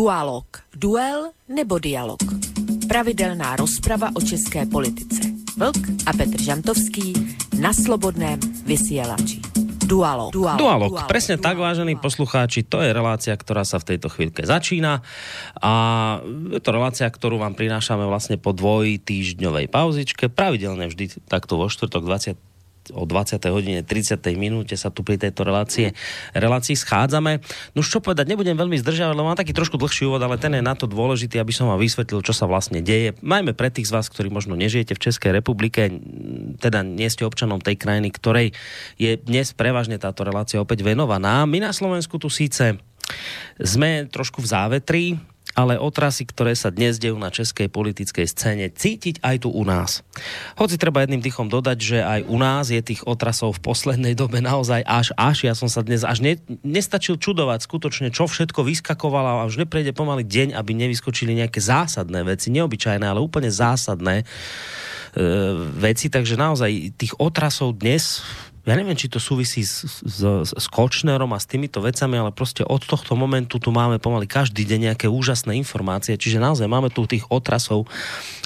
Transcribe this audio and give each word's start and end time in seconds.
Dualog. 0.00 0.64
Duel 0.72 1.36
nebo 1.44 1.76
dialog. 1.76 2.24
Pravidelná 2.88 3.52
rozprava 3.60 4.08
o 4.16 4.24
české 4.24 4.64
politice. 4.64 5.28
Vlk 5.60 6.08
a 6.08 6.16
Petr 6.16 6.40
Žantovský 6.40 7.12
na 7.60 7.76
Slobodném 7.76 8.40
vysielači. 8.64 9.44
Dualog. 9.84 10.32
Dualog. 10.32 10.56
Dualog. 10.56 10.90
Dualog. 10.96 11.04
Presne 11.04 11.36
Dualog. 11.36 11.44
tak, 11.44 11.56
vážení 11.60 11.94
poslucháči, 12.00 12.64
to 12.64 12.80
je 12.80 12.96
relácia, 12.96 13.36
ktorá 13.36 13.60
sa 13.68 13.76
v 13.76 13.92
tejto 13.92 14.08
chvíľke 14.08 14.48
začína 14.48 15.04
a 15.60 15.72
je 16.48 16.60
to 16.64 16.70
relácia, 16.72 17.04
ktorú 17.04 17.36
vám 17.36 17.52
prinášame 17.52 18.08
vlastne 18.08 18.40
po 18.40 18.56
dvoj 18.56 19.04
týždňovej 19.04 19.68
pauzičke, 19.68 20.32
pravidelne 20.32 20.88
vždy 20.88 21.28
takto 21.28 21.60
vo 21.60 21.68
štvrtok 21.68 22.08
20 22.08 22.49
o 22.92 23.06
20. 23.06 23.40
hodine 23.50 23.80
30. 23.82 24.20
minúte 24.38 24.74
sa 24.78 24.90
tu 24.92 25.02
pri 25.02 25.18
tejto 25.18 25.42
relácie, 25.46 25.96
relácii 26.32 26.76
schádzame. 26.78 27.42
No 27.74 27.80
čo 27.82 27.98
povedať, 27.98 28.30
nebudem 28.30 28.54
veľmi 28.54 28.78
zdržiavať, 28.78 29.14
lebo 29.16 29.28
mám 29.30 29.38
taký 29.38 29.50
trošku 29.50 29.76
dlhší 29.76 30.06
úvod, 30.06 30.22
ale 30.22 30.38
ten 30.38 30.54
je 30.54 30.62
na 30.62 30.78
to 30.78 30.86
dôležitý, 30.86 31.42
aby 31.42 31.50
som 31.50 31.66
vám 31.66 31.82
vysvetlil, 31.82 32.22
čo 32.22 32.34
sa 32.36 32.46
vlastne 32.46 32.78
deje. 32.80 33.18
Majme 33.20 33.52
pre 33.52 33.68
tých 33.74 33.90
z 33.90 33.94
vás, 33.94 34.06
ktorí 34.06 34.30
možno 34.30 34.54
nežijete 34.54 34.94
v 34.94 35.02
Českej 35.10 35.30
republike, 35.34 35.90
teda 36.62 36.86
nie 36.86 37.08
ste 37.10 37.26
občanom 37.26 37.58
tej 37.58 37.76
krajiny, 37.80 38.14
ktorej 38.14 38.54
je 39.00 39.18
dnes 39.18 39.50
prevažne 39.56 39.98
táto 39.98 40.22
relácia 40.22 40.62
opäť 40.62 40.86
venovaná. 40.86 41.42
My 41.44 41.58
na 41.58 41.74
Slovensku 41.74 42.20
tu 42.22 42.30
síce 42.30 42.78
sme 43.58 44.06
trošku 44.06 44.38
v 44.40 44.50
závetri, 44.50 45.04
ale 45.60 45.76
otrasy, 45.76 46.24
ktoré 46.24 46.56
sa 46.56 46.72
dnes 46.72 46.96
dejú 46.96 47.20
na 47.20 47.28
českej 47.28 47.68
politickej 47.68 48.24
scéne, 48.24 48.72
cítiť 48.72 49.20
aj 49.20 49.44
tu 49.44 49.52
u 49.52 49.60
nás. 49.68 50.00
Hoci 50.56 50.80
treba 50.80 51.04
jedným 51.04 51.20
dýchom 51.20 51.52
dodať, 51.52 51.78
že 51.78 51.98
aj 52.00 52.20
u 52.24 52.36
nás 52.40 52.72
je 52.72 52.80
tých 52.80 53.04
otrasov 53.04 53.60
v 53.60 53.64
poslednej 53.68 54.16
dobe 54.16 54.40
naozaj 54.40 54.80
až 54.88 55.12
až. 55.20 55.44
Ja 55.44 55.52
som 55.52 55.68
sa 55.68 55.84
dnes 55.84 56.00
až 56.00 56.24
ne, 56.24 56.40
nestačil 56.64 57.20
čudovať 57.20 57.68
skutočne, 57.68 58.08
čo 58.08 58.24
všetko 58.24 58.64
vyskakovalo 58.64 59.44
a 59.44 59.48
už 59.48 59.60
neprejde 59.60 59.92
pomaly 59.92 60.24
deň, 60.24 60.56
aby 60.56 60.72
nevyskočili 60.72 61.36
nejaké 61.36 61.60
zásadné 61.60 62.24
veci, 62.24 62.48
neobyčajné, 62.48 63.04
ale 63.04 63.20
úplne 63.20 63.52
zásadné 63.52 64.24
e, 64.24 64.24
veci. 65.76 66.08
Takže 66.08 66.40
naozaj 66.40 66.96
tých 66.96 67.12
otrasov 67.20 67.76
dnes 67.76 68.24
ja 68.70 68.78
neviem, 68.78 68.94
či 68.94 69.10
to 69.10 69.18
súvisí 69.18 69.66
s, 69.66 69.82
s, 70.06 70.22
s 70.46 70.66
Kočnerom 70.70 71.34
a 71.34 71.42
s 71.42 71.50
týmito 71.50 71.82
vecami, 71.82 72.22
ale 72.22 72.30
prostě 72.30 72.62
od 72.62 72.86
tohto 72.86 73.18
momentu 73.18 73.58
tu 73.58 73.74
máme 73.74 73.98
pomaly 73.98 74.30
každý 74.30 74.62
deň 74.62 74.94
nejaké 74.94 75.10
úžasné 75.10 75.58
informácie, 75.58 76.14
čiže 76.14 76.38
naozaj 76.38 76.70
máme 76.70 76.86
tu 76.94 77.02
tých 77.10 77.26
otrasov 77.26 77.90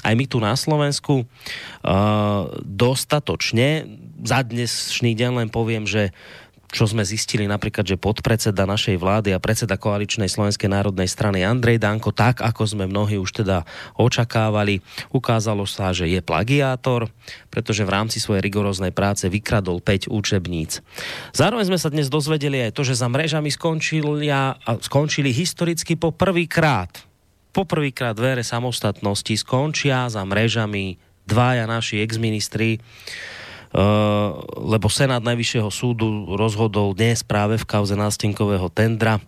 aj 0.05 0.13
my 0.13 0.25
tu 0.29 0.37
na 0.37 0.53
Slovensku 0.53 1.25
uh, 1.25 2.49
dostatočne. 2.61 3.89
Za 4.21 4.45
dnešný 4.45 5.17
deň 5.17 5.31
len 5.45 5.49
poviem, 5.49 5.89
že 5.89 6.13
čo 6.75 6.83
sme 6.83 7.07
zistili 7.07 7.47
napríklad, 7.47 7.87
že 7.87 7.95
podpredseda 7.95 8.67
našej 8.67 8.99
vlády 8.99 9.31
a 9.31 9.39
predseda 9.39 9.79
koaličnej 9.79 10.27
Slovenskej 10.27 10.67
národnej 10.67 11.07
strany 11.07 11.47
Andrej 11.47 11.79
Danko, 11.79 12.11
tak 12.11 12.43
ako 12.43 12.67
sme 12.67 12.91
mnohí 12.91 13.15
už 13.15 13.31
teda 13.31 13.63
očakávali, 13.95 14.83
ukázalo 15.15 15.63
sa, 15.63 15.95
že 15.95 16.11
je 16.11 16.19
plagiátor, 16.19 17.07
pretože 17.47 17.87
v 17.87 17.93
rámci 17.95 18.19
svojej 18.19 18.43
rigoróznej 18.43 18.91
práce 18.91 19.23
vykradol 19.31 19.79
5 19.79 20.11
učebníc. 20.11 20.83
Zároveň 21.31 21.71
sme 21.71 21.79
sa 21.79 21.87
dnes 21.87 22.11
dozvedeli 22.11 22.59
aj 22.67 22.75
to, 22.75 22.83
že 22.83 22.99
za 22.99 23.07
mrežami 23.07 23.47
skončili, 23.47 24.27
skončili 24.83 25.31
historicky 25.31 25.95
po 25.95 26.11
prvýkrát 26.11 26.91
poprvýkrát 27.55 28.19
v 28.19 28.35
ére 28.35 28.43
samostatnosti 28.43 29.31
skončia 29.39 30.11
za 30.11 30.27
mrežami 30.27 30.99
dvaja 31.23 31.63
naši 31.71 32.03
exministri 32.03 32.83
lebo 34.59 34.87
Senát 34.91 35.23
Najvyššieho 35.23 35.69
súdu 35.71 36.35
rozhodol 36.35 36.93
dnes 36.93 37.23
práve 37.23 37.57
v 37.57 37.65
kauze 37.65 37.97
nástenkového 37.97 38.69
tendra 38.69 39.23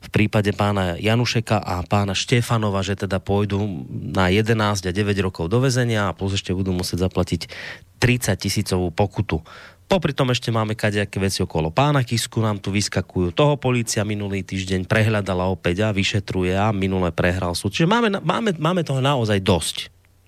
v 0.00 0.08
prípade 0.08 0.48
pána 0.56 0.96
Janušeka 0.96 1.60
a 1.60 1.84
pána 1.84 2.16
Štefanova, 2.16 2.80
že 2.80 2.96
teda 2.96 3.20
pôjdu 3.20 3.60
na 3.92 4.32
11 4.32 4.56
a 4.88 4.92
9 4.92 5.12
rokov 5.20 5.52
do 5.52 5.60
vezenia 5.60 6.08
a 6.08 6.16
plus 6.16 6.40
ešte 6.40 6.56
budú 6.56 6.72
musieť 6.72 7.04
zaplatiť 7.04 7.52
30 8.00 8.32
tisícovú 8.40 8.88
pokutu. 8.88 9.44
Popri 9.90 10.14
tom 10.14 10.30
ešte 10.30 10.54
máme 10.54 10.78
kadejaké 10.78 11.18
veci 11.18 11.42
okolo 11.42 11.74
pána 11.74 12.06
Kisku, 12.06 12.38
nám 12.40 12.62
tu 12.62 12.70
vyskakujú. 12.70 13.34
Toho 13.34 13.58
policia 13.58 14.06
minulý 14.06 14.46
týždeň 14.46 14.86
prehľadala 14.86 15.50
opäť 15.50 15.90
a 15.90 15.90
vyšetruje 15.90 16.54
a 16.54 16.70
minule 16.70 17.10
prehral 17.12 17.52
súd. 17.58 17.74
Čiže 17.74 17.90
máme, 17.90 18.08
máme, 18.22 18.54
máme 18.56 18.86
toho 18.86 19.02
naozaj 19.02 19.42
dosť. 19.42 19.76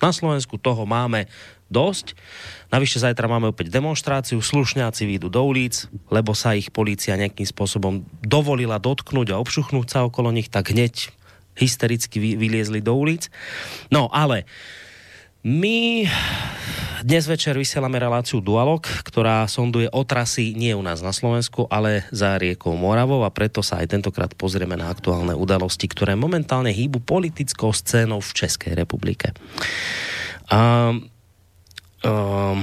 Na 0.02 0.10
Slovensku 0.10 0.58
toho 0.58 0.82
máme 0.82 1.30
dosť. 1.72 2.12
Navyše 2.68 3.00
zajtra 3.00 3.26
máme 3.26 3.50
opäť 3.50 3.72
demonstráciu, 3.72 4.44
slušňáci 4.44 5.08
výjdu 5.08 5.32
do 5.32 5.40
ulic, 5.42 5.88
lebo 6.12 6.36
sa 6.36 6.52
ich 6.52 6.68
policia 6.68 7.16
nejakým 7.16 7.48
spôsobom 7.48 8.04
dovolila 8.20 8.76
dotknúť 8.76 9.32
a 9.32 9.40
obšuchnúť 9.40 9.88
sa 9.88 10.04
okolo 10.04 10.28
nich, 10.28 10.52
tak 10.52 10.70
hneď 10.70 11.08
hystericky 11.56 12.36
vyliezli 12.36 12.84
do 12.84 12.92
ulic. 12.96 13.32
No 13.88 14.12
ale 14.12 14.44
my 15.42 16.06
dnes 17.02 17.26
večer 17.26 17.58
vysielame 17.58 17.98
reláciu 17.98 18.38
Dualog, 18.38 18.86
ktorá 18.86 19.42
sonduje 19.50 19.90
otrasy 19.90 20.54
nie 20.54 20.70
u 20.70 20.86
nás 20.86 21.02
na 21.02 21.10
Slovensku, 21.10 21.66
ale 21.66 22.06
za 22.14 22.38
riekou 22.38 22.78
Moravou 22.78 23.26
a 23.26 23.34
preto 23.34 23.58
sa 23.58 23.82
aj 23.82 23.90
tentokrát 23.90 24.30
pozrieme 24.38 24.78
na 24.78 24.86
aktuálne 24.86 25.34
udalosti, 25.34 25.90
ktoré 25.90 26.14
momentálne 26.14 26.70
hýbu 26.70 27.02
politickou 27.02 27.74
scénou 27.74 28.22
v 28.22 28.30
Českej 28.32 28.78
republike. 28.78 29.34
Um, 30.46 31.11
um, 32.06 32.62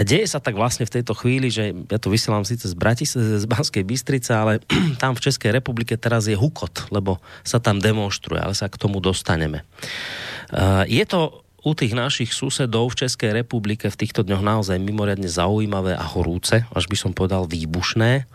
deje 0.00 0.24
sa 0.24 0.40
tak 0.40 0.56
vlastne 0.56 0.88
v 0.88 0.94
tejto 1.00 1.12
chvíli, 1.12 1.52
že 1.52 1.72
ja 1.72 1.98
to 2.00 2.08
vysielam 2.08 2.48
síce 2.48 2.64
z 2.64 2.74
Bratis, 2.74 3.12
z 3.16 3.44
Banskej 3.44 3.84
Bystrice, 3.84 4.32
ale 4.32 4.64
tam 5.02 5.12
v 5.12 5.24
Českej 5.28 5.52
republike 5.52 5.96
teraz 6.00 6.24
je 6.26 6.36
hukot, 6.36 6.88
lebo 6.88 7.20
sa 7.44 7.60
tam 7.60 7.78
demonstruje, 7.78 8.40
ale 8.40 8.56
sa 8.56 8.72
k 8.72 8.80
tomu 8.80 9.04
dostaneme. 9.04 9.64
Uh, 10.52 10.84
je 10.88 11.04
to 11.04 11.42
u 11.62 11.72
tých 11.78 11.94
našich 11.94 12.34
susedov 12.34 12.90
v 12.90 13.06
Českej 13.06 13.30
republike 13.38 13.86
v 13.86 13.94
týchto 13.94 14.26
dňoch 14.26 14.42
naozaj 14.42 14.82
mimoriadne 14.82 15.30
zaujímavé 15.30 15.94
a 15.94 16.02
horúce, 16.02 16.66
až 16.74 16.84
by 16.90 16.96
som 16.98 17.14
povedal 17.14 17.46
výbušné. 17.46 18.26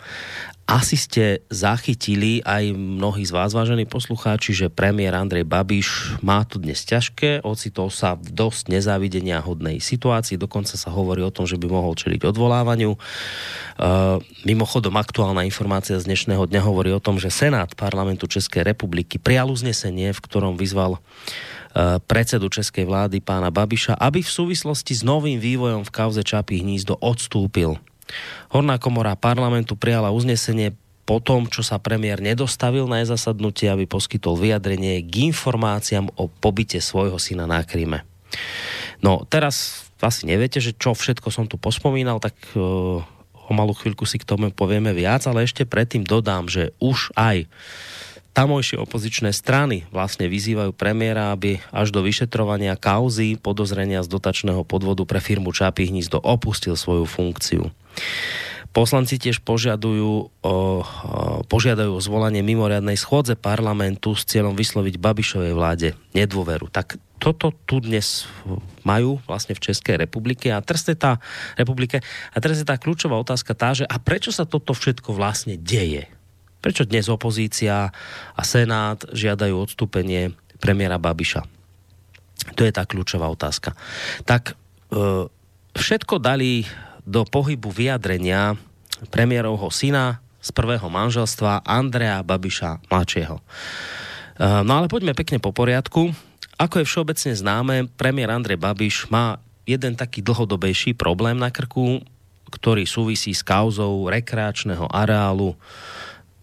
Asi 0.68 1.00
ste 1.00 1.48
zachytili 1.48 2.44
aj 2.44 2.76
mnohí 2.76 3.24
z 3.24 3.32
vás, 3.32 3.56
vážení 3.56 3.88
poslucháči, 3.88 4.52
že 4.52 4.68
premiér 4.68 5.16
Andrej 5.16 5.48
Babiš 5.48 6.20
má 6.20 6.44
to 6.44 6.60
dnes 6.60 6.84
ťažké, 6.84 7.40
ocitol 7.48 7.88
sa 7.88 8.20
v 8.20 8.36
dosť 8.36 8.76
nezávidenia 8.76 9.40
hodnej 9.40 9.80
situácii, 9.80 10.36
dokonca 10.36 10.76
sa 10.76 10.92
hovorí 10.92 11.24
o 11.24 11.32
tom, 11.32 11.48
že 11.48 11.56
by 11.56 11.72
mohol 11.72 11.96
čeliť 11.96 12.28
odvolávaniu. 12.28 13.00
Uh, 13.00 14.20
mimochodom, 14.44 14.92
aktuálna 15.00 15.48
informácia 15.48 15.96
z 15.96 16.04
dnešného 16.04 16.52
dňa 16.52 16.60
hovorí 16.60 16.92
o 16.92 17.00
tom, 17.00 17.16
že 17.16 17.32
Senát 17.32 17.72
parlamentu 17.72 18.28
Českej 18.28 18.68
republiky 18.68 19.24
prijal 19.24 19.48
uznesenie, 19.48 20.12
v 20.12 20.20
ktorom 20.20 20.60
vyzval 20.60 21.00
uh, 21.00 22.04
predsedu 22.12 22.52
českej 22.52 22.84
vlády 22.84 23.24
pána 23.24 23.56
Babiša, 23.56 23.96
aby 24.04 24.20
v 24.20 24.36
súvislosti 24.36 25.00
s 25.00 25.08
novým 25.08 25.40
vývojom 25.40 25.88
v 25.88 25.94
kauze 25.96 26.28
Čapí 26.28 26.60
hnízdo 26.60 27.00
odstúpil 27.00 27.80
Horná 28.52 28.80
komora 28.80 29.16
parlamentu 29.20 29.76
prijala 29.76 30.14
uznesenie 30.16 30.74
po 31.08 31.24
tom, 31.24 31.48
čo 31.48 31.64
sa 31.64 31.80
premiér 31.80 32.20
nedostavil 32.20 32.84
na 32.84 33.00
zasadnutie, 33.08 33.72
aby 33.72 33.88
poskytol 33.88 34.36
vyjadrenie 34.36 35.00
k 35.08 35.32
informáciám 35.32 36.12
o 36.20 36.28
pobyte 36.28 36.84
svojho 36.84 37.16
syna 37.16 37.48
na 37.48 37.64
Kryme. 37.64 38.04
No 39.00 39.24
teraz 39.24 39.88
asi 40.04 40.28
neviete, 40.28 40.60
že 40.60 40.76
čo 40.76 40.92
všetko 40.92 41.32
som 41.32 41.48
tu 41.48 41.56
pospomínal, 41.56 42.20
tak 42.20 42.36
uh, 42.60 43.00
o 43.48 43.52
malú 43.56 43.72
chvíľku 43.72 44.04
si 44.04 44.20
k 44.20 44.28
tomu 44.28 44.52
povieme 44.52 44.92
viac, 44.92 45.24
ale 45.26 45.48
ešte 45.48 45.64
predtým 45.64 46.04
dodám, 46.04 46.52
že 46.52 46.76
už 46.84 47.16
aj 47.16 47.48
tamojšie 48.38 48.78
opozičné 48.78 49.34
strany 49.34 49.90
vlastne 49.90 50.30
vyzývajú 50.30 50.70
premiéra, 50.78 51.34
aby 51.34 51.58
až 51.74 51.90
do 51.90 52.06
vyšetrovania 52.06 52.78
kauzy 52.78 53.34
podozrenia 53.34 54.06
z 54.06 54.14
dotačného 54.14 54.62
podvodu 54.62 55.02
pre 55.10 55.18
firmu 55.18 55.50
Čapí 55.50 55.90
hnízdo 55.90 56.22
opustil 56.22 56.78
svoju 56.78 57.10
funkciu. 57.10 57.74
Poslanci 58.78 59.18
tiež 59.18 59.42
požiadujú 59.42 60.30
o, 60.30 60.54
požiadajú 61.50 61.98
o 61.98 62.04
zvolanie 62.04 62.46
mimoriadnej 62.46 62.94
schôdze 62.94 63.34
parlamentu 63.34 64.14
s 64.14 64.22
cieľom 64.30 64.54
vysloviť 64.54 65.02
Babišovej 65.02 65.54
vláde 65.58 65.88
nedôveru. 66.14 66.70
Tak 66.70 67.02
toto 67.18 67.50
tu 67.66 67.82
dnes 67.82 68.30
majú 68.86 69.18
vlastne 69.26 69.58
v 69.58 69.74
Českej 69.74 69.98
republike 69.98 70.54
a 70.54 70.62
teraz 70.62 70.86
je 70.86 70.94
tá, 70.94 71.18
republike, 71.58 72.06
a 72.06 72.38
teraz 72.38 72.62
je 72.62 72.70
tá 72.70 72.78
kľúčová 72.78 73.18
otázka 73.18 73.58
tá, 73.58 73.74
že 73.74 73.90
a 73.90 73.98
prečo 73.98 74.30
sa 74.30 74.46
toto 74.46 74.78
všetko 74.78 75.10
vlastne 75.10 75.58
deje? 75.58 76.06
Prečo 76.58 76.90
dnes 76.90 77.06
opozícia 77.06 77.94
a 78.34 78.42
Senát 78.42 78.98
žiadajú 79.14 79.56
odstúpenie 79.62 80.34
premiéra 80.58 80.98
Babiša? 80.98 81.46
To 82.58 82.62
je 82.66 82.74
tá 82.74 82.88
kľúčová 82.88 83.30
otázka. 83.30 83.78
Tak 84.26 84.54
e, 84.54 84.54
všetko 85.78 86.18
dali 86.18 86.66
do 87.06 87.24
pohybu 87.28 87.70
vyjadrenia 87.70 88.58
premiérovho 89.14 89.70
syna 89.70 90.18
z 90.42 90.50
prvého 90.50 90.90
manželstva 90.90 91.62
Andrea 91.62 92.26
Babiša 92.26 92.90
mladšieho. 92.90 93.38
E, 93.38 93.44
no 94.66 94.82
ale 94.82 94.90
poďme 94.90 95.14
pekne 95.14 95.38
po 95.38 95.54
poriadku. 95.54 96.10
Ako 96.58 96.82
je 96.82 96.90
všeobecne 96.90 97.38
známe, 97.38 97.76
premiér 97.94 98.34
Andrej 98.34 98.58
Babiš 98.58 99.06
má 99.14 99.38
jeden 99.70 99.94
taký 99.94 100.26
dlhodobejší 100.26 100.98
problém 100.98 101.38
na 101.38 101.54
krku, 101.54 102.02
ktorý 102.50 102.88
súvisí 102.88 103.36
s 103.36 103.44
kauzou 103.44 104.08
rekreačného 104.08 104.88
areálu 104.90 105.54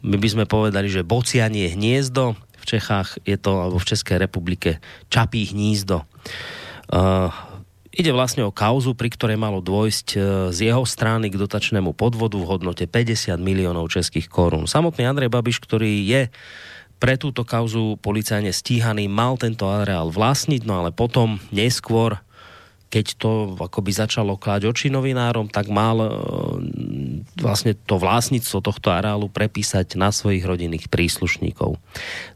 my 0.05 0.17
by 0.21 0.29
sme 0.29 0.45
povedali, 0.45 0.93
že 0.93 1.01
bocianie 1.01 1.73
hniezdo 1.73 2.37
v 2.61 2.65
Čechách 2.65 3.21
je 3.25 3.37
to, 3.41 3.61
alebo 3.61 3.81
v 3.81 3.89
Českej 3.89 4.21
republike, 4.21 4.81
Čapí 5.09 5.49
hnízdo. 5.49 6.05
Uh, 6.93 7.33
Ide 7.95 8.11
vlastne 8.11 8.43
o 8.43 8.51
kauzu, 8.51 8.99
pri 8.99 9.07
ktorej 9.07 9.39
malo 9.39 9.63
dôjsť 9.63 10.09
e, 10.11 10.21
z 10.51 10.59
jeho 10.67 10.83
strany 10.83 11.31
k 11.31 11.39
dotačnému 11.39 11.95
podvodu 11.95 12.35
v 12.35 12.43
hodnote 12.43 12.91
50 12.91 13.39
miliónov 13.39 13.87
českých 13.87 14.27
korún. 14.27 14.67
Samotný 14.67 15.07
Andrej 15.07 15.31
Babiš, 15.31 15.63
ktorý 15.63 16.03
je 16.03 16.27
pre 16.99 17.15
túto 17.15 17.47
kauzu 17.47 17.95
policajne 18.03 18.51
stíhaný, 18.51 19.07
mal 19.07 19.39
tento 19.39 19.71
areál 19.71 20.11
vlastniť, 20.11 20.67
no 20.67 20.83
ale 20.83 20.91
potom 20.91 21.39
neskôr 21.55 22.19
keď 22.91 23.07
to 23.19 23.31
akoby 23.59 23.91
začalo 23.91 24.39
kláť 24.39 24.71
oči 24.71 24.87
novinárom, 24.87 25.51
tak 25.51 25.67
mal 25.67 25.99
e, 25.99 26.11
vlastne 27.45 27.77
to 27.77 28.01
vlastníctvo 28.01 28.65
tohto 28.65 28.89
areálu 28.89 29.29
prepísať 29.29 30.01
na 30.01 30.09
svojich 30.09 30.43
rodinných 30.49 30.89
príslušníkov. 30.89 31.77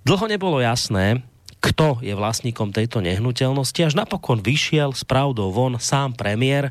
Dlho 0.04 0.26
nebolo 0.28 0.60
jasné, 0.60 1.24
kto 1.58 1.98
je 2.04 2.12
vlastníkom 2.14 2.70
tejto 2.70 3.00
nehnuteľnosti, 3.02 3.80
až 3.82 3.96
napokon 3.96 4.44
vyšiel 4.44 4.92
s 4.94 5.02
pravdou 5.02 5.50
von 5.50 5.80
sám 5.80 6.14
premiér 6.14 6.70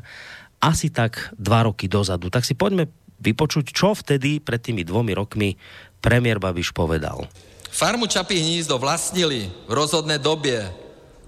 asi 0.62 0.88
tak 0.88 1.34
dva 1.36 1.66
roky 1.66 1.90
dozadu. 1.90 2.30
Tak 2.30 2.46
si 2.46 2.54
poďme 2.54 2.88
vypočuť, 3.18 3.74
čo 3.74 3.92
vtedy 3.92 4.38
pred 4.38 4.62
tými 4.62 4.86
dvomi 4.86 5.12
rokmi 5.12 5.58
premiér 5.98 6.38
Babiš 6.38 6.70
povedal. 6.70 7.26
Farmu 7.68 8.08
Čapí 8.08 8.38
hnízdo 8.38 8.78
vlastnili 8.80 9.50
v 9.68 9.72
rozhodné 9.74 10.18
době 10.18 10.72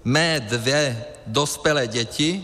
mé 0.03 0.39
dvě 0.39 0.97
dospělé 1.27 1.87
děti 1.87 2.43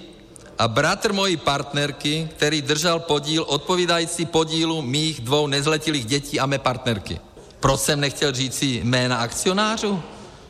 a 0.57 0.67
bratr 0.67 1.13
mojí 1.13 1.37
partnerky, 1.37 2.29
který 2.35 2.61
držel 2.61 2.99
podíl 2.99 3.45
odpovídající 3.47 4.25
podílu 4.25 4.81
mých 4.81 5.21
dvou 5.21 5.47
nezletilých 5.47 6.05
dětí 6.05 6.39
a 6.39 6.45
mé 6.45 6.59
partnerky. 6.59 7.19
Proč 7.59 7.79
jsem 7.79 7.99
nechtěl 7.99 8.31
říci 8.31 8.65
jména 8.65 9.17
akcionářů? 9.17 10.03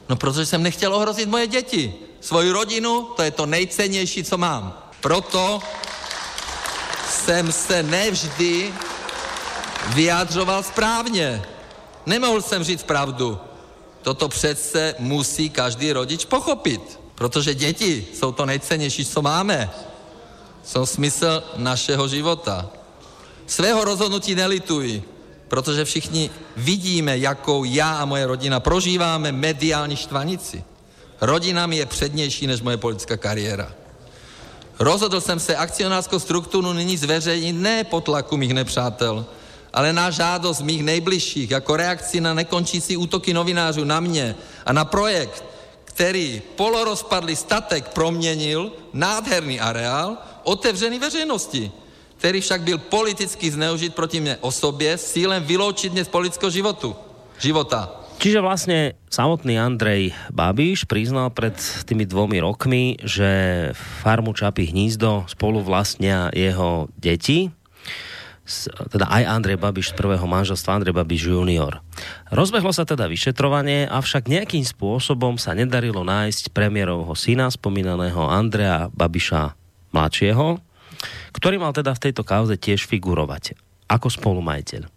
No 0.09 0.15
protože 0.15 0.45
jsem 0.45 0.63
nechtěl 0.63 0.95
ohrozit 0.95 1.29
moje 1.29 1.47
děti. 1.47 1.93
Svoji 2.21 2.51
rodinu, 2.51 3.07
to 3.15 3.23
je 3.23 3.31
to 3.31 3.45
nejcennější, 3.45 4.23
co 4.23 4.37
mám. 4.37 4.77
Proto 5.01 5.59
jsem 7.09 7.51
se 7.51 7.83
nevždy 7.83 8.73
vyjádřoval 9.93 10.63
správně. 10.63 11.43
Nemohl 12.05 12.41
jsem 12.41 12.63
říct 12.63 12.83
pravdu. 12.83 13.39
Toto 14.01 14.29
přece 14.29 14.95
musí 14.99 15.49
každý 15.49 15.91
rodič 15.91 16.25
pochopit, 16.25 16.99
protože 17.15 17.53
děti 17.53 18.07
jsou 18.13 18.31
to 18.31 18.45
nejcennější, 18.45 19.05
co 19.05 19.21
máme. 19.21 19.69
Jsou 20.67 20.85
smysl 20.85 21.43
našeho 21.55 22.07
života. 22.07 22.69
Svého 23.47 23.83
rozhodnutí 23.83 24.35
nelituji 24.35 25.17
protože 25.47 25.85
všichni 25.85 26.29
vidíme, 26.57 27.17
jakou 27.17 27.63
já 27.63 27.97
a 27.97 28.05
moje 28.05 28.27
rodina 28.27 28.59
prožíváme 28.59 29.31
mediální 29.31 29.95
štvanici. 29.95 30.63
Rodina 31.21 31.67
mi 31.67 31.77
je 31.77 31.85
přednější 31.85 32.47
než 32.47 32.61
moje 32.61 32.77
politická 32.77 33.17
kariéra. 33.17 33.71
Rozhodl 34.79 35.21
jsem 35.21 35.39
se 35.39 35.55
akcionářskou 35.55 36.19
strukturu 36.19 36.73
nyní 36.73 36.97
zveřejnit 36.97 37.53
ne 37.53 37.83
po 37.83 38.01
tlaku 38.01 38.37
mých 38.37 38.53
nepřátel, 38.53 39.25
ale 39.73 39.93
na 39.93 40.09
žádost 40.11 40.61
mých 40.61 40.83
nejbližších 40.83 41.51
jako 41.51 41.75
reakci 41.75 42.21
na 42.21 42.33
nekončící 42.33 42.97
útoky 42.97 43.33
novinářů 43.33 43.83
na 43.83 43.99
mě 43.99 44.35
a 44.65 44.73
na 44.73 44.85
projekt, 44.85 45.43
který 45.83 46.41
polorozpadlý 46.55 47.35
statek 47.35 47.87
proměnil 47.87 48.71
nádherný 48.93 49.59
areál 49.59 50.17
otevřený 50.47 50.99
veřejnosti 50.99 51.71
který 52.17 52.41
však 52.41 52.61
byl 52.61 52.77
politicky 52.77 53.45
zneužit 53.51 53.93
proti 53.93 54.19
mne 54.19 54.37
osobě 54.41 54.97
s 54.97 55.13
cílem 55.13 55.43
vyloučit 55.43 55.93
mě 55.93 56.05
z 56.05 56.09
politického 56.09 56.49
životu, 56.49 56.95
života. 57.39 57.93
Čiže 58.17 58.41
vlastne 58.41 58.97
samotný 59.13 59.61
Andrej 59.61 60.09
Babiš 60.33 60.89
priznal 60.89 61.29
pred 61.29 61.53
tými 61.85 62.09
dvomi 62.09 62.41
rokmi, 62.41 62.97
že 63.05 63.29
farmu 64.01 64.33
Čapy 64.33 64.73
hnízdo 64.73 65.29
spolu 65.29 65.61
vlastnia 65.61 66.33
jeho 66.33 66.89
deti, 66.97 67.53
teda 68.89 69.05
aj 69.05 69.21
Andrej 69.21 69.61
Babiš 69.61 69.93
z 69.93 69.97
prvého 70.01 70.25
manželstva, 70.25 70.81
Andrej 70.81 70.97
Babiš 70.97 71.29
junior. 71.29 71.85
Rozbehlo 72.33 72.73
sa 72.73 72.89
teda 72.89 73.05
vyšetrovanie, 73.05 73.85
avšak 73.85 74.25
nejakým 74.25 74.65
spôsobom 74.65 75.37
sa 75.37 75.53
nedarilo 75.53 76.01
nájsť 76.01 76.57
premiérovho 76.57 77.13
syna, 77.13 77.53
spomínaného 77.53 78.25
Andreja 78.25 78.89
Babiša 78.97 79.53
mladšieho, 79.91 80.59
ktorý 81.35 81.61
mal 81.61 81.71
teda 81.75 81.93
v 81.93 82.03
tejto 82.09 82.25
kauze 82.25 82.57
tiež 82.57 82.89
figurovať 82.89 83.53
ako 83.87 84.07
spolumajiteľ. 84.11 84.89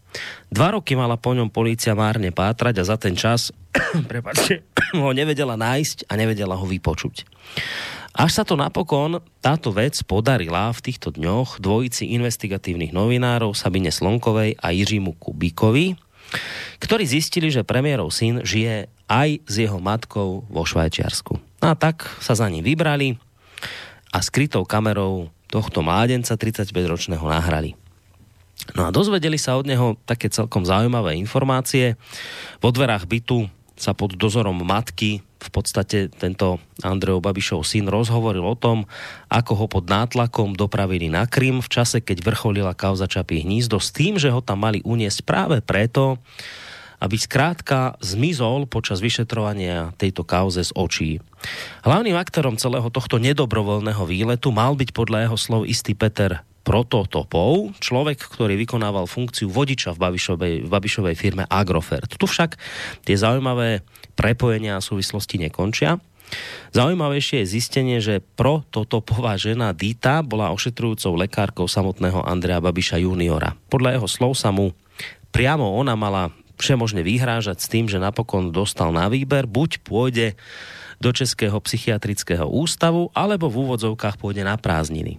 Dva 0.50 0.75
roky 0.75 0.98
mala 0.98 1.14
po 1.14 1.31
ňom 1.31 1.52
polícia 1.54 1.94
márne 1.94 2.34
pátrať 2.34 2.82
a 2.82 2.88
za 2.88 2.96
ten 2.98 3.14
čas 3.14 3.54
prepáčte, 4.10 4.66
ho 4.98 5.10
nevedela 5.14 5.54
nájsť 5.54 6.10
a 6.10 6.19
nevedela 6.19 6.58
ho 6.58 6.66
vypočuť. 6.66 7.26
Až 8.10 8.42
sa 8.42 8.42
to 8.42 8.58
napokon 8.58 9.22
táto 9.38 9.70
vec 9.70 9.94
podarila 10.02 10.75
v 10.75 10.82
týchto 10.82 11.14
dňoch 11.14 11.62
dvojici 11.62 12.10
investigatívnych 12.19 12.90
novinárov 12.90 13.54
Sabine 13.54 13.94
Slonkovej 13.94 14.58
a 14.58 14.75
Jiřímu 14.75 15.14
Kubíkovi, 15.14 15.94
ktorí 16.82 17.04
zistili, 17.06 17.54
že 17.54 17.62
premiérov 17.62 18.10
syn 18.10 18.43
žije 18.43 18.90
aj 19.06 19.46
s 19.46 19.54
jeho 19.54 19.78
matkou 19.78 20.43
vo 20.50 20.62
Švajčiarsku. 20.66 21.38
A 21.62 21.78
tak 21.78 22.10
sa 22.19 22.34
za 22.34 22.50
ním 22.50 22.66
vybrali 22.66 23.14
a 24.10 24.18
skrytou 24.22 24.66
kamerou 24.66 25.30
tohto 25.50 25.82
mládenca 25.82 26.34
35-ročného 26.38 27.22
nahrali. 27.22 27.74
No 28.76 28.86
a 28.86 28.94
dozvedeli 28.94 29.40
sa 29.40 29.56
od 29.56 29.66
neho 29.66 29.96
také 30.04 30.28
celkom 30.28 30.62
zaujímavé 30.68 31.16
informácie. 31.16 31.96
Vo 32.60 32.70
dverách 32.70 33.08
bytu 33.08 33.48
sa 33.80 33.96
pod 33.96 34.12
dozorom 34.14 34.60
matky 34.60 35.24
v 35.40 35.48
podstate 35.48 36.12
tento 36.12 36.60
Andrej 36.84 37.24
Babišov 37.24 37.64
syn 37.64 37.88
rozhovoril 37.88 38.44
o 38.44 38.52
tom, 38.52 38.84
ako 39.32 39.52
ho 39.56 39.66
pod 39.72 39.88
nátlakom 39.88 40.52
dopravili 40.52 41.08
na 41.08 41.24
Krym 41.24 41.64
v 41.64 41.72
čase, 41.72 42.04
keď 42.04 42.20
vrcholila 42.20 42.76
kauza 42.76 43.08
Čapí 43.08 43.40
hnízdo 43.40 43.80
s 43.80 43.88
tým, 43.88 44.20
že 44.20 44.28
ho 44.28 44.44
tam 44.44 44.68
mali 44.68 44.84
uniesť 44.84 45.24
práve 45.24 45.64
preto, 45.64 46.20
aby 47.00 47.16
zkrátka 47.16 47.96
zmizol 48.04 48.68
počas 48.68 49.00
vyšetrovania 49.00 49.96
tejto 49.96 50.28
kauze 50.28 50.60
z 50.60 50.76
očí. 50.76 51.24
Hlavným 51.87 52.16
aktorom 52.16 52.60
celého 52.60 52.87
tohto 52.92 53.16
nedobrovoľného 53.16 54.04
výletu 54.04 54.52
mal 54.52 54.76
byť 54.76 54.90
podľa 54.92 55.28
jeho 55.28 55.38
slov 55.40 55.62
istý 55.64 55.96
Peter 55.96 56.44
Prototopov, 56.60 57.72
človek, 57.81 58.20
ktorý 58.20 58.55
vykonával 58.60 59.08
funkciu 59.08 59.48
vodiča 59.48 59.96
v 59.96 59.98
Babišovej, 60.05 60.55
v 60.65 60.69
Babišovej 60.69 61.17
firme 61.17 61.44
Agrofert. 61.48 62.20
Tu 62.20 62.29
však 62.29 62.60
tie 63.08 63.17
zaujímavé 63.17 63.81
prepojenia 64.12 64.76
a 64.76 64.84
súvislosti 64.84 65.41
nekončia. 65.41 65.96
Zaujímavejšie 66.76 67.43
je 67.43 67.53
zistenie, 67.58 67.98
že 67.98 68.22
pro 68.22 68.62
Totopová 68.70 69.34
žena 69.34 69.74
Dita 69.74 70.22
bola 70.22 70.55
ošetrujúcou 70.55 71.19
lekárkou 71.19 71.67
samotného 71.67 72.22
Andrea 72.22 72.62
Babiša 72.62 73.03
juniora. 73.03 73.58
Podľa 73.72 73.98
jeho 73.98 74.06
slov 74.06 74.32
sa 74.38 74.55
mu 74.55 74.70
priamo 75.34 75.65
ona 75.65 75.98
mala 75.98 76.31
všemožne 76.60 77.00
vyhrážať 77.00 77.56
s 77.65 77.67
tým, 77.72 77.88
že 77.88 77.96
napokon 77.96 78.53
dostal 78.53 78.93
na 78.93 79.08
výber, 79.08 79.48
buď 79.48 79.81
pôjde 79.81 80.36
do 81.00 81.10
Českého 81.10 81.56
psychiatrického 81.58 82.44
ústavu, 82.46 83.08
alebo 83.16 83.48
v 83.48 83.66
úvodzovkách 83.66 84.20
pôjde 84.20 84.44
na 84.44 84.60
prázdniny. 84.60 85.16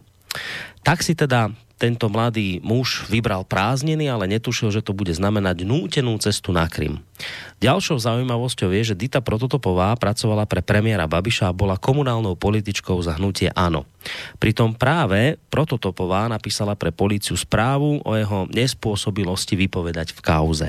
Tak 0.85 1.01
si 1.01 1.17
teda 1.17 1.51
tento 1.81 2.13
mladý 2.13 2.61
muž 2.61 3.09
vybral 3.09 3.41
prázdniny, 3.41 4.05
ale 4.05 4.29
netušil, 4.29 4.69
že 4.69 4.85
to 4.85 4.93
bude 4.93 5.09
znamenať 5.09 5.65
nútenú 5.65 6.13
cestu 6.21 6.53
na 6.53 6.69
Krym. 6.69 7.01
Ďalšou 7.57 7.97
zaujímavosťou 7.97 8.69
je, 8.69 8.93
že 8.93 8.99
Dita 9.01 9.17
Prototopová 9.17 9.97
pracovala 9.97 10.45
pre 10.45 10.61
premiéra 10.61 11.09
Babiša 11.09 11.49
a 11.49 11.57
bola 11.57 11.81
komunálnou 11.81 12.37
političkou 12.37 13.01
za 13.01 13.17
hnutie 13.17 13.49
ANO. 13.57 13.89
Pritom 14.37 14.77
práve 14.77 15.41
Prototopová 15.49 16.29
napísala 16.29 16.77
pre 16.77 16.93
políciu 16.93 17.33
správu 17.33 17.97
o 18.05 18.11
jeho 18.13 18.45
nespôsobilosti 18.53 19.57
vypovedať 19.57 20.13
v 20.13 20.19
kauze. 20.21 20.67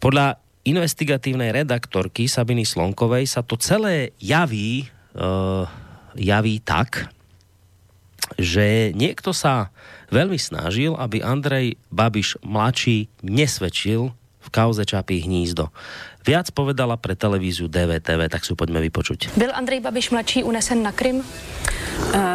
Podľa 0.00 0.40
investigatívnej 0.66 1.54
redaktorky 1.54 2.26
Sabiny 2.26 2.66
Slonkovej 2.66 3.30
sa 3.30 3.44
to 3.46 3.54
celé 3.58 4.14
javí, 4.18 4.90
uh, 5.14 5.68
javí 6.18 6.58
tak, 6.62 7.10
že 8.36 8.92
niekto 8.92 9.32
sa 9.32 9.72
veľmi 10.12 10.36
snažil, 10.36 10.92
aby 10.98 11.24
Andrej 11.24 11.80
Babiš 11.88 12.36
mladší 12.44 13.08
nesvedčil 13.24 14.12
v 14.38 14.48
kauze 14.48 14.84
Čapí 14.84 15.20
hnízdo. 15.20 15.68
Viac 16.24 16.52
povedala 16.52 16.96
pre 17.00 17.16
televíziu 17.16 17.68
DVTV, 17.68 18.28
tak 18.28 18.44
si 18.44 18.52
ju 18.52 18.56
poďme 18.56 18.80
vypočuť. 18.84 19.32
Byl 19.36 19.52
Andrej 19.52 19.80
Babiš 19.80 20.12
mladší 20.12 20.44
unesen 20.44 20.84
na 20.84 20.92
Krym? 20.92 21.24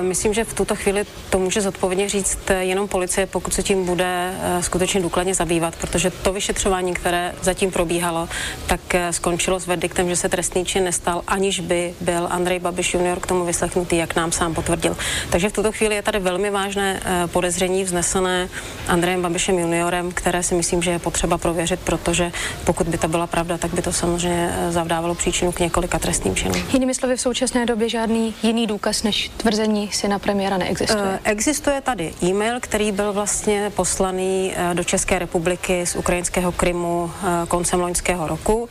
Myslím, 0.02 0.34
že 0.34 0.44
v 0.44 0.54
tuto 0.54 0.76
chvíli 0.76 1.06
to 1.30 1.40
může 1.40 1.62
zodpovědně 1.62 2.10
říct 2.10 2.40
jenom 2.60 2.88
policie, 2.88 3.28
pokud 3.28 3.54
se 3.54 3.64
tím 3.64 3.86
bude 3.86 4.34
skutečně 4.62 5.02
důkladně 5.02 5.34
zabývat, 5.34 5.76
protože 5.76 6.12
to 6.12 6.34
vyšetřování, 6.34 6.94
které 6.94 7.36
zatím 7.42 7.72
probíhalo, 7.72 8.30
tak 8.68 8.80
skončilo 9.12 9.60
s 9.60 9.68
verdiktem, 9.68 10.10
že 10.10 10.16
se 10.16 10.30
trestný 10.30 10.66
čin 10.66 10.84
nestal, 10.84 11.22
aniž 11.28 11.60
by 11.60 11.94
byl 12.02 12.28
Andrej 12.30 12.60
Babiš 12.60 12.94
junior 12.94 13.20
k 13.20 13.28
tomu 13.28 13.46
vyslechnutý, 13.46 13.98
jak 13.98 14.16
nám 14.16 14.32
sám 14.32 14.54
potvrdil. 14.54 14.98
Takže 15.30 15.50
v 15.50 15.54
tuto 15.54 15.72
chvíli 15.72 15.96
je 15.96 16.02
tady 16.02 16.20
velmi 16.20 16.50
vážné 16.50 17.00
podezření 17.28 17.84
vznesené 17.84 18.50
Andrejem 18.88 19.22
Babišem 19.22 19.60
juniorem, 19.60 20.12
které 20.12 20.44
si 20.44 20.56
myslím, 20.56 20.82
že 20.82 20.92
je 20.92 21.00
potřeba 21.00 21.38
prověřit, 21.38 21.80
protože 21.80 22.32
pokud 22.66 22.88
by 22.88 22.98
to 22.98 23.08
byla 23.08 23.28
pravda, 23.28 23.58
tak 23.58 23.74
by 23.74 23.82
to 23.82 23.94
samozřejmě 23.94 24.56
zavdávalo 24.70 25.16
příčinu 25.16 25.52
k 25.52 25.60
několika 25.60 26.00
trestným 26.00 26.36
činům. 26.36 26.66
Jinými 26.74 26.94
slovy, 26.94 27.16
v 27.16 27.22
současné 27.22 27.66
době 27.66 27.90
žádný 27.90 28.36
jiný 28.44 28.68
důkaz 28.68 29.04
než 29.04 29.32
tvrzení 29.54 29.92
syna 29.92 30.20
premiéra 30.20 30.58
neexistuje. 30.58 31.04
Uh, 31.04 31.18
existuje 31.24 31.82
tady 31.82 32.14
e-mail, 32.24 32.60
který 32.60 32.92
byl 32.92 33.14
vlastně 33.14 33.72
poslaný 33.76 34.54
uh, 34.70 34.74
do 34.74 34.84
České 34.84 35.20
republiky 35.20 35.86
z 35.86 35.96
ukrajinského 35.96 36.52
Krymu 36.52 37.04
uh, 37.04 37.12
koncem 37.48 37.82
loňského 37.82 38.28
roku. 38.28 38.70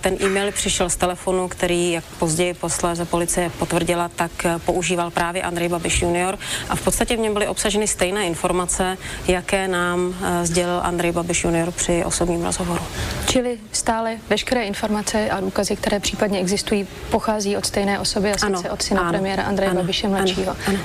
Ten 0.00 0.16
e-mail 0.20 0.52
přišel 0.52 0.90
z 0.90 0.96
telefonu, 0.96 1.48
který, 1.48 1.92
jak 1.92 2.04
později 2.04 2.54
posléze 2.54 3.04
policie 3.04 3.50
potvrdila, 3.58 4.08
tak 4.08 4.30
používal 4.64 5.10
právě 5.10 5.42
Andrej 5.42 5.68
Babiš 5.68 6.02
junior 6.02 6.38
a 6.68 6.76
v 6.76 6.80
podstatě 6.80 7.16
v 7.16 7.20
něm 7.20 7.32
byly 7.32 7.48
obsaženy 7.48 7.88
stejné 7.88 8.26
informace, 8.26 8.98
jaké 9.28 9.68
nám 9.68 10.14
sdělil 10.42 10.80
Andrej 10.82 11.12
Babiš 11.12 11.44
junior 11.44 11.72
při 11.72 12.04
osobním 12.04 12.44
rozhovoru. 12.44 12.82
Čili 13.26 13.58
stále 13.72 14.16
veškeré 14.28 14.64
informace 14.64 15.30
a 15.30 15.40
důkazy, 15.40 15.76
které 15.76 16.00
případně 16.00 16.40
existují, 16.40 16.88
pochází 17.10 17.56
od 17.56 17.66
stejné 17.66 17.98
osoby 17.98 18.32
a 18.32 18.38
sice 18.38 18.70
od 18.70 18.82
syna 18.82 19.00
ano, 19.00 19.10
premiéra 19.10 19.42
Andreje 19.42 19.70
ano, 19.70 19.80
Babiše 19.80 20.08
mladšího. 20.12 20.50
Ano, 20.50 20.60
ano. 20.66 20.78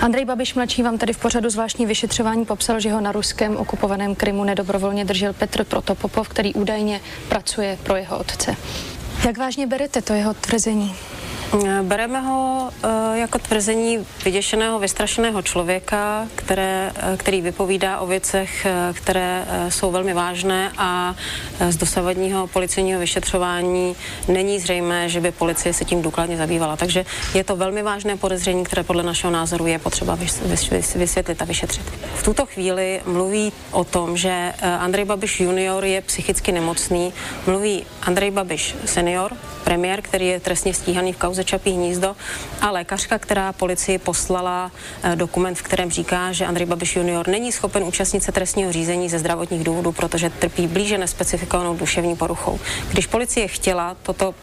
Andrej 0.00 0.24
Babiš 0.24 0.54
mladší 0.54 0.82
vám 0.82 0.98
tady 0.98 1.12
v 1.12 1.18
pořadu 1.18 1.50
zvláštní 1.50 1.86
vyšetřování 1.86 2.44
popsal, 2.44 2.80
že 2.80 2.92
ho 2.92 3.00
na 3.00 3.12
ruském 3.12 3.56
okupovaném 3.56 4.14
Krymu 4.14 4.44
nedobrovolně 4.44 5.04
držel 5.04 5.32
Petr 5.32 5.64
Protopopov, 5.64 6.28
který 6.28 6.54
údajně 6.54 7.00
pracuje 7.28 7.78
pro 7.82 7.96
jeho 7.96 8.18
otce. 8.18 8.56
Jak 9.26 9.38
vážně 9.38 9.66
berete 9.66 10.02
to 10.02 10.12
jeho 10.12 10.34
tvrzení? 10.34 10.94
Bereme 11.82 12.20
ho 12.20 12.70
uh, 12.84 12.90
jako 13.14 13.38
tvrzení 13.38 14.06
vyděšeného, 14.24 14.78
vystrašeného 14.78 15.42
člověka, 15.42 16.28
které, 16.34 16.92
uh, 16.96 17.16
který 17.16 17.40
vypovídá 17.40 17.98
o 17.98 18.06
věcech, 18.06 18.66
uh, 18.66 18.96
které 18.96 19.44
jsou 19.68 19.90
velmi 19.90 20.14
vážné 20.14 20.72
a 20.78 21.14
z 21.68 21.76
dosavadního 21.76 22.46
policejního 22.46 23.00
vyšetřování 23.00 23.96
není 24.28 24.60
zřejmé, 24.60 25.08
že 25.08 25.20
by 25.20 25.32
policie 25.32 25.72
se 25.72 25.84
tím 25.84 26.02
důkladně 26.02 26.36
zabývala. 26.36 26.76
Takže 26.76 27.04
je 27.34 27.44
to 27.44 27.56
velmi 27.56 27.82
vážné 27.82 28.16
podezření, 28.16 28.64
které 28.64 28.82
podle 28.82 29.02
našeho 29.02 29.30
názoru 29.30 29.66
je 29.66 29.78
potřeba 29.78 30.18
vysvětlit 30.94 31.42
a 31.42 31.44
vyšetřit. 31.44 31.82
V 32.14 32.22
tuto 32.22 32.46
chvíli 32.46 33.00
mluví 33.06 33.52
o 33.70 33.84
tom, 33.84 34.16
že 34.16 34.52
Andrej 34.78 35.04
Babiš 35.04 35.40
junior 35.40 35.84
je 35.84 36.00
psychicky 36.00 36.52
nemocný, 36.52 37.12
mluví 37.46 37.86
Andrej 38.02 38.30
Babiš 38.30 38.74
senior, 38.84 39.36
premiér, 39.64 40.02
který 40.02 40.26
je 40.26 40.40
trestně 40.40 40.74
stíhaný 40.74 41.12
v 41.12 41.16
kauze 41.16 41.33
Čapí 41.42 41.70
hnízdo 41.70 42.16
a 42.60 42.70
lékařka, 42.70 43.18
která 43.18 43.52
policii 43.52 43.98
poslala 43.98 44.72
eh, 45.02 45.16
dokument, 45.16 45.54
v 45.54 45.62
kterém 45.62 45.90
říká, 45.90 46.32
že 46.32 46.46
Andrej 46.46 46.66
Babiš 46.66 46.96
junior 46.96 47.28
není 47.28 47.52
schopen 47.52 47.84
účastnit 47.84 48.22
se 48.22 48.32
trestního 48.32 48.72
řízení 48.72 49.08
ze 49.08 49.18
zdravotních 49.18 49.64
důvodů, 49.64 49.92
protože 49.92 50.30
trpí 50.30 50.66
blíže 50.66 50.98
nespecifikovanou 50.98 51.76
duševní 51.76 52.16
poruchou. 52.16 52.60
Když 52.90 53.06
policie 53.06 53.48
chtěla 53.48 53.96
toto 54.02 54.34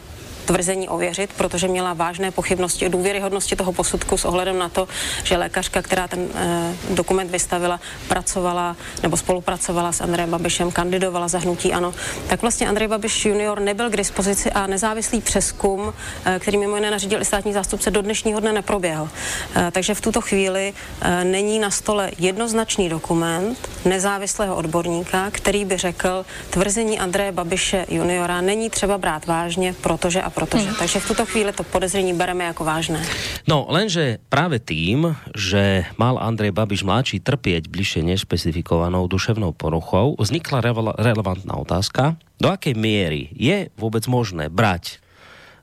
tvrzení 0.44 0.88
ověřit, 0.88 1.30
protože 1.36 1.68
měla 1.68 1.92
vážné 1.92 2.30
pochybnosti 2.30 2.86
o 2.86 2.88
důvěryhodnosti 2.88 3.56
toho 3.56 3.72
posudku 3.72 4.16
s 4.16 4.24
ohledem 4.24 4.58
na 4.58 4.68
to, 4.68 4.88
že 5.24 5.36
lékařka, 5.36 5.82
která 5.82 6.08
ten 6.08 6.28
e, 6.34 6.74
dokument 6.90 7.30
vystavila, 7.30 7.80
pracovala 8.08 8.76
nebo 9.02 9.16
spolupracovala 9.16 9.92
s 9.92 10.00
Andrejem 10.00 10.30
Babišem, 10.30 10.72
kandidovala 10.72 11.28
za 11.28 11.38
hnutí 11.38 11.72
ano, 11.72 11.94
tak 12.26 12.42
vlastně 12.42 12.68
Andrej 12.68 12.88
Babiš 12.88 13.24
junior 13.26 13.60
nebyl 13.60 13.90
k 13.90 13.96
dispozici 13.96 14.52
a 14.52 14.66
nezávislý 14.66 15.20
přeskum, 15.20 15.94
e, 16.24 16.38
který 16.38 16.58
mimo 16.58 16.76
jiné 16.76 16.90
nařídil 16.90 17.22
i 17.22 17.24
státní 17.24 17.52
zástupce, 17.52 17.90
do 17.90 18.02
dnešního 18.02 18.40
dne 18.40 18.52
neproběhl. 18.52 19.08
E, 19.56 19.70
takže 19.70 19.94
v 19.94 20.00
tuto 20.00 20.20
chvíli 20.20 20.74
e, 21.00 21.24
není 21.24 21.58
na 21.58 21.70
stole 21.70 22.10
jednoznačný 22.18 22.88
dokument 22.88 23.68
nezávislého 23.84 24.56
odborníka, 24.56 25.30
který 25.30 25.64
by 25.64 25.76
řekl, 25.76 26.24
tvrzení 26.50 26.98
Andreje 26.98 27.32
Babiše 27.32 27.86
juniora 27.88 28.40
není 28.40 28.70
třeba 28.70 28.98
brát 28.98 29.26
vážně, 29.26 29.74
protože 29.80 30.22
a 30.22 30.30
protože. 30.34 30.72
Hmm. 30.72 30.80
Takže 30.80 31.00
v 31.00 31.08
tuto 31.08 31.24
chvíli 31.26 31.52
to 31.52 31.62
podezření 31.62 32.12
bereme 32.14 32.44
jako 32.44 32.64
vážné. 32.64 33.04
No, 33.48 33.66
lenže 33.68 34.18
právě 34.28 34.58
tým, 34.58 35.16
že 35.36 35.84
mal 35.98 36.18
Andrej 36.18 36.50
Babiš 36.50 36.82
mladší 36.82 37.20
trpět 37.20 37.66
bližšie 37.66 38.02
nešpecifikovanou 38.02 39.06
duševnou 39.06 39.52
poruchou, 39.52 40.16
vznikla 40.18 40.60
relevantná 40.98 41.54
otázka, 41.54 42.16
do 42.40 42.48
jaké 42.48 42.74
míry 42.74 43.28
je 43.36 43.68
vůbec 43.78 44.06
možné 44.06 44.48
brať 44.48 44.98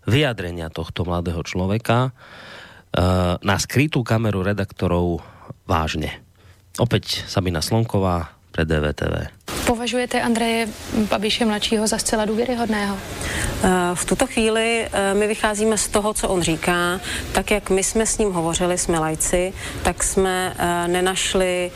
vyjadrenia 0.08 0.70
tohto 0.74 1.06
mladého 1.06 1.44
člověka 1.44 2.10
uh, 2.10 3.38
na 3.44 3.56
skrytú 3.60 4.02
kameru 4.02 4.42
redaktorov 4.42 5.22
vážně. 5.68 6.12
Opäť 6.80 7.28
Sabina 7.28 7.62
Slonková 7.62 8.32
pre 8.56 8.66
DVTV. 8.66 9.39
Považujete 9.66 10.22
Andreje 10.22 10.68
Babiše 11.10 11.46
mladšího 11.46 11.88
za 11.88 11.98
zcela 11.98 12.26
důvěryhodného? 12.26 12.98
Eh, 13.64 13.70
v 13.94 14.06
tuto 14.06 14.28
chvíli 14.28 14.88
eh, 14.92 15.14
my 15.14 15.28
vycházíme 15.28 15.78
z 15.78 15.88
toho, 15.88 16.14
co 16.14 16.30
on 16.30 16.42
říká. 16.42 17.00
Tak, 17.32 17.52
jak 17.52 17.70
my 17.70 17.84
jsme 17.84 18.06
s 18.06 18.18
ním 18.18 18.32
hovořili, 18.32 18.78
jsme 18.78 19.00
lajci, 19.00 19.54
tak 19.84 20.04
jsme 20.04 20.54
eh, 20.58 20.88
nenašli 20.88 21.72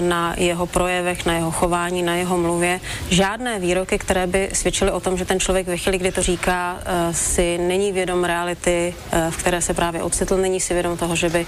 na 0.00 0.34
jeho 0.36 0.66
projevech, 0.66 1.26
na 1.26 1.34
jeho 1.34 1.50
chování, 1.50 2.02
na 2.02 2.14
jeho 2.14 2.38
mluvě 2.38 2.80
žádné 3.08 3.58
výroky, 3.58 3.98
které 3.98 4.26
by 4.26 4.48
svědčily 4.52 4.90
o 4.90 5.00
tom, 5.00 5.16
že 5.16 5.24
ten 5.24 5.40
člověk 5.40 5.66
ve 5.66 5.76
chvíli, 5.76 5.98
kdy 5.98 6.12
to 6.12 6.22
říká, 6.22 6.78
si 7.12 7.58
není 7.58 7.92
vědom 7.92 8.24
reality, 8.24 8.94
v 9.30 9.36
které 9.36 9.62
se 9.62 9.74
právě 9.74 10.02
ocitl, 10.02 10.36
není 10.36 10.60
si 10.60 10.74
vědom 10.74 10.96
toho, 10.96 11.16
že 11.16 11.28
by 11.28 11.46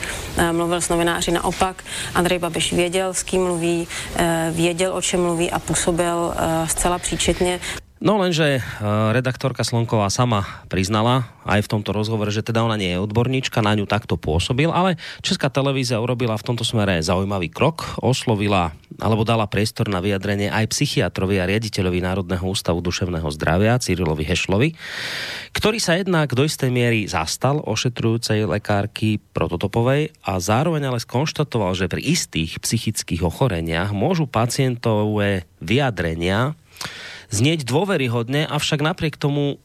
mluvil 0.53 0.81
s 0.81 0.89
novináři. 0.89 1.31
Naopak, 1.31 1.85
Andrej 2.15 2.39
Babiš 2.39 2.73
věděl, 2.73 3.15
s 3.15 3.23
kým 3.23 3.45
mluví, 3.45 3.89
věděl, 4.51 4.95
o 4.95 5.03
čem 5.03 5.23
mluví 5.23 5.32
a 5.51 5.59
působil 5.59 6.35
zcela 6.67 6.99
příčetně. 6.99 7.61
No 8.03 8.19
lenže 8.19 8.59
uh, 8.59 9.15
redaktorka 9.15 9.63
Slonková 9.63 10.11
sama 10.11 10.43
priznala 10.67 11.39
aj 11.47 11.63
v 11.63 11.71
tomto 11.71 11.95
rozhovore, 11.95 12.35
že 12.35 12.43
teda 12.43 12.67
ona 12.67 12.75
nie 12.75 12.91
je 12.91 12.99
odborníčka, 12.99 13.63
na 13.63 13.79
ňu 13.79 13.87
takto 13.87 14.19
pôsobil, 14.19 14.75
ale 14.75 14.99
Česká 15.23 15.47
televízia 15.47 16.03
urobila 16.03 16.35
v 16.35 16.43
tomto 16.43 16.67
smere 16.67 16.99
zaujímavý 16.99 17.47
krok, 17.55 18.03
oslovila 18.03 18.75
alebo 18.99 19.25
dala 19.25 19.49
priestor 19.49 19.89
na 19.89 20.03
vyjadrenie 20.03 20.53
aj 20.53 20.73
psychiatrovi 20.73 21.41
a 21.41 21.49
riaditeľovi 21.49 22.05
Národného 22.05 22.45
ústavu 22.45 22.85
duševného 22.85 23.29
zdravia 23.33 23.81
Cyrilovi 23.81 24.25
Hešlovi, 24.27 24.69
ktorý 25.57 25.79
sa 25.81 25.97
jednak 25.97 26.35
do 26.35 26.45
istej 26.45 26.69
miery 26.69 27.09
zastal 27.09 27.63
ošetrujúcej 27.65 28.45
lekárky 28.45 29.23
prototopovej 29.33 30.13
a 30.27 30.37
zároveň 30.43 30.93
ale 30.93 30.99
skonštatoval, 31.01 31.73
že 31.79 31.89
pri 31.89 32.03
istých 32.05 32.61
psychických 32.61 33.25
ochoreniach 33.25 33.95
môžu 33.97 34.29
pacientové 34.29 35.49
vyjadrenia 35.63 36.59
znieť 37.33 37.65
dôveryhodne, 37.65 38.45
avšak 38.45 38.85
napriek 38.85 39.17
tomu 39.17 39.63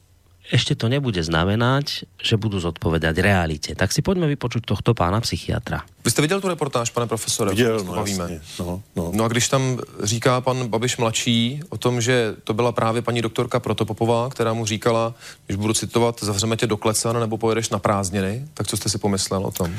ešte 0.47 0.79
to 0.79 0.87
nebude 0.87 1.19
znamenať, 1.19 2.07
že 2.23 2.39
budú 2.39 2.59
zodpovedať 2.59 3.15
realite. 3.19 3.71
Tak 3.75 3.91
si 3.91 3.99
poďme 3.99 4.31
vypočuť 4.31 4.63
tohto 4.63 4.95
pána 4.95 5.19
psychiatra. 5.19 5.83
Vy 6.03 6.11
jste 6.11 6.21
viděl 6.21 6.41
tu 6.41 6.47
reportáž, 6.47 6.89
pane 6.89 7.07
profesore? 7.07 7.51
Viděl, 7.51 7.83
no, 7.83 7.93
bavíme. 7.93 8.41
No, 8.59 8.81
no. 8.95 9.11
no 9.13 9.23
a 9.23 9.27
když 9.27 9.47
tam 9.47 9.79
říká 10.03 10.41
pan 10.41 10.67
Babiš 10.67 10.97
mladší 10.97 11.59
o 11.69 11.77
tom, 11.77 12.01
že 12.01 12.35
to 12.43 12.53
byla 12.53 12.71
právě 12.71 13.01
paní 13.01 13.21
doktorka 13.21 13.59
Protopopová, 13.59 14.29
která 14.29 14.53
mu 14.53 14.65
říkala, 14.65 15.13
když 15.45 15.57
budu 15.57 15.73
citovat, 15.73 16.23
zavřeme 16.23 16.57
tě 16.57 16.67
do 16.67 16.77
klecan 16.77 17.19
nebo 17.19 17.37
pojedeš 17.37 17.69
na 17.69 17.79
prázdniny, 17.79 18.45
tak 18.53 18.67
co 18.67 18.77
jste 18.77 18.89
si 18.89 18.97
pomyslel 18.97 19.45
o 19.45 19.51
tom? 19.51 19.75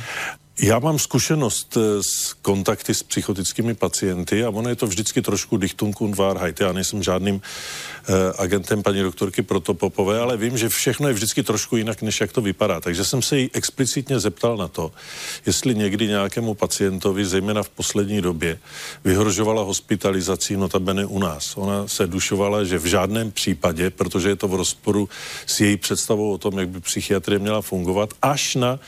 Já 0.60 0.78
mám 0.78 0.98
zkušenost 0.98 1.76
eh, 1.76 2.02
s 2.02 2.32
kontakty 2.42 2.94
s 2.94 3.02
psychotickými 3.02 3.74
pacienty 3.74 4.44
a 4.44 4.50
ono 4.50 4.68
je 4.68 4.76
to 4.76 4.86
vždycky 4.86 5.22
trošku 5.22 5.56
dichtum 5.56 5.94
und 6.00 6.16
Wahrheit. 6.16 6.60
Já 6.60 6.72
nejsem 6.72 7.02
žádným 7.02 7.40
agentem 8.38 8.82
paní 8.82 9.02
doktorky 9.02 9.42
Protopopové, 9.42 10.20
ale 10.20 10.36
vím, 10.36 10.58
že 10.58 10.68
všechno 10.68 11.08
je 11.08 11.14
vždycky 11.14 11.42
trošku 11.42 11.76
jinak, 11.76 12.02
než 12.02 12.20
jak 12.20 12.32
to 12.32 12.40
vypadá. 12.40 12.80
Takže 12.80 13.04
jsem 13.04 13.22
se 13.22 13.38
jí 13.38 13.50
explicitně 13.52 14.20
zeptal 14.20 14.56
na 14.56 14.68
to, 14.68 14.92
jestli 15.46 15.74
někdy 15.74 16.06
nějakému 16.06 16.54
pacientovi, 16.54 17.24
zejména 17.24 17.62
v 17.62 17.68
poslední 17.68 18.20
době, 18.20 18.58
vyhrožovala 19.04 19.62
hospitalizací 19.62 20.56
notabene 20.56 21.06
u 21.06 21.18
nás. 21.18 21.56
Ona 21.56 21.88
se 21.88 22.06
dušovala, 22.06 22.64
že 22.64 22.78
v 22.78 22.86
žádném 22.86 23.30
případě, 23.30 23.90
protože 23.90 24.28
je 24.28 24.36
to 24.36 24.48
v 24.48 24.54
rozporu 24.54 25.08
s 25.46 25.60
její 25.60 25.76
představou 25.76 26.32
o 26.32 26.38
tom, 26.38 26.58
jak 26.58 26.68
by 26.68 26.80
psychiatrie 26.80 27.38
měla 27.38 27.62
fungovat, 27.62 28.14
až 28.22 28.54
na 28.54 28.78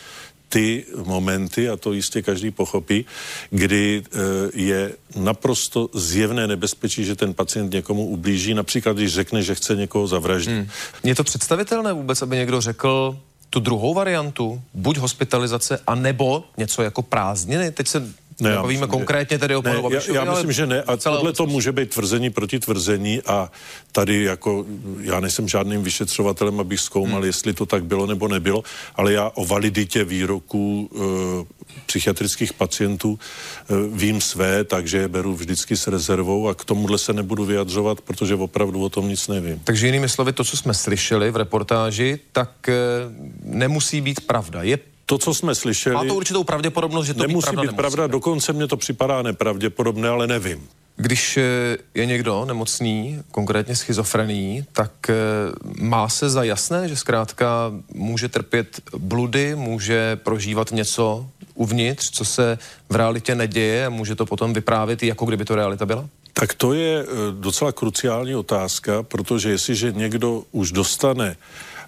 ty 0.51 0.85
momenty, 1.05 1.69
a 1.69 1.77
to 1.77 1.93
jistě 1.93 2.23
každý 2.23 2.51
pochopí, 2.51 3.05
kdy 3.51 4.03
e, 4.03 4.19
je 4.55 4.93
naprosto 5.17 5.89
zjevné 5.95 6.47
nebezpečí, 6.47 7.05
že 7.05 7.17
ten 7.17 7.35
pacient 7.35 7.73
někomu 7.73 8.07
ublíží, 8.07 8.55
například 8.55 8.97
když 8.97 9.15
řekne, 9.15 9.43
že 9.43 9.55
chce 9.55 9.77
někoho 9.77 10.07
zavraždit. 10.07 10.55
Hmm. 10.55 10.69
Je 11.05 11.15
to 11.15 11.25
představitelné 11.25 11.93
vůbec, 11.93 12.23
aby 12.23 12.37
někdo 12.37 12.61
řekl, 12.61 13.19
tu 13.51 13.61
druhou 13.61 13.95
variantu, 13.95 14.63
buď 14.75 14.97
hospitalizace, 14.99 15.81
anebo 15.87 16.45
něco 16.57 16.83
jako 16.83 17.03
prázdniny. 17.03 17.71
Teď 17.71 17.89
se 17.89 18.15
ne, 18.41 18.55
Bavíme 18.55 18.87
konkrétně 18.87 19.39
tedy 19.39 19.57
o 19.57 19.63
panu 19.63 19.91
Já, 19.91 20.01
já 20.15 20.25
myslím, 20.25 20.53
že 20.53 20.67
ne. 20.67 20.83
A 20.83 20.97
tohle 20.97 21.33
to 21.33 21.47
může 21.47 21.73
být 21.73 21.91
tvrzení 21.91 22.31
proti 22.31 22.59
tvrzení 22.59 23.23
a 23.27 23.51
tady 23.93 24.25
jako, 24.25 24.67
já 25.01 25.21
nejsem 25.21 25.49
žádným 25.49 25.83
vyšetřovatelem, 25.83 26.61
abych 26.61 26.81
zkoumal, 26.81 27.21
hmm. 27.21 27.27
jestli 27.27 27.53
to 27.55 27.67
tak 27.67 27.85
bylo 27.85 28.07
nebo 28.07 28.29
nebylo, 28.29 28.63
ale 28.95 29.13
já 29.13 29.31
o 29.35 29.47
validitě 29.47 30.05
výroků 30.05 30.91
e, 30.95 31.01
psychiatrických 31.87 32.53
pacientů 32.53 33.19
e, 33.19 33.75
vím 33.97 34.21
své, 34.21 34.65
takže 34.65 34.99
je 34.99 35.09
beru 35.09 35.35
vždycky 35.35 35.77
s 35.77 35.87
rezervou 35.87 36.49
a 36.49 36.55
k 36.55 36.65
tomuhle 36.65 36.99
se 36.99 37.13
nebudu 37.13 37.45
vyjadřovat, 37.45 38.01
protože 38.01 38.35
opravdu 38.35 38.85
o 38.85 38.89
tom 38.89 39.09
nic 39.09 39.29
nevím. 39.29 39.61
Takže 39.65 39.87
jinými 39.87 40.09
slovy, 40.09 40.33
to, 40.33 40.45
co 40.45 40.57
jsme 40.57 40.75
slyšeli 40.75 41.31
v 41.31 41.37
reportáži, 41.37 42.19
tak 42.33 42.69
e, 42.69 42.75
nemusí 43.45 44.01
být 44.01 44.21
pravda. 44.21 44.63
Je 44.63 44.79
to, 45.11 45.19
co 45.19 45.35
jsme 45.35 45.55
slyšeli... 45.55 45.95
Má 45.95 46.05
to 46.05 46.15
určitou 46.15 46.45
pravděpodobnost, 46.45 47.07
že 47.07 47.15
to 47.15 47.23
nemusí 47.23 47.39
být 47.39 47.43
pravda, 47.43 47.63
být 47.63 47.67
nemusí. 47.67 47.77
pravda, 47.77 48.07
dokonce 48.07 48.53
mně 48.53 48.67
to 48.67 48.77
připadá 48.77 49.23
nepravděpodobné, 49.23 50.09
ale 50.09 50.27
nevím. 50.27 50.69
Když 50.97 51.37
eh, 51.37 51.43
je 51.95 52.07
někdo 52.07 52.45
nemocný, 52.45 53.23
konkrétně 53.31 53.77
schizofrení, 53.77 54.65
tak 54.73 54.93
eh, 55.11 55.15
má 55.81 56.09
se 56.09 56.31
za 56.31 56.43
jasné, 56.43 56.89
že 56.89 56.97
zkrátka 56.97 57.73
může 57.95 58.29
trpět 58.29 58.81
bludy, 58.99 59.55
může 59.55 60.17
prožívat 60.17 60.73
něco 60.73 61.27
uvnitř, 61.55 62.11
co 62.11 62.25
se 62.25 62.59
v 62.91 62.97
realitě 62.97 63.35
neděje 63.35 63.87
a 63.87 63.91
může 63.91 64.15
to 64.15 64.27
potom 64.27 64.53
vyprávět, 64.53 65.03
jako 65.03 65.25
kdyby 65.25 65.45
to 65.45 65.55
realita 65.55 65.87
byla? 65.87 66.09
Tak 66.33 66.55
to 66.55 66.73
je 66.73 67.03
eh, 67.03 67.07
docela 67.33 67.73
kruciální 67.73 68.35
otázka, 68.35 69.03
protože 69.03 69.51
jestliže 69.51 69.93
někdo 69.93 70.43
už 70.53 70.73
dostane 70.73 71.37
Eh, 71.37 71.80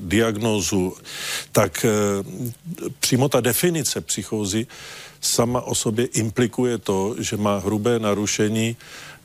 diagnózu, 0.00 0.96
tak 1.52 1.84
eh, 1.84 1.90
přímo 3.00 3.28
ta 3.28 3.40
definice 3.40 4.00
psychózy 4.00 4.66
sama 5.20 5.60
o 5.60 5.74
sobě 5.74 6.04
implikuje 6.06 6.78
to, 6.78 7.14
že 7.18 7.36
má 7.36 7.58
hrubé 7.58 7.98
narušení 7.98 8.76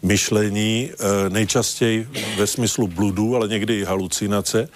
myšlení, 0.03 0.91
eh, 0.91 1.29
nejčastěji 1.29 2.07
ve 2.37 2.47
smyslu 2.47 2.87
bludu, 2.87 3.35
ale 3.35 3.47
někdy 3.47 3.79
i 3.79 3.83
halucinace. 3.83 4.69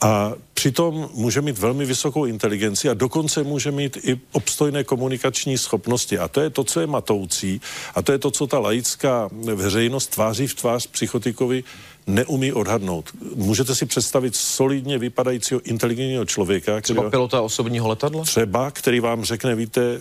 A 0.00 0.32
přitom 0.54 1.08
může 1.14 1.40
mít 1.40 1.58
velmi 1.58 1.86
vysokou 1.86 2.24
inteligenci 2.24 2.88
a 2.88 2.94
dokonce 2.94 3.42
může 3.42 3.70
mít 3.70 3.98
i 4.02 4.20
obstojné 4.32 4.84
komunikační 4.84 5.58
schopnosti. 5.58 6.18
A 6.18 6.28
to 6.28 6.40
je 6.40 6.50
to, 6.50 6.64
co 6.64 6.80
je 6.80 6.86
matoucí 6.86 7.60
a 7.94 8.02
to 8.02 8.12
je 8.12 8.18
to, 8.18 8.30
co 8.30 8.46
ta 8.46 8.58
laická 8.58 9.28
veřejnost 9.54 10.06
tváří 10.06 10.46
v 10.46 10.54
tvář 10.54 10.86
psychotikovi 10.86 11.64
neumí 12.06 12.52
odhadnout. 12.52 13.10
Můžete 13.34 13.74
si 13.74 13.86
představit 13.86 14.36
solidně 14.36 14.98
vypadajícího 14.98 15.60
inteligentního 15.64 16.24
člověka. 16.24 16.80
Třeba 16.80 17.02
který, 17.02 17.10
pilota 17.10 17.40
osobního 17.40 17.88
letadla? 17.88 18.24
Třeba, 18.24 18.70
který 18.70 19.00
vám 19.00 19.24
řekne, 19.24 19.54
víte, 19.54 19.80
eh, 19.80 20.00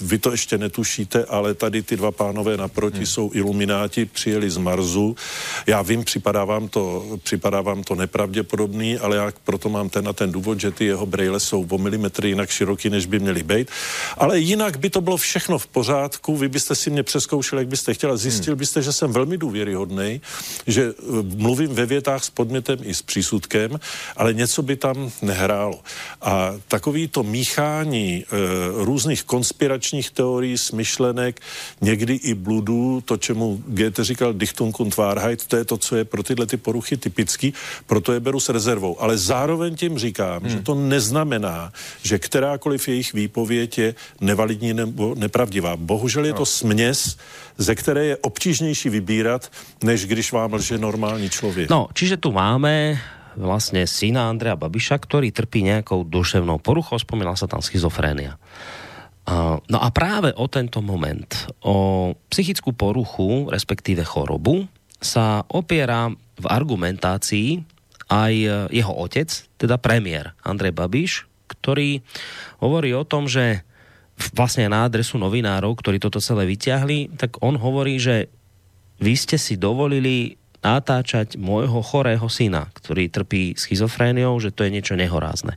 vy 0.00 0.18
to 0.18 0.30
ještě 0.30 0.58
netušíte, 0.58 1.24
ale 1.24 1.54
tady 1.54 1.82
ty 1.82 1.96
dva 1.96 2.10
pánové 2.10 2.56
naproti 2.56 2.96
hmm. 2.96 3.06
jsou 3.06 3.30
ilumináti, 3.34 4.04
přijeli 4.04 4.50
z 4.50 4.56
Marsu. 4.56 5.16
Já 5.66 5.82
vím, 5.82 6.04
připadá 6.04 6.44
vám 6.44 6.68
to, 6.68 7.04
připadá 7.22 7.60
vám 7.60 7.82
to 7.82 7.94
nepravděpodobný, 7.94 8.98
ale 8.98 9.16
já 9.16 9.32
proto 9.50 9.68
mám 9.68 9.90
ten 9.90 10.04
na 10.04 10.12
ten 10.12 10.32
důvod, 10.32 10.60
že 10.60 10.70
ty 10.70 10.84
jeho 10.84 11.06
brejle 11.06 11.40
jsou 11.40 11.66
o 11.70 11.78
milimetry 11.78 12.28
jinak 12.28 12.50
široký, 12.50 12.90
než 12.90 13.06
by 13.06 13.18
měly 13.18 13.42
být. 13.42 13.68
Ale 14.18 14.38
jinak 14.38 14.78
by 14.78 14.90
to 14.90 15.00
bylo 15.00 15.16
všechno 15.16 15.58
v 15.58 15.66
pořádku, 15.66 16.36
vy 16.36 16.48
byste 16.48 16.74
si 16.74 16.90
mě 16.90 17.02
přeskoušeli, 17.02 17.60
jak 17.60 17.68
byste 17.68 17.94
chtěla, 17.94 18.16
zjistil 18.16 18.54
hmm. 18.54 18.58
byste, 18.58 18.82
že 18.82 18.92
jsem 18.92 19.12
velmi 19.12 19.38
důvěryhodný, 19.38 20.20
že 20.66 20.94
mluvím 21.34 21.74
ve 21.74 21.86
větách 21.86 22.24
s 22.24 22.30
podmětem 22.30 22.78
i 22.82 22.94
s 22.94 23.02
přísudkem, 23.02 23.80
ale 24.16 24.34
něco 24.34 24.62
by 24.62 24.76
tam 24.76 25.10
nehrálo. 25.22 25.80
A 26.22 26.54
takový 26.68 27.08
to 27.08 27.22
míchání 27.22 28.22
e, 28.22 28.24
různých 28.84 29.22
konspiračních 29.24 30.10
teorií, 30.10 30.58
smyšlenek, 30.58 31.40
někdy 31.80 32.14
i 32.14 32.34
bludů, 32.34 33.02
to, 33.04 33.16
čemu 33.16 33.62
Goethe 33.66 34.04
říkal 34.04 34.32
Dichtung 34.32 34.80
und 34.80 34.96
Wahrheit, 34.96 35.46
to 35.46 35.56
je 35.56 35.64
to, 35.64 35.76
co 35.76 35.96
je 35.96 36.04
pro 36.04 36.22
tyhle 36.22 36.46
ty 36.46 36.56
poruchy 36.56 36.96
typický, 36.96 37.54
proto 37.86 38.12
je 38.12 38.20
beru 38.20 38.40
s 38.40 38.48
rezervou. 38.48 39.02
Ale 39.02 39.18
zároveň 39.40 39.72
tím 39.72 39.96
říkám, 39.96 40.44
hmm. 40.44 40.50
že 40.52 40.58
to 40.60 40.76
neznamená, 40.76 41.72
že 42.04 42.20
kterákoliv 42.20 42.88
jejich 42.88 43.10
výpověď 43.16 43.70
je 43.78 43.88
nevalidní 44.20 44.76
nebo 44.76 45.16
nepravdivá. 45.16 45.80
Bohužel 45.80 46.28
je 46.28 46.36
to 46.36 46.44
no. 46.44 46.52
směs 46.60 47.16
ze 47.56 47.72
které 47.72 48.04
je 48.04 48.16
obtížnější 48.20 48.88
vybírat, 48.88 49.48
než 49.84 50.04
když 50.04 50.32
vám 50.32 50.60
lže 50.60 50.76
normální 50.76 51.28
člověk. 51.32 51.72
No, 51.72 51.88
čiže 51.92 52.16
tu 52.20 52.32
máme 52.32 53.00
vlastně 53.36 53.86
syna 53.86 54.28
Andrea 54.28 54.56
Babiša, 54.56 54.98
který 54.98 55.32
trpí 55.32 55.62
nějakou 55.62 56.04
duševnou 56.04 56.58
poruchou, 56.60 56.98
spomínala 56.98 57.36
se 57.36 57.48
tam 57.48 57.64
schizofrénia. 57.64 58.36
No 59.70 59.78
a 59.78 59.88
právě 59.92 60.34
o 60.34 60.48
tento 60.48 60.82
moment, 60.82 61.28
o 61.62 61.74
psychickou 62.28 62.72
poruchu, 62.72 63.46
respektíve 63.52 64.02
chorobu, 64.04 64.66
sa 65.00 65.44
opiera 65.48 66.12
v 66.40 66.46
argumentácii 66.48 67.79
aj 68.10 68.34
jeho 68.74 68.92
otec, 68.92 69.30
teda 69.54 69.78
premiér 69.78 70.34
Andrej 70.42 70.74
Babiš, 70.74 71.30
ktorý 71.46 72.02
hovorí 72.58 72.90
o 72.90 73.06
tom, 73.06 73.30
že 73.30 73.62
vlastne 74.34 74.68
na 74.68 74.84
adresu 74.84 75.16
novinárov, 75.16 75.72
ktorí 75.78 76.02
toto 76.02 76.20
celé 76.20 76.44
vyťahli, 76.50 77.16
tak 77.16 77.40
on 77.40 77.56
hovorí, 77.56 77.96
že 77.96 78.28
vy 79.00 79.14
ste 79.16 79.40
si 79.40 79.56
dovolili 79.56 80.36
natáčať 80.60 81.40
môjho 81.40 81.80
chorého 81.80 82.28
syna, 82.28 82.68
ktorý 82.76 83.08
trpí 83.08 83.56
schizofréniou, 83.56 84.36
že 84.36 84.52
to 84.52 84.68
je 84.68 84.74
niečo 84.76 84.92
nehorázne. 84.92 85.56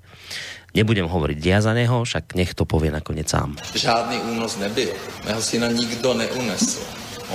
Nebudem 0.72 1.12
hovoriť 1.12 1.40
ja 1.44 1.60
za 1.60 1.76
neho, 1.76 2.08
však 2.08 2.40
nech 2.40 2.56
to 2.56 2.64
povie 2.64 2.90
nakoniec 2.90 3.28
sám. 3.28 3.60
Žádný 3.76 4.32
únos 4.32 4.56
nebyl. 4.58 4.96
Mého 5.28 5.42
syna 5.44 5.68
nikdo 5.70 6.16
neunesl. 6.16 6.82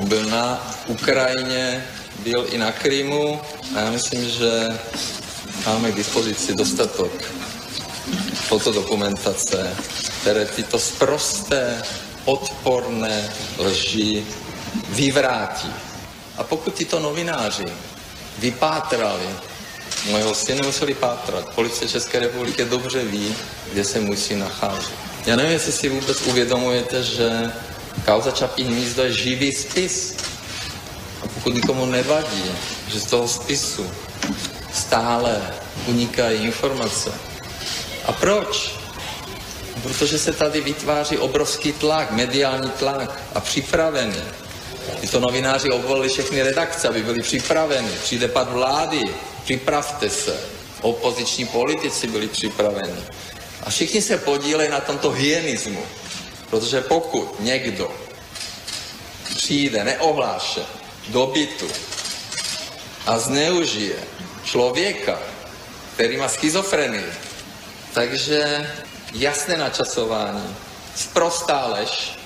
On 0.00 0.08
byl 0.08 0.24
na 0.32 0.58
Ukrajině, 0.88 1.84
byl 2.18 2.46
i 2.50 2.58
na 2.58 2.72
Krymu 2.72 3.40
a 3.76 3.80
já 3.80 3.90
myslím, 3.90 4.28
že 4.28 4.78
máme 5.66 5.92
k 5.92 5.96
dispozici 5.96 6.54
dostatok 6.54 7.12
fotodokumentace, 8.34 9.76
které 10.20 10.44
tyto 10.46 10.78
sprosté, 10.78 11.82
odporné 12.24 13.32
lži 13.58 14.24
vyvrátí. 14.88 15.72
A 16.36 16.44
pokud 16.44 16.74
tyto 16.74 17.00
novináři 17.00 17.64
vypátrali, 18.38 19.28
mojeho 20.10 20.34
syna 20.34 20.62
museli 20.66 20.94
pátrat, 20.94 21.48
policie 21.54 21.88
České 21.88 22.18
republiky 22.18 22.64
dobře 22.64 23.04
ví, 23.04 23.34
kde 23.72 23.84
se 23.84 24.00
můj 24.00 24.16
syn 24.16 24.38
nachází. 24.38 24.92
Já 25.26 25.36
nevím, 25.36 25.52
jestli 25.52 25.72
si 25.72 25.88
vůbec 25.88 26.22
uvědomujete, 26.22 27.02
že 27.02 27.52
kauza 28.04 28.30
Čapí 28.30 28.64
hnízdo 28.64 29.02
je 29.02 29.12
živý 29.12 29.52
spis. 29.52 30.14
Pokud 31.34 31.54
nikomu 31.54 31.86
nevadí, 31.86 32.44
že 32.88 33.00
z 33.00 33.06
toho 33.06 33.28
spisu 33.28 33.90
stále 34.74 35.54
unikají 35.86 36.44
informace. 36.44 37.12
A 38.06 38.12
proč? 38.12 38.78
Protože 39.82 40.18
se 40.18 40.32
tady 40.32 40.60
vytváří 40.60 41.18
obrovský 41.18 41.72
tlak, 41.72 42.10
mediální 42.10 42.70
tlak 42.70 43.22
a 43.34 43.40
připravený. 43.40 44.22
Tyto 45.00 45.20
novináři 45.20 45.70
obvolili 45.70 46.08
všechny 46.08 46.42
redakce, 46.42 46.88
aby 46.88 47.02
byli 47.02 47.22
připraveni. 47.22 47.90
Přijde 48.02 48.28
pad 48.28 48.52
vlády, 48.52 49.02
připravte 49.44 50.10
se. 50.10 50.40
Opoziční 50.80 51.46
politici 51.46 52.06
byli 52.06 52.28
připraveni. 52.28 53.02
A 53.62 53.70
všichni 53.70 54.02
se 54.02 54.18
podílejí 54.18 54.70
na 54.70 54.80
tomto 54.80 55.10
hyenismu. 55.10 55.82
Protože 56.50 56.80
pokud 56.80 57.40
někdo 57.40 57.90
přijde 59.36 59.84
neohlášen 59.84 60.77
do 61.08 61.26
bytu 61.26 61.68
a 63.06 63.18
zneužije 63.18 63.96
člověka, 64.44 65.18
který 65.94 66.16
má 66.16 66.28
schizofrenii, 66.28 67.12
takže 67.92 68.70
jasné 69.12 69.56
načasování, 69.56 70.56
sprostá 70.94 71.66
lež 71.66 72.18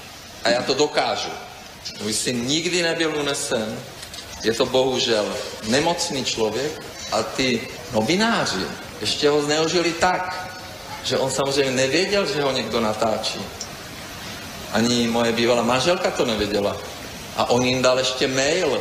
a 0.45 0.49
já 0.49 0.63
to 0.63 0.75
dokážu. 0.75 1.31
Můj 2.03 2.13
syn 2.13 2.47
nikdy 2.47 2.83
nebyl 2.83 3.17
unesen, 3.17 3.79
je 4.43 4.53
to 4.53 4.67
bohužel 4.67 5.37
nemocný 5.69 6.25
člověk 6.25 6.73
a 7.13 7.23
ty 7.23 7.61
novináři 7.93 8.67
ještě 9.01 9.29
ho 9.29 9.43
zneužili 9.43 9.93
tak, 9.93 10.53
že 11.05 11.19
on 11.19 11.31
samozřejmě 11.31 11.73
nevěděl, 11.73 12.27
že 12.27 12.43
ho 12.43 12.53
někdo 12.53 12.81
natáčí. 12.81 13.41
Ani 14.73 15.09
moje 15.09 15.33
bývalá 15.33 15.63
manželka 15.63 16.11
to 16.11 16.25
nevěděla. 16.25 16.77
A 17.37 17.51
on 17.51 17.65
jim 17.65 17.83
dal 17.83 17.99
ještě 17.99 18.29
mail. 18.29 18.81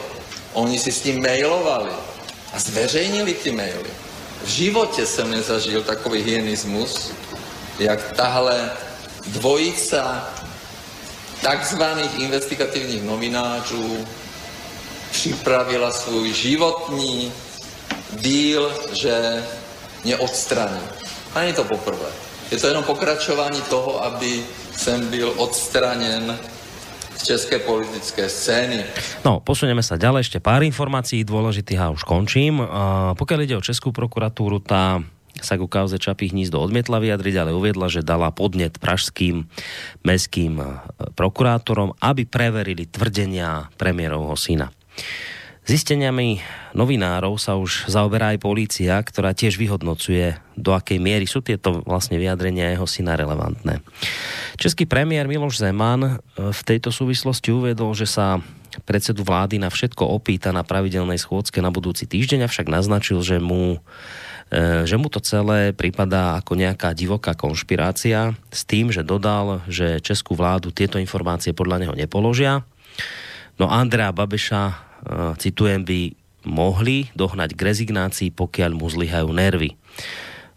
Oni 0.53 0.79
si 0.79 0.91
s 0.91 1.03
ním 1.03 1.21
mailovali 1.21 1.91
a 2.53 2.59
zveřejnili 2.59 3.33
ty 3.33 3.51
maily. 3.51 3.89
V 4.43 4.47
životě 4.47 5.05
jsem 5.05 5.31
nezažil 5.31 5.83
takový 5.83 6.21
hyenismus, 6.21 7.11
jak 7.79 8.11
tahle 8.11 8.71
dvojica 9.27 10.29
takzvaných 11.41 12.19
investigativních 12.19 13.03
novinářů 13.03 14.07
připravila 15.11 15.91
svůj 15.91 16.33
životní 16.33 17.33
díl, 18.11 18.79
že 18.91 19.45
mě 20.03 20.17
odstraní. 20.17 20.81
A 21.35 21.39
není 21.39 21.53
to 21.53 21.63
poprvé. 21.63 22.09
Je 22.51 22.57
to 22.57 22.67
jenom 22.67 22.83
pokračování 22.83 23.61
toho, 23.61 24.03
aby 24.03 24.45
jsem 24.77 25.07
byl 25.07 25.33
odstraněn 25.37 26.39
české 27.23 27.61
politické 27.61 28.29
scény. 28.29 28.83
No, 29.21 29.39
posunieme 29.39 29.85
sa 29.85 29.97
ďalej, 29.97 30.27
ešte 30.27 30.39
pár 30.43 30.65
informácií 30.65 31.21
dôležitých 31.23 31.79
a 31.81 31.93
už 31.93 32.03
končím. 32.03 32.61
A 32.61 33.13
pokiaľ 33.17 33.39
ide 33.45 33.55
o 33.57 33.63
Českú 33.63 33.93
prokuratúru, 33.93 34.59
tá 34.61 34.99
sa 35.41 35.55
ku 35.57 35.65
kauze 35.65 35.97
Čapí 35.97 36.29
hnízdo 36.29 36.59
odmietla 36.59 37.01
vyjadriť, 37.01 37.35
ale 37.39 37.55
uviedla, 37.55 37.87
že 37.87 38.05
dala 38.05 38.29
podnet 38.29 38.77
pražským 38.77 39.47
mestským 40.05 40.59
e, 40.59 40.65
prokurátorom, 41.17 41.97
aby 42.03 42.27
preverili 42.27 42.85
tvrdenia 42.85 43.71
premiérovho 43.79 44.35
syna. 44.37 44.69
Zisteniami 45.71 46.43
novinárov 46.75 47.39
sa 47.39 47.55
už 47.55 47.87
zaoberá 47.87 48.35
aj 48.35 48.43
polícia, 48.43 48.99
ktorá 48.99 49.31
tiež 49.31 49.55
vyhodnocuje, 49.55 50.35
do 50.59 50.75
akej 50.75 50.99
miery 50.99 51.23
sú 51.23 51.39
tieto 51.39 51.79
vlastne 51.87 52.19
vyjadrenia 52.19 52.75
jeho 52.75 52.83
syna 52.83 53.15
relevantné. 53.15 53.79
Český 54.59 54.83
premiér 54.83 55.31
Miloš 55.31 55.63
Zeman 55.63 56.03
e, 56.03 56.11
v 56.51 56.61
tejto 56.67 56.91
súvislosti 56.91 57.55
uvedol, 57.55 57.95
že 57.95 58.03
sa 58.03 58.43
predsedu 58.83 59.23
vlády 59.23 59.63
na 59.63 59.71
všetko 59.71 60.03
opýta 60.11 60.51
na 60.51 60.67
pravidelnej 60.67 61.19
schôdzke 61.19 61.63
na 61.63 61.71
budúci 61.71 62.03
týždeň, 62.03 62.51
avšak 62.51 62.67
naznačil, 62.67 63.23
že 63.23 63.39
mu 63.39 63.79
Eh, 64.51 64.83
že 64.83 64.99
mu 64.99 65.07
to 65.07 65.23
celé 65.23 65.71
pripadá 65.71 66.43
ako 66.43 66.59
nejaká 66.59 66.91
divoká 66.91 67.31
konšpirácia 67.39 68.35
s 68.51 68.67
tým, 68.67 68.91
že 68.91 68.99
dodal, 68.99 69.63
že 69.71 70.03
českú 70.03 70.35
vládu 70.35 70.75
tieto 70.75 70.99
informácie 70.99 71.55
podľa 71.55 71.87
neho 71.87 71.95
nepoložia. 71.95 72.59
No 73.55 73.71
Andrea 73.71 74.11
Babeša, 74.11 74.90
citujem, 75.41 75.81
by 75.85 76.13
mohli 76.45 77.09
dohnať 77.13 77.53
k 77.53 77.61
rezignácii, 77.61 78.29
pokiaľ 78.33 78.71
mu 78.73 78.89
zlyhajú 78.89 79.29
nervy. 79.29 79.77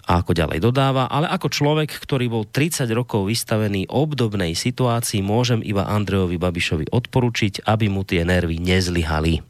A 0.04 0.20
ako 0.20 0.36
ďalej 0.36 0.60
dodáva, 0.60 1.08
ale 1.08 1.32
ako 1.32 1.48
človek, 1.48 1.88
ktorý 1.88 2.28
bol 2.28 2.44
30 2.44 2.84
rokov 2.92 3.24
vystavený 3.24 3.88
obdobnej 3.88 4.52
situácii, 4.52 5.24
môžem 5.24 5.64
iba 5.64 5.88
Andrejovi 5.88 6.36
Babišovi 6.36 6.92
odporučiť, 6.92 7.64
aby 7.64 7.88
mu 7.88 8.04
tie 8.04 8.20
nervy 8.20 8.60
nezlyhali. 8.60 9.40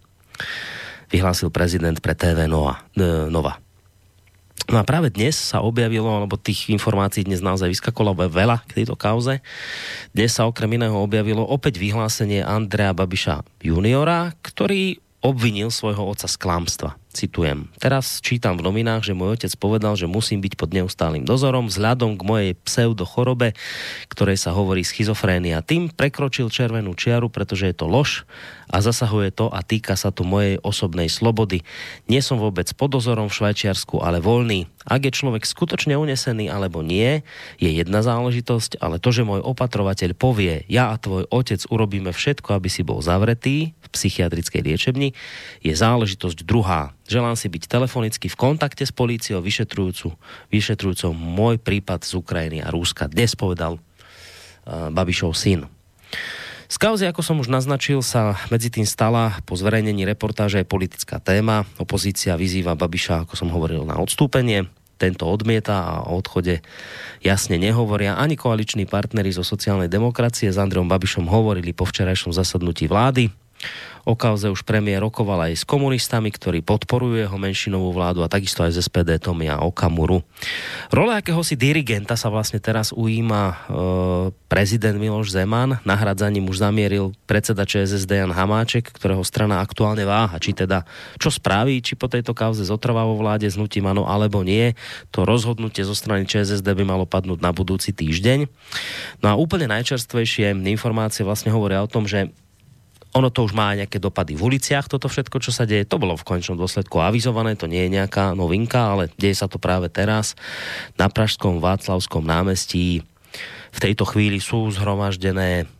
Vyhlásil 1.10 1.50
prezident 1.50 1.98
pre 1.98 2.14
TV 2.14 2.46
Nova. 2.46 2.86
Nova. 3.30 3.63
No 4.64 4.80
a 4.80 4.84
práve 4.84 5.12
dnes 5.12 5.36
sa 5.36 5.60
objavilo, 5.60 6.08
alebo 6.08 6.40
tých 6.40 6.72
informácií 6.72 7.28
dnes 7.28 7.44
naozaj 7.44 7.68
vyskakovalo 7.68 8.16
veľa 8.32 8.64
k 8.64 8.80
tejto 8.80 8.96
kauze. 8.96 9.44
Dnes 10.16 10.32
sa 10.32 10.48
okrem 10.48 10.80
iného 10.80 10.96
objavilo 10.96 11.44
opäť 11.44 11.76
vyhlásenie 11.76 12.40
Andrea 12.40 12.96
Babiša 12.96 13.44
juniora, 13.60 14.32
ktorý 14.40 15.04
obvinil 15.20 15.68
svojho 15.68 16.04
otca 16.08 16.28
z 16.28 16.36
klamstva. 16.40 16.96
Citujem. 17.14 17.70
Teraz 17.78 18.18
čítam 18.18 18.58
v 18.58 18.66
novinách, 18.66 19.06
že 19.06 19.14
môj 19.14 19.38
otec 19.38 19.54
povedal, 19.54 19.94
že 19.94 20.10
musím 20.10 20.42
byť 20.42 20.58
pod 20.58 20.74
neustálým 20.74 21.22
dozorom 21.22 21.70
vzhľadom 21.70 22.18
k 22.18 22.26
mojej 22.26 22.50
pseudochorobe, 22.66 23.54
ktorej 24.10 24.34
sa 24.34 24.50
hovorí 24.50 24.82
schizofrénia. 24.82 25.62
Tým 25.62 25.94
prekročil 25.94 26.50
červenú 26.50 26.98
čiaru, 26.98 27.30
pretože 27.30 27.70
je 27.70 27.76
to 27.78 27.86
lož 27.86 28.26
a 28.66 28.82
zasahuje 28.82 29.30
to 29.30 29.46
a 29.46 29.62
týka 29.62 29.94
sa 29.94 30.10
tu 30.10 30.26
mojej 30.26 30.58
osobnej 30.66 31.06
slobody. 31.06 31.62
Nie 32.10 32.18
som 32.18 32.42
vôbec 32.42 32.66
pod 32.74 32.98
dozorom 32.98 33.30
v 33.30 33.36
Švajčiarsku, 33.38 34.02
ale 34.02 34.18
voľný. 34.18 34.66
Ak 34.82 35.06
je 35.06 35.14
človek 35.14 35.46
skutočne 35.46 35.94
unesený 35.94 36.50
alebo 36.50 36.82
nie, 36.82 37.22
je 37.62 37.70
jedna 37.70 38.02
záležitosť, 38.02 38.82
ale 38.82 38.98
to, 38.98 39.14
že 39.14 39.22
môj 39.22 39.38
opatrovateľ 39.38 40.18
povie, 40.18 40.66
ja 40.66 40.90
a 40.90 40.98
tvoj 40.98 41.30
otec 41.30 41.62
urobíme 41.70 42.10
všetko, 42.10 42.58
aby 42.58 42.66
si 42.66 42.82
bol 42.82 42.98
zavretý 42.98 43.70
psychiatrickej 43.94 44.66
liečebni, 44.66 45.14
je 45.62 45.70
záležitosť 45.70 46.42
druhá. 46.42 46.90
Želám 47.06 47.38
si 47.38 47.46
byť 47.46 47.70
telefonicky 47.70 48.26
v 48.26 48.36
kontakte 48.36 48.82
s 48.82 48.90
políciou 48.90 49.38
vyšetrujúcu, 49.38 50.18
vyšetrujúcou 50.50 51.14
môj 51.14 51.62
prípad 51.62 52.02
z 52.02 52.18
Ukrajiny 52.18 52.58
a 52.60 52.74
Rúska. 52.74 53.06
Dnes 53.06 53.38
povedal 53.38 53.78
uh, 53.78 54.90
Babišov 54.90 55.32
syn. 55.38 55.70
Z 56.64 56.80
kauzy, 56.80 57.06
ako 57.06 57.22
som 57.22 57.38
už 57.38 57.52
naznačil, 57.52 58.02
sa 58.02 58.34
medzi 58.50 58.72
tým 58.72 58.88
stala 58.88 59.38
po 59.46 59.54
zverejnení 59.54 60.02
reportáže 60.08 60.64
politická 60.66 61.22
téma. 61.22 61.68
Opozícia 61.78 62.34
vyzýva 62.34 62.74
Babiša, 62.74 63.28
ako 63.28 63.38
som 63.38 63.52
hovoril, 63.52 63.86
na 63.86 64.00
odstúpenie. 64.00 64.66
Tento 64.96 65.28
odmieta 65.28 65.84
a 65.84 65.94
o 66.08 66.16
odchode 66.16 66.64
jasne 67.20 67.60
nehovoria. 67.60 68.16
Ani 68.16 68.38
koaliční 68.40 68.88
partnery 68.88 69.30
zo 69.34 69.44
sociálnej 69.44 69.92
demokracie 69.92 70.48
s 70.48 70.56
Andreom 70.56 70.88
Babišom 70.88 71.28
hovorili 71.28 71.76
po 71.76 71.84
včerajšom 71.84 72.32
zasadnutí 72.32 72.88
vlády. 72.88 73.28
O 74.04 74.12
kauze 74.12 74.52
už 74.52 74.68
premiér 74.68 75.00
rokoval 75.00 75.48
aj 75.48 75.64
s 75.64 75.64
komunistami, 75.64 76.28
ktorí 76.28 76.60
podporujú 76.60 77.24
jeho 77.24 77.36
menšinovú 77.40 77.88
vládu 77.96 78.20
a 78.20 78.28
takisto 78.28 78.60
aj 78.60 78.76
z 78.76 78.84
SPD 78.84 79.16
Tomia 79.16 79.64
Okamuru. 79.64 80.20
Role 80.92 81.16
akéhosi 81.16 81.56
dirigenta 81.56 82.12
sa 82.12 82.28
vlastne 82.28 82.60
teraz 82.60 82.92
ujíma 82.92 83.42
e, 83.48 83.54
prezident 84.44 85.00
Miloš 85.00 85.32
Zeman. 85.32 85.80
Nahradzaním 85.88 86.44
už 86.52 86.60
zamieril 86.60 87.16
predseda 87.24 87.64
ČSSD 87.64 88.20
Jan 88.20 88.36
Hamáček, 88.36 88.92
ktorého 88.92 89.24
strana 89.24 89.64
aktuálne 89.64 90.04
váha. 90.04 90.36
Či 90.36 90.52
teda 90.52 90.84
čo 91.16 91.32
spraví, 91.32 91.80
či 91.80 91.96
po 91.96 92.04
tejto 92.04 92.36
kauze 92.36 92.60
zotrvá 92.68 93.08
vo 93.08 93.16
vláde 93.16 93.48
s 93.48 93.56
nutím 93.56 93.88
ano 93.88 94.04
alebo 94.04 94.44
nie. 94.44 94.76
To 95.16 95.24
rozhodnutie 95.24 95.80
zo 95.80 95.96
strany 95.96 96.28
ČSSD 96.28 96.76
by 96.76 96.84
malo 96.84 97.08
padnúť 97.08 97.40
na 97.40 97.56
budúci 97.56 97.96
týždeň. 97.96 98.52
No 99.24 99.32
a 99.32 99.34
úplne 99.40 99.64
najčerstvejšie 99.72 100.52
informácie 100.52 101.24
vlastne 101.24 101.56
hovoria 101.56 101.80
o 101.80 101.88
tom, 101.88 102.04
že 102.04 102.28
ono 103.14 103.30
to 103.30 103.46
už 103.46 103.54
má 103.54 103.78
nejaké 103.78 104.02
dopady 104.02 104.34
v 104.34 104.42
uliciach, 104.50 104.90
toto 104.90 105.06
všetko, 105.06 105.38
čo 105.38 105.54
sa 105.54 105.62
deje, 105.62 105.86
to 105.86 106.02
bolo 106.02 106.18
v 106.18 106.26
končnom 106.26 106.58
dôsledku 106.58 106.98
avizované, 106.98 107.54
to 107.54 107.70
nie 107.70 107.86
je 107.86 107.94
nejaká 108.02 108.34
novinka, 108.34 108.90
ale 108.90 109.06
deje 109.14 109.38
sa 109.38 109.46
to 109.46 109.62
práve 109.62 109.86
teraz 109.86 110.34
na 110.98 111.06
Pražskom 111.06 111.62
Václavskom 111.62 112.26
námestí. 112.26 113.06
V 113.70 113.78
tejto 113.78 114.02
chvíli 114.02 114.42
sú 114.42 114.66
zhromaždené 114.74 115.70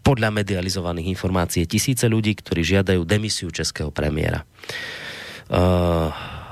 podľa 0.00 0.32
medializovaných 0.32 1.12
informácií 1.12 1.68
tisíce 1.68 2.08
ľudí, 2.08 2.32
ktorí 2.40 2.64
žiadajú 2.64 3.04
demisiu 3.04 3.52
českého 3.52 3.92
premiéra. 3.92 4.48
Uh, 5.52 6.08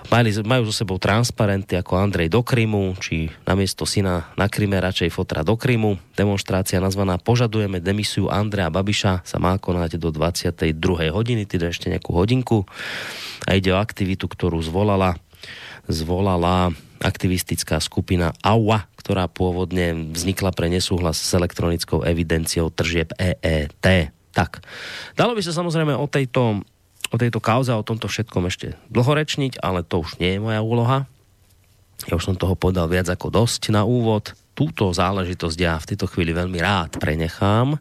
Mali, 0.08 0.32
majú 0.40 0.64
so 0.64 0.72
sebou 0.72 0.96
transparenty 0.96 1.76
ako 1.76 2.00
Andrej 2.00 2.32
do 2.32 2.40
Krymu, 2.40 2.96
či 2.96 3.28
namiesto 3.44 3.84
syna 3.84 4.32
na 4.40 4.48
Kryme 4.48 4.80
radšej 4.80 5.12
fotra 5.12 5.44
do 5.44 5.52
Krymu. 5.52 6.00
Demonstrácia 6.16 6.80
nazvaná 6.80 7.20
Požadujeme 7.20 7.76
demisiu 7.76 8.32
Andreja 8.32 8.72
Babiša 8.72 9.20
sa 9.20 9.36
má 9.36 9.60
konať 9.60 10.00
do 10.00 10.08
22. 10.08 10.72
hodiny, 11.12 11.44
teda 11.44 11.68
ešte 11.68 11.92
nejakú 11.92 12.16
hodinku. 12.16 12.64
A 13.44 13.60
ide 13.60 13.68
o 13.76 13.76
aktivitu, 13.76 14.32
ktorú 14.32 14.56
zvolala 14.64 15.20
zvolala 15.88 16.72
aktivistická 17.04 17.76
skupina 17.76 18.32
AUA, 18.40 18.88
ktorá 18.96 19.28
pôvodne 19.28 20.12
vznikla 20.16 20.56
pre 20.56 20.72
nesúhlas 20.72 21.20
s 21.20 21.36
elektronickou 21.36 22.00
evidenciou 22.08 22.72
tržieb 22.72 23.12
EET. 23.20 24.12
Tak, 24.32 24.64
dalo 25.20 25.36
by 25.36 25.42
sa 25.44 25.52
samozrejme 25.52 25.92
o 25.92 26.08
tejto 26.08 26.64
o 27.08 27.16
tejto 27.16 27.40
kauze 27.40 27.72
o 27.72 27.86
tomto 27.86 28.08
všetkom 28.08 28.48
ešte 28.48 28.76
dlhorečniť, 28.92 29.60
ale 29.60 29.84
to 29.84 30.04
už 30.04 30.20
nie 30.20 30.36
je 30.36 30.40
moja 30.40 30.60
úloha. 30.60 30.98
Ja 32.06 32.14
už 32.14 32.30
som 32.30 32.36
toho 32.38 32.54
podal 32.54 32.86
viac 32.86 33.10
ako 33.10 33.32
dosť 33.34 33.74
na 33.74 33.82
úvod. 33.82 34.30
Túto 34.54 34.90
záležitosť 34.90 35.58
ja 35.58 35.78
v 35.78 35.94
tejto 35.94 36.10
chvíli 36.10 36.34
veľmi 36.34 36.58
rád 36.58 36.98
prenechám 36.98 37.78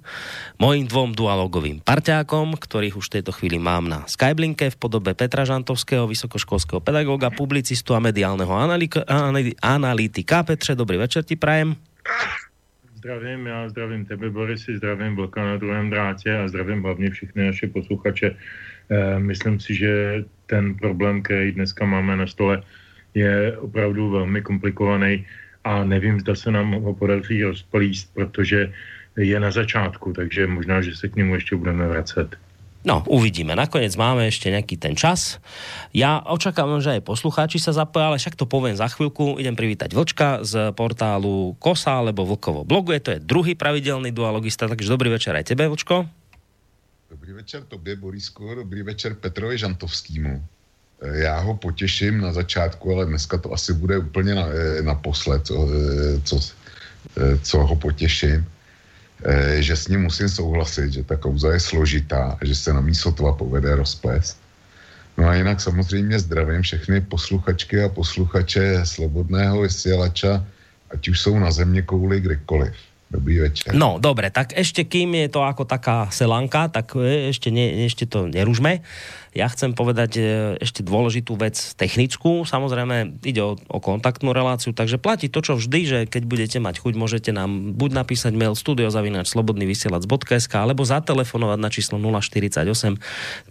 mojim 0.61 0.85
dvom 0.85 1.17
dualogovým 1.17 1.81
parťákom, 1.81 2.53
ktorých 2.53 2.97
už 2.97 3.05
v 3.09 3.13
tejto 3.17 3.33
chvíli 3.33 3.57
mám 3.57 3.89
na 3.89 4.05
Skyblinke 4.05 4.69
v 4.69 4.77
podobe 4.77 5.17
Petra 5.17 5.41
Žantovského, 5.41 6.05
vysokoškolského 6.05 6.81
pedagóga, 6.81 7.33
publicistu 7.33 7.97
a 7.97 8.01
mediálneho 8.01 8.53
analytika. 9.61 10.45
Petře, 10.45 10.77
dobrý 10.77 11.01
večer 11.01 11.25
ti 11.25 11.33
prajem. 11.33 11.73
Zdravím, 13.07 13.45
já 13.45 13.69
zdravím 13.69 14.05
tebe, 14.05 14.29
Borisy, 14.29 14.77
zdravím 14.77 15.15
Vlka 15.15 15.45
na 15.45 15.57
druhém 15.57 15.89
drátě 15.89 16.37
a 16.37 16.47
zdravím 16.47 16.83
hlavně 16.83 17.09
všechny 17.09 17.45
naše 17.45 17.67
posluchače 17.67 18.35
Eh, 18.89 19.19
myslím 19.19 19.59
si, 19.59 19.75
že 19.75 20.23
ten 20.45 20.75
problém, 20.75 21.21
který 21.21 21.51
dneska 21.51 21.85
máme 21.85 22.15
na 22.15 22.27
stole, 22.27 22.63
je 23.13 23.57
opravdu 23.57 24.09
velmi 24.09 24.41
komplikovaný 24.41 25.27
a 25.63 25.83
nevím, 25.83 26.19
zda 26.19 26.35
se 26.35 26.51
nám 26.51 26.71
ho 26.71 26.93
podaří 26.93 27.43
rozplíst, 27.43 28.13
protože 28.13 28.73
je 29.17 29.39
na 29.39 29.51
začátku, 29.51 30.13
takže 30.13 30.47
možná, 30.47 30.81
že 30.81 30.95
se 30.95 31.07
k 31.07 31.15
němu 31.15 31.35
ještě 31.35 31.55
budeme 31.55 31.87
vracet. 31.87 32.37
No, 32.87 33.03
uvidíme. 33.03 33.51
Nakoniec 33.51 33.91
máme 33.99 34.31
ešte 34.31 34.47
nejaký 34.47 34.79
ten 34.79 34.95
čas. 34.95 35.43
Ja 35.91 36.23
očakávam, 36.23 36.79
že 36.79 36.95
aj 36.95 37.03
poslucháči 37.03 37.59
sa 37.59 37.75
zapoja, 37.75 38.07
ale 38.07 38.15
však 38.15 38.39
to 38.39 38.47
poviem 38.47 38.79
za 38.79 38.87
chvíľku. 38.87 39.35
Idem 39.35 39.59
privítať 39.59 39.91
Vlčka 39.91 40.47
z 40.47 40.71
portálu 40.71 41.59
Kosa 41.59 41.99
alebo 41.99 42.23
Vlkovo 42.23 42.63
blogu. 42.63 42.95
Je 42.95 43.03
to 43.03 43.09
je 43.11 43.19
druhý 43.19 43.59
pravidelný 43.59 44.15
dualogista, 44.15 44.71
takže 44.71 44.87
dobrý 44.87 45.11
večer 45.11 45.35
aj 45.35 45.51
tebe, 45.51 45.67
Vlčko. 45.67 46.07
Dobrý 47.11 47.33
večer 47.33 47.63
tobě, 47.67 47.95
Borisku, 47.95 48.55
dobrý 48.55 48.83
večer 48.83 49.15
Petrovi 49.19 49.57
Žantovskému. 49.57 50.43
Eh, 51.01 51.17
já 51.27 51.39
ho 51.39 51.55
potěším 51.59 52.21
na 52.21 52.33
začátku, 52.33 52.95
ale 52.95 53.05
dneska 53.05 53.37
to 53.37 53.53
asi 53.53 53.73
bude 53.73 53.97
úplně 53.97 54.35
na, 54.35 54.45
eh, 54.47 54.81
naposled, 54.81 55.45
co, 55.45 55.67
eh, 55.67 56.21
co, 56.23 56.39
co 57.41 57.57
ho 57.57 57.75
potěším. 57.75 58.45
Že 59.59 59.75
s 59.75 59.87
ním 59.87 60.01
musím 60.01 60.29
souhlasit, 60.29 60.93
že 60.93 61.03
ta 61.03 61.15
kauza 61.15 61.53
je 61.53 61.59
složitá, 61.59 62.37
že 62.41 62.55
se 62.55 62.73
na 62.73 62.81
mí 62.81 62.95
sotva 62.95 63.33
povede 63.33 63.75
rozples. 63.75 64.37
No 65.17 65.27
a 65.27 65.35
jinak 65.35 65.61
samozřejmě 65.61 66.19
zdravím 66.19 66.61
všechny 66.61 67.01
posluchačky 67.01 67.81
a 67.81 67.89
posluchače 67.89 68.85
Slobodného 68.85 69.61
vysílača, 69.61 70.45
ať 70.93 71.09
už 71.09 71.19
jsou 71.21 71.39
na 71.39 71.51
země 71.51 71.81
kouli 71.81 72.21
kdekoliv. 72.21 72.73
Dobrý 73.07 73.39
večer. 73.39 73.71
No, 73.71 74.03
dobre, 74.03 74.27
tak 74.35 74.51
ešte 74.51 74.83
kým 74.83 75.15
je 75.15 75.31
to 75.31 75.39
ako 75.39 75.63
taká 75.63 76.11
selanka, 76.11 76.67
tak 76.67 76.91
e, 76.99 77.31
ešte, 77.31 77.47
ne, 77.55 77.87
ešte 77.87 78.03
to 78.03 78.27
neružme. 78.27 78.83
Ja 79.37 79.45
chcem 79.53 79.77
povedať 79.77 80.17
e, 80.17 80.21
ešte 80.57 80.81
dôležitú 80.81 81.37
vec 81.37 81.53
technickú. 81.77 82.41
Samozrejme, 82.41 83.21
ide 83.21 83.45
o, 83.45 83.53
o 83.69 83.77
kontaktnú 83.77 84.33
reláciu, 84.33 84.73
takže 84.73 84.97
platí 84.97 85.29
to, 85.29 85.45
čo 85.45 85.53
vždy, 85.61 85.79
že 85.85 85.99
keď 86.09 86.23
budete 86.25 86.57
mať 86.57 86.81
chuť, 86.81 86.93
môžete 86.97 87.29
nám 87.29 87.77
buď 87.77 88.01
napísať 88.01 88.33
mail 88.33 88.57
studiozavinač.slobodnyvysielac.sk 88.57 90.53
alebo 90.57 90.81
zatelefonovať 90.81 91.59
na 91.61 91.69
číslo 91.69 92.01
048 92.01 92.65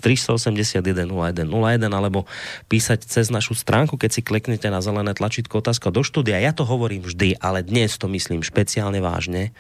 381 0.03 0.83
0101 1.07 1.87
alebo 1.87 2.27
písať 2.67 3.07
cez 3.07 3.31
našu 3.31 3.55
stránku, 3.55 3.95
keď 3.95 4.19
si 4.19 4.27
kliknete 4.27 4.67
na 4.67 4.83
zelené 4.83 5.15
tlačítko 5.15 5.63
otázka 5.63 5.95
do 5.95 6.03
štúdia. 6.03 6.43
Ja 6.43 6.51
to 6.51 6.67
hovorím 6.67 7.07
vždy, 7.07 7.39
ale 7.39 7.63
dnes 7.63 7.95
to 7.95 8.11
myslím 8.11 8.43
špeciálne 8.43 8.99
vážne 8.99 9.55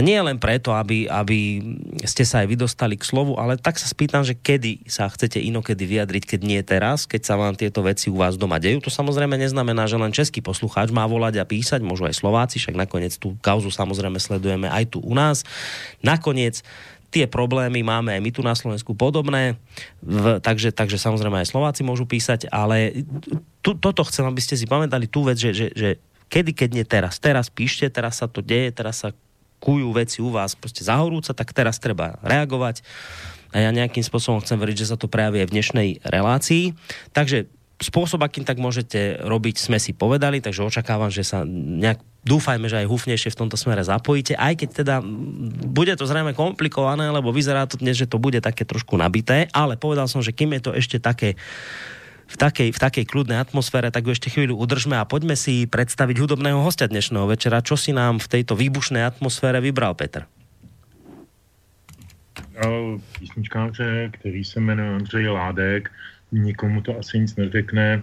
nie 0.00 0.16
len 0.16 0.40
preto, 0.40 0.72
aby, 0.72 1.04
aby 1.04 1.60
ste 2.08 2.24
sa 2.24 2.40
aj 2.40 2.48
vydostali 2.48 2.96
k 2.96 3.04
slovu, 3.04 3.36
ale 3.36 3.60
tak 3.60 3.76
sa 3.76 3.84
spýtam, 3.84 4.24
že 4.24 4.32
kedy 4.32 4.88
sa 4.88 5.12
chcete 5.12 5.36
inokedy 5.36 5.84
vyjadriť, 5.84 6.24
keď 6.24 6.40
nie 6.40 6.60
teraz, 6.64 7.04
keď 7.04 7.22
sa 7.28 7.36
vám 7.36 7.60
tieto 7.60 7.84
veci 7.84 8.08
u 8.08 8.16
vás 8.16 8.40
doma 8.40 8.56
dejú. 8.56 8.80
To 8.80 8.88
samozrejme 8.88 9.36
neznamená, 9.36 9.84
že 9.84 10.00
len 10.00 10.16
český 10.16 10.40
poslucháč 10.40 10.96
má 10.96 11.04
volať 11.04 11.44
a 11.44 11.44
písať, 11.44 11.84
môžu 11.84 12.08
aj 12.08 12.16
Slováci, 12.16 12.56
však 12.56 12.72
nakoniec 12.72 13.12
tú 13.20 13.36
kauzu 13.44 13.68
samozrejme 13.68 14.16
sledujeme 14.16 14.72
aj 14.72 14.96
tu 14.96 15.04
u 15.04 15.12
nás. 15.12 15.44
Nakoniec 16.00 16.64
tie 17.12 17.28
problémy 17.28 17.84
máme 17.84 18.16
aj 18.16 18.20
my 18.24 18.30
tu 18.32 18.40
na 18.40 18.56
Slovensku 18.56 18.96
podobné, 18.96 19.60
v, 20.00 20.40
takže, 20.40 20.72
takže 20.72 20.96
samozrejme 20.96 21.44
aj 21.44 21.52
Slováci 21.52 21.84
môžu 21.84 22.08
písať, 22.08 22.48
ale 22.48 23.04
tu, 23.60 23.76
toto 23.76 24.08
chcem, 24.08 24.24
aby 24.24 24.40
ste 24.40 24.56
si 24.56 24.64
pamätali 24.64 25.04
tú 25.04 25.28
vec, 25.28 25.36
že, 25.36 25.52
že, 25.52 25.68
že 25.76 25.90
kedy, 26.28 26.52
keď 26.52 26.68
nie 26.74 26.84
teraz. 26.86 27.18
Teraz 27.18 27.50
píšte, 27.52 27.86
teraz 27.90 28.20
sa 28.20 28.26
to 28.26 28.42
deje, 28.42 28.74
teraz 28.74 29.04
sa 29.04 29.14
kujú 29.60 29.90
veci 29.96 30.20
u 30.20 30.28
vás 30.30 30.52
proste 30.52 30.84
zahorúca, 30.84 31.32
tak 31.32 31.50
teraz 31.56 31.80
treba 31.80 32.20
reagovať. 32.20 32.84
A 33.54 33.64
ja 33.64 33.70
nejakým 33.72 34.04
spôsobom 34.04 34.44
chcem 34.44 34.60
veriť, 34.60 34.76
že 34.84 34.90
sa 34.92 35.00
to 35.00 35.08
prejaví 35.08 35.40
v 35.46 35.54
dnešnej 35.54 35.88
relácii. 36.04 36.76
Takže 37.16 37.48
spôsob, 37.80 38.24
akým 38.24 38.44
tak 38.44 38.60
môžete 38.60 39.20
robiť, 39.24 39.56
sme 39.60 39.76
si 39.80 39.92
povedali, 39.92 40.40
takže 40.40 40.64
očakávam, 40.64 41.12
že 41.12 41.24
sa 41.24 41.44
nejak 41.46 42.00
dúfajme, 42.26 42.66
že 42.66 42.82
aj 42.82 42.90
húfnejšie 42.90 43.30
v 43.30 43.40
tomto 43.46 43.54
smere 43.54 43.86
zapojíte, 43.86 44.34
aj 44.34 44.58
keď 44.58 44.68
teda 44.82 44.94
bude 45.70 45.94
to 45.94 46.10
zrejme 46.10 46.34
komplikované, 46.34 47.06
lebo 47.06 47.30
vyzerá 47.30 47.70
to 47.70 47.78
dnes, 47.78 47.94
že 47.94 48.10
to 48.10 48.18
bude 48.18 48.42
také 48.42 48.66
trošku 48.66 48.98
nabité, 48.98 49.46
ale 49.54 49.78
povedal 49.78 50.10
som, 50.10 50.18
že 50.18 50.34
kým 50.34 50.50
je 50.58 50.62
to 50.66 50.72
ešte 50.74 50.98
také 50.98 51.38
v 52.26 52.36
takej, 52.36 52.74
v 52.74 52.78
takej 52.78 53.04
kľudnej 53.06 53.38
atmosfére, 53.38 53.94
tak 53.94 54.06
ju 54.06 54.10
ešte 54.10 54.30
chvíľu 54.30 54.58
udržme 54.58 54.98
a 54.98 55.06
poďme 55.06 55.38
si 55.38 55.64
predstaviť 55.70 56.16
hudobného 56.18 56.58
hostia 56.58 56.90
dnešného 56.90 57.30
večera. 57.30 57.62
Čo 57.62 57.78
si 57.78 57.94
nám 57.94 58.18
v 58.18 58.30
tejto 58.38 58.58
výbušnej 58.58 59.06
atmosfére 59.06 59.62
vybral, 59.62 59.94
Petr? 59.94 60.26
Písničkáře, 63.18 64.10
který 64.12 64.44
se 64.44 64.60
jmenuje 64.60 64.94
Andřej 64.94 65.28
Ládek, 65.28 65.90
nikomu 66.32 66.80
to 66.80 66.98
asi 66.98 67.18
nic 67.18 67.36
neřekne, 67.36 68.02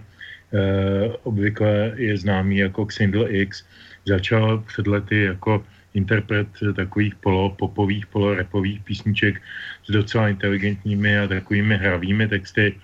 obvykle 1.22 1.92
je 1.96 2.18
známý 2.18 2.56
jako 2.56 2.86
Xindl 2.86 3.26
X, 3.28 3.64
začal 4.06 4.58
před 4.58 4.86
lety 4.86 5.24
jako 5.24 5.64
interpret 5.94 6.48
takových 6.76 7.14
polopopových, 7.14 8.06
polorepových 8.06 8.82
písniček 8.82 9.42
s 9.86 9.92
docela 9.92 10.28
inteligentními 10.28 11.18
a 11.18 11.28
takovými 11.28 11.76
hravými 11.76 12.28
texty 12.28 12.74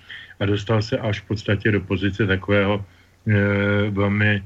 a 0.41 0.47
dostal 0.47 0.83
se 0.83 0.99
až 0.99 1.21
v 1.21 1.25
podstatě 1.25 1.71
do 1.71 1.81
pozice 1.81 2.27
takového 2.27 2.85
e, 3.27 3.91
velmi 3.91 4.43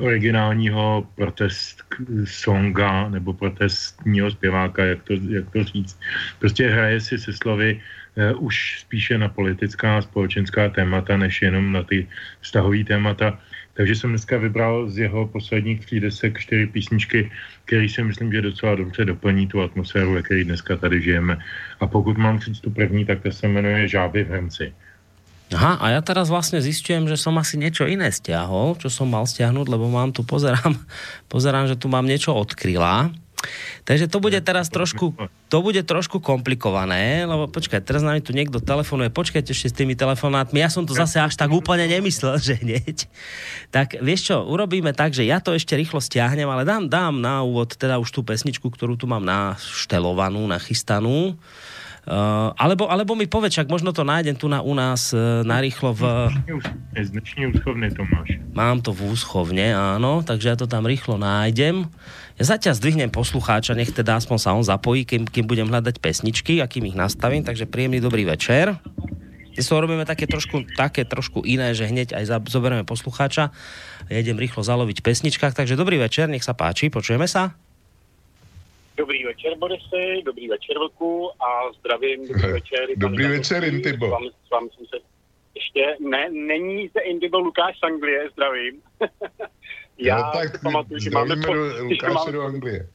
originálního 0.00 1.06
protest 1.14 1.84
songa 2.24 3.08
nebo 3.08 3.32
protestního 3.32 4.30
zpěváka, 4.30 4.84
jak 4.84 5.02
to, 5.02 5.12
jak 5.12 5.50
to 5.50 5.64
říct. 5.64 6.00
Prostě 6.38 6.68
hraje 6.68 7.00
si 7.00 7.18
se 7.18 7.32
slovy 7.32 7.80
e, 8.16 8.34
už 8.34 8.80
spíše 8.80 9.18
na 9.18 9.28
politická, 9.28 10.02
společenská 10.02 10.68
témata, 10.68 11.16
než 11.16 11.42
jenom 11.42 11.72
na 11.72 11.82
ty 11.82 12.08
vztahové 12.40 12.84
témata. 12.84 13.38
Takže 13.74 13.94
jsem 13.94 14.10
dneska 14.10 14.38
vybral 14.38 14.90
z 14.90 14.98
jeho 14.98 15.26
posledních 15.26 15.86
tří 15.86 16.00
desek 16.00 16.38
čtyři 16.38 16.66
písničky, 16.66 17.30
které 17.64 17.88
si 17.88 18.02
myslím, 18.02 18.32
že 18.32 18.42
docela 18.42 18.74
dobře 18.74 19.04
doplní 19.04 19.46
tu 19.46 19.62
atmosféru, 19.62 20.12
ve 20.12 20.22
které 20.22 20.44
dneska 20.44 20.76
tady 20.76 21.02
žijeme. 21.02 21.38
A 21.80 21.86
pokud 21.86 22.18
mám 22.18 22.38
říct 22.38 22.60
tu 22.60 22.70
první, 22.70 23.04
tak 23.04 23.22
to 23.22 23.30
se 23.30 23.48
jmenuje 23.48 23.88
Žáby 23.88 24.24
v 24.24 24.30
hrnci. 24.30 24.72
Aha, 25.48 25.80
a 25.80 25.86
ja 25.96 26.00
teraz 26.04 26.28
vlastne 26.28 26.60
zistujem, 26.60 27.08
že 27.08 27.16
som 27.16 27.32
asi 27.40 27.56
niečo 27.56 27.88
iné 27.88 28.12
stiahol, 28.12 28.76
čo 28.76 28.92
som 28.92 29.08
mal 29.08 29.24
stiahnuť, 29.24 29.66
lebo 29.72 29.88
mám 29.88 30.12
tu, 30.12 30.20
pozerám, 30.20 30.76
pozerám, 31.32 31.64
že 31.64 31.80
tu 31.80 31.88
mám 31.88 32.04
niečo 32.04 32.36
od 32.36 32.52
kryla. 32.52 33.08
Takže 33.86 34.10
to 34.10 34.18
bude 34.18 34.36
teraz 34.42 34.66
trošku, 34.66 35.14
to 35.46 35.58
bude 35.62 35.78
trošku 35.86 36.18
komplikované, 36.18 37.22
lebo 37.22 37.46
počkaj, 37.46 37.80
teraz 37.86 38.02
nám 38.02 38.18
tu 38.18 38.34
niekto 38.34 38.58
telefonuje, 38.58 39.14
počkajte 39.14 39.54
ešte 39.54 39.68
s 39.70 39.78
tými 39.78 39.94
telefonátmi, 39.94 40.58
ja 40.58 40.68
som 40.68 40.82
to 40.82 40.92
zase 40.92 41.22
až 41.22 41.38
tak 41.38 41.48
úplne 41.54 41.86
nemyslel, 41.86 42.36
že 42.42 42.58
hneď. 42.58 43.06
Tak 43.70 44.02
vieš 44.02 44.34
čo, 44.34 44.36
urobíme 44.42 44.90
tak, 44.92 45.14
že 45.14 45.24
ja 45.24 45.38
to 45.38 45.54
ešte 45.54 45.78
rýchlo 45.78 46.02
stiahnem, 46.02 46.50
ale 46.50 46.66
dám, 46.66 46.90
dám 46.90 47.14
na 47.22 47.40
úvod 47.46 47.78
teda 47.78 47.96
už 48.02 48.10
tú 48.10 48.20
pesničku, 48.26 48.68
ktorú 48.68 48.98
tu 48.98 49.06
mám 49.06 49.22
naštelovanú, 49.22 50.44
nachystanú. 50.50 51.38
Uh, 52.08 52.56
alebo, 52.56 52.88
alebo 52.88 53.12
mi 53.12 53.28
povedz, 53.28 53.52
však 53.52 53.68
možno 53.68 53.92
to 53.92 54.00
nájdem 54.00 54.32
tu 54.32 54.48
na, 54.48 54.64
u 54.64 54.72
nás 54.72 55.12
uh, 55.12 55.44
narýchlo 55.44 55.92
v... 55.92 56.32
Z 56.96 57.12
dnešní 57.12 57.52
úschovne 57.52 57.92
to 57.92 58.00
máš. 58.08 58.40
Mám 58.56 58.80
to 58.80 58.96
v 58.96 59.12
úschovne, 59.12 59.76
áno, 59.76 60.24
takže 60.24 60.48
ja 60.48 60.56
to 60.56 60.64
tam 60.64 60.88
rýchlo 60.88 61.20
nájdem. 61.20 61.84
Ja 62.40 62.44
zatiaľ 62.48 62.80
zdvihnem 62.80 63.12
poslucháča, 63.12 63.76
nech 63.76 63.92
teda 63.92 64.16
aspoň 64.16 64.38
sa 64.40 64.56
on 64.56 64.64
zapojí, 64.64 65.04
kým, 65.04 65.28
kým 65.28 65.44
budem 65.44 65.68
hľadať 65.68 66.00
pesničky 66.00 66.64
a 66.64 66.66
kým 66.70 66.88
ich 66.88 66.96
nastavím, 66.96 67.44
takže 67.44 67.68
príjemný 67.68 68.00
dobrý 68.00 68.24
večer. 68.24 68.80
Dnes 69.52 69.68
robíme 69.68 70.08
také 70.08 70.24
trošku, 70.24 70.64
také 70.80 71.04
trošku 71.04 71.44
iné, 71.44 71.76
že 71.76 71.92
hneď 71.92 72.16
aj 72.16 72.48
zoberieme 72.48 72.88
poslucháča. 72.88 73.52
Ja 74.08 74.16
idem 74.16 74.40
rýchlo 74.40 74.64
zaloviť 74.64 75.04
pesničkách, 75.04 75.52
takže 75.52 75.76
dobrý 75.76 76.00
večer, 76.00 76.32
nech 76.32 76.46
sa 76.46 76.56
páči, 76.56 76.88
počujeme 76.88 77.28
sa? 77.28 77.52
Dobrý 78.98 79.24
večer, 79.24 79.58
Borisy, 79.58 80.22
dobrý 80.24 80.48
večer, 80.48 80.78
Vlku 80.78 81.30
a 81.42 81.72
zdravím, 81.72 82.28
dobrý 82.28 82.52
večer. 82.52 82.88
Dobrý 82.96 83.26
večer, 83.26 83.64
Intibo. 83.64 84.06
S 84.06 84.10
vámi, 84.10 84.30
s 84.46 84.50
vámi 84.50 84.68
jsem 84.76 84.86
se 84.86 84.96
ještě, 85.54 85.96
ne, 86.00 86.30
není 86.30 86.88
se 86.88 87.00
Indigo 87.00 87.38
Lukáš 87.38 87.78
z 87.78 87.82
Anglie, 87.82 88.30
zdravím. 88.30 88.82
Já 89.98 90.16
no, 90.16 90.30
tak 90.32 90.62
pamatuju, 90.62 91.00
že 91.00 91.10
máme, 91.10 91.36
po, 91.36 91.52
Lukáše 91.82 92.32
do 92.32 92.42
Anglie. 92.42 92.88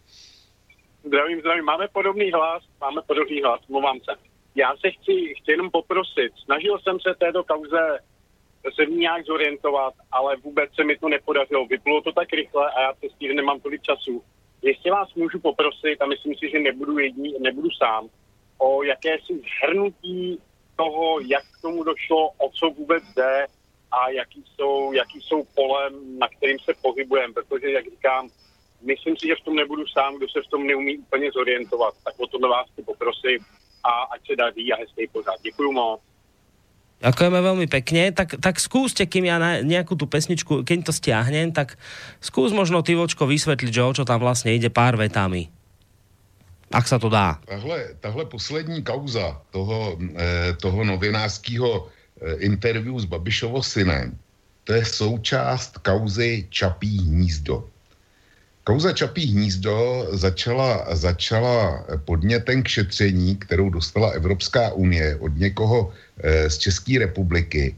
Zdravím, 1.04 1.40
zdravím, 1.40 1.66
máme 1.66 1.88
podobný 1.88 2.32
hlas, 2.32 2.64
máme 2.82 3.02
podobný 3.08 3.42
hlas, 3.42 3.62
mluvám 3.70 4.00
se. 4.00 4.12
Já 4.56 4.76
se 4.78 4.92
chci, 4.92 5.34
chci 5.42 5.52
jenom 5.52 5.72
poprosit, 5.72 6.32
snažil 6.46 6.80
jsem 6.80 7.00
se 7.00 7.16
této 7.20 7.44
kauze 7.44 8.00
se 8.76 8.86
v 8.86 8.90
ní 8.90 8.98
nějak 8.98 9.26
zorientovat, 9.26 9.94
ale 10.12 10.36
vůbec 10.36 10.76
se 10.76 10.84
mi 10.84 10.98
to 10.98 11.10
nepodařilo. 11.10 11.66
Vyplulo 11.66 12.02
to 12.02 12.12
tak 12.12 12.34
rychle 12.34 12.72
a 12.72 12.82
já 12.82 12.94
přes 12.94 13.12
nemám 13.36 13.60
tolik 13.60 13.82
času 13.82 14.24
Jestli 14.64 14.92
vás 14.92 15.14
můžu 15.14 15.40
poprosit, 15.40 16.02
a 16.02 16.06
myslím 16.06 16.36
si, 16.36 16.50
že 16.50 16.60
nebudu, 16.60 17.00
jední, 17.00 17.36
nebudu 17.40 17.70
sám, 17.72 18.10
o 18.58 18.84
jakési 18.84 19.42
zhrnutí 19.60 20.40
toho, 20.76 21.20
jak 21.20 21.44
k 21.44 21.62
tomu 21.62 21.84
došlo, 21.84 22.30
o 22.30 22.50
co 22.50 22.70
vůbec 22.70 23.04
jde 23.16 23.46
a 23.92 24.10
jaký 24.10 24.44
jsou, 24.56 24.94
jaký 24.94 25.22
jsou 25.22 25.44
polem, 25.56 26.20
na 26.20 26.28
kterým 26.28 26.60
se 26.60 26.74
pohybujeme, 26.82 27.34
protože, 27.34 27.72
jak 27.72 27.86
říkám, 27.86 28.30
myslím 28.82 29.18
si, 29.18 29.28
že 29.28 29.36
v 29.36 29.46
tom 29.46 29.56
nebudu 29.56 29.88
sám, 29.88 30.18
kdo 30.18 30.30
se 30.30 30.42
v 30.42 30.50
tom 30.50 30.68
neumí 30.68 30.98
úplně 30.98 31.32
zorientovat. 31.32 31.94
Tak 32.04 32.14
o 32.20 32.28
tohle 32.28 32.50
vás 32.50 32.70
chci 32.72 32.84
poprosit 32.84 33.42
a 33.84 34.04
ať 34.04 34.28
se 34.28 34.36
daří 34.36 34.74
a 34.74 34.78
hezký 34.78 35.08
pořád. 35.08 35.42
Děkuju 35.42 35.72
moc. 35.72 36.02
Ďakujeme 37.02 37.40
veľmi 37.42 37.68
pekne. 37.68 38.14
Tak, 38.16 38.40
tak 38.40 38.62
skúste, 38.62 39.04
kým 39.04 39.28
ja 39.28 39.42
na 39.42 39.60
nejakú 39.60 39.98
tú 39.98 40.08
pesničku, 40.08 40.64
keď 40.64 40.88
to 40.88 40.94
stiahnem, 40.96 41.52
tak 41.52 41.76
skús 42.24 42.56
možno 42.56 42.80
ty 42.80 42.96
vočko 42.96 43.28
vysvetliť, 43.28 43.72
že 43.74 43.84
o 43.84 43.92
čo 43.92 44.04
tam 44.08 44.24
vlastne 44.24 44.56
ide 44.56 44.72
pár 44.72 44.96
vetami. 44.96 45.52
Ak 46.74 46.90
sa 46.90 46.98
to 46.98 47.12
dá. 47.12 47.38
Tahle, 47.46 47.94
tahle 48.02 48.26
poslední 48.26 48.82
kauza 48.82 49.38
toho, 49.52 50.00
eh, 50.00 50.58
toho 50.58 50.84
novinářského 50.84 51.70
eh, 51.86 52.50
interview 52.50 52.98
s 52.98 53.06
Babišovo 53.06 53.62
synem, 53.62 54.18
to 54.64 54.74
je 54.74 54.86
součást 54.86 55.78
kauzy 55.78 56.48
Čapí 56.50 56.98
hnízdo. 56.98 57.73
Kauza 58.64 58.94
Čapí 58.94 59.26
hnízdo 59.28 60.08
začala, 60.12 60.96
začala 60.96 61.86
podnětem 62.06 62.64
k 62.64 62.68
šetření, 62.68 63.36
kterou 63.36 63.70
dostala 63.70 64.10
Evropská 64.10 64.72
unie 64.72 65.16
od 65.20 65.36
někoho 65.38 65.92
e, 66.24 66.50
z 66.50 66.58
České 66.58 67.00
republiky. 67.00 67.76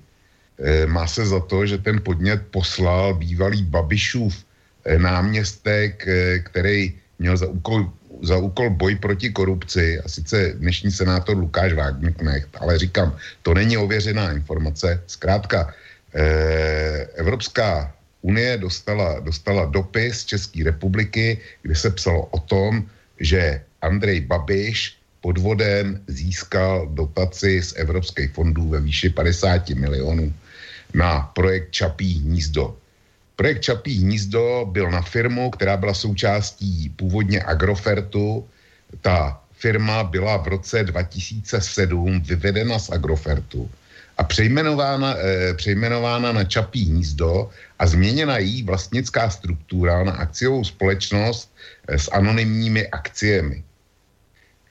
E, 0.59 0.85
má 0.85 1.07
se 1.07 1.25
za 1.25 1.39
to, 1.39 1.65
že 1.65 1.77
ten 1.77 2.01
podnět 2.01 2.41
poslal 2.51 3.13
bývalý 3.13 3.63
Babišův 3.63 4.45
e, 4.85 4.99
náměstek, 4.99 6.07
který 6.43 6.93
měl 7.19 7.37
za 7.37 7.47
úkol 7.47 7.89
za 8.23 8.37
úkol 8.37 8.69
boj 8.69 8.95
proti 8.95 9.29
korupci, 9.29 9.99
a 9.99 10.07
sice 10.09 10.53
dnešní 10.55 10.91
senátor 10.91 11.37
Lukáš 11.37 11.73
Wagenknecht, 11.73 12.49
ale 12.59 12.79
říkám, 12.79 13.15
to 13.41 13.53
není 13.53 13.77
ověřená 13.77 14.31
informace. 14.31 15.03
Zkrátka, 15.07 15.73
eh, 16.15 17.07
Evropská 17.15 17.94
unie 18.25 18.57
dostala, 18.57 19.21
dostala 19.21 19.69
dopis 19.69 20.25
České 20.25 20.65
republiky, 20.65 21.37
kde 21.61 21.75
se 21.75 21.89
psalo 21.93 22.25
o 22.33 22.39
tom, 22.39 22.89
že 23.21 23.61
Andrej 23.81 24.25
Babiš 24.25 24.97
podvodem 25.21 26.01
získal 26.07 26.89
dotaci 26.93 27.61
z 27.61 27.73
evropských 27.77 28.33
fondů 28.33 28.69
ve 28.69 28.81
výši 28.81 29.09
50 29.09 29.69
milionů 29.77 30.33
na 30.93 31.29
projekt 31.37 31.71
Čapí 31.71 32.25
hnízdo. 32.25 32.77
Projekt 33.35 33.61
Čapí 33.61 33.93
hnízdo 34.01 34.69
byl 34.71 34.91
na 34.91 35.01
firmu, 35.01 35.49
která 35.49 35.77
byla 35.77 35.93
součástí 35.93 36.89
původně 36.95 37.43
Agrofertu. 37.43 38.47
Ta 39.01 39.41
firma 39.51 40.03
byla 40.03 40.37
v 40.37 40.47
roce 40.47 40.83
2007 40.83 42.21
vyvedena 42.21 42.79
z 42.79 42.89
Agrofertu 42.89 43.69
a 44.17 44.23
přejmenována, 44.23 45.15
eh, 45.17 45.53
přejmenována 45.53 46.31
na 46.31 46.43
Čapí 46.43 46.85
hnízdo 46.85 47.49
a 47.79 47.87
změněna 47.87 48.37
její 48.37 48.63
vlastnická 48.63 49.29
struktura 49.29 50.03
na 50.03 50.11
akciovou 50.11 50.63
společnost 50.63 51.51
eh, 51.87 51.99
s 51.99 52.11
anonymními 52.11 52.87
akciemi. 52.87 53.63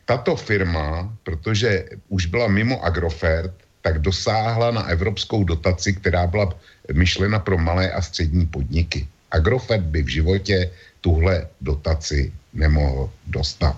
Tato 0.04 0.36
firma, 0.36 1.08
protože 1.22 1.84
už 2.08 2.26
byla 2.26 2.48
mimo 2.48 2.84
Agrofert, 2.84 3.52
tak 3.82 4.00
dosáhla 4.00 4.70
na 4.70 4.82
evropskou 4.88 5.44
dotaci, 5.44 5.92
která 5.92 6.26
byla 6.26 6.52
myšlena 6.92 7.38
pro 7.38 7.58
malé 7.58 7.92
a 7.92 8.02
střední 8.02 8.46
podniky. 8.46 9.08
Agrofert 9.30 9.84
by 9.84 10.02
v 10.02 10.08
životě 10.08 10.70
tuhle 11.00 11.48
dotaci 11.60 12.32
nemohl 12.52 13.10
dostat. 13.26 13.76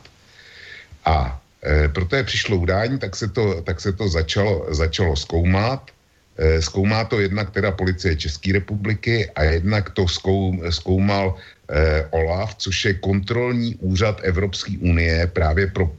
A 1.05 1.27
e, 1.31 1.46
proto 1.93 2.17
je 2.17 2.25
přišlo 2.25 2.57
udání, 2.57 2.99
tak 2.99 3.17
se 3.17 3.29
to, 3.29 3.63
tak 3.63 3.81
se 3.81 3.93
to 3.93 4.09
začalo, 4.09 4.67
začalo 4.71 5.17
zkoumat. 5.17 5.91
E, 6.37 6.63
zkoumá 6.63 7.05
to 7.05 7.21
jednak 7.21 7.51
teda 7.51 7.73
policie 7.73 8.17
České 8.17 8.53
republiky 8.53 9.31
a 9.35 9.43
jednak 9.43 9.91
to 9.91 10.09
zkou, 10.09 10.63
zkoumal 10.71 11.35
e, 11.69 12.07
OLAF, 12.11 12.55
což 12.55 12.85
je 12.85 12.95
kontrolní 12.95 13.75
úřad 13.81 14.21
Evropské 14.23 14.79
unie 14.81 15.27
právě 15.27 15.67
pro, 15.67 15.91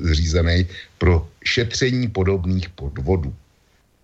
zřízený 0.00 0.66
pro 0.98 1.28
šetření 1.44 2.08
podobných 2.08 2.68
podvodů. 2.68 3.34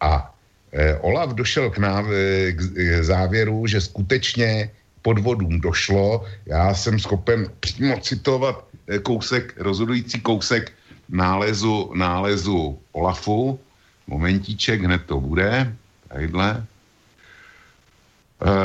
A 0.01 0.33
Eh, 0.73 0.97
Olaf 1.05 1.37
došel 1.37 1.71
k, 1.71 1.79
náv- 1.79 2.13
eh, 2.13 2.53
k 2.53 2.61
závěru, 3.05 3.67
že 3.67 3.81
skutečně 3.81 4.71
podvodům 5.03 5.61
došlo. 5.61 6.25
Já 6.47 6.75
jsem 6.75 6.99
schopen 6.99 7.47
přímo 7.61 8.01
citovat 8.01 8.65
eh, 8.89 8.99
kousek, 8.99 9.53
rozhodující 9.61 10.21
kousek 10.21 10.73
nálezu, 11.13 11.93
nálezu 11.95 12.79
Olafu. 12.93 13.61
Momentíček, 14.07 14.83
hned 14.83 15.03
to 15.07 15.21
bude. 15.21 15.77
Tadyhle. 16.09 16.67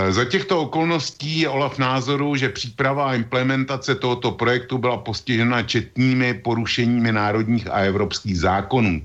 Za 0.10 0.25
těchto 0.25 0.62
okolností 0.62 1.39
je 1.39 1.49
Olaf 1.49 1.77
názoru, 1.77 2.36
že 2.36 2.49
příprava 2.49 3.10
a 3.10 3.13
implementace 3.13 3.95
tohoto 3.95 4.31
projektu 4.31 4.77
byla 4.77 4.97
postižena 4.97 5.63
četnými 5.63 6.33
porušeními 6.33 7.12
národních 7.12 7.67
a 7.67 7.86
evropských 7.86 8.39
zákonů. 8.39 9.01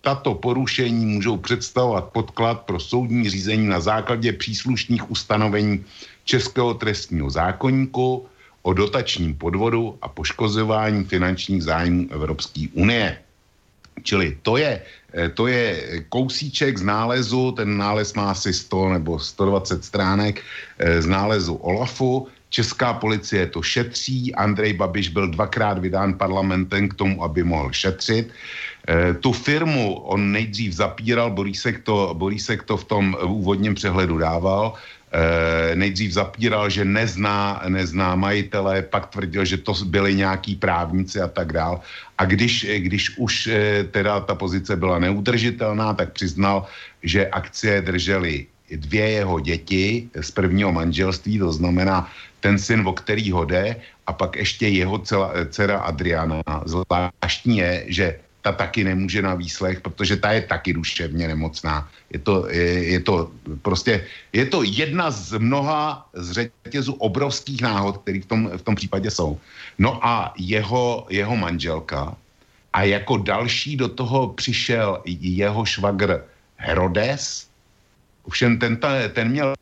Tato 0.00 0.34
porušení 0.34 1.06
můžou 1.06 1.36
představovat 1.36 2.04
podklad 2.14 2.60
pro 2.60 2.80
soudní 2.80 3.30
řízení 3.30 3.66
na 3.66 3.80
základě 3.80 4.32
příslušných 4.32 5.10
ustanovení 5.10 5.84
Českého 6.24 6.74
trestního 6.74 7.30
zákonníku 7.30 8.26
o 8.62 8.72
dotačním 8.72 9.34
podvodu 9.34 9.98
a 10.02 10.08
poškozování 10.08 11.04
finančních 11.04 11.62
zájmů 11.62 12.08
Evropské 12.10 12.66
unie. 12.72 13.18
Čili 14.02 14.38
to 14.42 14.56
je, 14.56 14.80
eh, 15.14 15.28
to 15.28 15.46
je 15.46 15.64
kousíček 16.08 16.78
z 16.78 16.82
nálezu, 16.82 17.52
ten 17.52 17.76
nález 17.76 18.14
má 18.14 18.30
asi 18.30 18.52
100 18.52 18.88
nebo 18.88 19.18
120 19.18 19.84
stránek 19.84 20.40
eh, 20.78 21.02
z 21.02 21.06
nálezu 21.06 21.54
OLAFu. 21.54 22.28
Česká 22.52 22.92
policie 22.92 23.46
to 23.48 23.62
šetří, 23.64 24.34
Andrej 24.34 24.72
Babiš 24.76 25.08
byl 25.08 25.32
dvakrát 25.32 25.80
vydán 25.80 26.20
parlamentem 26.20 26.88
k 26.88 26.94
tomu, 26.94 27.24
aby 27.24 27.40
mohl 27.40 27.72
šetřit. 27.72 28.28
E, 28.28 29.14
tu 29.14 29.32
firmu 29.32 29.94
on 30.04 30.32
nejdřív 30.32 30.72
zapíral, 30.72 31.30
Borísek 31.32 31.80
to, 31.80 32.12
Borísek 32.12 32.62
to 32.68 32.76
v 32.76 32.84
tom 32.84 33.16
úvodním 33.24 33.74
přehledu 33.74 34.18
dával, 34.18 34.76
nejdřív 35.74 36.12
zapíral, 36.12 36.70
že 36.70 36.84
nezná, 36.84 37.62
nezná 37.68 38.16
majitele, 38.16 38.82
pak 38.82 39.06
tvrdil, 39.06 39.44
že 39.44 39.56
to 39.60 39.74
byli 39.84 40.14
nějaký 40.14 40.56
právníci 40.56 41.20
a 41.20 41.28
tak 41.28 41.52
dál. 41.52 41.80
A 42.18 42.24
když, 42.24 42.66
když 42.76 43.18
už 43.18 43.46
e, 43.46 43.84
teda 43.84 44.20
ta 44.20 44.34
pozice 44.34 44.76
byla 44.76 44.98
neudržitelná, 44.98 45.94
tak 45.94 46.12
přiznal, 46.12 46.66
že 47.02 47.28
akcie 47.28 47.82
drželi 47.82 48.46
dvě 48.72 49.10
jeho 49.10 49.40
děti 49.40 50.08
z 50.20 50.30
prvního 50.30 50.72
manželství, 50.72 51.38
to 51.38 51.52
znamená 51.52 52.08
ten 52.40 52.58
syn, 52.58 52.82
o 52.88 52.92
kterýho 52.92 53.44
jde, 53.44 53.76
a 54.06 54.12
pak 54.12 54.36
ještě 54.36 54.68
jeho 54.68 54.98
celá, 54.98 55.32
dcera 55.50 55.78
Adriana. 55.78 56.42
Zvláštní 56.64 57.58
je, 57.58 57.84
že 57.86 58.06
ta 58.42 58.52
taky 58.52 58.84
nemůže 58.84 59.22
na 59.22 59.34
výslech, 59.34 59.80
protože 59.80 60.16
ta 60.16 60.32
je 60.32 60.42
taky 60.42 60.72
duševně 60.72 61.28
nemocná. 61.28 61.88
Je 62.10 62.18
to, 62.18 62.50
je, 62.50 62.98
je 62.98 63.00
to 63.00 63.30
prostě, 63.62 64.06
je 64.32 64.46
to 64.46 64.62
jedna 64.62 65.10
z 65.10 65.38
mnoha 65.38 66.08
z 66.14 66.32
řetězu 66.32 66.92
obrovských 66.92 67.62
náhod, 67.62 68.02
které 68.02 68.20
v 68.20 68.26
tom, 68.26 68.50
v 68.56 68.62
tom 68.62 68.74
případě 68.74 69.10
jsou. 69.10 69.38
No 69.78 70.06
a 70.06 70.34
jeho, 70.38 71.06
jeho 71.10 71.36
manželka 71.36 72.16
a 72.72 72.82
jako 72.82 73.16
další 73.16 73.76
do 73.76 73.88
toho 73.88 74.28
přišel 74.34 75.02
jeho 75.06 75.64
švagr 75.64 76.24
Herodes, 76.56 77.48
ovšem 78.24 78.58
ten, 78.58 78.78
ten 79.12 79.28
měl 79.30 79.54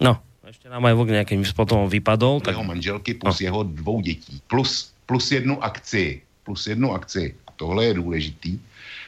No, 0.00 0.20
ještě 0.46 0.68
nám 0.68 0.84
aj 0.84 0.94
vok 0.94 1.08
nějakým 1.08 1.40
potom 1.56 1.88
vypadol. 1.88 2.40
Tak... 2.40 2.52
Jeho 2.52 2.64
manželky 2.64 3.14
plus 3.16 3.40
no. 3.40 3.44
jeho 3.44 3.62
dvou 3.62 4.00
dětí. 4.00 4.44
Plus 4.46 4.92
plus 5.06 5.32
jednu 5.32 5.64
akci, 5.64 6.22
plus 6.44 6.66
jednu 6.66 6.92
akci, 6.92 7.34
tohle 7.56 7.84
je 7.84 7.94
důležitý, 7.94 8.58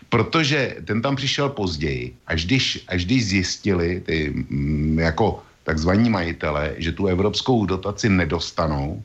protože 0.08 0.76
ten 0.84 1.02
tam 1.02 1.16
přišel 1.16 1.48
později, 1.48 2.14
až 2.26 2.44
když, 2.44 2.84
až 2.88 3.04
když 3.04 3.26
zjistili 3.26 4.00
ty 4.00 4.30
mm, 4.30 4.98
jako 4.98 5.42
takzvaní 5.64 6.10
majitele, 6.10 6.74
že 6.80 6.92
tu 6.92 7.06
evropskou 7.06 7.66
dotaci 7.66 8.08
nedostanou, 8.08 9.02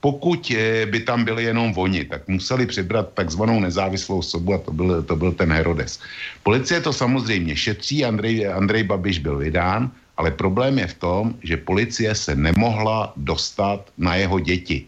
pokud 0.00 0.52
eh, 0.52 0.86
by 0.86 1.00
tam 1.00 1.24
byli 1.24 1.44
jenom 1.44 1.72
oni, 1.76 2.04
tak 2.04 2.28
museli 2.28 2.66
přibrat 2.66 3.16
takzvanou 3.16 3.60
nezávislou 3.60 4.18
osobu 4.18 4.54
a 4.54 4.58
to 4.58 4.72
byl, 4.72 5.02
to 5.02 5.16
byl 5.16 5.32
ten 5.32 5.52
Herodes. 5.52 5.98
Policie 6.42 6.80
to 6.80 6.92
samozřejmě 6.92 7.56
šetří, 7.56 8.04
Andrej, 8.04 8.46
Andrej 8.46 8.84
Babiš 8.84 9.18
byl 9.18 9.38
vydán, 9.38 9.90
ale 10.16 10.30
problém 10.30 10.78
je 10.78 10.86
v 10.86 10.98
tom, 11.00 11.24
že 11.42 11.56
policie 11.56 12.14
se 12.14 12.36
nemohla 12.36 13.12
dostat 13.16 13.88
na 13.98 14.14
jeho 14.14 14.40
děti. 14.40 14.84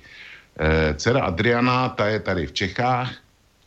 Eh, 0.59 0.95
dcera 0.99 1.23
Adriana, 1.23 1.89
ta 1.89 2.07
je 2.07 2.21
tady 2.21 2.47
v 2.47 2.53
Čechách, 2.53 3.15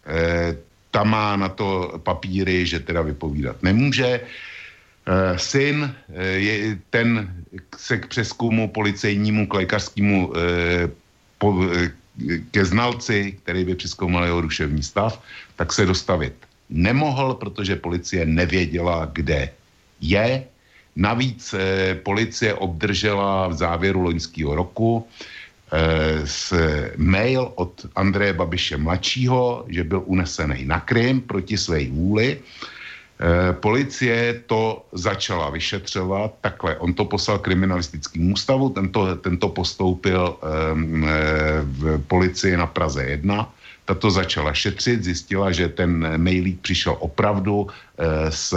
eh, 0.06 0.56
ta 0.91 1.04
má 1.04 1.39
na 1.39 1.49
to 1.49 1.95
papíry, 2.04 2.67
že 2.67 2.84
teda 2.84 3.01
vypovídat 3.01 3.63
nemůže. 3.63 4.19
Eh, 4.19 5.38
syn, 5.39 5.95
je, 6.36 6.77
ten 6.89 7.32
se 7.77 7.97
k 7.97 8.08
přeskumu 8.08 8.67
policejnímu, 8.67 9.47
k 9.47 9.54
lékařskému 9.54 10.34
ke 12.51 12.65
znalci, 12.65 13.39
který 13.43 13.65
by 13.65 13.75
přeskoumal 13.75 14.25
jeho 14.25 14.41
duševní 14.41 14.84
stav, 14.84 15.23
tak 15.56 15.73
se 15.73 15.86
dostavit 15.86 16.34
nemohl, 16.69 17.34
protože 17.34 17.82
policie 17.82 18.25
nevěděla, 18.25 19.10
kde 19.15 19.49
je. 20.01 20.43
Navíc 20.95 21.56
policie 22.04 22.54
obdržela 22.54 23.47
v 23.47 23.54
závěru 23.54 24.01
loňského 24.01 24.56
roku 24.56 25.08
s 26.25 26.51
eh, 26.51 26.91
mail 26.97 27.51
od 27.55 27.86
Andreje 27.95 28.34
Babiše 28.34 28.77
mladšího, 28.77 29.65
že 29.67 29.84
byl 29.84 30.03
unesený 30.05 30.65
na 30.65 30.79
Krym 30.79 31.21
proti 31.21 31.57
své 31.57 31.88
vůli. 31.88 32.39
E, 33.21 33.53
policie 33.53 34.41
to 34.45 34.86
začala 34.91 35.49
vyšetřovat, 35.49 36.34
takhle, 36.41 36.75
on 36.77 36.93
to 36.93 37.05
poslal 37.05 37.38
kriminalistickému 37.39 38.34
ústavu, 38.34 38.69
tento, 38.69 39.15
tento 39.15 39.49
postoupil 39.49 40.25
e, 40.25 40.36
v 41.62 42.01
policii 42.07 42.57
na 42.57 42.65
Praze 42.65 43.03
1, 43.03 43.53
tato 43.86 44.12
začala 44.12 44.53
šetřit, 44.53 45.03
zjistila, 45.03 45.51
že 45.51 45.69
ten 45.69 46.17
mailík 46.17 46.62
přišel 46.62 46.97
opravdu 46.99 47.67
z 48.29 48.53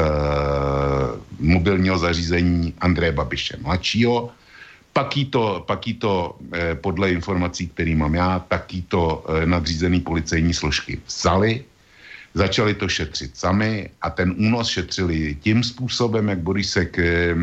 mobilního 1.40 1.98
zařízení 1.98 2.74
Andreje 2.80 3.12
Babiše 3.12 3.56
mladšího, 3.60 4.30
pak 4.94 5.16
jí 5.16 5.24
to, 5.26 5.64
pak 5.66 5.86
jí 5.86 5.94
to 5.94 6.38
eh, 6.52 6.74
podle 6.74 7.10
informací, 7.10 7.66
které 7.68 7.94
mám 7.94 8.14
já, 8.14 8.38
tak 8.38 8.74
jí 8.74 8.82
to 8.82 9.26
eh, 9.26 9.46
nadřízený 9.46 10.00
policejní 10.00 10.54
složky 10.54 11.02
vzali, 11.06 11.64
začali 12.34 12.74
to 12.74 12.88
šetřit 12.88 13.36
sami 13.36 13.90
a 14.02 14.10
ten 14.10 14.34
únos 14.38 14.70
šetřili 14.70 15.36
tím 15.42 15.66
způsobem, 15.66 16.28
jak 16.28 16.38
Borisek 16.38 16.98
eh, 16.98 17.34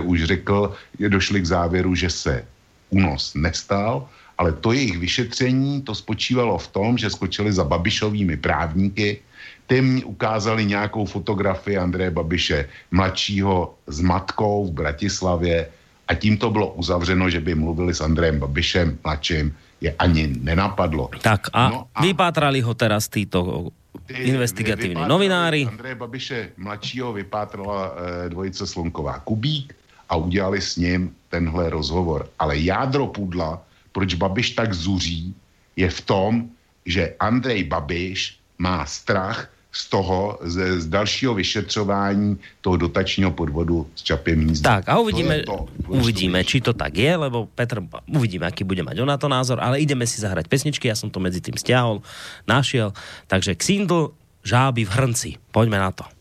už 0.00 0.24
řekl, 0.24 0.74
došli 0.98 1.42
k 1.42 1.46
závěru, 1.46 1.94
že 1.94 2.10
se 2.10 2.46
únos 2.90 3.34
nestal 3.34 4.06
ale 4.38 4.52
to 4.52 4.72
jejich 4.72 4.98
vyšetření, 4.98 5.82
to 5.82 5.94
spočívalo 5.94 6.58
v 6.58 6.68
tom, 6.68 6.98
že 6.98 7.10
skočili 7.10 7.52
za 7.52 7.64
Babišovými 7.64 8.36
právníky, 8.36 9.22
ty 9.66 9.80
ukázali 10.04 10.66
nějakou 10.66 11.06
fotografii 11.06 11.78
Andreje 11.78 12.10
Babiše 12.10 12.68
mladšího 12.90 13.74
s 13.86 14.00
matkou 14.00 14.66
v 14.66 14.72
Bratislavě 14.72 15.68
a 16.08 16.14
tím 16.14 16.36
to 16.36 16.50
bylo 16.50 16.72
uzavřeno, 16.72 17.30
že 17.30 17.40
by 17.40 17.54
mluvili 17.54 17.94
s 17.94 18.00
Andrejem 18.00 18.38
Babišem 18.38 18.98
mladším, 19.04 19.56
je 19.80 19.94
ani 19.98 20.32
nenapadlo. 20.40 21.10
Tak 21.22 21.48
a, 21.52 21.68
no 21.68 21.88
a 21.94 22.02
vypátrali 22.02 22.60
ho 22.60 22.74
teraz 22.74 23.08
títo 23.08 23.72
investigatívni 24.08 25.04
novinári. 25.08 25.64
Andreje 25.64 25.94
Babiše 25.94 26.38
mladšího 26.56 27.12
vypátrala 27.12 27.80
e, 27.84 28.28
dvojice 28.28 28.66
Slonková 28.66 29.18
Kubík 29.24 29.76
a 30.08 30.16
udělali 30.16 30.60
s 30.60 30.76
ním 30.76 31.12
tenhle 31.28 31.70
rozhovor. 31.70 32.28
Ale 32.38 32.58
jádro 32.58 33.06
pudla, 33.06 33.62
proč 33.92 34.14
Babiš 34.14 34.50
tak 34.50 34.74
zuří, 34.74 35.34
je 35.76 35.90
v 35.90 36.00
tom, 36.00 36.48
že 36.86 37.14
Andrej 37.20 37.64
Babiš 37.64 38.38
má 38.58 38.86
strach 38.86 39.48
z 39.74 39.84
toho, 39.90 40.38
z, 40.42 40.80
z 40.80 40.86
dalšího 40.86 41.34
vyšetřování 41.34 42.38
toho 42.60 42.76
dotačního 42.76 43.30
podvodu 43.30 43.86
s 43.94 44.02
Čapím 44.02 44.40
hnízdem. 44.40 44.72
Tak 44.72 44.88
a 44.88 44.98
uvidíme, 44.98 45.42
to 45.42 45.66
to, 45.66 45.90
uvidíme, 45.90 46.44
či 46.46 46.62
to 46.62 46.72
tak 46.72 46.94
je, 46.94 47.16
lebo 47.16 47.50
Petr, 47.50 47.82
uvidíme, 48.06 48.46
aký 48.46 48.62
bude 48.62 48.86
mať 48.86 49.02
on 49.02 49.10
na 49.10 49.18
to 49.18 49.26
názor, 49.26 49.58
ale 49.58 49.82
ideme 49.82 50.06
si 50.06 50.22
zahrať 50.22 50.46
pesničky, 50.46 50.86
ja 50.86 50.94
som 50.94 51.10
to 51.10 51.18
medzi 51.18 51.42
tým 51.42 51.58
stiahol, 51.58 52.06
našiel, 52.46 52.94
takže 53.26 53.58
Xindl, 53.58 54.14
žáby 54.46 54.86
v 54.86 54.94
hrnci, 54.94 55.30
poďme 55.50 55.82
na 55.82 55.90
to. 55.90 56.13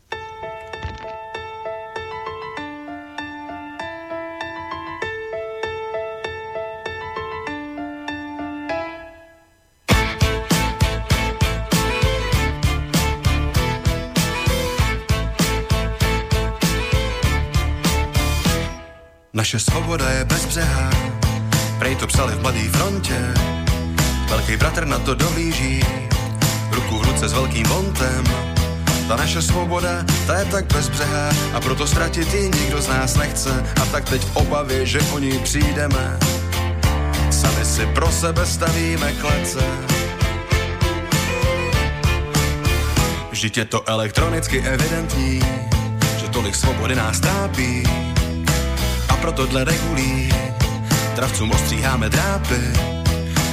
Naše 19.54 19.72
svoboda 19.72 20.10
je 20.10 20.26
bezbřehá, 20.26 20.90
prej 21.80 21.96
to 21.96 22.08
psali 22.08 22.34
v 22.34 22.42
Mladý 22.42 22.68
frontě. 22.68 23.34
Velký 24.30 24.58
bratr 24.58 24.86
na 24.86 25.00
to 25.00 25.16
dohlíží, 25.16 25.84
ruku 26.72 26.98
v 26.98 27.04
ruce 27.04 27.30
s 27.30 27.34
velkým 27.34 27.66
vontem. 27.66 28.24
Ta 29.08 29.16
naše 29.16 29.42
svoboda, 29.42 30.04
ta 30.28 30.40
je 30.40 30.46
tak 30.46 30.74
bezbřehá 30.74 31.30
a 31.54 31.62
proto 31.62 31.88
ztratit 31.88 32.34
ji 32.34 32.50
nikdo 32.50 32.82
z 32.82 32.88
nás 32.88 33.16
nechce. 33.16 33.66
A 33.82 33.86
tak 33.86 34.10
teď 34.10 34.22
v 34.22 34.36
obavě, 34.36 34.86
že 34.86 35.00
o 35.02 35.20
ní 35.20 35.40
přijdeme, 35.40 36.18
sami 37.30 37.66
si 37.66 37.86
pro 37.86 38.12
sebe 38.12 38.46
stavíme 38.46 39.12
klece. 39.12 39.66
Vždyť 43.32 43.58
je 43.58 43.66
to 43.66 43.90
elektronicky 43.90 44.62
evidentní, 44.62 45.40
že 46.18 46.30
tolik 46.30 46.56
svobody 46.56 46.96
nás 46.96 47.20
trápí 47.20 47.84
proto 49.24 49.46
dle 49.46 49.64
regulí. 49.64 50.30
Travcům 51.16 51.52
ostříháme 51.52 52.10
drápy 52.10 52.60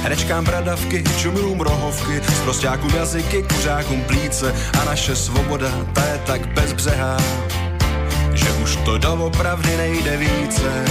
Herečkám 0.03 0.45
bradavky, 0.45 1.03
čumilům 1.17 1.61
rohovky 1.61 2.21
prostákům 2.43 2.95
jazyky, 2.95 3.43
kuřákům 3.43 4.01
plíce 4.01 4.55
A 4.81 4.85
naše 4.85 5.15
svoboda, 5.15 5.71
ta 5.93 6.05
je 6.05 6.17
tak 6.25 6.47
bezbřehá 6.53 7.17
Že 8.33 8.49
už 8.63 8.75
to 8.75 8.97
doopravdy 8.97 9.77
nejde 9.77 10.17
více. 10.17 10.85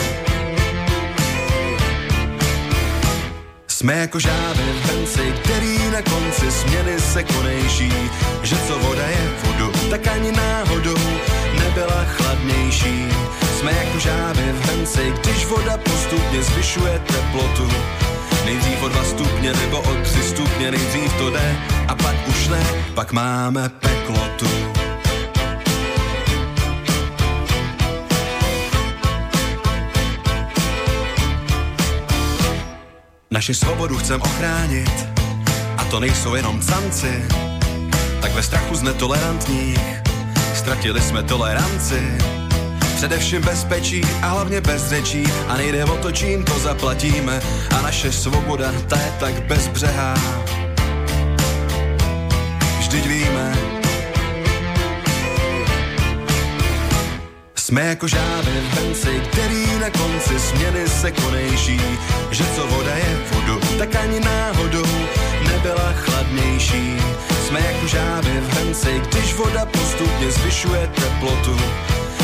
Jsme 3.68 3.94
jako 3.94 4.18
žáby 4.18 4.62
v 4.62 4.84
hrnci, 4.84 5.34
který 5.42 5.90
na 5.92 6.02
konci 6.02 6.50
směny 6.50 7.00
se 7.00 7.22
konejší, 7.22 7.92
že 8.42 8.56
co 8.68 8.78
voda 8.78 9.06
je 9.06 9.30
vodu, 9.44 9.72
tak 9.90 10.06
ani 10.06 10.32
náhodou 10.32 10.96
nebyla 11.70 12.04
chladnější. 12.04 13.08
Jsme 13.58 13.72
jako 13.72 13.98
žáby 13.98 14.52
v 14.52 14.64
hrnci, 14.66 15.12
když 15.20 15.46
voda 15.46 15.78
postupně 15.78 16.42
zvyšuje 16.42 16.98
teplotu. 16.98 17.68
Nejdřív 18.44 18.82
o 18.82 18.88
dva 18.88 19.04
stupně 19.04 19.52
nebo 19.52 19.80
o 19.80 19.94
tři 20.02 20.22
stupně, 20.22 20.70
nejdřív 20.70 21.14
to 21.18 21.30
jde 21.30 21.56
a 21.88 21.94
pak 21.94 22.28
už 22.28 22.48
ne, 22.48 22.66
pak 22.94 23.12
máme 23.12 23.68
peklotu. 23.68 24.46
Naši 33.30 33.54
svobodu 33.54 33.98
chcem 33.98 34.22
ochránit 34.22 35.06
a 35.76 35.84
to 35.84 36.00
nejsou 36.00 36.34
jenom 36.34 36.60
canci, 36.60 37.24
tak 38.20 38.34
ve 38.34 38.42
strachu 38.42 38.74
z 38.74 38.82
netolerantních 38.82 40.09
ztratili 40.54 41.00
jsme 41.00 41.22
toleranci. 41.22 42.18
Především 42.96 43.42
bezpečí 43.42 44.02
a 44.22 44.28
hlavně 44.28 44.60
bez 44.60 44.88
řečí. 44.88 45.24
A 45.48 45.56
nejde 45.56 45.84
o 45.84 45.96
to, 45.96 46.12
čím 46.12 46.44
to 46.44 46.58
zaplatíme. 46.58 47.40
A 47.76 47.82
naše 47.82 48.12
svoboda, 48.12 48.72
ta 48.88 48.96
je 48.96 49.12
tak 49.20 49.42
bezbřehá. 49.42 50.14
Vždyť 52.78 53.06
víme, 53.06 53.70
Jsme 57.70 57.82
jako 57.82 58.08
žáby 58.08 58.50
v 58.50 58.74
benci, 58.74 59.22
který 59.30 59.78
na 59.80 59.90
konci 59.90 60.38
směny 60.38 60.88
se 60.88 61.10
konejší, 61.10 61.80
že 62.30 62.44
co 62.56 62.66
voda 62.66 62.94
je 62.96 63.18
vodu, 63.32 63.60
tak 63.78 63.96
ani 63.96 64.20
náhodou 64.20 64.86
nebyla 65.48 65.92
chladnější. 66.30 66.96
Jsme 67.46 67.60
jako 67.60 67.86
žáby 67.86 68.40
v 68.40 68.54
benci, 68.54 69.02
když 69.08 69.34
voda 69.34 69.66
postupně 69.66 70.30
zvyšuje 70.30 70.90
teplotu, 70.94 71.56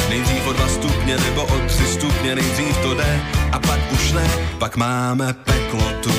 Nejdřív 0.08 0.46
o 0.46 0.52
dva 0.52 0.68
stupně 0.68 1.16
nebo 1.16 1.44
o 1.44 1.58
tři 1.66 1.86
stupně, 1.86 2.34
nejdřív 2.34 2.76
to 2.82 2.94
jde 2.94 3.20
a 3.52 3.58
pak 3.58 3.92
už 3.92 4.12
ne, 4.12 4.30
pak 4.58 4.76
máme 4.76 5.32
peklotu. 5.32 6.10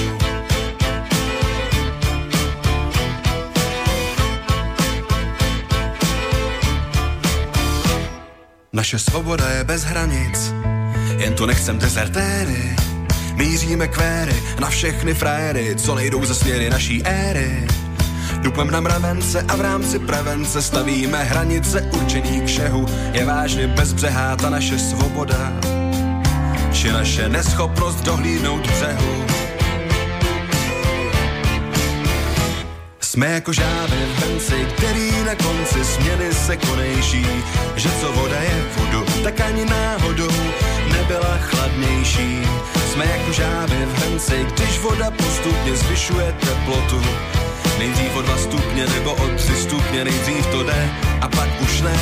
Naše 8.74 9.00
svoboda 9.00 9.50
je 9.50 9.64
bez 9.64 9.84
hranic, 9.84 10.54
jen 11.18 11.34
tu 11.34 11.46
nechcem 11.46 11.80
dezertéry. 11.80 12.87
Míříme 13.38 13.88
kvéry 13.88 14.44
na 14.60 14.70
všechny 14.70 15.14
frajery, 15.14 15.76
co 15.76 15.96
nejdou 15.96 16.26
ze 16.26 16.36
směry 16.36 16.70
naší 16.70 17.04
éry. 17.04 17.68
Dupem 18.42 18.72
na 18.72 18.82
mravence 18.82 19.46
a 19.48 19.56
v 19.56 19.62
rámci 19.62 20.00
prevence 20.00 20.62
stavíme 20.62 21.24
hranice 21.24 21.82
určený 21.82 22.42
k 22.42 22.48
šehu. 22.48 22.86
Je 23.12 23.26
vážně 23.26 23.68
bezbřehá 23.68 24.36
ta 24.36 24.50
naše 24.50 24.80
svoboda, 24.80 25.54
či 26.72 26.92
naše 26.92 27.30
neschopnost 27.30 28.04
dohlídnout 28.04 28.68
břehu. 28.68 29.26
Jsme 33.00 33.32
jako 33.32 33.54
žáby 33.54 33.96
v 33.96 34.20
benci, 34.20 34.68
který 34.78 35.12
na 35.26 35.36
konci 35.36 35.86
směny 35.86 36.34
se 36.34 36.58
konejší, 36.58 37.26
že 37.76 37.90
co 38.02 38.12
voda 38.12 38.42
je 38.42 38.64
vodu, 38.78 39.06
tak 39.24 39.42
ani 39.42 39.66
náhodou 39.66 40.32
nebyla 40.92 41.38
chladnější. 41.38 42.42
Jsme 42.98 43.06
jako 43.18 43.32
žáby 43.32 43.86
v 43.86 44.00
benci, 44.00 44.48
když 44.54 44.80
voda 44.80 45.12
postupně 45.12 45.76
zvyšuje 45.76 46.36
teplotu, 46.40 47.02
Nejdřív 47.80 48.16
o 48.16 48.22
dva 48.22 48.38
stupně 48.38 48.86
nebo 48.88 49.14
o 49.14 49.28
tři 49.36 49.56
stupně, 49.56 50.04
nejdřív 50.04 50.48
to 50.48 50.64
jde 50.64 50.90
a 51.22 51.30
pak 51.30 51.62
už 51.62 51.82
ne. 51.82 52.00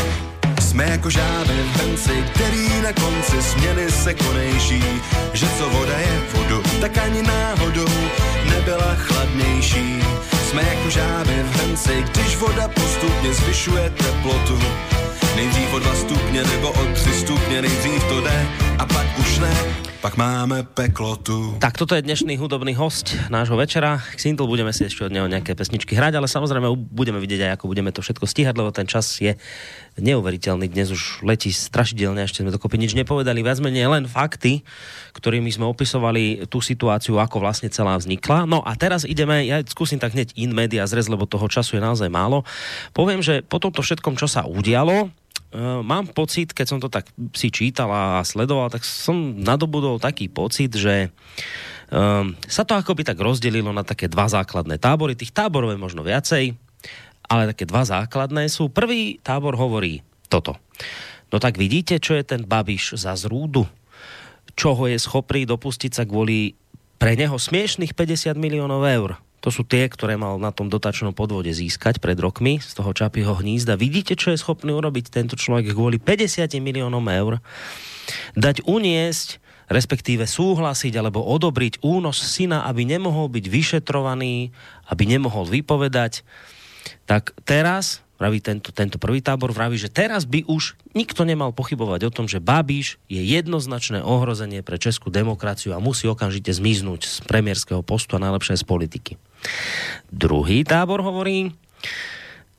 Jsme 0.62 0.86
jako 0.90 1.10
žáby 1.10 1.54
v 1.54 1.78
hrnci, 1.78 2.24
který 2.34 2.82
na 2.82 2.94
konci 2.94 3.42
směny 3.42 3.92
se 3.92 4.14
konejší, 4.14 4.84
že 5.34 5.48
co 5.58 5.70
voda 5.70 5.98
je 6.00 6.22
vodu, 6.34 6.64
tak 6.82 6.98
ani 6.98 7.22
náhodou 7.22 7.90
nebyla 8.50 8.96
chladnější. 8.96 10.04
Jsme 10.56 10.64
jako 10.64 10.90
žáby 10.90 11.44
v 11.44 11.56
hrnci, 11.56 12.04
když 12.12 12.38
voda 12.38 12.68
postupně 12.68 13.34
zvyšuje 13.34 13.90
teplotu. 13.90 14.60
Nejdřív 15.36 15.74
o 15.74 15.80
dva 15.80 15.96
stupně 15.96 16.44
nebo 16.44 16.72
o 16.72 16.86
tři 16.94 17.14
stupně, 17.14 17.62
nejdřív 17.62 18.04
to 18.04 18.22
jde 18.22 18.48
a 18.80 18.86
pak 18.86 19.20
už 19.20 19.40
ne 19.40 19.86
pak 20.06 20.22
máme 20.22 20.62
peklo 20.62 21.18
tu. 21.18 21.58
Tak 21.58 21.82
toto 21.82 21.98
je 21.98 22.06
dnešný 22.06 22.38
hudobný 22.38 22.78
host 22.78 23.18
nášho 23.34 23.58
večera. 23.58 23.98
Xintl 24.14 24.46
budeme 24.46 24.70
si 24.70 24.86
ešte 24.86 25.02
od 25.02 25.10
neho 25.10 25.26
nejaké 25.26 25.58
pesničky 25.58 25.98
hrať, 25.98 26.22
ale 26.22 26.30
samozrejme 26.30 26.78
budeme 26.94 27.18
vidieť 27.18 27.50
aj, 27.50 27.52
ako 27.58 27.66
budeme 27.74 27.90
to 27.90 28.06
všetko 28.06 28.30
stíhať, 28.30 28.54
lebo 28.54 28.70
ten 28.70 28.86
čas 28.86 29.18
je 29.18 29.34
neuveriteľný. 29.98 30.70
Dnes 30.70 30.94
už 30.94 31.26
letí 31.26 31.50
strašidelne, 31.50 32.22
ešte 32.22 32.46
sme 32.46 32.54
dokopy 32.54 32.78
nič 32.78 32.94
nepovedali. 32.94 33.42
Viac 33.42 33.58
menej 33.66 33.90
len 33.90 34.06
fakty, 34.06 34.62
ktorými 35.18 35.50
sme 35.50 35.66
opisovali 35.74 36.46
tú 36.54 36.62
situáciu, 36.62 37.18
ako 37.18 37.42
vlastne 37.42 37.74
celá 37.74 37.98
vznikla. 37.98 38.46
No 38.46 38.62
a 38.62 38.78
teraz 38.78 39.10
ideme, 39.10 39.42
ja 39.50 39.66
skúsim 39.66 39.98
tak 39.98 40.14
hneď 40.14 40.38
in 40.46 40.54
media 40.54 40.86
zrez, 40.86 41.10
lebo 41.10 41.26
toho 41.26 41.50
času 41.50 41.78
je 41.78 41.84
naozaj 41.84 42.08
málo. 42.08 42.46
Poviem, 42.94 43.26
že 43.26 43.42
po 43.42 43.58
tomto 43.58 43.82
všetkom, 43.82 44.16
čo 44.16 44.30
sa 44.30 44.46
udialo, 44.46 45.10
uh, 45.10 45.82
mám 45.82 46.06
pocit, 46.14 46.54
keď 46.54 46.66
som 46.70 46.80
to 46.80 46.88
tak 46.88 47.10
si 47.34 47.50
čítal 47.50 47.90
a 47.90 48.22
sledoval, 48.22 48.70
tak 48.70 48.86
som 48.86 49.42
nadobudol 49.42 49.98
taký 49.98 50.30
pocit, 50.30 50.72
že 50.78 51.10
um, 51.90 52.38
sa 52.46 52.62
to 52.62 52.78
akoby 52.78 53.02
tak 53.02 53.18
rozdelilo 53.18 53.74
na 53.74 53.82
také 53.82 54.06
dva 54.06 54.30
základné 54.30 54.78
tábory. 54.78 55.18
Tých 55.18 55.34
táborov 55.34 55.74
je 55.74 55.82
možno 55.82 56.06
viacej, 56.06 56.54
ale 57.26 57.50
také 57.50 57.66
dva 57.66 57.82
základné 57.82 58.46
sú. 58.54 58.70
Prvý 58.70 59.18
tábor 59.26 59.58
hovorí 59.58 60.06
toto. 60.30 60.58
No 61.34 61.42
tak 61.42 61.58
vidíte, 61.58 61.98
čo 61.98 62.14
je 62.14 62.24
ten 62.24 62.46
Babiš 62.46 63.02
za 63.02 63.18
zrúdu? 63.18 63.66
Čoho 64.56 64.88
je 64.88 64.96
schopný 65.02 65.44
dopustiť 65.44 65.92
sa 65.92 66.04
kvôli 66.08 66.56
pre 66.96 67.18
neho 67.20 67.36
smiešných 67.36 67.92
50 67.92 68.40
miliónov 68.40 68.88
eur. 68.88 69.20
To 69.46 69.54
sú 69.54 69.62
tie, 69.62 69.86
ktoré 69.86 70.18
mal 70.18 70.42
na 70.42 70.50
tom 70.50 70.74
dotačnom 70.74 71.14
podvode 71.14 71.54
získať 71.54 72.02
pred 72.02 72.18
rokmi 72.18 72.58
z 72.58 72.74
toho 72.74 72.90
čapího 72.98 73.30
hnízda. 73.38 73.78
Vidíte, 73.78 74.18
čo 74.18 74.34
je 74.34 74.42
schopný 74.42 74.74
urobiť 74.74 75.14
tento 75.14 75.38
človek 75.38 75.78
kvôli 75.78 76.02
50 76.02 76.50
miliónom 76.58 77.06
eur? 77.14 77.38
Dať 78.34 78.66
uniesť 78.66 79.46
respektíve 79.66 80.30
súhlasiť 80.30 80.94
alebo 80.94 81.26
odobriť 81.26 81.82
únos 81.82 82.22
syna, 82.22 82.70
aby 82.70 82.86
nemohol 82.86 83.30
byť 83.34 83.46
vyšetrovaný, 83.50 84.54
aby 84.90 85.04
nemohol 85.10 85.50
vypovedať, 85.50 86.22
tak 87.10 87.34
teraz 87.46 88.06
vraví 88.22 88.40
tento, 88.40 88.72
tento 88.72 88.96
prvý 89.02 89.20
tábor, 89.20 89.52
vraví, 89.52 89.76
že 89.76 89.92
teraz 89.92 90.24
by 90.24 90.48
už 90.48 90.78
nikto 90.96 91.28
nemal 91.28 91.52
pochybovať 91.52 92.08
o 92.08 92.14
tom, 92.14 92.26
že 92.30 92.40
Babiš 92.40 93.02
je 93.12 93.20
jednoznačné 93.20 94.00
ohrozenie 94.06 94.64
pre 94.64 94.80
českú 94.80 95.12
demokraciu 95.12 95.76
a 95.76 95.84
musí 95.84 96.08
okamžite 96.08 96.54
zmiznúť 96.54 97.02
z 97.04 97.16
premiérského 97.28 97.84
postu 97.84 98.16
a 98.16 98.24
najlepšie 98.24 98.62
z 98.62 98.66
politiky. 98.66 99.14
Druhý 100.10 100.64
tábor 100.64 101.02
hovorí 101.02 101.52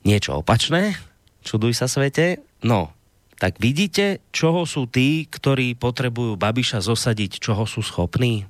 niečo 0.07 0.39
opačné, 0.39 0.95
čuduj 1.43 1.75
sa 1.75 1.87
svete, 1.91 2.43
no, 2.63 2.91
tak 3.37 3.61
vidíte, 3.61 4.23
čoho 4.33 4.65
sú 4.65 4.89
tí, 4.89 5.29
ktorí 5.29 5.77
potrebujú 5.77 6.39
Babiša 6.39 6.81
zosadiť, 6.81 7.37
čoho 7.37 7.69
sú 7.69 7.85
schopní? 7.85 8.49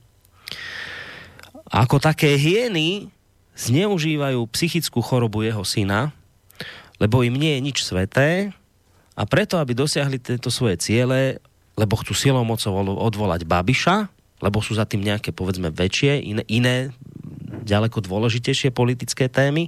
Ako 1.67 1.99
také 1.99 2.39
hieny 2.39 3.11
zneužívajú 3.59 4.47
psychickú 4.55 5.03
chorobu 5.03 5.43
jeho 5.43 5.67
syna, 5.67 6.15
lebo 7.03 7.25
im 7.25 7.35
nie 7.35 7.59
je 7.59 7.65
nič 7.67 7.77
sveté 7.83 8.55
a 9.17 9.27
preto, 9.27 9.59
aby 9.59 9.75
dosiahli 9.75 10.23
tieto 10.23 10.47
svoje 10.47 10.79
ciele, 10.79 11.43
lebo 11.75 11.99
chcú 11.99 12.15
silou 12.15 12.47
mocou 12.47 12.71
odvolať 12.79 13.43
Babiša, 13.43 14.07
lebo 14.39 14.63
sú 14.63 14.77
za 14.77 14.85
tým 14.85 15.03
nejaké, 15.03 15.33
povedzme, 15.33 15.73
väčšie, 15.73 16.21
iné, 16.21 16.43
iné 16.47 16.75
ďaleko 17.67 17.99
dôležitejšie 17.99 18.71
politické 18.71 19.27
témy, 19.27 19.67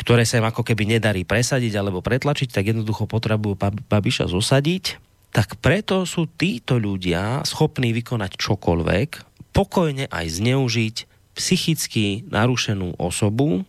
ktoré 0.00 0.24
sa 0.24 0.40
im 0.40 0.48
ako 0.48 0.64
keby 0.64 0.96
nedarí 0.98 1.22
presadiť 1.22 1.76
alebo 1.76 2.02
pretlačiť, 2.02 2.50
tak 2.50 2.72
jednoducho 2.72 3.06
potrebujú 3.06 3.54
Babiša 3.86 4.32
zosadiť, 4.32 4.98
tak 5.30 5.60
preto 5.62 6.02
sú 6.08 6.26
títo 6.26 6.80
ľudia 6.80 7.46
schopní 7.46 7.94
vykonať 7.94 8.34
čokoľvek, 8.34 9.08
pokojne 9.54 10.10
aj 10.10 10.26
zneužiť 10.40 10.96
psychicky 11.38 12.26
narušenú 12.26 12.98
osobu, 12.98 13.62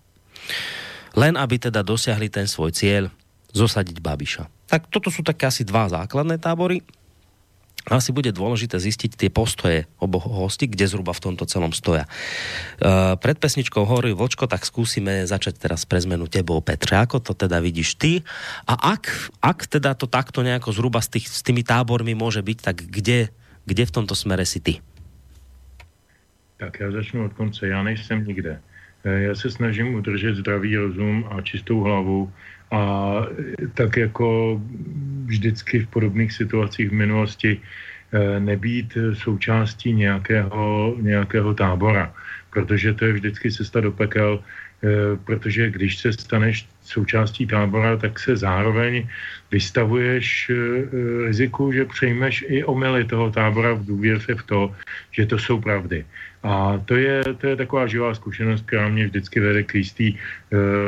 len 1.13 1.33
aby 1.37 1.55
teda 1.61 1.85
dosiahli 1.85 2.31
ten 2.31 2.47
svoj 2.49 2.73
cieľ 2.73 3.03
zosadiť 3.51 3.99
Babiša. 3.99 4.43
Tak 4.71 4.87
toto 4.87 5.11
sú 5.11 5.21
také 5.21 5.51
asi 5.51 5.67
dva 5.67 5.91
základné 5.91 6.39
tábory 6.39 6.79
asi 7.89 8.13
bude 8.13 8.29
dôležité 8.29 8.77
zistiť 8.77 9.17
tie 9.17 9.29
postoje 9.33 9.89
oboch 9.97 10.29
hostí, 10.29 10.69
kde 10.69 10.85
zhruba 10.85 11.15
v 11.15 11.23
tomto 11.31 11.49
celom 11.49 11.73
stoja. 11.73 12.05
Uh, 12.77 13.17
pred 13.17 13.41
pesničkou 13.41 13.81
Hory 13.87 14.13
Vočko, 14.13 14.45
tak 14.45 14.67
skúsime 14.67 15.25
začať 15.25 15.57
teraz 15.57 15.89
pre 15.89 15.97
zmenu 16.03 16.29
tebou, 16.29 16.61
Petře. 16.61 17.01
Ako 17.01 17.23
to 17.23 17.33
teda 17.33 17.57
vidíš 17.57 17.97
ty? 17.97 18.21
A 18.69 18.93
ak, 18.93 19.33
ak 19.41 19.65
teda 19.65 19.97
to 19.97 20.05
takto 20.05 20.45
nejako 20.45 20.69
zhruba 20.75 21.01
s, 21.01 21.09
tých, 21.09 21.25
s 21.25 21.41
tými 21.41 21.65
tábormi 21.65 22.13
môže 22.13 22.45
byť, 22.45 22.57
tak 22.61 22.85
kde, 22.85 23.33
kde 23.65 23.83
v 23.87 23.95
tomto 23.95 24.13
smere 24.13 24.45
si 24.45 24.61
ty? 24.61 24.73
Tak 26.61 26.79
já 26.79 26.91
začnu 26.91 27.25
od 27.25 27.33
konce. 27.33 27.67
Já 27.67 27.83
nejsem 27.83 28.25
nikde. 28.25 28.61
Eh, 29.03 29.21
já 29.21 29.35
se 29.35 29.51
snažím 29.51 29.95
udržet 29.95 30.35
zdravý 30.35 30.77
rozum 30.77 31.25
a 31.31 31.41
čistou 31.41 31.81
hlavu 31.81 32.31
a 32.71 32.81
tak 33.73 33.97
jako 33.97 34.61
vždycky 35.25 35.79
v 35.79 35.87
podobných 35.87 36.31
situacích 36.31 36.89
v 36.89 36.93
minulosti 36.93 37.51
eh, 37.59 38.39
nebýt 38.39 38.97
součástí 39.13 39.93
nějakého, 39.93 40.95
nějakého 40.99 41.53
tábora, 41.53 42.13
protože 42.49 42.93
to 42.93 43.05
je 43.05 43.13
vždycky 43.13 43.51
cesta 43.51 43.79
do 43.79 43.91
pekel, 43.91 44.39
eh, 44.39 44.87
protože 45.23 45.69
když 45.69 45.97
se 45.97 46.13
staneš 46.13 46.67
součástí 46.83 47.47
tábora, 47.47 47.97
tak 47.97 48.19
se 48.19 48.35
zároveň 48.35 49.07
vystavuješ 49.51 50.49
eh, 50.49 50.55
riziku, 51.27 51.71
že 51.71 51.85
přejmeš 51.85 52.45
i 52.47 52.63
omily 52.63 53.03
toho 53.03 53.31
tábora 53.31 53.73
v 53.73 53.85
důvěře 53.85 54.35
v 54.35 54.43
to, 54.43 54.61
že 55.11 55.25
to 55.25 55.39
jsou 55.39 55.59
pravdy. 55.59 56.05
A 56.43 56.81
to 56.85 56.95
je, 56.95 57.23
to 57.37 57.47
je 57.47 57.55
taková 57.55 57.87
živá 57.87 58.13
zkušenost, 58.13 58.65
která 58.65 58.89
mě 58.89 59.05
vždycky 59.07 59.39
vede 59.39 59.63
k 59.63 59.75
jistý 59.75 60.13
uh, 60.13 60.19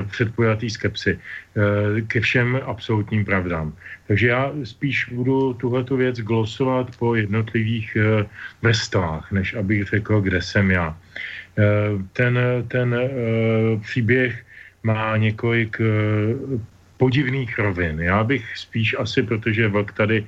předpojatý 0.09 0.69
skepsy 0.69 1.13
uh, 1.13 2.01
ke 2.07 2.21
všem 2.21 2.59
absolutním 2.65 3.25
pravdám. 3.25 3.73
Takže 4.07 4.27
já 4.27 4.51
spíš 4.63 5.09
budu 5.13 5.53
tuhletu 5.53 5.97
věc 5.97 6.19
glosovat 6.19 6.97
po 6.97 7.15
jednotlivých 7.15 7.97
uh, 7.97 8.25
vrstvách, 8.61 9.31
než 9.31 9.53
abych 9.53 9.83
řekl, 9.83 10.21
kde 10.21 10.41
jsem 10.41 10.71
já. 10.71 10.89
Uh, 10.89 12.01
ten 12.13 12.39
ten 12.67 12.93
uh, 12.93 13.81
příběh 13.81 14.45
má 14.83 15.17
několik 15.17 15.77
uh, 15.79 16.59
podivných 16.97 17.59
rovin. 17.59 17.99
Já 17.99 18.23
bych 18.23 18.57
spíš 18.57 18.95
asi, 18.99 19.23
protože 19.23 19.67
Vlk 19.67 19.93
tady 19.93 20.25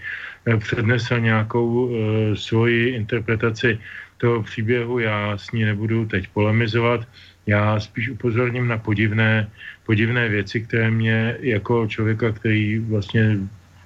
přednesl 0.58 1.20
nějakou 1.20 1.86
uh, 1.86 1.94
svoji 2.36 2.90
interpretaci 2.90 3.80
toho 4.18 4.44
příběhu, 4.44 5.00
já 5.00 5.38
s 5.38 5.52
ní 5.52 5.66
nebudu 5.66 6.06
teď 6.06 6.28
polemizovat, 6.34 7.08
já 7.46 7.80
spíš 7.80 8.10
upozorním 8.10 8.68
na 8.68 8.78
podivné, 8.78 9.48
podivné 9.86 10.30
věci, 10.30 10.62
které 10.62 10.92
mě 10.92 11.38
jako 11.40 11.88
člověka, 11.88 12.32
který 12.32 12.80
vlastně 12.80 13.38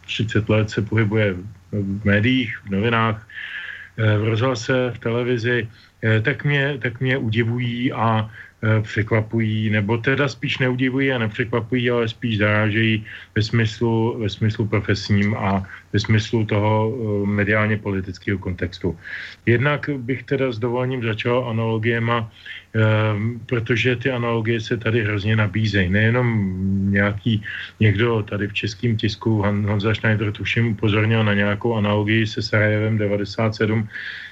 30 0.05 0.49
let 0.49 0.69
se 0.69 0.81
pohybuje 0.81 1.35
v 1.71 2.05
médiích, 2.05 2.57
v 2.65 2.69
novinách, 2.69 3.27
eh, 3.97 4.17
v 4.17 4.23
rozhlase, 4.23 4.91
v 4.95 4.99
televizi, 4.99 5.67
eh, 6.03 6.21
tak 6.21 6.45
mě, 6.45 6.77
tak 6.81 6.99
mě 6.99 7.17
udivují 7.17 7.91
a 7.91 8.29
Eh, 8.59 8.81
překvapují, 8.81 9.69
nebo 9.69 9.97
teda 9.97 10.27
spíš 10.27 10.57
neudivují 10.57 11.11
a 11.11 11.17
nepřekvapují, 11.17 11.89
ale 11.89 12.07
spíš 12.07 12.37
zarážejí 12.37 13.05
ve 13.35 13.41
smyslu, 13.41 14.19
ve 14.19 14.29
smyslu 14.29 14.67
profesním 14.67 15.31
a 15.37 15.63
ve 15.93 15.99
smyslu 15.99 16.45
toho 16.45 16.93
eh, 16.93 17.27
mediálně 17.27 17.77
politického 17.77 18.37
kontextu. 18.37 18.97
Jednak 19.45 19.89
bych 19.89 20.23
teda 20.23 20.51
s 20.51 20.59
dovolením 20.59 21.03
začal 21.03 21.49
analogiema, 21.49 22.25
eh, 22.25 22.79
protože 23.45 23.95
ty 23.95 24.11
analogie 24.11 24.61
se 24.61 24.77
tady 24.77 25.03
hrozně 25.03 25.35
nabízejí. 25.35 25.89
Nejenom 25.89 26.27
nějaký 26.91 27.43
někdo 27.79 28.23
tady 28.23 28.47
v 28.47 28.53
českém 28.53 28.97
tisku, 28.97 29.41
Honza 29.41 29.93
Schneider 29.93 30.31
tuším 30.31 30.77
upozornil 30.77 31.23
na 31.23 31.33
nějakou 31.33 31.75
analogii 31.75 32.27
se 32.27 32.41
Sarajevem 32.41 32.97
97. 32.97 33.87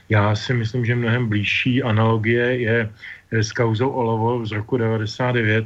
Já 0.09 0.35
si 0.35 0.53
myslím, 0.53 0.85
že 0.85 0.95
mnohem 0.95 1.27
blížší 1.29 1.83
analogie 1.83 2.57
je 2.57 2.89
Eh, 3.31 3.43
s 3.43 3.51
kauzou 3.51 3.89
Olovo 3.89 4.45
z 4.45 4.51
roku 4.51 4.77
99. 4.77 5.65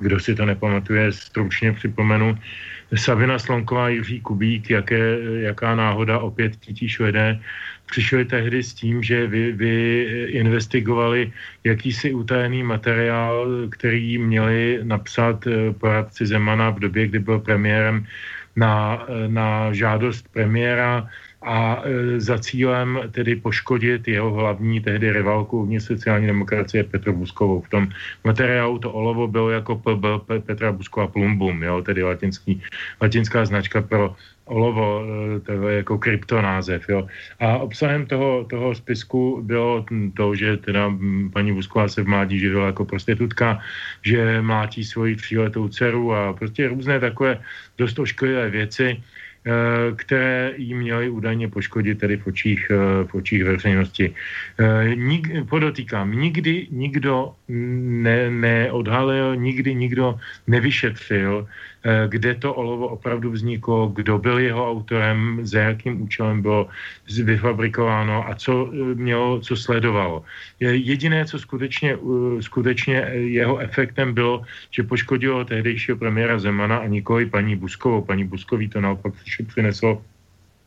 Kdo 0.00 0.20
si 0.20 0.34
to 0.34 0.46
nepamatuje, 0.46 1.12
stručně 1.12 1.72
připomenu. 1.72 2.38
Savina 2.94 3.38
Slonková, 3.38 3.88
Jiří 3.88 4.20
Kubík, 4.20 4.70
jaké, 4.70 5.18
jaká 5.46 5.74
náhoda 5.74 6.18
opět 6.18 6.56
Tití 6.56 6.88
Švedé, 6.88 7.40
přišli 7.86 8.24
tehdy 8.24 8.62
s 8.62 8.74
tím, 8.74 9.02
že 9.02 9.26
vy, 9.26 9.52
vy 9.52 9.74
investigovali 10.30 11.32
jakýsi 11.64 12.14
utajený 12.14 12.62
materiál, 12.62 13.46
který 13.70 14.18
měli 14.18 14.80
napsat 14.82 15.46
eh, 15.46 15.72
poradci 15.72 16.26
Zemana 16.26 16.70
v 16.70 16.78
době, 16.78 17.06
kdy 17.06 17.18
byl 17.18 17.38
premiérem 17.38 18.06
na, 18.56 19.06
eh, 19.08 19.28
na 19.28 19.72
žádost 19.72 20.28
premiéra 20.32 21.06
a 21.42 21.82
e, 21.84 22.20
za 22.20 22.38
cílem 22.38 23.00
tedy 23.10 23.36
poškodit 23.36 24.08
jeho 24.08 24.30
hlavní 24.32 24.80
tehdy 24.80 25.12
rivalku 25.12 25.60
uvnitř 25.60 25.86
sociální 25.86 26.26
demokracie 26.26 26.84
Petru 26.84 27.12
Buskovou. 27.12 27.60
V 27.60 27.68
tom 27.68 27.88
materiálu 28.24 28.78
to 28.78 28.92
olovo 28.92 29.28
bylo 29.28 29.50
jako 29.50 29.76
PB 29.76 30.04
Petra 30.46 30.72
Buskova 30.72 31.06
Plumbum, 31.06 31.62
jo, 31.62 31.82
tedy 31.82 32.02
latinský, 32.02 32.62
latinská 33.00 33.44
značka 33.44 33.82
pro 33.82 34.16
olovo, 34.44 35.02
e, 35.36 35.40
to 35.40 35.68
je 35.68 35.76
jako 35.76 35.98
kryptonázev. 35.98 36.88
Jo. 36.88 37.06
A 37.40 37.58
obsahem 37.58 38.06
toho, 38.06 38.44
toho 38.44 38.74
spisku 38.74 39.40
bylo 39.42 39.84
to, 40.14 40.34
že 40.34 40.56
teda 40.56 40.92
paní 41.32 41.52
Busková 41.52 41.88
se 41.88 42.02
v 42.02 42.08
mládí 42.08 42.38
živila 42.38 42.66
jako 42.66 42.84
prostitutka, 42.84 43.58
že 44.02 44.42
mlátí 44.42 44.84
svoji 44.84 45.16
tříletou 45.16 45.68
dceru 45.68 46.14
a 46.14 46.32
prostě 46.32 46.68
různé 46.68 47.00
takové 47.00 47.40
dost 47.78 47.98
ošklivé 47.98 48.50
věci 48.50 49.02
které 49.96 50.52
jí 50.56 50.74
měly 50.74 51.08
údajně 51.08 51.48
poškodit 51.48 51.98
tedy 51.98 52.16
v 52.16 52.26
očích, 52.26 52.70
eh, 52.70 53.04
v 53.04 53.14
očích 53.14 53.44
veřejnosti. 53.44 54.14
Eh, 54.60 54.94
nik, 54.94 55.28
podotýkám, 55.48 56.12
nikdy 56.12 56.66
nikdo 56.70 57.32
ne, 57.48 58.30
neodhalil, 58.30 59.36
nikdy 59.36 59.74
nikdo 59.74 60.20
nevyšetřil, 60.46 61.48
kde 62.08 62.34
to 62.34 62.54
olovo 62.54 62.88
opravdu 62.88 63.30
vzniklo, 63.30 63.88
kdo 63.88 64.18
byl 64.18 64.38
jeho 64.38 64.70
autorem, 64.70 65.40
za 65.42 65.60
jakým 65.60 66.02
účelem 66.02 66.42
bylo 66.42 66.68
vyfabrikováno 67.24 68.28
a 68.28 68.34
co 68.34 68.70
mělo, 68.94 69.40
co 69.40 69.56
sledovalo. 69.56 70.24
Jediné, 70.60 71.24
co 71.24 71.38
skutečně, 71.38 71.96
skutečně 72.40 72.96
jeho 73.14 73.58
efektem 73.58 74.14
bylo, 74.14 74.42
že 74.70 74.82
poškodilo 74.82 75.44
tehdejšího 75.44 75.96
premiéra 75.96 76.38
Zemana 76.38 76.76
a 76.78 76.86
nikoli 76.86 77.26
paní 77.26 77.56
Buskovou. 77.56 78.02
Paní 78.02 78.24
Buskový 78.24 78.68
to 78.68 78.80
naopak 78.80 79.12
přineslo 79.46 80.02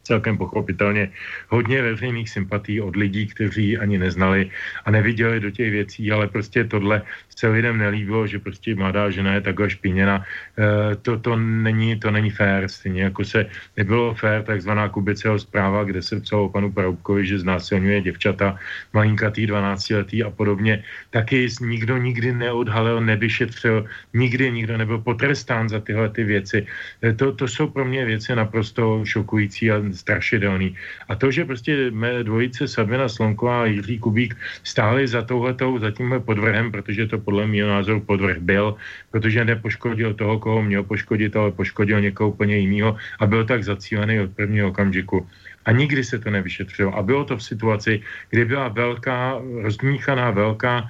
celkem 0.04 0.38
pochopitelně 0.38 1.10
hodně 1.48 1.82
veřejných 1.82 2.30
sympatí 2.30 2.82
od 2.82 2.96
lidí, 2.96 3.28
kteří 3.28 3.78
ani 3.78 3.98
neznali 3.98 4.52
a 4.86 4.92
neviděli 4.92 5.40
do 5.40 5.50
těch 5.52 5.72
věcí, 5.72 6.12
ale 6.12 6.28
prostě 6.28 6.64
tohle 6.64 7.02
se 7.36 7.48
lidem 7.48 7.78
nelíbilo, 7.78 8.28
že 8.28 8.40
prostě 8.40 8.76
mladá 8.76 9.10
žena 9.10 9.34
je 9.34 9.42
takhle 9.42 9.70
špiněna. 9.70 10.24
E, 10.24 10.96
to, 10.96 11.20
to, 11.20 11.36
není, 11.36 12.00
to 12.00 12.12
není 12.12 12.30
fér, 12.30 12.70
stejně 12.70 13.04
jako 13.04 13.26
se 13.26 13.46
nebylo 13.78 14.14
fér 14.14 14.44
takzvaná 14.44 14.90
Kubiceho 14.90 15.40
zpráva, 15.40 15.84
kde 15.84 16.02
se 16.02 16.20
psalo 16.20 16.50
panu 16.50 16.72
Paroubkovi, 16.72 17.26
že 17.26 17.40
znásilňuje 17.40 18.02
děvčata 18.02 18.60
malinkatý 18.94 19.48
12 19.48 19.90
letý 19.90 20.24
a 20.24 20.30
podobně. 20.30 20.84
Taky 21.10 21.48
nikdo 21.62 21.98
nikdy 21.98 22.34
neodhalil, 22.34 23.02
nevyšetřil, 23.02 23.86
nikdy 24.14 24.52
nikdo 24.52 24.78
nebyl 24.78 24.98
potrestán 24.98 25.70
za 25.70 25.80
tyhle 25.80 26.10
ty 26.10 26.24
věci. 26.24 26.68
E, 27.04 27.14
to, 27.14 27.32
to 27.34 27.48
jsou 27.48 27.68
pro 27.70 27.86
mě 27.86 28.06
věci 28.06 28.36
naprosto 28.36 29.02
šokující 29.06 29.72
a 29.72 29.93
strašidelný. 29.96 30.76
A 31.10 31.16
to, 31.16 31.32
že 31.32 31.46
prostě 31.46 31.92
mé 31.92 32.24
dvojice 32.24 32.68
Sabina 32.68 33.10
Slonková 33.10 33.62
a 33.62 33.66
Jiří 33.66 34.00
Kubík 34.00 34.36
stáli 34.64 35.08
za 35.08 35.22
touhletou, 35.22 35.80
za 35.80 35.92
tímhle 35.92 36.20
podvrhem, 36.20 36.72
protože 36.72 37.08
to 37.08 37.18
podle 37.20 37.48
mého 37.48 37.70
názoru 37.70 38.00
podvrh 38.02 38.38
byl, 38.38 38.76
protože 39.12 39.46
nepoškodil 39.46 40.14
toho, 40.14 40.40
koho 40.40 40.62
měl 40.62 40.84
poškodit, 40.84 41.36
ale 41.36 41.52
poškodil 41.52 42.02
někoho 42.02 42.30
úplně 42.30 42.58
jiného 42.58 42.98
a 43.20 43.26
byl 43.26 43.46
tak 43.46 43.64
zacílený 43.64 44.20
od 44.20 44.32
prvního 44.36 44.70
okamžiku. 44.70 45.28
A 45.66 45.72
nikdy 45.72 46.04
se 46.04 46.20
to 46.20 46.30
nevyšetřilo. 46.30 46.92
A 46.96 47.02
bylo 47.04 47.24
to 47.24 47.38
v 47.38 47.44
situaci, 47.44 48.02
kdy 48.30 48.46
byla 48.46 48.68
velká, 48.68 49.40
rozmíchaná 49.62 50.32
velká 50.32 50.90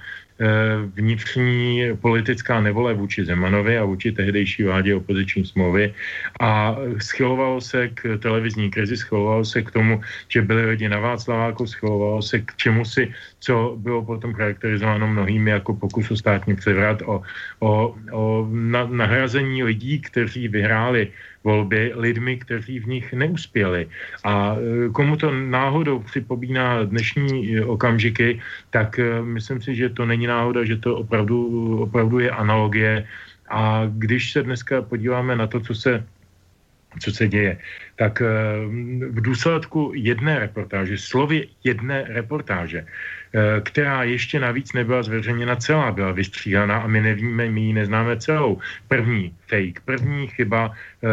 vnitřní 0.94 1.82
politická 2.00 2.60
nevole 2.60 2.94
vůči 2.94 3.24
Zemanovi 3.24 3.78
a 3.78 3.84
vůči 3.84 4.12
tehdejší 4.12 4.62
vládě 4.64 4.94
opoziční 4.94 5.46
smlouvy. 5.46 5.94
A 6.40 6.76
schylovalo 6.98 7.60
se 7.60 7.88
k 7.88 8.18
televizní 8.18 8.70
krizi, 8.70 8.96
schylovalo 8.96 9.44
se 9.44 9.62
k 9.62 9.70
tomu, 9.70 10.00
že 10.28 10.42
byli 10.42 10.66
lidi 10.66 10.88
na 10.88 10.98
Václaváku, 10.98 11.66
schylovalo 11.66 12.22
se 12.22 12.38
k 12.38 12.56
čemu 12.56 12.84
si, 12.84 13.14
co 13.38 13.74
bylo 13.78 14.02
potom 14.04 14.34
charakterizováno 14.34 15.06
mnohými 15.06 15.50
jako 15.50 15.74
pokus 15.74 16.10
o 16.10 16.16
státní 16.16 16.56
převrat, 16.56 17.02
o, 17.06 17.22
o, 17.58 17.94
o 18.12 18.48
na, 18.50 18.86
nahrazení 18.86 19.62
lidí, 19.62 20.00
kteří 20.00 20.48
vyhráli 20.48 21.12
volby 21.44 21.92
lidmi, 21.94 22.36
kteří 22.36 22.80
v 22.80 22.86
nich 22.86 23.12
neuspěli. 23.12 23.86
A 24.24 24.56
e, 24.56 24.88
komu 24.88 25.16
to 25.16 25.30
náhodou 25.30 25.98
připomíná 26.00 26.82
dnešní 26.84 27.56
e, 27.56 27.64
okamžiky, 27.64 28.40
tak 28.70 28.98
e, 28.98 29.22
myslím 29.22 29.60
si, 29.62 29.76
že 29.76 29.88
to 29.92 30.08
není 30.08 30.26
náhoda, 30.26 30.64
že 30.64 30.76
to 30.76 30.96
opravdu, 30.96 31.38
opravdu 31.84 32.18
je 32.18 32.30
analogie. 32.30 33.04
A 33.48 33.84
když 33.92 34.32
se 34.32 34.42
dneska 34.42 34.82
podíváme 34.82 35.36
na 35.36 35.46
to, 35.46 35.60
co 35.60 35.74
se 35.74 36.04
co 36.94 37.10
se 37.10 37.26
děje, 37.28 37.58
tak 37.98 38.22
v 39.10 39.18
důsledku 39.18 39.90
jedné 39.98 40.38
reportáže, 40.38 40.94
slově 40.98 41.50
jedné 41.66 42.06
reportáže, 42.06 42.86
která 43.66 44.06
ještě 44.06 44.38
navíc 44.38 44.72
nebyla 44.72 45.02
zveřejněna 45.02 45.56
celá, 45.56 45.90
byla 45.90 46.14
vystříhaná 46.14 46.86
a 46.86 46.86
my 46.86 47.00
nevíme, 47.02 47.50
my 47.50 47.60
ji 47.60 47.72
neznáme 47.72 48.14
celou. 48.22 48.62
První 48.86 49.34
fake, 49.54 49.80
první 49.84 50.26
chyba, 50.26 50.74
eh, 50.74 51.08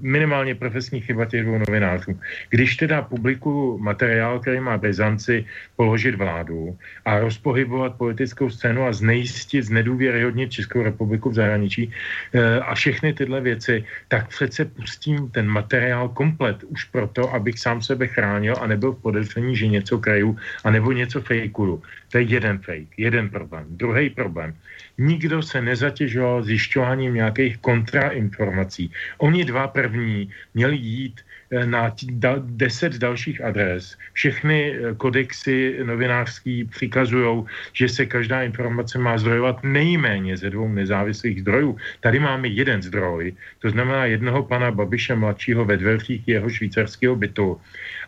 minimálně 0.00 0.54
profesní 0.54 1.00
chyba 1.00 1.24
těch 1.24 1.44
dvou 1.44 1.58
novinářů. 1.58 2.20
Když 2.50 2.76
teda 2.76 3.02
publikuju 3.02 3.78
materiál, 3.78 4.40
který 4.40 4.60
má 4.60 4.76
bezanci 4.78 5.44
položit 5.76 6.14
vládu 6.14 6.76
a 7.04 7.18
rozpohybovat 7.18 7.96
politickou 7.96 8.50
scénu 8.50 8.84
a 8.84 8.92
znejistit, 8.92 9.64
znedůvěryhodnit 9.64 10.52
Českou 10.52 10.82
republiku 10.82 11.30
v 11.30 11.38
zahraničí 11.40 11.88
eh, 11.88 12.60
a 12.60 12.74
všechny 12.74 13.12
tyhle 13.12 13.40
věci, 13.40 13.84
tak 14.08 14.28
přece 14.28 14.64
pustím 14.64 15.30
ten 15.30 15.46
materiál 15.48 16.08
komplet 16.08 16.64
už 16.68 16.84
proto, 16.92 17.32
abych 17.34 17.58
sám 17.58 17.82
sebe 17.82 18.06
chránil 18.06 18.54
a 18.60 18.66
nebyl 18.66 18.92
v 18.92 19.02
podezření, 19.02 19.56
že 19.56 19.66
něco 19.66 19.98
kraju 19.98 20.36
a 20.64 20.70
nebo 20.70 20.92
něco 20.92 21.20
Merkuru. 21.58 21.82
To 22.10 22.18
je 22.18 22.24
jeden 22.24 22.58
fake, 22.58 22.94
jeden 22.96 23.28
problém. 23.28 23.66
Druhý 23.70 24.10
problém. 24.10 24.54
Nikdo 24.98 25.42
se 25.42 25.62
nezatěžoval 25.62 26.42
zjišťováním 26.42 27.14
nějakých 27.14 27.58
kontrainformací. 27.58 28.92
Oni 29.18 29.44
dva 29.44 29.68
první 29.68 30.30
měli 30.54 30.76
jít 30.76 31.20
Eh, 31.50 31.66
na 31.66 31.94
deset 32.40 32.98
dalších 33.00 33.40
adres. 33.40 33.96
Všechny 34.12 34.76
eh, 34.76 34.94
kodexy 34.94 35.80
novinářský 35.82 36.64
přikazují, 36.64 37.44
že 37.72 37.88
se 37.88 38.06
každá 38.06 38.42
informace 38.42 38.98
má 38.98 39.18
zdrojovat 39.18 39.64
nejméně 39.64 40.36
ze 40.36 40.50
dvou 40.50 40.68
nezávislých 40.68 41.40
zdrojů. 41.40 41.76
Tady 42.00 42.18
máme 42.20 42.48
jeden 42.48 42.82
zdroj, 42.82 43.32
to 43.58 43.70
znamená 43.70 44.04
jednoho 44.04 44.42
pana 44.42 44.70
Babiše 44.70 45.14
mladšího 45.14 45.64
ve 45.64 45.76
dveřích 45.76 46.28
jeho 46.28 46.50
švýcarského 46.50 47.16
bytu. 47.16 47.60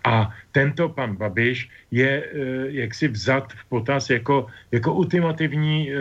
A 0.05 0.33
tento 0.53 0.89
pan 0.89 1.17
Babiš 1.17 1.69
je 1.91 2.09
e, 2.09 2.25
jaksi 2.71 3.09
vzat 3.09 3.53
v 3.53 3.65
potaz 3.69 4.11
jako, 4.11 4.47
jako 4.73 4.95
ultimativní 4.95 5.91
e, 5.91 5.95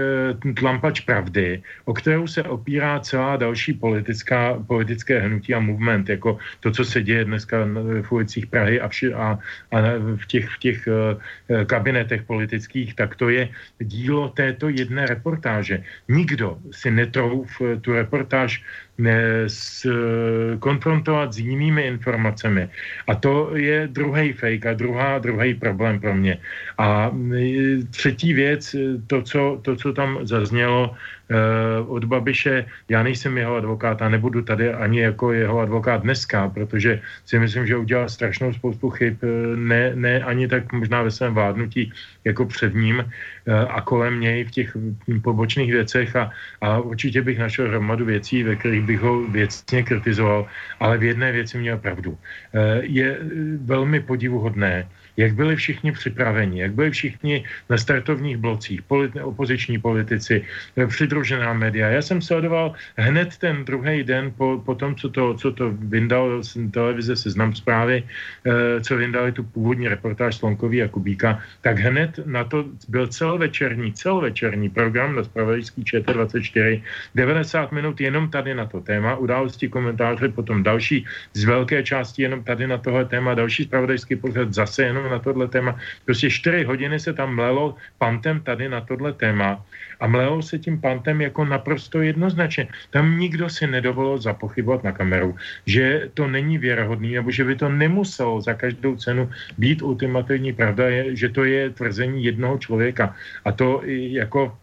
tlampač 0.53 0.99
pravdy, 0.99 1.63
o 1.85 1.93
kterou 1.93 2.27
se 2.27 2.43
opírá 2.43 2.99
celá 2.99 3.35
další 3.35 3.73
politická, 3.73 4.63
politické 4.67 5.19
hnutí 5.19 5.53
a 5.53 5.59
movement, 5.59 6.09
jako 6.09 6.37
to, 6.59 6.71
co 6.71 6.85
se 6.85 7.01
děje 7.01 7.25
dneska 7.25 7.57
v 8.01 8.11
ulicích 8.11 8.47
Prahy 8.47 8.81
a, 8.81 8.87
vši, 8.87 9.13
a, 9.13 9.39
a 9.71 9.77
v 10.15 10.25
těch, 10.27 10.49
v 10.49 10.57
těch 10.59 10.87
uh, 10.87 11.63
kabinetech 11.65 12.23
politických, 12.23 12.95
tak 12.95 13.15
to 13.15 13.29
je 13.29 13.49
dílo 13.79 14.29
této 14.29 14.69
jedné 14.69 15.05
reportáže. 15.05 15.83
Nikdo 16.09 16.57
si 16.71 16.91
netrouf 16.91 17.61
tu 17.81 17.93
reportáž 17.93 18.63
s, 19.47 19.87
konfrontovat 20.59 21.33
s 21.33 21.39
jinými 21.39 21.87
informacemi. 21.87 22.69
A 23.07 23.15
to 23.15 23.55
je 23.55 23.87
druhý 23.87 24.33
fake 24.33 24.65
a 24.65 24.73
druhá, 24.73 25.19
druhý 25.19 25.53
problém 25.53 25.99
pro 25.99 26.15
mě. 26.15 26.37
A 26.77 27.11
třetí 27.91 28.33
věc, 28.33 28.75
to, 29.07 29.21
co, 29.21 29.59
to, 29.61 29.75
co 29.75 29.93
tam 29.93 30.19
zaznělo, 30.23 30.95
Eh, 30.95 31.18
od 31.87 32.05
Babiše. 32.05 32.65
Já 32.89 33.03
nejsem 33.03 33.37
jeho 33.37 33.55
advokát 33.55 34.01
a 34.01 34.09
nebudu 34.09 34.41
tady 34.41 34.73
ani 34.73 34.99
jako 34.99 35.31
jeho 35.31 35.59
advokát 35.59 36.01
dneska, 36.01 36.49
protože 36.49 37.01
si 37.25 37.39
myslím, 37.39 37.67
že 37.67 37.77
udělal 37.77 38.09
strašnou 38.09 38.53
spoustu 38.53 38.89
chyb, 38.89 39.15
eh, 39.23 39.55
ne, 39.55 39.91
ne 39.95 40.23
ani 40.23 40.47
tak 40.47 40.73
možná 40.73 41.03
ve 41.03 41.11
svém 41.11 41.33
vládnutí 41.33 41.93
jako 42.25 42.45
před 42.45 42.73
ním 42.73 43.05
eh, 43.05 43.53
a 43.53 43.81
kolem 43.81 44.19
něj 44.19 44.43
v 44.43 44.51
těch 44.51 44.77
pobočných 45.21 45.71
věcech 45.71 46.15
a, 46.15 46.31
a 46.61 46.79
určitě 46.79 47.21
bych 47.21 47.39
našel 47.39 47.67
hromadu 47.67 48.05
věcí, 48.05 48.43
ve 48.43 48.55
kterých 48.55 48.85
bych 48.85 48.99
ho 48.99 49.27
věcně 49.27 49.83
kritizoval, 49.83 50.47
ale 50.79 50.97
v 50.97 51.03
jedné 51.03 51.31
věci 51.31 51.57
měl 51.57 51.77
pravdu. 51.77 52.17
Je 52.81 53.17
velmi 53.61 53.99
podivuhodné, 53.99 54.87
jak 55.19 55.35
byli 55.35 55.55
všichni 55.55 55.91
připraveni, 55.91 56.61
jak 56.61 56.73
byli 56.73 56.91
všichni 56.91 57.43
na 57.69 57.77
startovních 57.77 58.37
blocích, 58.39 58.79
politi- 58.87 59.19
opoziční 59.19 59.75
politici, 59.75 60.47
eh, 60.79 60.87
přidružená 60.87 61.51
média. 61.53 61.91
Já 61.91 62.01
jsem 62.01 62.23
sledoval 62.23 62.73
hned 62.95 63.35
ten 63.37 63.67
druhý 63.67 64.03
den 64.07 64.31
po, 64.31 64.63
po 64.63 64.75
tom, 64.79 64.95
co 64.95 65.11
to, 65.11 65.35
co 65.35 65.51
to 65.51 65.75
vyndal 65.75 66.39
televize 66.71 67.15
Seznam 67.19 67.51
zprávy, 67.51 68.03
eh, 68.47 68.79
co 68.79 68.91
vyndali 68.95 69.35
tu 69.35 69.43
původní 69.43 69.91
reportáž 69.91 70.39
Slonkový 70.39 70.83
a 70.83 70.87
Kubíka, 70.87 71.43
tak 71.61 71.83
hned 71.83 72.23
na 72.23 72.47
to 72.47 72.71
byl 72.87 73.11
celovečerní, 73.11 73.91
celovečerní 73.91 74.71
program 74.71 75.19
na 75.19 75.27
spravodajský 75.27 75.83
ČT24, 75.83 76.79
90 77.15 77.75
minut 77.75 77.99
jenom 77.99 78.31
tady 78.31 78.55
na 78.55 78.65
to 78.65 78.79
téma, 78.79 79.19
události, 79.19 79.67
komentáře, 79.67 80.31
potom 80.31 80.63
další 80.63 81.03
z 81.33 81.43
velké 81.43 81.83
části 81.83 82.23
jenom 82.23 82.43
tady 82.43 82.67
na 82.67 82.77
tohle 82.77 83.03
téma, 83.05 83.35
další 83.35 83.67
spravodajský 83.67 84.15
pořad 84.15 84.53
zase 84.53 84.83
jenom 84.83 85.08
na 85.09 85.19
tohle 85.19 85.47
téma. 85.47 85.75
Prostě 86.05 86.29
čtyři 86.29 86.63
hodiny 86.63 86.99
se 86.99 87.13
tam 87.13 87.35
mlelo 87.35 87.75
pantem 87.97 88.39
tady 88.39 88.69
na 88.69 88.81
tohle 88.81 89.13
téma 89.13 89.65
a 89.99 90.07
mlelo 90.07 90.41
se 90.41 90.59
tím 90.59 90.81
pantem 90.81 91.21
jako 91.21 91.45
naprosto 91.45 92.01
jednoznačně. 92.01 92.67
Tam 92.89 93.17
nikdo 93.19 93.49
si 93.49 93.67
nedovolil 93.67 94.17
zapochybovat 94.17 94.83
na 94.83 94.91
kameru, 94.91 95.35
že 95.65 96.09
to 96.13 96.27
není 96.27 96.57
věrohodný, 96.57 97.13
nebo 97.13 97.31
že 97.31 97.43
by 97.43 97.55
to 97.55 97.69
nemuselo 97.69 98.41
za 98.41 98.53
každou 98.53 98.95
cenu 98.95 99.29
být 99.57 99.81
ultimativní 99.81 100.53
pravda, 100.53 100.85
že 101.13 101.29
to 101.29 101.43
je 101.43 101.69
tvrzení 101.69 102.23
jednoho 102.23 102.57
člověka. 102.57 103.15
A 103.45 103.51
to 103.51 103.81
jako 103.85 104.57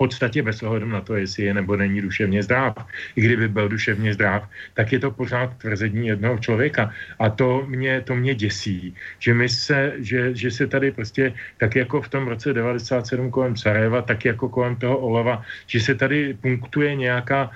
podstatě 0.00 0.40
bez 0.40 0.64
ohledu 0.64 0.88
na 0.88 1.04
to, 1.04 1.20
jestli 1.20 1.44
je 1.44 1.52
nebo 1.52 1.76
není 1.76 2.00
duševně 2.00 2.40
zdrav. 2.40 2.72
I 3.16 3.20
kdyby 3.20 3.52
byl 3.52 3.68
duševně 3.68 4.16
zdrav, 4.16 4.48
tak 4.72 4.96
je 4.96 4.98
to 4.98 5.12
pořád 5.12 5.60
tvrzení 5.60 6.08
jednoho 6.08 6.40
člověka. 6.40 6.88
A 7.20 7.28
to 7.28 7.68
mě, 7.68 8.00
to 8.08 8.16
mě 8.16 8.32
děsí, 8.32 8.96
že 9.20 9.36
my 9.36 9.44
se, 9.44 10.00
že, 10.00 10.32
že 10.32 10.48
se 10.48 10.64
tady 10.64 10.96
prostě 10.96 11.36
tak 11.60 11.76
jako 11.76 12.00
v 12.00 12.08
tom 12.08 12.32
roce 12.32 12.56
97 12.56 13.28
kolem 13.28 13.52
Sarajeva, 13.60 14.00
tak 14.00 14.24
jako 14.24 14.48
kolem 14.48 14.80
toho 14.80 14.96
Olava, 14.96 15.44
že 15.68 15.84
se 15.84 15.92
tady 15.92 16.32
punktuje 16.40 16.96
nějaká, 16.96 17.52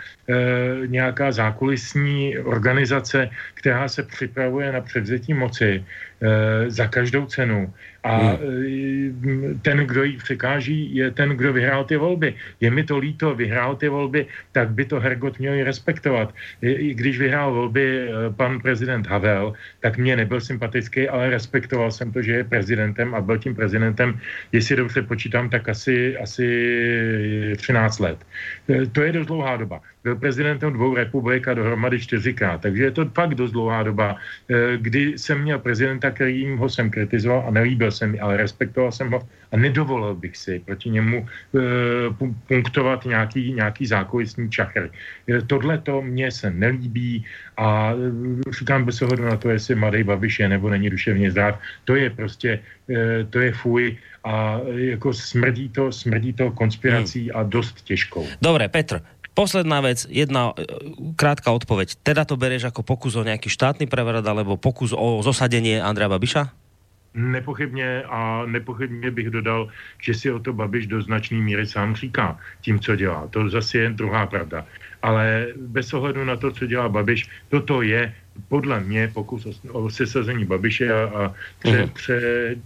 nějaká 0.86 1.32
zákulisní 1.32 2.38
organizace, 2.38 3.30
která 3.54 3.88
se 3.88 4.02
připravuje 4.02 4.72
na 4.72 4.80
převzetí 4.80 5.34
moci 5.34 5.84
e, 5.84 6.70
za 6.70 6.86
každou 6.86 7.26
cenu 7.26 7.72
a 8.04 8.16
hmm. 8.16 9.60
ten, 9.62 9.78
kdo 9.78 10.04
jí 10.04 10.16
překáží, 10.16 10.96
je 10.96 11.10
ten, 11.10 11.30
kdo 11.36 11.52
vyhrál 11.52 11.84
ty 11.84 11.96
volby. 11.96 12.34
Je 12.60 12.70
mi 12.70 12.84
to 12.84 12.98
líto, 12.98 13.34
vyhrál 13.34 13.76
ty 13.76 13.88
volby, 13.88 14.26
tak 14.52 14.70
by 14.70 14.84
to 14.84 15.00
Hergot 15.00 15.38
měl 15.38 15.64
respektovat. 15.64 16.34
I 16.60 16.94
když 16.94 17.18
vyhrál 17.18 17.52
volby 17.52 18.08
pan 18.36 18.60
prezident 18.60 19.06
Havel, 19.06 19.52
tak 19.80 19.96
mě 19.96 20.16
nebyl 20.16 20.40
sympatický, 20.40 21.08
ale 21.08 21.30
respektoval 21.30 21.90
jsem 21.90 22.12
to, 22.12 22.22
že 22.22 22.32
je 22.32 22.44
prezidentem 22.44 23.14
a 23.14 23.20
byl 23.20 23.38
tím 23.38 23.54
prezidentem, 23.54 24.20
jestli 24.52 24.76
dobře 24.76 25.02
počítám, 25.02 25.50
tak 25.50 25.68
asi, 25.68 26.16
asi 26.16 27.56
13 27.56 27.98
let. 27.98 28.18
To 28.92 29.02
je 29.02 29.12
dost 29.12 29.26
dlouhá 29.26 29.56
doba 29.56 29.80
byl 30.04 30.16
prezidentem 30.16 30.72
dvou 30.72 30.94
republik 30.94 31.48
a 31.48 31.54
dohromady 31.54 32.00
čtyřikrát. 32.00 32.60
Takže 32.60 32.82
je 32.82 32.90
to 32.90 33.04
fakt 33.16 33.34
dost 33.34 33.52
dlouhá 33.56 33.82
doba, 33.82 34.16
eh, 34.50 34.76
kdy 34.76 35.18
jsem 35.18 35.40
měl 35.42 35.58
prezidenta, 35.58 36.10
kterým 36.10 36.60
ho 36.60 36.68
jsem 36.68 36.92
kritizoval 36.92 37.44
a 37.48 37.50
nelíbil 37.50 37.90
jsem 37.90 38.16
ale 38.20 38.36
respektoval 38.36 38.92
jsem 38.92 39.10
ho 39.10 39.24
a 39.52 39.56
nedovolil 39.56 40.14
bych 40.14 40.36
si 40.36 40.52
proti 40.60 40.90
němu 40.92 41.24
eh, 41.24 41.60
punktovat 42.46 43.08
nějaký, 43.08 43.52
nějaký 43.56 43.86
zákulisní 43.88 44.52
čachr. 44.52 44.92
Eh, 44.92 45.40
tohle 45.48 45.80
to 45.80 46.04
mně 46.04 46.28
se 46.30 46.52
nelíbí 46.52 47.24
a 47.56 47.96
říkám 48.50 48.84
bez 48.84 49.00
ohledu 49.02 49.24
na 49.24 49.36
to, 49.40 49.48
jestli 49.48 49.74
Madej 49.74 50.04
Babiš 50.04 50.44
je 50.44 50.48
nebo 50.48 50.68
není 50.68 50.90
duševně 50.90 51.30
zdrav. 51.30 51.56
To 51.84 51.94
je 51.94 52.10
prostě, 52.10 52.60
to 53.30 53.38
je 53.38 53.52
fuj 53.52 53.96
a 54.24 54.60
jako 54.74 55.14
smrdí 55.14 55.68
to, 55.68 55.92
smrdí 55.92 56.32
to 56.32 56.50
konspirací 56.50 57.30
hmm. 57.30 57.36
a 57.38 57.42
dost 57.42 57.86
těžkou. 57.86 58.26
Dobré, 58.42 58.68
Petr, 58.68 59.00
Posledná 59.34 59.82
vec, 59.82 60.06
jedna 60.06 60.54
e, 60.54 60.62
krátka 61.18 61.50
odpoveď. 61.50 61.98
Teda 62.02 62.24
to 62.24 62.38
bereš 62.38 62.62
jako 62.62 62.82
pokus 62.82 63.18
o 63.18 63.26
nějaký 63.26 63.50
štátny 63.50 63.86
prevrat 63.86 64.26
alebo 64.26 64.56
pokus 64.56 64.94
o 64.94 65.22
zosadenie 65.22 65.82
Andrea 65.82 66.08
Babiša? 66.08 66.54
Nepochybně 67.14 68.02
a 68.02 68.42
nepochybně 68.46 69.10
bych 69.10 69.30
dodal, 69.30 69.68
že 70.02 70.14
si 70.14 70.30
o 70.30 70.38
to 70.38 70.52
Babiš 70.52 70.86
do 70.86 71.02
značné 71.02 71.38
míry 71.38 71.66
sám 71.66 71.94
říká 71.94 72.38
tím, 72.60 72.80
co 72.80 72.96
dělá. 72.96 73.26
To 73.30 73.50
zase 73.50 73.78
je 73.78 73.90
druhá 73.90 74.26
pravda. 74.26 74.66
Ale 75.02 75.46
bez 75.56 75.94
ohledu 75.94 76.24
na 76.24 76.36
to, 76.36 76.50
co 76.50 76.66
dělá 76.66 76.88
Babiš, 76.88 77.30
toto 77.48 77.82
je 77.82 78.14
podle 78.48 78.80
mě 78.80 79.10
pokus 79.14 79.46
o, 79.70 79.90
sesazení 79.90 80.44
Babiše 80.44 80.92
a, 80.92 81.02
a 81.02 81.34
pře, 81.58 81.82
mm. 81.82 81.88
pře, 81.88 82.18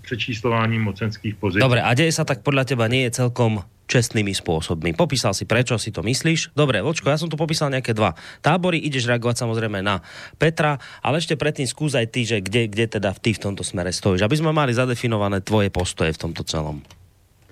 přečíslování 0.02 0.78
mocenských 0.78 1.34
pozic. 1.34 1.60
Dobre, 1.60 1.84
a 1.84 1.92
deje 1.92 2.12
sa 2.12 2.24
tak 2.24 2.40
podľa 2.40 2.64
teba 2.64 2.88
nie 2.88 3.04
je 3.08 3.20
celkom 3.20 3.60
čestnými 3.89 4.36
spôsobmi. 4.36 4.93
Popísal 4.93 5.32
si, 5.32 5.49
prečo 5.49 5.80
si 5.80 5.89
to 5.89 6.05
myslíš. 6.05 6.53
Dobre, 6.53 6.84
Vočko, 6.84 7.09
ja 7.09 7.16
som 7.16 7.32
tu 7.32 7.41
popísal 7.41 7.72
nejaké 7.72 7.97
dva 7.97 8.12
tábory, 8.45 8.76
ideš 8.84 9.09
reagovať 9.09 9.49
samozrejme 9.49 9.80
na 9.80 10.05
Petra, 10.36 10.76
ale 11.01 11.18
ešte 11.18 11.41
predtým 11.41 11.64
skús 11.64 11.97
aj 11.97 12.12
ty, 12.12 12.28
že 12.28 12.45
kde, 12.45 12.68
kde 12.68 13.01
teda 13.01 13.16
ty 13.16 13.32
v 13.32 13.41
tomto 13.41 13.64
smere 13.64 13.89
stojíš, 13.89 14.28
aby 14.28 14.36
sme 14.36 14.53
mali 14.53 14.76
zadefinované 14.76 15.41
tvoje 15.41 15.72
postoje 15.72 16.12
v 16.12 16.20
tomto 16.28 16.45
celom. 16.45 16.84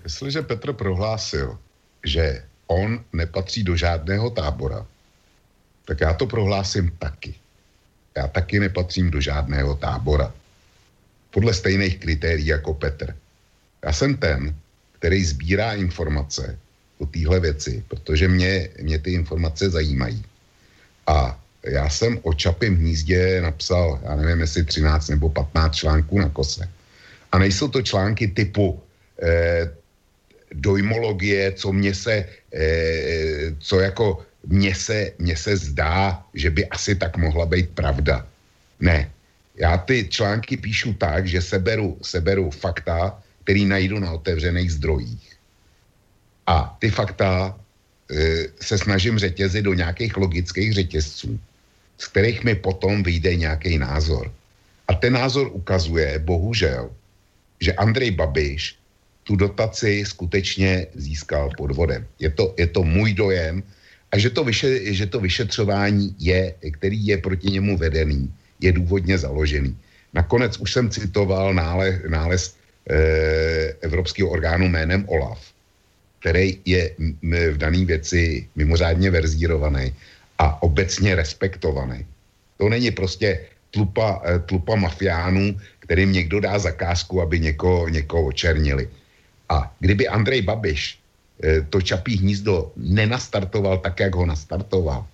Jestliže 0.05 0.47
Petr 0.47 0.77
prohlásil, 0.77 1.59
že 2.05 2.45
on 2.69 3.01
nepatří 3.11 3.65
do 3.65 3.75
žádného 3.75 4.31
tábora, 4.31 4.87
tak 5.87 6.01
já 6.01 6.15
to 6.15 6.27
prohlásím 6.27 6.93
taky. 6.99 7.35
Já 8.17 8.29
taky 8.29 8.61
nepatřím 8.61 9.11
do 9.11 9.21
žádného 9.21 9.77
tábora. 9.77 10.33
Podle 11.31 11.55
stejných 11.55 11.99
kritérií 11.99 12.47
jako 12.47 12.75
Petr. 12.75 13.17
Já 13.85 13.93
jsem 13.93 14.17
ten, 14.17 14.55
který 14.99 15.25
sbírá 15.25 15.73
informace 15.75 16.59
o 16.99 17.07
téhle 17.07 17.41
věci, 17.41 17.85
protože 17.89 18.29
mě, 18.29 18.69
mě 18.83 18.99
ty 18.99 19.13
informace 19.13 19.71
zajímají. 19.71 20.25
A 21.07 21.41
já 21.67 21.91
jsem 21.91 22.19
o 22.23 22.35
Čapím 22.35 22.77
hnízdě 22.77 23.41
napsal, 23.41 24.01
já 24.03 24.17
nevím, 24.17 24.41
jestli 24.41 24.65
13 24.65 25.09
nebo 25.09 25.29
15 25.29 25.75
článků 25.75 26.19
na 26.19 26.29
kose. 26.29 26.69
A 27.33 27.39
nejsou 27.39 27.69
to 27.69 27.83
články 27.83 28.29
typu 28.29 28.81
eh, 29.23 29.71
dojmologie, 30.53 31.53
co 31.53 31.73
mě 31.73 31.95
se, 31.95 32.25
eh, 32.55 33.53
co 33.59 33.81
jako 33.81 34.23
mně 34.47 34.75
se, 34.75 35.13
mně 35.19 35.37
se 35.37 35.57
zdá, 35.57 36.23
že 36.35 36.51
by 36.51 36.67
asi 36.67 36.95
tak 36.95 37.17
mohla 37.17 37.47
být 37.47 37.71
pravda. 37.75 38.27
Ne. 38.81 39.11
Já 39.57 39.77
ty 39.77 40.09
články 40.09 40.57
píšu 40.57 40.93
tak, 40.95 41.27
že 41.27 41.43
seberu, 41.43 41.99
seberu 42.03 42.51
fakta, 42.51 43.19
který 43.47 43.63
najdu 43.63 44.03
na 44.03 44.11
otevřených 44.11 44.83
zdrojích. 44.83 45.39
A 46.51 46.77
ty 46.83 46.91
fakta 46.91 47.55
e, 47.55 48.51
se 48.59 48.75
snažím 48.75 49.23
řetězit 49.23 49.63
do 49.63 49.75
nějakých 49.75 50.19
logických 50.19 50.75
řetězců, 50.75 51.39
z 51.99 52.05
kterých 52.11 52.43
mi 52.43 52.55
potom 52.59 53.07
vyjde 53.07 53.47
nějaký 53.47 53.79
názor. 53.79 54.35
A 54.91 54.99
ten 54.99 55.15
názor 55.15 55.47
ukazuje, 55.55 56.19
bohužel, 56.19 56.91
že 57.63 57.79
Andrej 57.79 58.11
Babiš 58.19 58.83
tu 59.23 59.39
dotaci 59.39 60.03
skutečně 60.03 60.87
získal 60.99 61.55
podvodem. 61.55 62.03
Je 62.19 62.31
to, 62.35 62.51
je 62.59 62.67
to 62.67 62.83
můj 62.83 63.15
dojem 63.15 63.63
a 64.11 64.19
že 64.19 64.31
to, 64.31 64.43
vyše, 64.43 64.91
že 64.91 65.07
to 65.07 65.23
vyšetřování 65.23 66.19
je, 66.19 66.55
který 66.75 66.99
je 67.07 67.19
proti 67.19 67.51
němu 67.51 67.79
vedený, 67.79 68.27
je 68.59 68.75
důvodně 68.75 69.19
založený. 69.19 69.71
Nakonec 70.15 70.59
už 70.59 70.73
jsem 70.73 70.91
citoval 70.91 71.55
nález, 71.55 72.03
nález 72.11 72.56
evropského 73.81 74.29
orgánu 74.31 74.69
jménem 74.69 75.05
OLAF, 75.09 75.41
který 76.21 76.59
je 76.65 76.91
v 77.51 77.57
dané 77.57 77.85
věci 77.85 78.49
mimořádně 78.57 79.11
verzírovaný 79.11 79.95
a 80.39 80.63
obecně 80.63 81.15
respektovaný. 81.15 82.07
To 82.57 82.69
není 82.69 82.91
prostě 82.91 83.41
tlupa, 83.71 84.23
eh, 84.25 84.39
tlupa 84.39 84.75
mafiánů, 84.77 85.59
kterým 85.79 86.13
někdo 86.13 86.41
dá 86.41 86.59
zakázku, 86.59 87.23
aby 87.23 87.41
někoho, 87.41 87.89
někoho 87.89 88.27
očernili. 88.27 88.89
A 89.49 89.75
kdyby 89.81 90.09
Andrej 90.09 90.43
Babiš 90.43 90.99
eh, 91.43 91.63
to 91.71 91.83
čapí 91.83 92.17
hnízdo 92.17 92.73
nenastartoval 92.77 93.79
tak, 93.79 94.01
jak 94.01 94.15
ho 94.15 94.27
nastartoval, 94.27 95.07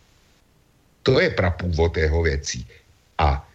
to 1.03 1.21
je 1.21 1.31
prapůvod 1.31 1.97
jeho 1.97 2.23
věcí. 2.23 2.67
A 3.19 3.43
Eh, 3.43 3.52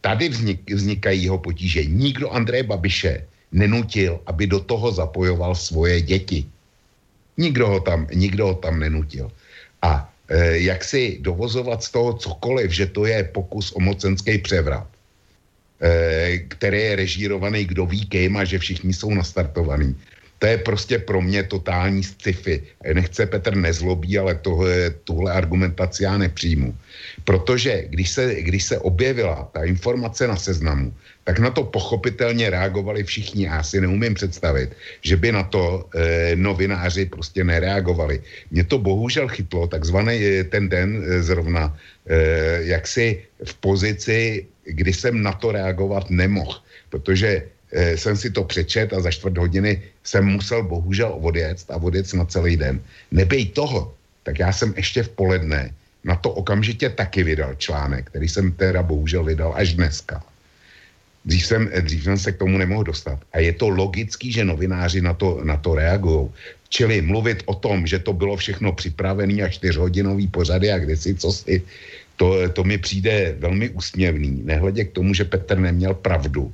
tady 0.00 0.28
vznik, 0.28 0.70
vznikají 0.70 1.24
jeho 1.24 1.38
potíže. 1.38 1.84
Nikdo 1.84 2.30
Andreje 2.30 2.62
Babiše 2.62 3.24
nenutil, 3.52 4.20
aby 4.26 4.46
do 4.46 4.60
toho 4.60 4.92
zapojoval 4.92 5.54
svoje 5.54 6.00
děti. 6.00 6.46
Nikdo 7.36 7.68
ho 7.68 7.80
tam, 7.80 8.08
nikdo 8.14 8.46
ho 8.46 8.54
tam 8.54 8.80
nenutil. 8.80 9.32
A 9.82 10.08
e, 10.28 10.58
jak 10.58 10.84
si 10.84 11.18
dovozovat 11.20 11.84
z 11.84 11.90
toho 11.90 12.12
cokoliv, 12.16 12.72
že 12.72 12.86
to 12.86 13.06
je 13.06 13.24
pokus 13.24 13.72
o 13.76 13.80
mocenský 13.80 14.38
převrat, 14.38 14.88
e, 15.80 16.38
který 16.48 16.78
je 16.78 16.96
režírovaný 16.96 17.64
kdo 17.64 17.86
ví 17.86 18.06
kým 18.06 18.36
a 18.36 18.44
že 18.44 18.58
všichni 18.58 18.92
jsou 18.92 19.14
nastartovaní, 19.14 19.96
to 20.38 20.46
je 20.46 20.58
prostě 20.58 20.98
pro 20.98 21.22
mě 21.22 21.42
totální 21.42 22.02
sci-fi. 22.02 22.62
Nechce 22.92 23.26
Petr 23.26 23.56
nezlobí, 23.56 24.18
ale 24.18 24.34
tohle, 24.34 24.90
tuhle 25.04 25.32
argumentaci 25.32 26.04
já 26.04 26.18
nepřijmu. 26.18 26.74
Protože 27.24 27.84
když 27.88 28.10
se, 28.10 28.34
když 28.34 28.64
se 28.64 28.78
objevila 28.78 29.48
ta 29.52 29.64
informace 29.64 30.28
na 30.28 30.36
seznamu, 30.36 30.92
tak 31.24 31.38
na 31.38 31.50
to 31.50 31.64
pochopitelně 31.64 32.50
reagovali 32.50 33.04
všichni. 33.04 33.44
Já 33.44 33.62
si 33.62 33.80
neumím 33.80 34.14
představit, 34.14 34.76
že 35.02 35.16
by 35.16 35.32
na 35.32 35.42
to 35.42 35.88
e, 35.94 36.36
novináři 36.36 37.06
prostě 37.06 37.44
nereagovali. 37.44 38.22
Mě 38.50 38.64
to 38.64 38.78
bohužel 38.78 39.28
chytlo, 39.28 39.66
takzvaný 39.66 40.14
e, 40.24 40.44
ten 40.44 40.68
den 40.68 41.02
e, 41.02 41.22
zrovna, 41.22 41.72
e, 42.06 42.16
jak 42.70 42.86
si 42.86 43.24
v 43.44 43.54
pozici, 43.54 44.46
kdy 44.64 44.92
jsem 44.92 45.22
na 45.22 45.32
to 45.32 45.52
reagovat 45.52 46.10
nemohl. 46.10 46.60
Protože 46.90 47.42
jsem 47.72 48.16
si 48.16 48.30
to 48.30 48.44
přečet 48.44 48.92
a 48.92 49.00
za 49.00 49.10
čtvrt 49.10 49.38
hodiny 49.38 49.82
jsem 50.04 50.24
musel 50.24 50.62
bohužel 50.62 51.18
odjet 51.20 51.58
a 51.70 51.76
odjet 51.76 52.14
na 52.14 52.24
celý 52.24 52.56
den. 52.56 52.80
Nebej 53.10 53.46
toho, 53.46 53.94
tak 54.22 54.38
já 54.38 54.52
jsem 54.52 54.74
ještě 54.76 55.02
v 55.02 55.08
poledne 55.08 55.74
na 56.04 56.16
to 56.16 56.30
okamžitě 56.30 56.90
taky 56.90 57.22
vydal 57.22 57.54
článek, 57.54 58.06
který 58.06 58.28
jsem 58.28 58.52
teda 58.52 58.82
bohužel 58.82 59.24
vydal 59.24 59.52
až 59.56 59.74
dneska. 59.74 60.22
Dřív 61.24 61.46
jsem, 61.46 61.70
dřív 61.80 62.04
jsem 62.04 62.18
se 62.18 62.32
k 62.32 62.38
tomu 62.38 62.58
nemohl 62.58 62.84
dostat. 62.84 63.18
A 63.32 63.38
je 63.38 63.52
to 63.52 63.68
logický, 63.68 64.32
že 64.32 64.44
novináři 64.44 65.02
na 65.02 65.14
to, 65.14 65.40
na 65.42 65.56
to 65.56 65.74
reagují. 65.74 66.30
Čili 66.68 67.02
mluvit 67.02 67.42
o 67.46 67.54
tom, 67.54 67.86
že 67.86 67.98
to 67.98 68.12
bylo 68.12 68.36
všechno 68.36 68.72
připravené 68.72 69.42
a 69.42 69.48
čtyřhodinový 69.48 70.26
pořady 70.30 70.70
a 70.72 70.78
kde 70.78 70.96
si, 70.96 71.14
co 71.14 71.32
si, 71.32 71.62
to, 72.16 72.48
to 72.48 72.64
mi 72.64 72.78
přijde 72.78 73.34
velmi 73.38 73.68
úsměvný. 73.68 74.42
Nehledě 74.44 74.84
k 74.84 74.92
tomu, 74.92 75.14
že 75.14 75.24
Petr 75.24 75.58
neměl 75.58 75.94
pravdu, 75.94 76.52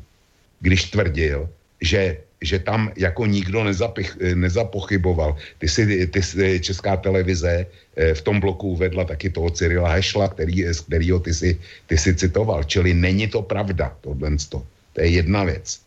když 0.62 0.94
tvrdil, 0.94 1.50
že 1.82 2.16
že 2.42 2.58
tam 2.58 2.90
jako 2.98 3.26
nikdo 3.26 3.64
nezapich, 3.64 4.18
nezapochyboval. 4.34 5.38
Ty 5.62 5.68
si, 5.68 6.06
ty 6.10 6.20
Česká 6.58 6.96
televize 6.98 7.66
v 7.94 8.20
tom 8.26 8.42
bloku 8.42 8.74
uvedla 8.74 9.06
taky 9.06 9.30
toho 9.30 9.50
Cyrila 9.50 9.94
Hešla, 9.94 10.28
který, 10.34 10.66
z 10.66 10.80
kterého 10.80 11.22
ty 11.22 11.34
si, 11.34 11.58
ty 11.86 11.94
si 11.94 12.10
citoval. 12.14 12.66
Čili 12.66 12.98
není 12.98 13.30
to 13.30 13.46
pravda, 13.46 13.94
tohle. 14.02 14.34
To 14.50 14.98
je 14.98 15.06
jedna 15.06 15.44
věc. 15.44 15.80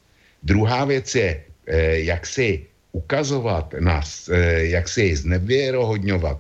Druhá 0.44 0.88
věc 0.88 1.16
je, 1.16 1.44
jak 2.08 2.24
si 2.24 2.64
ukazovat 2.92 3.76
nás, 3.80 4.32
jak 4.72 4.88
si 4.88 5.16
znevěrohodňovat 5.16 6.40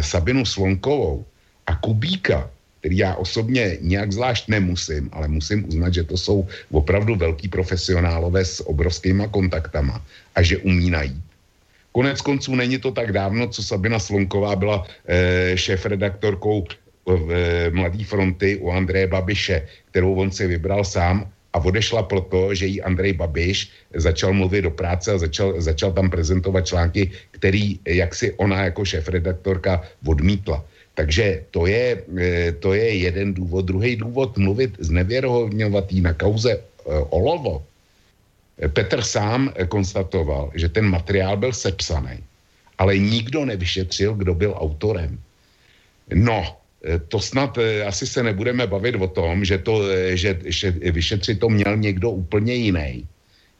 Sabinu 0.00 0.42
Slonkovou 0.42 1.24
a 1.70 1.78
Kubíka, 1.78 2.50
který 2.80 2.96
já 2.96 3.14
osobně 3.14 3.78
nějak 3.80 4.12
zvlášť 4.12 4.48
nemusím, 4.48 5.08
ale 5.12 5.28
musím 5.28 5.68
uznat, 5.68 5.94
že 5.94 6.04
to 6.04 6.16
jsou 6.16 6.48
opravdu 6.72 7.14
velký 7.16 7.48
profesionálové 7.48 8.44
s 8.44 8.64
obrovskýma 8.66 9.28
kontaktama 9.28 10.00
a 10.34 10.42
že 10.42 10.58
umí 10.64 10.90
najít. 10.90 11.22
Konec 11.92 12.20
konců 12.20 12.54
není 12.54 12.78
to 12.78 12.90
tak 12.90 13.12
dávno, 13.12 13.48
co 13.48 13.62
Sabina 13.62 13.98
Slonková 13.98 14.56
byla 14.56 14.86
e, 15.08 15.52
šéf-redaktorkou 15.56 16.64
v 17.06 17.30
e, 17.32 17.70
Mladé 17.70 18.04
fronty 18.04 18.56
u 18.56 18.70
Andreje 18.70 19.06
Babiše, 19.06 19.66
kterou 19.90 20.14
on 20.14 20.30
si 20.30 20.46
vybral 20.46 20.84
sám 20.84 21.26
a 21.52 21.58
odešla 21.58 22.02
proto, 22.02 22.54
že 22.54 22.66
jí 22.66 22.82
Andrej 22.82 23.12
Babiš 23.12 23.70
začal 23.94 24.32
mluvit 24.32 24.62
do 24.62 24.70
práce 24.70 25.12
a 25.12 25.18
začal, 25.18 25.60
začal 25.60 25.92
tam 25.92 26.10
prezentovat 26.10 26.66
články, 26.66 27.10
který 27.30 27.78
jaksi 27.84 28.32
ona 28.38 28.64
jako 28.70 28.84
šéf-redaktorka 28.84 29.82
odmítla. 30.06 30.64
Takže 31.00 31.48
to 31.48 31.64
je, 31.64 31.96
e, 31.96 32.52
to 32.60 32.76
je 32.76 33.08
jeden 33.08 33.32
důvod. 33.32 33.64
Druhý 33.64 33.96
důvod 33.96 34.36
mluvit 34.36 34.76
znevěrohodňovatý 34.84 36.04
na 36.04 36.12
kauze 36.12 36.52
e, 36.52 36.60
Olovo. 37.08 37.64
Petr 38.76 39.00
sám 39.00 39.48
konstatoval, 39.72 40.52
že 40.52 40.68
ten 40.68 40.84
materiál 40.84 41.40
byl 41.40 41.56
sepsaný, 41.56 42.20
ale 42.76 43.00
nikdo 43.00 43.48
nevyšetřil, 43.48 44.20
kdo 44.20 44.36
byl 44.36 44.52
autorem. 44.60 45.16
No, 46.12 46.44
e, 46.84 47.00
to 47.08 47.16
snad 47.16 47.56
asi 47.88 48.04
se 48.04 48.20
nebudeme 48.20 48.68
bavit 48.68 49.00
o 49.00 49.08
tom, 49.08 49.40
že, 49.40 49.56
to, 49.64 49.88
že, 50.12 50.36
že 50.52 50.68
vyšetřit 50.92 51.40
to 51.40 51.48
měl 51.48 51.80
někdo 51.80 52.12
úplně 52.12 52.54
jiný 52.54 53.08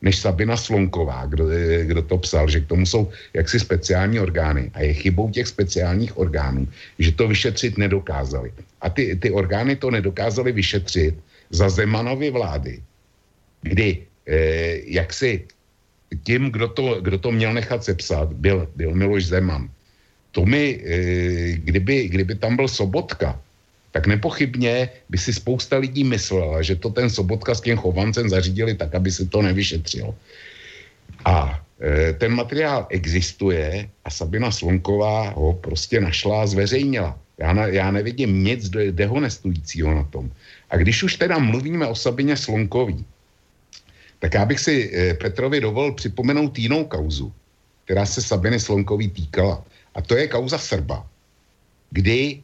než 0.03 0.19
Sabina 0.19 0.57
Slonková, 0.57 1.27
kdo, 1.27 1.45
kdo 1.85 2.03
to 2.03 2.19
psal, 2.19 2.49
že 2.49 2.61
k 2.61 2.67
tomu 2.67 2.87
jsou 2.87 3.11
jaksi 3.35 3.61
speciální 3.61 4.21
orgány 4.21 4.71
a 4.75 4.81
je 4.81 4.93
chybou 4.95 5.31
těch 5.31 5.49
speciálních 5.49 6.19
orgánů, 6.19 6.69
že 6.99 7.13
to 7.13 7.29
vyšetřit 7.29 7.79
nedokázali. 7.79 8.53
A 8.81 8.91
ty, 8.91 9.17
ty 9.17 9.31
orgány 9.31 9.77
to 9.77 9.91
nedokázali 9.91 10.53
vyšetřit 10.53 11.15
za 11.51 11.69
Zemanovy 11.69 12.31
vlády, 12.31 12.83
kdy 13.63 13.89
eh, 14.27 14.81
jaksi 14.85 15.45
tím, 16.23 16.51
kdo 16.51 16.69
to, 16.69 17.01
kdo 17.01 17.19
to 17.19 17.31
měl 17.33 17.53
nechat 17.53 17.85
sepsat, 17.85 18.33
byl, 18.33 18.69
byl 18.77 18.95
Miloš 18.95 19.27
Zeman. 19.27 19.71
To 20.33 20.47
mi, 20.47 20.81
eh, 20.81 21.53
kdyby, 21.53 22.09
kdyby 22.09 22.35
tam 22.35 22.57
byl 22.57 22.69
Sobotka, 22.69 23.39
tak 23.91 24.07
nepochybně 24.07 24.88
by 25.09 25.18
si 25.18 25.32
spousta 25.32 25.78
lidí 25.78 26.05
myslela, 26.05 26.62
že 26.62 26.76
to 26.76 26.91
ten 26.91 27.11
Sobotka 27.11 27.55
s 27.55 27.61
tím 27.61 27.76
chovancem 27.76 28.30
zařídili 28.30 28.74
tak, 28.74 28.95
aby 28.95 29.11
se 29.11 29.26
to 29.26 29.43
nevyšetřilo. 29.43 30.14
A 31.24 31.61
e, 31.82 32.12
ten 32.12 32.34
materiál 32.34 32.86
existuje 32.91 33.88
a 34.05 34.11
Sabina 34.11 34.51
Slonková 34.51 35.30
ho 35.30 35.53
prostě 35.53 36.01
našla 36.01 36.43
a 36.43 36.47
zveřejnila. 36.47 37.18
Já, 37.38 37.53
na, 37.53 37.66
já 37.66 37.91
nevidím 37.91 38.45
nic 38.45 38.70
dehonestujícího 38.91 39.95
na 39.95 40.05
tom. 40.05 40.30
A 40.70 40.76
když 40.76 41.03
už 41.03 41.16
teda 41.16 41.38
mluvíme 41.38 41.86
o 41.86 41.95
Sabině 41.95 42.36
Slonkový, 42.36 43.05
tak 44.18 44.34
já 44.34 44.45
bych 44.45 44.61
si 44.61 44.74
e, 44.95 45.14
Petrovi 45.14 45.61
dovolil 45.61 45.93
připomenout 45.93 46.59
jinou 46.59 46.84
kauzu, 46.84 47.32
která 47.84 48.07
se 48.07 48.22
Sabiny 48.22 48.61
Slonkový 48.61 49.09
týkala. 49.09 49.64
A 49.95 50.03
to 50.03 50.16
je 50.16 50.28
kauza 50.28 50.59
Srba, 50.59 51.07
kdy 51.91 52.43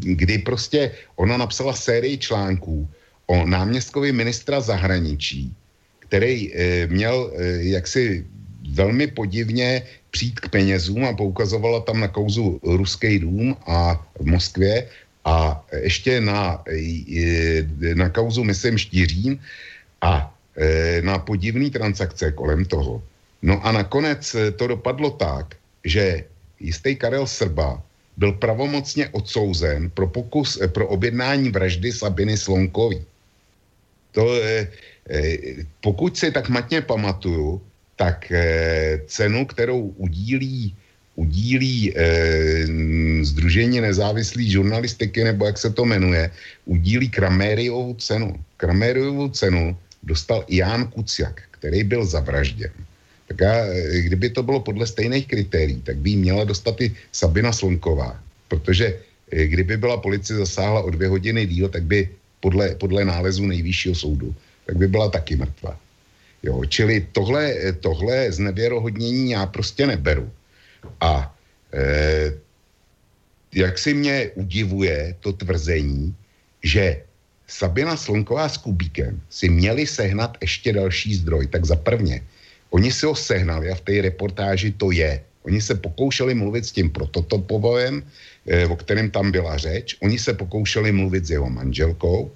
kdy 0.00 0.38
prostě 0.38 0.90
ona 1.16 1.36
napsala 1.36 1.72
sérii 1.72 2.18
článků 2.18 2.88
o 3.26 3.46
náměstkovi 3.46 4.12
ministra 4.12 4.60
zahraničí, 4.60 5.52
který 5.98 6.54
eh, 6.54 6.86
měl 6.86 7.32
jaksi 7.58 8.26
velmi 8.70 9.06
podivně 9.06 9.82
přijít 10.10 10.40
k 10.40 10.48
penězům 10.48 11.04
a 11.04 11.12
poukazovala 11.12 11.80
tam 11.80 12.00
na 12.00 12.08
kauzu 12.08 12.60
Ruský 12.62 13.18
dům 13.18 13.56
a 13.66 14.06
v 14.20 14.26
Moskvě 14.26 14.88
a 15.24 15.64
ještě 15.72 16.20
na, 16.20 16.64
na 17.94 18.08
kauzu, 18.08 18.44
myslím, 18.44 18.78
Štířín 18.78 19.40
a 20.00 20.34
na 21.02 21.18
podivné 21.18 21.70
transakce 21.70 22.32
kolem 22.32 22.64
toho. 22.64 23.02
No 23.42 23.66
a 23.66 23.72
nakonec 23.72 24.36
to 24.56 24.66
dopadlo 24.66 25.10
tak, 25.10 25.56
že 25.84 26.24
jistý 26.60 26.96
Karel 26.96 27.26
Srba 27.26 27.82
byl 28.16 28.32
pravomocně 28.32 29.08
odsouzen 29.08 29.90
pro 29.90 30.06
pokus, 30.06 30.58
eh, 30.62 30.68
pro 30.68 30.86
objednání 30.88 31.50
vraždy 31.50 31.92
Sabiny 31.92 32.36
Slonkový. 32.36 33.02
To, 34.12 34.34
eh, 34.42 34.68
eh, 35.10 35.36
pokud 35.80 36.16
si 36.16 36.30
tak 36.30 36.48
matně 36.48 36.80
pamatuju, 36.80 37.60
tak 37.96 38.26
cenu, 39.06 39.46
kterou 39.46 39.94
udílí, 40.02 40.74
udílí 41.14 41.94
Združení 43.22 43.78
nezávislé 43.78 44.50
žurnalistiky, 44.50 45.24
nebo 45.24 45.46
jak 45.46 45.58
se 45.58 45.70
to 45.70 45.86
jmenuje, 45.86 46.30
udílí 46.66 47.06
Kramériovou 47.06 47.94
cenu. 47.94 48.34
Kramériovou 48.58 49.30
cenu 49.30 49.78
dostal 50.02 50.42
Jan 50.50 50.90
Kuciak, 50.90 51.42
který 51.54 51.86
byl 51.86 52.02
zavražděn 52.02 52.74
tak 53.34 53.40
já, 53.42 53.54
eh, 53.66 54.00
kdyby 54.06 54.30
to 54.30 54.42
bylo 54.42 54.60
podle 54.62 54.86
stejných 54.86 55.26
kritérií, 55.26 55.82
tak 55.82 55.98
by 55.98 56.10
jí 56.10 56.16
měla 56.16 56.44
dostat 56.44 56.80
i 56.80 56.94
Sabina 57.10 57.50
Slonková, 57.52 58.14
protože 58.48 58.94
eh, 59.34 59.46
kdyby 59.46 59.76
byla 59.76 59.98
policie 59.98 60.38
zasáhla 60.38 60.86
o 60.86 60.90
dvě 60.90 61.08
hodiny 61.08 61.46
díl, 61.46 61.68
tak 61.68 61.82
by 61.82 62.08
podle, 62.40 62.78
podle 62.78 63.04
nálezu 63.04 63.46
nejvyššího 63.46 63.94
soudu, 63.94 64.34
tak 64.66 64.76
by 64.78 64.86
byla 64.86 65.10
taky 65.10 65.36
mrtvá. 65.36 65.74
Jo, 66.42 66.62
čili 66.68 67.08
tohle, 67.10 67.42
eh, 67.50 67.72
tohle 67.72 68.32
znevěrohodnění 68.32 69.34
já 69.34 69.46
prostě 69.50 69.86
neberu. 69.86 70.30
A 71.00 71.34
eh, 71.74 72.38
jak 73.54 73.74
si 73.78 73.94
mě 73.94 74.30
udivuje 74.34 75.16
to 75.20 75.32
tvrzení, 75.32 76.14
že 76.62 77.02
Sabina 77.48 77.96
Slonková 77.96 78.48
s 78.48 78.56
Kubíkem 78.56 79.20
si 79.30 79.48
měli 79.48 79.86
sehnat 79.86 80.36
ještě 80.40 80.72
další 80.72 81.14
zdroj, 81.14 81.46
tak 81.46 81.64
za 81.64 81.76
prvně 81.76 82.22
Oni 82.74 82.90
si 82.90 83.06
ho 83.06 83.14
sehnali 83.14 83.70
a 83.70 83.78
v 83.78 83.86
té 83.86 84.02
reportáži 84.02 84.74
to 84.74 84.90
je. 84.90 85.22
Oni 85.46 85.62
se 85.62 85.78
pokoušeli 85.78 86.34
mluvit 86.34 86.66
s 86.66 86.74
tím 86.74 86.90
prototopovem, 86.90 88.02
eh, 88.02 88.66
o 88.66 88.74
kterém 88.74 89.14
tam 89.14 89.30
byla 89.30 89.54
řeč. 89.54 89.94
Oni 90.02 90.18
se 90.18 90.34
pokoušeli 90.34 90.90
mluvit 90.90 91.22
s 91.22 91.30
jeho 91.38 91.46
manželkou 91.46 92.34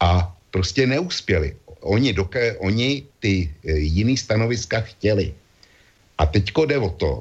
a 0.00 0.32
prostě 0.50 0.88
neuspěli. 0.88 1.52
Oni, 1.84 2.12
doké, 2.16 2.56
oni 2.64 3.04
ty 3.20 3.52
eh, 3.52 3.84
jiný 3.84 4.16
stanoviska 4.16 4.80
chtěli. 4.80 5.36
A 6.16 6.24
teďko 6.26 6.64
jde 6.64 6.78
o 6.80 6.90
to, 6.96 7.12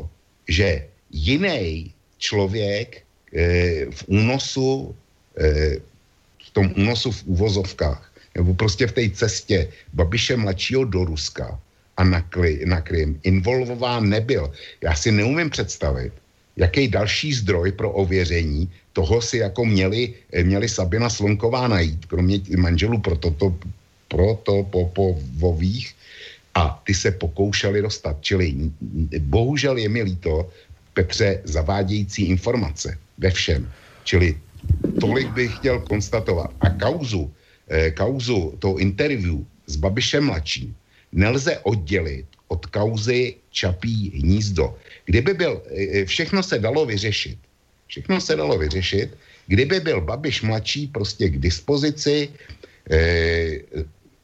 že 0.47 0.87
jiný 1.11 1.91
člověk 2.23 3.03
eh, 3.35 3.91
v 3.91 4.01
únosu, 4.07 4.95
v 6.39 6.49
tom 6.51 6.67
únosu 6.75 7.11
v 7.11 7.21
úvozovkách, 7.39 8.11
nebo 8.35 8.51
prostě 8.59 8.87
v 8.87 8.91
té 8.91 9.03
cestě 9.15 9.71
Babiše 9.95 10.35
mladšího 10.35 10.83
do 10.83 11.07
Ruska, 11.07 11.55
a 11.99 12.03
na, 12.07 12.23
kli, 12.31 12.63
na 12.63 12.79
Krym 12.79 13.19
involvován 13.27 14.07
nebyl. 14.07 14.47
Já 14.81 14.95
si 14.95 15.11
neumím 15.11 15.49
představit, 15.51 16.15
jaký 16.55 16.87
další 16.87 17.33
zdroj 17.33 17.71
pro 17.71 17.91
ověření 17.91 18.71
toho 18.93 19.21
si 19.21 19.37
jako 19.37 19.65
měli, 19.65 20.13
měli 20.43 20.69
Sabina 20.69 21.09
Slonková 21.09 21.67
najít, 21.67 22.05
kromě 22.05 22.39
manželů 22.57 22.99
proto, 22.99 23.31
to, 23.31 23.55
proto 24.07 24.63
popovových 24.63 25.95
a 26.55 26.81
ty 26.87 26.93
se 26.93 27.11
pokoušeli 27.11 27.81
dostat. 27.81 28.17
Čili 28.21 28.71
bohužel 29.19 29.77
je 29.77 29.89
mi 29.89 30.01
líto, 30.03 30.49
Petře, 30.93 31.41
zavádějící 31.43 32.27
informace 32.27 32.97
ve 33.17 33.31
všem. 33.31 33.71
Čili 34.03 34.35
tolik 34.99 35.27
bych 35.31 35.55
chtěl 35.55 35.79
konstatovat. 35.79 36.51
A 36.59 36.69
kauzu, 36.69 37.31
eh, 37.69 37.91
kauzu 37.91 38.55
toho 38.59 38.77
interview 38.79 39.43
s 39.67 39.75
Babišem 39.75 40.25
mladším, 40.25 40.75
nelze 41.11 41.59
oddělit 41.59 42.25
od 42.47 42.65
kauzy 42.65 43.35
Čapí 43.49 44.11
hnízdo. 44.15 44.77
Kdyby 45.05 45.33
byl, 45.33 45.61
e, 45.69 46.01
e, 46.01 46.05
všechno 46.05 46.43
se 46.43 46.59
dalo 46.59 46.85
vyřešit. 46.85 47.37
Všechno 47.87 48.21
se 48.21 48.35
dalo 48.35 48.57
vyřešit, 48.57 49.17
kdyby 49.47 49.79
byl 49.79 50.01
Babiš 50.01 50.41
mladší 50.41 50.87
prostě 50.87 51.29
k 51.29 51.41
dispozici, 51.41 52.29
eh, 52.91 53.59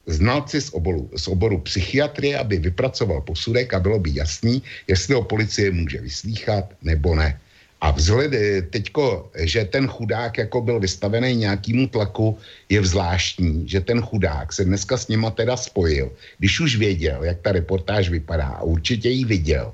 znalci 0.06 0.62
z 0.62 0.70
oboru, 0.70 1.10
z 1.18 1.28
oboru 1.28 1.58
psychiatrie, 1.66 2.38
aby 2.38 2.58
vypracoval 2.58 3.22
posudek 3.22 3.74
a 3.74 3.82
bylo 3.82 4.00
by 4.00 4.22
jasný, 4.22 4.62
jestli 4.88 5.14
ho 5.18 5.26
policie 5.26 5.72
může 5.72 5.98
vyslíchat 5.98 6.74
nebo 6.86 7.16
ne. 7.16 7.42
A 7.82 7.92
vzhled 7.92 8.32
teďko, 8.70 9.30
že 9.36 9.66
ten 9.66 9.88
chudák 9.88 10.38
jako 10.38 10.62
byl 10.62 10.80
vystavený 10.80 11.36
nějakému 11.36 11.88
tlaku, 11.88 12.38
je 12.70 12.84
zvláštní, 12.86 13.70
že 13.70 13.82
ten 13.82 14.02
chudák 14.02 14.54
se 14.54 14.66
dneska 14.66 14.98
s 14.98 15.08
nima 15.08 15.32
teda 15.32 15.58
spojil, 15.58 16.12
když 16.40 16.60
už 16.60 16.76
věděl, 16.76 17.24
jak 17.24 17.42
ta 17.42 17.52
reportáž 17.52 18.10
vypadá 18.10 18.48
a 18.48 18.64
určitě 18.64 19.10
ji 19.10 19.26
viděl 19.26 19.74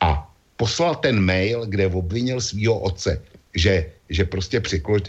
a 0.00 0.30
poslal 0.56 0.94
ten 0.94 1.20
mail, 1.20 1.66
kde 1.66 1.86
obvinil 1.86 2.40
svého 2.40 2.78
otce, 2.78 3.22
že, 3.54 3.86
že 4.10 4.24
prostě 4.24 4.60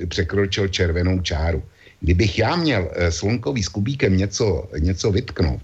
překročil 0.08 0.68
červenou 0.68 1.20
čáru. 1.20 1.64
Kdybych 2.02 2.40
já 2.40 2.56
měl 2.56 2.92
eh, 2.92 3.12
slunkový 3.12 3.64
s 3.64 3.68
kubíkem 3.68 4.18
něco, 4.18 4.70
něco 4.80 5.12
vytknout, 5.12 5.62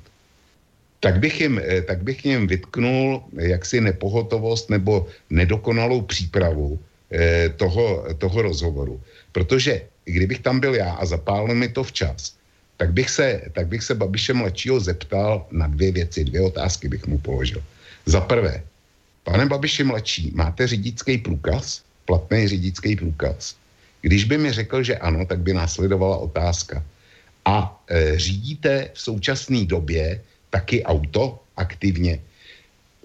tak 1.06 1.22
bych, 1.22 1.42
jim, 1.42 1.62
eh, 1.62 1.86
tak 1.86 2.02
bych 2.02 2.26
jim 2.26 2.50
vytknul 2.50 3.22
jaksi 3.38 3.78
nepohotovost 3.78 4.74
nebo 4.74 5.06
nedokonalou 5.30 6.02
přípravu 6.02 6.82
eh, 7.14 7.54
toho, 7.62 8.10
toho 8.18 8.42
rozhovoru. 8.42 8.98
Protože 9.30 9.86
kdybych 10.10 10.42
tam 10.42 10.58
byl 10.58 10.74
já 10.82 10.98
a 10.98 11.06
zapálil 11.06 11.54
mi 11.54 11.70
to 11.70 11.86
včas, 11.86 12.34
tak 12.82 12.90
bych 12.98 13.10
se, 13.10 13.28
tak 13.54 13.70
bych 13.70 13.86
se 13.86 13.94
Babiše 13.94 14.34
mladšího 14.34 14.82
zeptal 14.82 15.46
na 15.54 15.70
dvě 15.70 16.02
věci, 16.02 16.26
dvě 16.26 16.42
otázky 16.42 16.90
bych 16.90 17.06
mu 17.06 17.22
položil. 17.22 17.62
Za 18.10 18.26
prvé, 18.26 18.66
pane 19.24 19.46
Babiši 19.46 19.86
mladší, 19.86 20.34
máte 20.34 20.66
řidičský 20.66 21.22
průkaz? 21.22 21.86
Platný 22.10 22.50
řidičský 22.50 22.98
průkaz? 22.98 23.54
Když 24.02 24.26
by 24.26 24.42
mi 24.42 24.50
řekl, 24.50 24.82
že 24.82 24.98
ano, 24.98 25.26
tak 25.26 25.46
by 25.46 25.54
následovala 25.54 26.18
otázka. 26.18 26.82
A 27.46 27.70
e, 27.90 28.18
řídíte 28.18 28.90
v 28.94 29.00
současné 29.02 29.70
době 29.70 30.22
taky 30.56 30.80
auto 30.88 31.44
aktivně? 31.60 32.24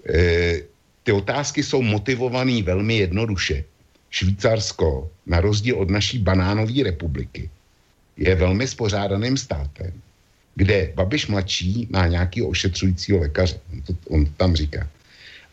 E, 0.07 0.63
ty 1.03 1.11
otázky 1.11 1.59
jsou 1.59 1.83
motivované 1.83 2.63
velmi 2.63 3.03
jednoduše. 3.03 3.67
Švýcarsko, 4.11 5.11
na 5.27 5.43
rozdíl 5.43 5.75
od 5.75 5.91
naší 5.91 6.23
banánové 6.23 6.83
republiky, 6.83 7.51
je 8.15 8.31
velmi 8.35 8.67
spořádaným 8.67 9.35
státem, 9.35 9.91
kde 10.55 10.91
Babiš 10.95 11.27
mladší 11.27 11.87
má 11.91 12.07
nějaký 12.07 12.43
ošetřujícího 12.43 13.19
lékaře. 13.19 13.59
On 13.71 13.81
to, 13.81 13.93
on 14.07 14.21
tam 14.35 14.55
říká. 14.55 14.87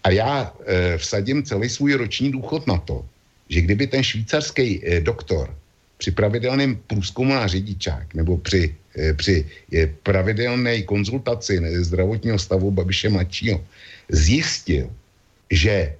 A 0.04 0.10
já 0.10 0.52
e, 0.66 0.98
vsadím 0.98 1.42
celý 1.42 1.68
svůj 1.68 1.94
roční 1.94 2.30
důchod 2.34 2.66
na 2.66 2.78
to, 2.82 3.06
že 3.48 3.60
kdyby 3.62 3.86
ten 3.86 4.02
švýcarský 4.02 4.82
e, 4.82 5.00
doktor 5.00 5.54
při 5.98 6.10
pravidelném 6.10 6.76
průzkumu 6.86 7.34
na 7.34 7.46
řidičák 7.46 8.14
nebo 8.14 8.38
při, 8.38 8.74
e, 8.98 9.14
při 9.14 9.46
e, 9.72 9.86
pravidelné 9.86 10.82
konzultaci 10.82 11.60
zdravotního 11.84 12.38
stavu 12.38 12.70
Babiše 12.70 13.08
mladšího 13.08 13.64
zjistil, 14.08 14.90
že 15.50 15.94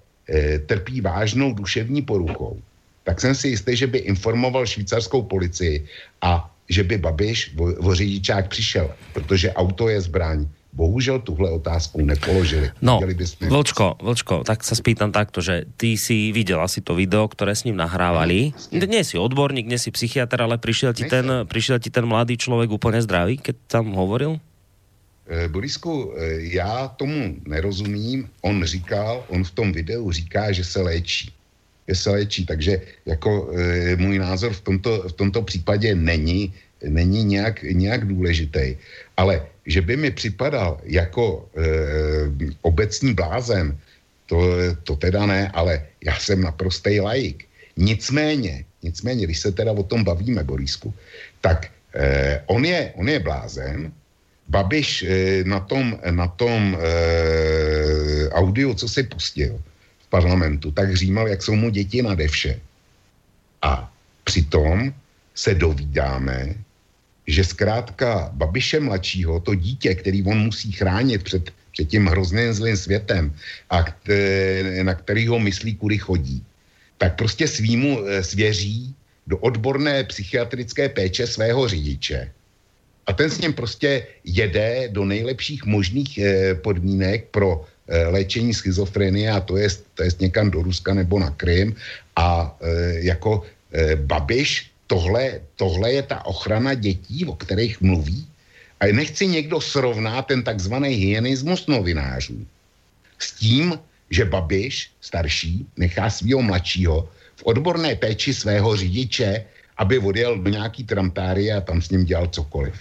trpí 0.67 1.01
vážnou 1.01 1.57
duševní 1.57 2.05
poruchou, 2.05 2.61
tak 3.09 3.21
jsem 3.21 3.35
si 3.35 3.49
jistý, 3.49 3.77
že 3.77 3.87
by 3.89 3.99
informoval 3.99 4.67
švýcarskou 4.69 5.25
policii 5.25 5.89
a 6.21 6.45
že 6.69 6.85
by 6.85 7.01
Babiš 7.01 7.57
o 7.57 7.95
řidičák 7.95 8.49
přišel, 8.53 8.93
protože 9.17 9.53
auto 9.53 9.89
je 9.89 10.01
zbraň 10.01 10.45
bohužel 10.79 11.19
tuhle 11.19 11.51
otázku 11.51 11.99
nepoložili. 12.07 12.71
No, 12.79 13.03
Vlčko, 13.43 13.99
Vlčko, 13.99 14.47
tak 14.47 14.63
sa 14.63 14.79
spýtam 14.79 15.11
takto, 15.11 15.43
že 15.43 15.67
ty 15.75 15.99
si 15.99 16.31
viděl 16.31 16.63
asi 16.63 16.79
to 16.79 16.95
video, 16.95 17.27
které 17.27 17.59
s 17.59 17.67
ním 17.67 17.75
nahrávali. 17.75 18.55
No, 18.71 18.87
nie 18.87 19.03
si 19.03 19.19
odborník, 19.19 19.67
nie 19.67 19.83
si 19.83 19.91
psychiatr, 19.91 20.39
ale 20.39 20.55
přišel 20.55 20.95
ti, 20.95 21.11
ten, 21.11 21.27
přišel 21.51 21.83
ti 21.83 21.91
ten 21.91 22.07
mladý 22.07 22.39
člověk 22.39 22.71
úplně 22.71 23.03
zdravý, 23.03 23.43
keď 23.43 23.57
tam 23.67 23.91
hovoril? 23.91 24.39
Eh, 25.29 25.49
Borisku, 25.51 26.15
eh, 26.15 26.55
já 26.55 26.89
tomu 26.95 27.37
nerozumím. 27.45 28.31
On 28.41 28.65
říkal, 28.65 29.27
on 29.29 29.45
v 29.45 29.51
tom 29.51 29.73
videu 29.75 30.13
říká, 30.13 30.53
že 30.55 30.65
se 30.65 30.81
léčí. 30.81 31.35
Že 31.89 31.95
se 31.95 32.11
léčí, 32.11 32.47
takže 32.47 32.81
jako 33.07 33.49
e, 33.57 33.97
můj 33.97 34.19
názor 34.21 34.53
v 34.53 34.61
tomto, 34.61 35.09
v 35.09 35.13
tomto 35.13 35.41
případě 35.43 35.97
není, 35.97 36.53
není 36.85 37.25
nějak, 37.25 37.63
nějak 37.63 38.05
důležitý. 38.07 38.77
Ale 39.17 39.47
že 39.67 39.81
by 39.83 39.97
mi 39.97 40.11
připadal 40.11 40.81
jako 40.85 41.49
e, 41.57 41.63
obecní 42.63 43.15
blázen, 43.15 43.79
to, 44.27 44.41
to 44.85 44.97
teda 44.97 45.27
ne, 45.27 45.51
ale 45.55 45.83
já 46.05 46.17
jsem 46.17 46.41
naprostý 46.41 47.01
laik. 47.01 47.45
Nicméně, 47.77 48.65
nicméně, 48.83 49.25
když 49.25 49.39
se 49.39 49.53
teda 49.53 49.73
o 49.73 49.83
tom 49.83 50.05
bavíme, 50.05 50.45
Borisku, 50.45 50.95
tak 51.41 51.71
e, 51.95 52.43
on, 52.47 52.65
je, 52.65 52.93
on 52.97 53.09
je 53.09 53.19
blázen, 53.21 53.93
Babiš 54.49 55.03
e, 55.03 55.45
na 55.45 55.61
tom, 55.61 56.01
na 56.11 56.29
tom 56.29 56.73
e, 56.73 58.29
audio, 58.33 58.75
co 58.75 58.89
si 58.89 59.03
pustil 59.03 59.61
v 59.99 60.07
parlamentu, 60.09 60.73
tak 60.73 60.97
římal, 60.97 61.29
jak 61.29 61.43
jsou 61.43 61.55
mu 61.55 61.71
děti 61.71 62.03
na 62.03 62.15
devše. 62.15 62.61
A 63.63 63.93
přitom 64.25 64.93
se 65.35 65.55
dovídáme, 65.55 66.55
že 67.29 67.45
zkrátka 67.45 68.33
Babiše 68.33 68.81
mladšího, 68.81 69.41
to 69.41 69.55
dítě, 69.55 69.95
který 69.95 70.25
on 70.25 70.49
musí 70.49 70.73
chránit 70.73 71.23
před, 71.23 71.53
před 71.73 71.85
tím 71.85 72.07
hrozným 72.09 72.53
zlým 72.53 72.77
světem 72.77 73.33
a 73.71 73.83
kte, 73.83 74.81
na 74.83 74.95
kterýho 74.95 75.39
myslí, 75.39 75.77
kudy 75.77 75.99
chodí, 75.99 76.43
tak 76.99 77.21
prostě 77.21 77.49
svýmu 77.49 78.01
eh, 78.01 78.25
svěří 78.25 78.95
do 79.29 79.37
odborné 79.39 80.05
psychiatrické 80.05 80.89
péče 80.89 81.27
svého 81.27 81.69
řidiče. 81.69 82.33
A 83.07 83.13
ten 83.13 83.31
s 83.31 83.41
ním 83.41 83.53
prostě 83.53 84.07
jede 84.25 84.89
do 84.89 85.05
nejlepších 85.05 85.69
možných 85.69 86.19
eh, 86.19 86.55
podmínek 86.55 87.29
pro 87.31 87.65
léčení 87.89 88.53
schizofrenie 88.53 89.33
a 89.33 89.41
to 89.41 89.57
je, 89.57 89.69
to 89.97 90.05
je 90.05 90.11
někam 90.21 90.53
do 90.53 90.61
Ruska 90.61 90.93
nebo 90.93 91.17
na 91.17 91.33
Krym 91.41 91.73
a 92.17 92.53
jako 93.01 93.49
Babiš 93.97 94.69
tohle, 94.89 95.41
tohle 95.57 95.93
je 95.93 96.03
ta 96.03 96.27
ochrana 96.27 96.75
dětí, 96.75 97.25
o 97.29 97.37
kterých 97.37 97.81
mluví. 97.81 98.27
A 98.81 98.91
nechci 98.93 99.27
někdo 99.27 99.61
srovná 99.61 100.23
ten 100.23 100.43
takzvaný 100.43 100.89
hyenismus 100.89 101.67
novinářů 101.67 102.47
s 103.19 103.33
tím, 103.33 103.79
že 104.11 104.25
Babiš, 104.25 104.91
starší, 105.01 105.67
nechá 105.77 106.11
svého 106.11 106.43
mladšího 106.43 107.09
v 107.37 107.43
odborné 107.45 107.95
péči 107.95 108.35
svého 108.35 108.77
řidiče, 108.77 109.45
aby 109.77 109.99
odjel 109.99 110.39
do 110.39 110.51
nějaký 110.51 110.85
tramtárie 110.85 111.55
a 111.55 111.61
tam 111.61 111.83
s 111.83 111.91
ním 111.91 112.05
dělal 112.05 112.27
cokoliv. 112.27 112.75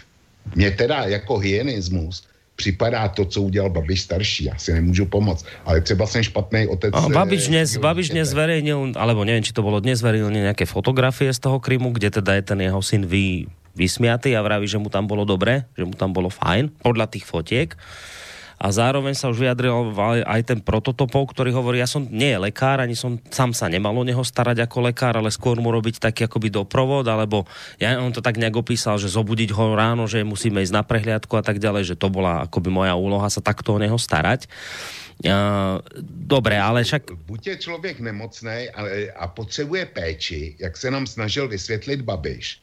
Mně 0.56 0.72
teda 0.72 1.04
jako 1.04 1.38
hyenismus 1.38 2.24
připadá 2.58 3.08
to, 3.14 3.26
co 3.26 3.42
udělal 3.42 3.70
Babiš 3.70 4.02
starší. 4.02 4.44
Já 4.50 4.58
si 4.58 4.74
nemůžu 4.74 5.06
pomoct, 5.06 5.46
ale 5.66 5.82
třeba 5.82 6.10
jsem 6.10 6.24
špatný 6.24 6.68
otec. 6.68 6.92
A 6.98 7.10
Babiš 7.10 7.48
dnes, 7.48 7.78
Babiš 7.78 8.10
dnes 8.10 8.34
zverejnil, 8.34 8.98
alebo 8.98 9.22
nevím, 9.22 9.46
či 9.46 9.54
to 9.54 9.62
bylo 9.62 9.80
dnes, 9.80 10.02
zverejnil 10.02 10.32
nějaké 10.34 10.66
fotografie 10.66 11.30
z 11.34 11.40
toho 11.40 11.62
Krymu, 11.62 11.94
kde 11.94 12.10
teda 12.10 12.34
je 12.34 12.42
ten 12.42 12.60
jeho 12.62 12.82
syn 12.82 13.06
vy, 13.06 13.46
vysmiatý 13.78 14.34
a 14.34 14.42
vraví, 14.42 14.68
že 14.68 14.82
mu 14.82 14.90
tam 14.90 15.06
bylo 15.06 15.22
dobré, 15.22 15.70
že 15.78 15.86
mu 15.86 15.94
tam 15.94 16.10
bylo 16.10 16.34
fajn, 16.34 16.74
podľa 16.82 17.06
tých 17.14 17.30
fotiek 17.30 17.78
a 18.58 18.74
zároveň 18.74 19.14
sa 19.14 19.30
už 19.30 19.38
vyjadril 19.38 19.94
aj 20.26 20.42
ten 20.50 20.58
prototopov, 20.58 21.30
ktorý 21.30 21.54
hovorí, 21.54 21.78
ja 21.78 21.86
som 21.86 22.10
nie 22.10 22.34
je 22.34 22.42
lekár, 22.42 22.82
ani 22.82 22.98
som 22.98 23.22
sám 23.30 23.54
sa 23.54 23.70
nemal 23.70 23.94
o 23.94 24.02
neho 24.02 24.26
starať 24.26 24.66
ako 24.66 24.90
lekár, 24.90 25.14
ale 25.14 25.30
skôr 25.30 25.62
mu 25.62 25.70
robiť 25.70 26.02
taký 26.02 26.26
akoby 26.26 26.50
doprovod, 26.50 27.06
alebo 27.06 27.46
ja, 27.78 28.02
on 28.02 28.10
to 28.10 28.26
tak 28.26 28.42
nejak 28.42 28.58
opísal, 28.58 28.98
že 28.98 29.14
zobudiť 29.14 29.54
ho 29.54 29.78
ráno, 29.78 30.10
že 30.10 30.26
musíme 30.26 30.66
ísť 30.66 30.74
na 30.74 30.82
prehliadku 30.82 31.38
a 31.38 31.46
tak 31.46 31.62
ďalej, 31.62 31.94
že 31.94 32.00
to 32.02 32.10
bola 32.10 32.50
akoby 32.50 32.74
moja 32.74 32.98
úloha 32.98 33.30
sa 33.30 33.46
takto 33.46 33.78
o 33.78 33.82
neho 33.82 34.02
starať. 34.02 34.50
Uh, 35.18 35.82
dobré, 36.06 36.62
ale 36.62 36.86
však... 36.86 37.10
Buď 37.26 37.48
je 37.48 37.56
člověk 37.58 37.98
nemocný 38.00 38.70
a 39.18 39.26
potřebuje 39.28 39.86
péči, 39.86 40.56
jak 40.62 40.78
se 40.78 40.92
nám 40.92 41.10
snažil 41.10 41.50
vysvětlit 41.50 42.02
Babiš. 42.02 42.62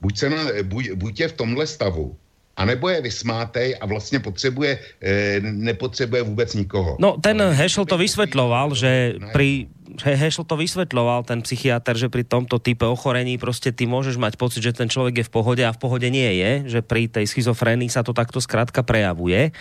Buď, 0.00 0.18
se 0.18 0.30
na, 0.30 0.42
buď, 0.62 0.98
buď 0.98 1.20
je 1.20 1.28
v 1.28 1.32
tomhle 1.32 1.66
stavu, 1.66 2.18
a 2.56 2.64
nebo 2.64 2.88
je 2.88 3.00
vysmátej 3.00 3.76
a 3.80 3.86
vlastně 3.86 4.20
potřebuje, 4.20 4.78
e, 5.02 5.40
nepotřebuje 5.40 6.22
vůbec 6.22 6.54
nikoho. 6.54 6.96
No, 7.00 7.16
ten 7.20 7.42
Hešel 7.42 7.84
to 7.84 7.98
vysvětloval, 7.98 8.74
že 8.74 9.14
pri 9.32 9.66
Hešl 9.84 10.48
to 10.48 10.56
vysvetľoval, 10.56 11.28
ten 11.28 11.44
psychiatr, 11.44 11.92
že 11.92 12.08
pri 12.08 12.24
tomto 12.24 12.56
type 12.56 12.88
ochorení 12.88 13.36
prostě 13.36 13.68
ty 13.68 13.84
môžeš 13.84 14.16
mať 14.16 14.40
pocit, 14.40 14.64
že 14.64 14.72
ten 14.72 14.88
človek 14.88 15.20
je 15.20 15.28
v 15.28 15.32
pohode 15.32 15.60
a 15.60 15.76
v 15.76 15.80
pohode 15.80 16.08
nie 16.08 16.40
je, 16.40 16.72
že 16.72 16.80
pri 16.80 17.04
tej 17.04 17.28
schizofrénii 17.28 17.92
sa 17.92 18.00
to 18.00 18.16
takto 18.16 18.40
zkrátka 18.40 18.80
prejavuje. 18.80 19.52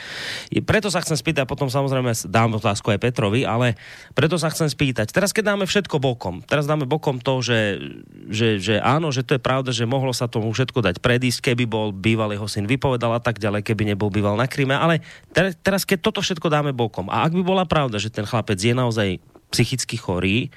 Preto 0.63 0.87
sa 0.87 1.03
chcem 1.03 1.19
spýtať, 1.19 1.43
potom 1.43 1.67
samozrejme 1.67 2.15
dám 2.31 2.55
otázku 2.55 2.95
aj 2.95 3.03
Petrovi, 3.03 3.43
ale 3.43 3.75
preto 4.15 4.39
sa 4.39 4.47
chcem 4.47 4.71
spýtať, 4.71 5.11
teraz 5.11 5.35
keď 5.35 5.53
dáme 5.53 5.67
všetko 5.67 5.99
bokom, 5.99 6.39
teraz 6.47 6.71
dáme 6.71 6.87
bokom 6.87 7.19
to, 7.19 7.43
že, 7.43 7.83
že, 8.31 8.63
že 8.63 8.75
áno, 8.79 9.11
že 9.11 9.27
to 9.27 9.35
je 9.35 9.43
pravda, 9.43 9.75
že 9.75 9.83
mohlo 9.83 10.15
sa 10.15 10.31
tomu 10.31 10.55
všetko 10.55 10.87
dať 10.87 10.95
predísť, 11.03 11.51
keby 11.51 11.67
bol 11.67 11.91
bývalý 11.91 12.39
jeho 12.39 12.47
syn 12.47 12.63
vypovedal 12.63 13.11
a 13.11 13.19
tak 13.19 13.43
ďalej, 13.43 13.67
keby 13.67 13.91
nebol 13.91 14.07
býval 14.07 14.39
na 14.39 14.47
Kryme, 14.47 14.79
ale 14.79 15.03
teraz 15.35 15.83
keď 15.83 15.99
toto 15.99 16.23
všetko 16.23 16.47
dáme 16.47 16.71
bokom 16.71 17.11
a 17.11 17.27
ak 17.27 17.35
by 17.35 17.43
bola 17.43 17.67
pravda, 17.67 17.99
že 17.99 18.07
ten 18.07 18.23
chlapec 18.23 18.55
je 18.55 18.71
naozaj 18.71 19.32
psychicky 19.53 19.95
chorý. 20.01 20.49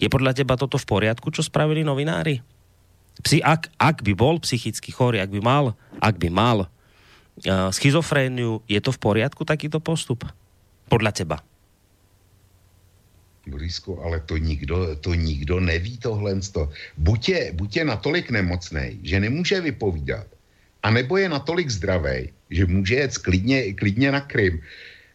Je 0.00 0.08
podľa 0.08 0.32
teba 0.32 0.56
toto 0.56 0.80
v 0.80 0.88
poriadku, 0.88 1.28
čo 1.28 1.44
spravili 1.44 1.84
novinári? 1.84 2.40
Psi, 3.20 3.44
ak, 3.44 3.68
ak 3.76 4.00
by 4.00 4.16
bol 4.16 4.40
psychicky 4.40 4.88
chorý, 4.88 5.20
ak 5.20 5.28
by 5.28 5.44
mal, 5.44 5.76
ak 6.00 6.16
by 6.16 6.32
mal 6.32 6.64
uh, 6.64 7.68
schizofréniu, 7.68 8.64
je 8.64 8.80
to 8.80 8.96
v 8.96 8.98
poriadku 8.98 9.44
takýto 9.44 9.76
postup? 9.76 10.24
Podľa 10.88 11.12
teba? 11.12 11.36
Borisku, 13.50 13.98
ale 14.00 14.20
to 14.24 14.36
nikdo, 14.36 14.96
to 15.00 15.14
nikdo 15.14 15.60
neví 15.60 15.98
tohle. 15.98 16.38
Buď 16.96 17.20
je, 17.28 17.42
buď 17.52 17.70
je 17.76 17.84
natolik 17.84 18.30
nemocný, 18.30 19.00
že 19.02 19.20
nemůže 19.20 19.60
vypovídat, 19.60 20.26
anebo 20.82 21.16
je 21.16 21.28
natolik 21.28 21.70
zdravý, 21.70 22.30
že 22.50 22.66
může 22.66 22.94
jet 22.94 23.18
klidně, 23.18 23.74
klidně 23.74 24.12
na 24.12 24.20
Krym. 24.20 24.60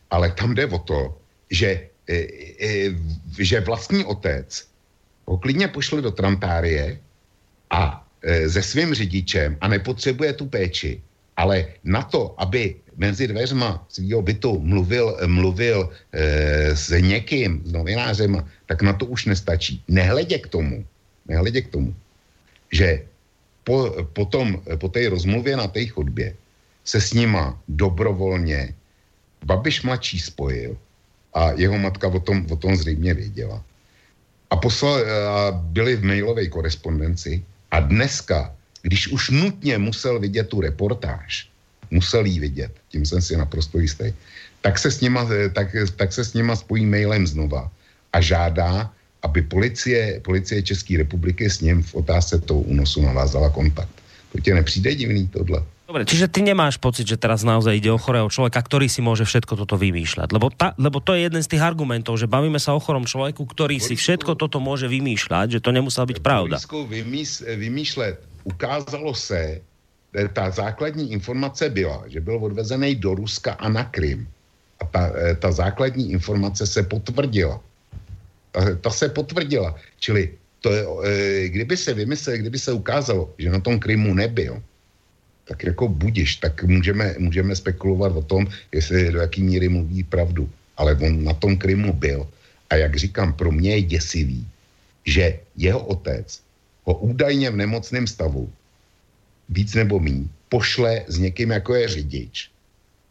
Ale 0.09 0.31
tam 0.31 0.55
jde 0.55 0.65
o 0.67 0.79
to, 0.79 1.17
že, 1.49 1.89
že 3.39 3.59
vlastní 3.59 4.05
otec 4.05 4.67
ho 5.25 5.37
klidně 5.37 5.67
pošle 5.67 6.01
do 6.01 6.11
Trantárie 6.11 6.99
a 7.69 8.07
e, 8.21 8.49
se 8.49 8.61
svým 8.61 8.93
řidičem 8.93 9.57
a 9.61 9.67
nepotřebuje 9.67 10.33
tu 10.33 10.45
péči. 10.45 11.01
Ale 11.37 11.65
na 11.83 12.01
to, 12.01 12.35
aby 12.37 12.75
mezi 12.95 13.27
dveřma 13.27 13.85
svého 13.89 14.21
bytu 14.21 14.59
mluvil, 14.59 15.17
mluvil 15.25 15.89
e, 15.89 16.75
s 16.75 16.89
někým, 16.99 17.61
s 17.65 17.71
novinářem, 17.71 18.39
tak 18.65 18.81
na 18.81 18.93
to 18.93 19.05
už 19.05 19.25
nestačí. 19.25 19.83
Nehledě 19.87 20.39
k 20.39 20.47
tomu, 20.47 20.85
nehledě 21.27 21.61
k 21.61 21.71
tomu, 21.71 21.95
že 22.71 23.03
po, 23.63 23.91
potom, 24.13 24.61
po 24.77 24.87
té 24.89 25.09
rozmluvě 25.09 25.57
na 25.57 25.67
té 25.67 25.85
chodbě 25.85 26.35
se 26.85 27.01
s 27.01 27.13
nima 27.13 27.59
dobrovolně 27.67 28.73
Babiš 29.45 29.83
mladší 29.83 30.19
spojil 30.19 30.77
a 31.35 31.51
jeho 31.59 31.77
matka 31.77 32.07
o 32.07 32.19
tom, 32.19 32.47
o 32.49 32.55
tom 32.55 32.75
zřejmě 32.75 33.13
věděla. 33.13 33.59
A, 34.49 34.55
poslal, 34.55 35.03
a 35.29 35.51
byli 35.51 35.95
v 35.95 36.03
mailové 36.03 36.47
korespondenci 36.47 37.43
a 37.71 37.79
dneska, 37.79 38.55
když 38.81 39.07
už 39.07 39.29
nutně 39.29 39.77
musel 39.77 40.19
vidět 40.19 40.47
tu 40.47 40.61
reportáž, 40.61 41.49
musel 41.91 42.25
jí 42.25 42.39
vidět, 42.39 42.71
tím 42.89 43.05
jsem 43.05 43.21
si 43.21 43.37
naprosto 43.37 43.79
jistý, 43.79 44.13
tak 44.61 44.79
se 44.79 44.91
s 44.91 45.01
nima, 45.01 45.27
tak, 45.53 45.75
tak 45.95 46.13
se 46.13 46.23
s 46.25 46.33
nima 46.33 46.55
spojí 46.55 46.85
mailem 46.85 47.27
znova 47.27 47.71
a 48.13 48.21
žádá, 48.21 48.91
aby 49.21 49.41
policie, 49.41 50.21
policie 50.23 50.61
České 50.63 50.97
republiky 50.97 51.49
s 51.49 51.61
ním 51.61 51.83
v 51.83 51.95
otázce 51.95 52.39
toho 52.39 52.59
únosu 52.59 53.01
navázala 53.01 53.49
kontakt. 53.49 53.93
To 54.31 54.39
tě 54.39 54.53
nepřijde 54.53 54.95
divný 54.95 55.27
tohle? 55.27 55.63
Dobre, 55.85 56.01
čiže 56.01 56.25
ty 56.25 56.41
nemáš 56.41 56.81
pocit, 56.81 57.05
že 57.05 57.13
teraz 57.13 57.45
naozaj 57.45 57.77
ide 57.77 57.93
o 57.93 58.01
chorého 58.01 58.25
človeka, 58.25 58.57
ktorý 58.57 58.89
si 58.89 59.05
môže 59.05 59.21
všetko 59.21 59.53
toto 59.53 59.77
vymýšľať. 59.77 60.33
Lebo, 60.33 60.49
ta, 60.49 60.73
lebo 60.81 60.97
to 60.97 61.13
je 61.13 61.29
jeden 61.29 61.45
z 61.45 61.51
tých 61.53 61.61
argumentov, 61.61 62.17
že 62.17 62.25
bavíme 62.25 62.57
sa 62.57 62.73
o 62.73 62.81
chorom 62.81 63.05
človeku, 63.05 63.45
ktorý 63.45 63.77
Borisku, 63.77 63.93
si 63.93 63.95
všetko 64.01 64.33
toto 64.33 64.57
môže 64.57 64.89
vymýšľať, 64.89 65.57
že 65.57 65.59
to 65.61 65.69
nemusela 65.69 66.09
byť 66.09 66.19
pravda. 66.25 66.57
Borisku, 66.57 66.89
vymýš, 66.89 67.45
vymýšlet. 67.45 68.17
Ukázalo 68.49 69.13
se, 69.13 69.61
ta 70.33 70.49
základní 70.49 71.11
informace 71.11 71.69
byla, 71.69 72.03
že 72.07 72.21
byl 72.21 72.35
odvezený 72.43 72.95
do 72.95 73.15
Ruska 73.15 73.53
a 73.53 73.69
na 73.69 73.83
Krym. 73.83 74.27
A 74.79 74.85
ta, 74.85 75.11
e, 75.15 75.35
ta 75.35 75.51
základní 75.51 76.11
informace 76.11 76.67
se 76.67 76.83
potvrdila. 76.83 77.61
Ta, 78.51 78.75
ta 78.81 78.89
se 78.89 79.09
potvrdila. 79.09 79.75
Čili 79.99 80.33
to 80.59 80.73
je, 80.73 80.81
e, 80.81 81.49
kdyby 81.49 81.77
se 81.77 81.93
vymyslel, 81.93 82.37
kdyby 82.37 82.59
se 82.59 82.71
ukázalo, 82.71 83.29
že 83.37 83.49
na 83.49 83.59
tom 83.59 83.79
Krymu 83.79 84.13
nebyl, 84.13 84.61
tak 85.45 85.63
jako 85.63 85.87
budiš, 85.87 86.35
tak 86.35 86.63
můžeme, 86.63 87.15
můžeme 87.17 87.55
spekulovat 87.55 88.15
o 88.15 88.21
tom, 88.21 88.47
jestli 88.71 89.11
do 89.11 89.19
jaký 89.19 89.43
míry 89.43 89.69
mluví 89.69 90.03
pravdu. 90.03 90.49
Ale 90.77 90.95
on 90.95 91.23
na 91.23 91.33
tom 91.33 91.57
Krymu 91.57 91.93
byl. 91.93 92.27
A 92.69 92.75
jak 92.75 92.95
říkám, 92.95 93.33
pro 93.33 93.51
mě 93.51 93.71
je 93.71 93.81
děsivý, 93.81 94.47
že 95.05 95.39
jeho 95.57 95.79
otec 95.85 96.41
ho 96.83 96.93
údajně 96.93 97.49
v 97.49 97.55
nemocném 97.55 98.07
stavu 98.07 98.49
víc 99.49 99.73
nebo 99.73 99.99
mí, 99.99 100.29
pošle 100.49 101.05
s 101.07 101.17
někým, 101.17 101.51
jako 101.51 101.75
je 101.75 101.87
řidič. 101.87 102.49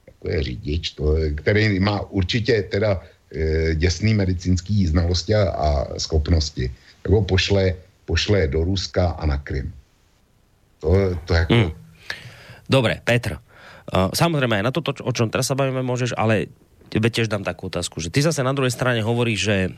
Jako 0.07 0.31
je 0.31 0.43
řidič, 0.43 0.91
to, 0.91 1.17
který 1.35 1.81
má 1.81 2.01
určitě 2.11 2.63
teda 2.63 3.03
e, 3.35 3.75
děsný 3.75 4.15
medicínský 4.15 4.87
znalosti 4.87 5.35
a, 5.35 5.43
a 5.51 5.99
schopnosti. 5.99 6.75
Tak 7.03 7.13
ho 7.13 7.23
pošle, 7.23 7.75
pošle 8.05 8.47
do 8.47 8.65
Ruska 8.65 9.09
a 9.09 9.27
na 9.27 9.39
Krym. 9.39 9.73
To, 10.79 11.19
to 11.25 11.35
jako... 11.35 11.55
Hmm. 11.55 11.84
Dobre, 12.67 13.01
Petr. 13.05 13.41
Uh, 13.85 14.09
samozrejme 14.17 14.61
aj 14.61 14.65
na 14.65 14.73
toto, 14.73 14.97
o 15.05 15.13
čom 15.13 15.29
teraz 15.29 15.53
sa 15.53 15.59
bavíme, 15.59 15.85
môžeš, 15.85 16.17
ale 16.17 16.49
tebe 16.95 17.11
tiež 17.11 17.27
dám 17.27 17.43
takú 17.43 17.67
otázku, 17.67 17.99
že 17.99 18.13
ty 18.13 18.23
zase 18.23 18.47
na 18.47 18.55
druhej 18.55 18.71
strane 18.71 19.03
hovoríš, 19.03 19.41
že 19.43 19.57
e, 19.67 19.71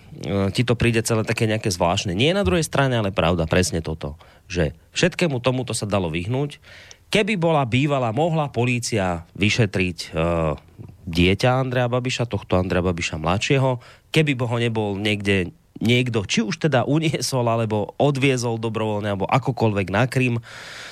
ti 0.52 0.68
to 0.68 0.76
príde 0.76 1.00
celé 1.00 1.24
také 1.24 1.48
nejaké 1.48 1.72
zvláštne. 1.72 2.12
Nie 2.12 2.36
na 2.36 2.44
druhej 2.44 2.60
strane, 2.60 2.92
ale 2.92 3.08
pravda, 3.08 3.48
presne 3.48 3.80
toto. 3.80 4.20
Že 4.52 4.76
všetkému 4.92 5.40
tomuto 5.40 5.72
sa 5.72 5.88
dalo 5.88 6.12
vyhnúť. 6.12 6.60
Keby 7.08 7.40
bola 7.40 7.64
bývala, 7.64 8.12
mohla 8.12 8.52
polícia 8.52 9.24
vyšetriť 9.32 10.12
uh, 10.12 10.58
dieťa 11.06 11.56
Andrea 11.56 11.88
Babiša, 11.88 12.28
tohto 12.28 12.58
Andrea 12.60 12.84
Babiša 12.84 13.16
mladšieho, 13.16 13.78
keby 14.12 14.36
ho 14.36 14.56
nebol 14.58 14.98
niekde 14.98 15.54
niekto, 15.78 16.24
či 16.24 16.40
už 16.42 16.56
teda 16.56 16.84
uniesol, 16.88 17.44
alebo 17.46 17.94
odviezol 18.00 18.56
dobrovoľne, 18.56 19.12
alebo 19.12 19.26
akokoľvek 19.28 19.86
na 19.92 20.04
Krym. 20.08 20.40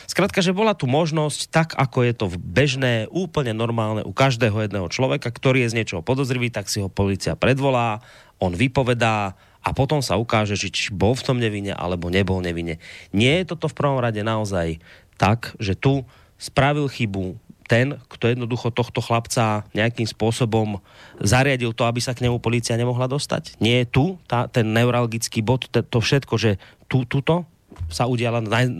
Skrátka, 0.04 0.44
že 0.44 0.56
bola 0.56 0.76
tu 0.76 0.84
možnosť, 0.84 1.40
tak 1.48 1.68
ako 1.74 1.98
je 2.04 2.12
to 2.12 2.26
v 2.28 2.36
bežné, 2.36 2.94
úplne 3.08 3.56
normálne 3.56 4.04
u 4.04 4.12
každého 4.12 4.64
jedného 4.64 4.88
človeka, 4.92 5.32
ktorý 5.32 5.64
je 5.64 5.72
z 5.72 5.76
niečoho 5.82 6.02
podozrivý, 6.04 6.52
tak 6.52 6.68
si 6.68 6.84
ho 6.84 6.92
policia 6.92 7.36
predvolá, 7.38 8.04
on 8.42 8.52
vypovedá 8.52 9.38
a 9.64 9.68
potom 9.72 10.04
sa 10.04 10.20
ukáže, 10.20 10.60
či 10.60 10.92
bol 10.92 11.16
v 11.16 11.24
tom 11.24 11.40
nevine, 11.40 11.72
alebo 11.72 12.12
nebol 12.12 12.44
nevine. 12.44 12.76
Nie 13.16 13.40
je 13.40 13.56
toto 13.56 13.72
v 13.72 13.78
prvom 13.80 13.96
rade 13.96 14.20
naozaj 14.20 14.76
tak, 15.16 15.56
že 15.56 15.72
tu 15.72 16.04
spravil 16.36 16.90
chybu, 16.90 17.40
ten, 17.64 17.96
kto 18.08 18.28
jednoducho 18.28 18.70
tohto 18.70 19.00
chlapca 19.00 19.64
nejakým 19.72 20.04
spôsobom 20.04 20.78
zariadil 21.20 21.72
to, 21.72 21.88
aby 21.88 22.00
sa 22.00 22.12
k 22.12 22.28
nemu 22.28 22.38
policia 22.38 22.76
nemohla 22.76 23.08
dostať? 23.08 23.56
Nie 23.60 23.84
je 23.84 23.86
tu 23.90 24.04
tá, 24.28 24.46
ten 24.46 24.68
neuralgický 24.70 25.40
bod, 25.40 25.68
to, 25.72 25.80
to 25.80 25.98
všetko, 26.00 26.34
že 26.36 26.60
tu, 26.86 27.08
tuto 27.08 27.48
sa 27.88 28.06
udiala 28.06 28.44
naj, 28.44 28.70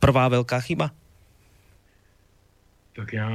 prvá 0.00 0.26
veľká 0.32 0.58
chyba? 0.64 0.90
Tak 2.96 3.12
já 3.12 3.28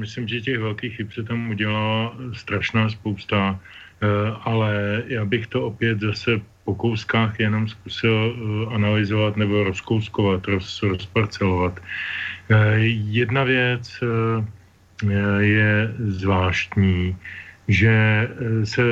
myslím, 0.00 0.28
že 0.28 0.40
těch 0.40 0.58
velkých 0.58 0.96
chyb 0.96 1.08
se 1.10 1.22
tam 1.22 1.50
udělala 1.50 2.16
strašná 2.32 2.88
spousta, 2.88 3.60
eh, 3.60 4.06
ale 4.40 5.02
já 5.06 5.24
bych 5.24 5.46
to 5.46 5.66
opět 5.66 6.00
zase 6.00 6.40
po 6.64 6.74
kouskách 6.74 7.40
jenom 7.40 7.68
zkusil 7.68 8.16
eh, 8.16 8.74
analyzovat 8.74 9.36
nebo 9.36 9.64
rozkouskovat, 9.64 10.44
roz, 10.44 10.82
rozparcelovat. 10.82 11.80
Eh, 12.50 12.78
jedna 13.10 13.44
věc 13.44 14.00
je 15.38 15.94
zvláštní, 15.98 17.16
že 17.68 18.28
se 18.64 18.82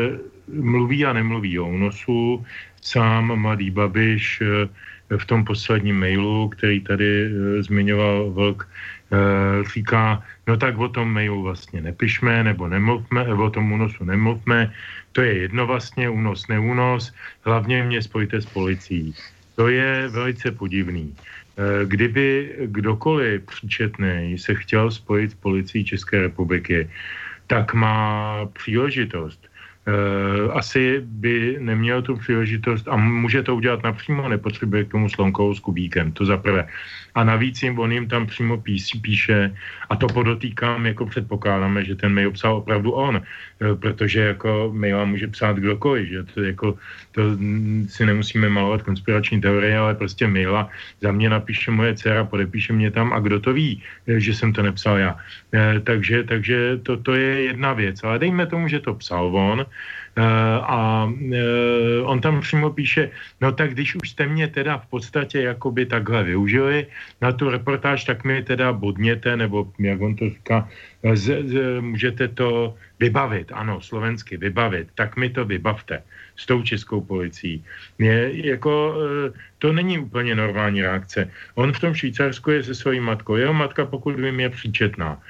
mluví 0.48 1.04
a 1.04 1.12
nemluví 1.12 1.58
o 1.58 1.66
únosu. 1.66 2.44
Sám 2.80 3.36
mladý 3.36 3.70
Babiš 3.70 4.42
v 5.16 5.24
tom 5.26 5.44
posledním 5.44 6.00
mailu, 6.00 6.48
který 6.48 6.80
tady 6.80 7.30
zmiňoval 7.60 8.30
Vlk, 8.30 8.68
Eh, 9.12 9.64
říká, 9.74 10.22
no 10.46 10.56
tak 10.56 10.78
o 10.78 10.88
tom 10.88 11.12
mailu 11.12 11.42
vlastně 11.42 11.80
nepišme, 11.80 12.44
nebo 12.44 12.68
nemluvme, 12.68 13.28
o 13.34 13.50
tom 13.50 13.72
únosu 13.72 14.04
nemluvme, 14.04 14.72
to 15.12 15.20
je 15.20 15.38
jedno 15.38 15.66
vlastně, 15.66 16.08
únos, 16.08 16.48
neúnos, 16.48 17.12
hlavně 17.44 17.82
mě 17.82 18.02
spojte 18.02 18.40
s 18.40 18.46
policií. 18.46 19.14
To 19.56 19.68
je 19.68 20.08
velice 20.08 20.52
podivný. 20.52 21.12
Eh, 21.58 21.86
kdyby 21.86 22.56
kdokoliv 22.66 23.42
příčetný 23.42 24.38
se 24.38 24.54
chtěl 24.54 24.90
spojit 24.90 25.30
s 25.30 25.34
policií 25.34 25.84
České 25.84 26.22
republiky, 26.22 26.90
tak 27.46 27.74
má 27.74 28.46
příležitost 28.52 29.52
Uh, 29.82 30.56
asi 30.56 31.02
by 31.02 31.56
neměl 31.58 32.02
tu 32.02 32.16
příležitost 32.16 32.88
a 32.88 32.96
může 32.96 33.42
to 33.42 33.56
udělat 33.56 33.82
napřímo, 33.82 34.28
nepotřebuje 34.28 34.84
k 34.84 34.90
tomu 34.90 35.08
slonkou 35.08 35.54
s 35.54 35.60
kubíkem, 35.60 36.12
to 36.12 36.24
za 36.24 36.36
prvé. 36.36 36.68
A 37.14 37.24
navíc 37.24 37.62
jim, 37.62 37.78
on 37.78 37.92
jim 37.92 38.08
tam 38.08 38.26
přímo 38.26 38.62
píše, 39.02 39.54
a 39.90 39.96
to 39.96 40.06
podotýkám, 40.06 40.86
jako 40.86 41.06
předpokládáme, 41.06 41.84
že 41.84 41.94
ten 41.94 42.14
mail 42.14 42.30
psal 42.30 42.56
opravdu 42.56 42.92
on, 42.92 43.16
uh, 43.16 43.76
protože 43.76 44.20
jako 44.20 44.70
maila 44.72 45.04
může 45.04 45.28
psát 45.28 45.56
kdokoliv, 45.56 46.08
že 46.08 46.22
to, 46.22 46.42
jako, 46.42 46.78
to 47.12 47.22
si 47.88 48.06
nemusíme 48.06 48.48
malovat 48.48 48.82
konspirační 48.82 49.40
teorie, 49.40 49.78
ale 49.78 49.94
prostě 49.94 50.26
maila 50.26 50.68
za 51.00 51.12
mě 51.12 51.30
napíše 51.30 51.70
moje 51.70 51.94
dcera, 51.94 52.24
podepíše 52.24 52.72
mě 52.72 52.90
tam 52.90 53.12
a 53.12 53.20
kdo 53.20 53.40
to 53.40 53.52
ví, 53.52 53.82
eh, 54.08 54.20
že 54.20 54.34
jsem 54.34 54.52
to 54.52 54.62
nepsal 54.62 54.98
já. 54.98 55.12
Uh, 55.12 55.84
takže 55.84 56.24
takže 56.24 56.80
to, 56.82 56.96
to 56.96 57.14
je 57.14 57.42
jedna 57.52 57.72
věc, 57.72 58.04
ale 58.04 58.18
dejme 58.18 58.46
tomu, 58.46 58.68
že 58.68 58.80
to 58.80 58.94
psal 58.94 59.36
on, 59.36 59.66
a 60.62 61.08
eh, 61.08 62.02
on 62.04 62.20
tam 62.20 62.40
přímo 62.40 62.70
píše, 62.70 63.10
no 63.40 63.52
tak 63.52 63.72
když 63.72 63.94
už 63.94 64.10
jste 64.10 64.26
mě 64.26 64.48
teda 64.48 64.78
v 64.78 64.86
podstatě 64.86 65.42
jakoby 65.42 65.86
takhle 65.86 66.24
využili 66.24 66.86
na 67.20 67.32
tu 67.32 67.50
reportáž, 67.50 68.04
tak 68.04 68.24
mi 68.24 68.42
teda 68.42 68.72
bodněte, 68.72 69.36
nebo 69.36 69.72
jak 69.78 70.00
on 70.00 70.16
to 70.16 70.28
říká, 70.28 70.68
z, 71.14 71.48
z, 71.48 71.80
můžete 71.80 72.28
to 72.28 72.74
vybavit, 73.00 73.52
ano, 73.52 73.80
slovensky 73.80 74.36
vybavit, 74.36 74.88
tak 74.94 75.16
mi 75.16 75.30
to 75.30 75.44
vybavte 75.44 76.02
s 76.36 76.46
tou 76.46 76.62
českou 76.62 77.00
policií. 77.00 77.64
Je, 77.98 78.46
jako, 78.48 78.96
eh, 78.98 79.32
to 79.58 79.72
není 79.72 79.98
úplně 79.98 80.34
normální 80.34 80.82
reakce. 80.82 81.30
On 81.54 81.72
v 81.72 81.80
tom 81.80 81.94
Švýcarsku 81.94 82.50
je 82.50 82.62
se 82.62 82.74
svojí 82.74 83.00
matkou. 83.00 83.36
Jeho 83.36 83.54
matka, 83.54 83.86
pokud 83.86 84.18
vím, 84.18 84.40
je 84.40 84.50
příčetná. 84.50 85.20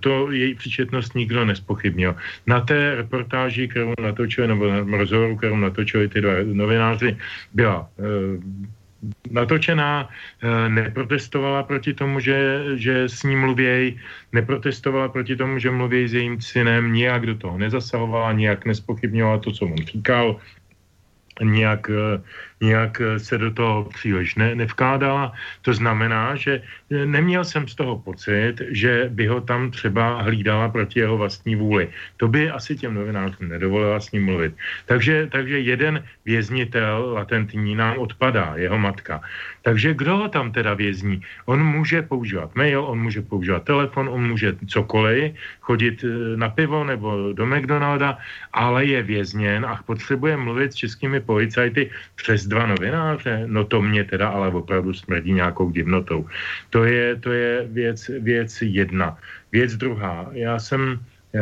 To 0.00 0.32
její 0.32 0.54
příčetnost 0.54 1.14
nikdo 1.14 1.44
nespochybnil. 1.44 2.16
Na 2.46 2.60
té 2.60 2.94
reportáži, 2.94 3.68
kterou 3.68 3.92
natočili, 4.00 4.48
nebo 4.48 4.64
rozhovoru, 4.96 5.36
kterou 5.36 5.56
natočili 5.56 6.08
ty 6.08 6.20
dva 6.20 6.32
novináři, 6.42 7.16
byla 7.52 7.90
natočená, 9.30 10.08
neprotestovala 10.68 11.62
proti 11.62 11.94
tomu, 11.94 12.20
že, 12.20 12.64
že 12.74 13.08
s 13.08 13.22
ním 13.22 13.40
mluvějí, 13.40 14.00
neprotestovala 14.32 15.08
proti 15.08 15.36
tomu, 15.36 15.58
že 15.58 15.70
mluví 15.70 16.08
s 16.08 16.14
jejím 16.14 16.40
synem, 16.40 16.92
nijak 16.92 17.26
do 17.26 17.34
toho 17.34 17.58
nezasahovala, 17.58 18.32
nijak 18.32 18.66
nespochybňovala 18.66 19.38
to, 19.38 19.52
co 19.52 19.64
on 19.66 19.76
říkal, 19.76 20.36
nijak 21.42 21.90
nějak 22.60 23.00
eh, 23.00 23.18
se 23.18 23.38
do 23.38 23.50
toho 23.50 23.84
příliš 23.84 24.34
ne, 24.34 24.54
nevkládala. 24.54 25.32
To 25.62 25.72
znamená, 25.72 26.36
že 26.36 26.62
eh, 26.62 27.06
neměl 27.06 27.44
jsem 27.44 27.68
z 27.68 27.74
toho 27.74 27.98
pocit, 27.98 28.54
že 28.70 29.08
by 29.12 29.26
ho 29.26 29.40
tam 29.40 29.70
třeba 29.70 30.22
hlídala 30.22 30.68
proti 30.68 31.00
jeho 31.00 31.16
vlastní 31.16 31.56
vůli. 31.56 31.88
To 32.16 32.28
by 32.28 32.50
asi 32.50 32.76
těm 32.76 32.94
novinářům 32.94 33.48
nedovolila 33.48 34.00
s 34.00 34.12
ním 34.12 34.24
mluvit. 34.24 34.54
Takže, 34.86 35.28
takže 35.32 35.60
jeden 35.60 36.04
věznitel 36.24 37.12
latentní 37.14 37.74
nám 37.74 37.98
odpadá, 37.98 38.52
jeho 38.56 38.78
matka. 38.78 39.20
Takže 39.62 39.94
kdo 39.94 40.16
ho 40.16 40.28
tam 40.28 40.52
teda 40.52 40.74
vězní? 40.74 41.22
On 41.46 41.62
může 41.62 42.02
používat 42.02 42.54
mail, 42.54 42.84
on 42.84 42.98
může 42.98 43.22
používat 43.22 43.64
telefon, 43.64 44.08
on 44.08 44.28
může 44.28 44.56
cokoliv, 44.66 45.34
chodit 45.60 46.04
eh, 46.04 46.36
na 46.36 46.48
pivo 46.48 46.84
nebo 46.84 47.32
do 47.32 47.46
McDonalda, 47.46 48.18
ale 48.52 48.84
je 48.84 49.02
vězněn 49.02 49.66
a 49.66 49.76
potřebuje 49.86 50.36
mluvit 50.36 50.72
s 50.72 50.88
českými 50.88 51.20
policajty 51.20 51.90
přes 52.16 52.47
dva 52.48 52.66
novináře, 52.66 53.44
no 53.46 53.64
to 53.64 53.82
mě 53.82 54.04
teda 54.04 54.28
ale 54.28 54.48
opravdu 54.48 54.94
smrdí 54.94 55.32
nějakou 55.32 55.70
divnotou. 55.70 56.26
To 56.70 56.84
je, 56.84 57.16
to 57.16 57.32
je 57.32 57.66
věc, 57.68 58.10
věc 58.20 58.62
jedna. 58.62 59.18
Věc 59.52 59.76
druhá, 59.76 60.28
já 60.32 60.58
jsem 60.58 61.00
e, 61.34 61.40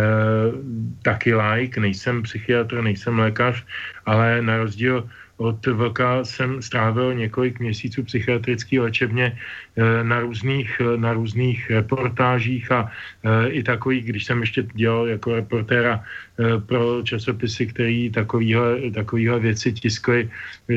taky 1.03 1.35
like, 1.35 1.81
nejsem 1.81 2.23
psychiatr, 2.23 2.83
nejsem 2.83 3.19
lékař, 3.19 3.65
ale 4.07 4.43
na 4.43 4.57
rozdíl 4.57 5.09
od 5.37 5.67
Vlka 5.67 6.25
jsem 6.25 6.63
strávil 6.63 7.15
několik 7.15 7.61
měsíců 7.61 8.03
psychiatrický 8.03 8.81
léčebně 8.81 9.39
eh, 9.77 10.05
na 10.05 10.21
různých, 10.21 10.81
na 10.97 11.13
různých 11.13 11.71
reportážích 11.71 12.73
a 12.73 12.91
eh, 13.25 13.49
i 13.49 13.63
takových, 13.63 14.05
když 14.05 14.25
jsem 14.25 14.41
ještě 14.41 14.63
dělal 14.75 15.07
jako 15.09 15.35
reportéra 15.35 16.05
Eh, 16.37 16.61
pro 16.61 17.01
časopisy, 17.03 17.67
který 17.67 18.11
takovýhle, 18.13 19.41
věci 19.41 19.73
tiskly, 19.73 20.29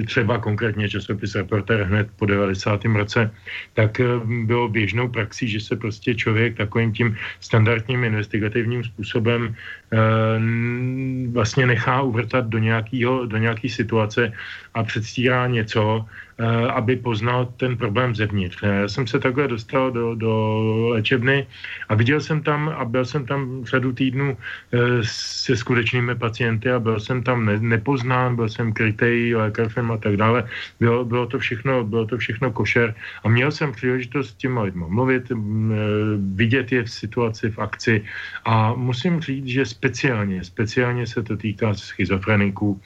třeba 0.07 0.39
konkrétně 0.39 0.89
časopis 0.89 1.35
Reporter 1.35 1.83
hned 1.83 2.07
po 2.15 2.25
90. 2.25 2.85
roce, 2.95 3.31
tak 3.73 3.99
eh, 3.99 4.05
bylo 4.47 4.71
běžnou 4.71 5.11
praxí, 5.11 5.51
že 5.51 5.59
se 5.59 5.75
prostě 5.75 6.15
člověk 6.15 6.55
takovým 6.57 6.93
tím 6.95 7.17
standardním 7.39 8.03
investigativním 8.03 8.83
způsobem 8.83 9.51
eh, 9.51 9.97
vlastně 11.35 11.67
nechá 11.67 12.01
uvrtat 12.07 12.47
do, 12.47 12.57
nějakého, 12.57 13.27
do 13.27 13.37
nějaký 13.37 13.69
situace 13.69 14.31
a 14.73 14.83
předstírá 14.83 15.47
něco, 15.47 16.05
aby 16.47 16.95
poznal 16.95 17.51
ten 17.57 17.77
problém 17.77 18.15
zevnitř. 18.15 18.63
Já 18.63 18.87
jsem 18.87 19.07
se 19.07 19.19
takhle 19.19 19.47
dostal 19.47 19.91
do, 19.91 20.15
do 20.15 20.31
léčebny 20.95 21.47
a 21.89 21.95
viděl 21.95 22.21
jsem 22.21 22.41
tam 22.43 22.69
a 22.69 22.85
byl 22.85 23.05
jsem 23.05 23.25
tam 23.25 23.65
řadu 23.65 23.91
týdnů 23.93 24.37
eh, 24.37 24.77
se 25.03 25.55
skutečnými 25.55 26.15
pacienty 26.15 26.71
a 26.71 26.79
byl 26.79 26.99
jsem 26.99 27.23
tam 27.23 27.45
ne, 27.45 27.59
nepoznán, 27.59 28.35
byl 28.35 28.49
jsem 28.49 28.73
krytej 28.73 29.35
lékařem 29.35 29.91
a 29.91 29.97
tak 29.97 30.17
dále. 30.17 30.47
Bylo, 30.79 31.05
bylo, 31.05 31.27
to 31.27 31.39
všechno, 31.39 31.83
bylo 31.83 32.05
to 32.05 32.17
všechno 32.17 32.51
košer 32.51 32.95
a 33.23 33.29
měl 33.29 33.51
jsem 33.51 33.71
příležitost 33.71 34.29
s 34.29 34.39
těma 34.39 34.63
lidma 34.63 34.87
mluvit, 34.87 35.31
eh, 35.31 35.35
vidět 36.39 36.71
je 36.71 36.83
v 36.83 36.91
situaci, 36.91 37.51
v 37.51 37.59
akci 37.59 38.03
a 38.45 38.73
musím 38.73 39.19
říct, 39.19 39.47
že 39.47 39.65
speciálně, 39.65 40.43
speciálně 40.43 41.07
se 41.07 41.23
to 41.23 41.37
týká 41.37 41.73
schizofreniků. 41.73 42.81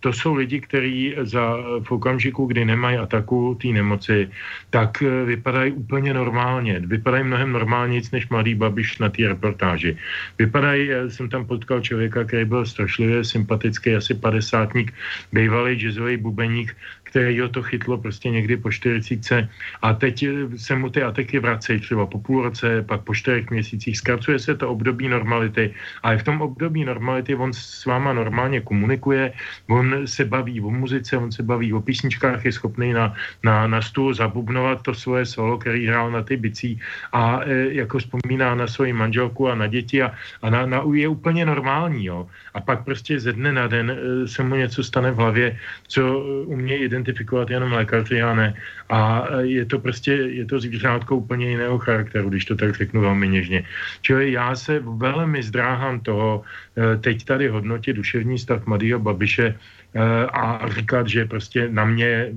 To 0.00 0.12
jsou 0.12 0.34
lidi, 0.34 0.60
kteří 0.60 1.14
za, 1.22 1.56
v 1.82 1.90
okamžiku 1.92 2.37
okamžiku, 2.38 2.46
kdy 2.46 2.64
nemají 2.64 2.96
ataku 2.98 3.58
té 3.58 3.68
nemoci, 3.68 4.30
tak 4.70 5.02
eh, 5.02 5.24
vypadají 5.24 5.72
úplně 5.72 6.14
normálně. 6.14 6.80
Vypadají 6.86 7.24
mnohem 7.24 7.52
normálnějc 7.52 8.10
než 8.10 8.28
mladý 8.30 8.54
babiš 8.54 8.98
na 8.98 9.08
té 9.10 9.28
reportáži. 9.28 9.98
Vypadají, 10.38 10.86
já 10.86 11.10
jsem 11.10 11.28
tam 11.28 11.46
potkal 11.46 11.80
člověka, 11.80 12.24
který 12.24 12.44
byl 12.44 12.66
strašlivě 12.66 13.24
sympatický, 13.24 13.98
asi 13.98 14.14
padesátník, 14.14 14.94
bývalý 15.32 15.74
jazzový 15.74 16.16
bubeník, 16.16 16.76
který 17.08 17.40
ho 17.40 17.48
to 17.48 17.62
chytlo 17.62 17.98
prostě 17.98 18.30
někdy 18.30 18.56
po 18.56 18.70
40 18.70 19.48
a 19.82 19.94
teď 19.94 20.24
se 20.56 20.76
mu 20.76 20.90
ty 20.90 21.02
ataky 21.02 21.38
vracejí 21.38 21.80
třeba 21.80 22.06
po 22.06 22.18
půl 22.20 22.42
roce, 22.42 22.82
pak 22.82 23.00
po 23.00 23.14
čtyřech 23.14 23.50
měsících. 23.50 23.96
Zkracuje 23.96 24.38
se 24.38 24.54
to 24.54 24.68
období 24.68 25.08
normality, 25.08 25.74
ale 26.02 26.18
v 26.18 26.22
tom 26.22 26.42
období 26.42 26.84
normality 26.84 27.34
on 27.34 27.52
s 27.52 27.86
váma 27.86 28.12
normálně 28.12 28.60
komunikuje, 28.60 29.32
on 29.68 30.04
se 30.04 30.24
baví 30.24 30.60
o 30.60 30.70
muzice, 30.70 31.16
on 31.16 31.32
se 31.32 31.42
baví 31.42 31.72
o 31.72 31.80
písničkách, 31.80 32.44
je 32.44 32.52
schopný 32.52 32.92
na, 32.92 33.14
na, 33.42 33.66
na 33.66 33.80
stůl 33.82 34.14
zabubnovat 34.14 34.82
to 34.82 34.94
svoje 34.94 35.26
solo, 35.26 35.58
který 35.58 35.86
hrál 35.86 36.10
na 36.10 36.22
ty 36.22 36.36
bicí 36.36 36.80
a 37.12 37.40
e, 37.44 37.72
jako 37.80 37.98
vzpomíná 37.98 38.54
na 38.54 38.66
svoji 38.66 38.92
manželku 38.92 39.48
a 39.48 39.54
na 39.54 39.66
děti 39.66 40.02
a, 40.02 40.12
a 40.42 40.46
na, 40.50 40.66
na, 40.66 40.84
je 40.92 41.08
úplně 41.08 41.46
normální, 41.46 42.04
jo. 42.04 42.28
A 42.54 42.60
pak 42.60 42.84
prostě 42.84 43.20
ze 43.20 43.32
dne 43.32 43.52
na 43.52 43.66
den 43.66 43.88
e, 43.90 43.96
se 44.28 44.42
mu 44.42 44.54
něco 44.54 44.84
stane 44.84 45.10
v 45.10 45.16
hlavě, 45.16 45.56
co 45.88 46.02
u 46.44 46.56
mě 46.56 46.76
identifikuje 46.76 46.97
identifikovat 46.98 47.50
jenom 47.50 47.72
lékaři 47.72 48.22
a 48.22 48.34
ne. 48.34 48.54
A 48.90 49.26
je 49.46 49.64
to 49.64 49.78
prostě, 49.78 50.12
je 50.12 50.44
to 50.44 50.58
zvířátko 50.58 51.22
úplně 51.22 51.54
jiného 51.54 51.78
charakteru, 51.78 52.28
když 52.28 52.44
to 52.44 52.54
tak 52.58 52.74
řeknu 52.74 53.00
velmi 53.00 53.28
něžně. 53.28 53.62
Čili 54.02 54.34
já 54.34 54.50
se 54.58 54.82
velmi 54.82 55.42
zdráhám 55.42 56.02
toho, 56.02 56.42
eh, 56.42 56.98
teď 56.98 57.16
tady 57.24 57.48
hodnotit 57.48 57.94
duševní 57.94 58.38
stav 58.38 58.66
Madýho 58.66 58.98
Babiše 58.98 59.54
eh, 59.54 60.26
a 60.26 60.66
říkat, 60.74 61.06
že 61.06 61.30
prostě 61.30 61.70
na 61.70 61.84
mě 61.86 62.34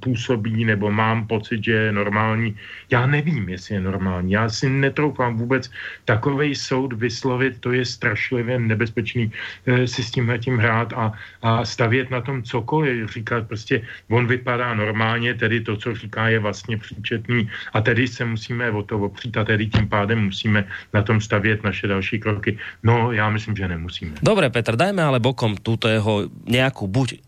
působí 0.00 0.64
nebo 0.64 0.90
mám 0.90 1.26
pocit, 1.26 1.64
že 1.64 1.72
je 1.72 1.92
normální. 1.92 2.56
Já 2.90 3.06
nevím, 3.06 3.48
jestli 3.48 3.74
je 3.74 3.80
normální. 3.80 4.32
Já 4.32 4.48
si 4.48 4.68
netroufám 4.68 5.36
vůbec 5.36 5.70
takový 6.04 6.54
soud 6.54 6.92
vyslovit, 6.92 7.60
to 7.60 7.72
je 7.72 7.84
strašlivě 7.84 8.58
nebezpečný 8.58 9.32
e, 9.66 9.86
si 9.86 10.02
s 10.02 10.10
tím 10.10 10.32
tím 10.38 10.58
hrát 10.58 10.92
a, 10.92 11.12
a 11.42 11.64
stavět 11.64 12.10
na 12.10 12.20
tom 12.20 12.42
cokoliv. 12.42 13.10
Říkat 13.10 13.48
prostě, 13.48 13.82
on 14.10 14.26
vypadá 14.26 14.74
normálně, 14.74 15.34
tedy 15.34 15.60
to, 15.60 15.76
co 15.76 15.94
říká, 15.94 16.28
je 16.28 16.38
vlastně 16.38 16.76
příčetný 16.76 17.50
a 17.72 17.80
tedy 17.80 18.08
se 18.08 18.24
musíme 18.24 18.70
o 18.70 18.82
to 18.82 18.98
opřít 18.98 19.36
a 19.36 19.44
tedy 19.44 19.66
tím 19.66 19.88
pádem 19.88 20.24
musíme 20.24 20.64
na 20.94 21.02
tom 21.02 21.20
stavět 21.20 21.64
naše 21.64 21.86
další 21.86 22.18
kroky. 22.18 22.58
No, 22.82 23.12
já 23.12 23.30
myslím, 23.30 23.56
že 23.56 23.68
nemusíme. 23.68 24.12
Dobre, 24.22 24.50
Petr, 24.50 24.76
dajme 24.76 25.02
ale 25.02 25.20
bokom 25.22 25.56
túto 25.56 25.88
jeho 25.88 26.28
nejakú 26.46 26.88
buď 26.90 27.20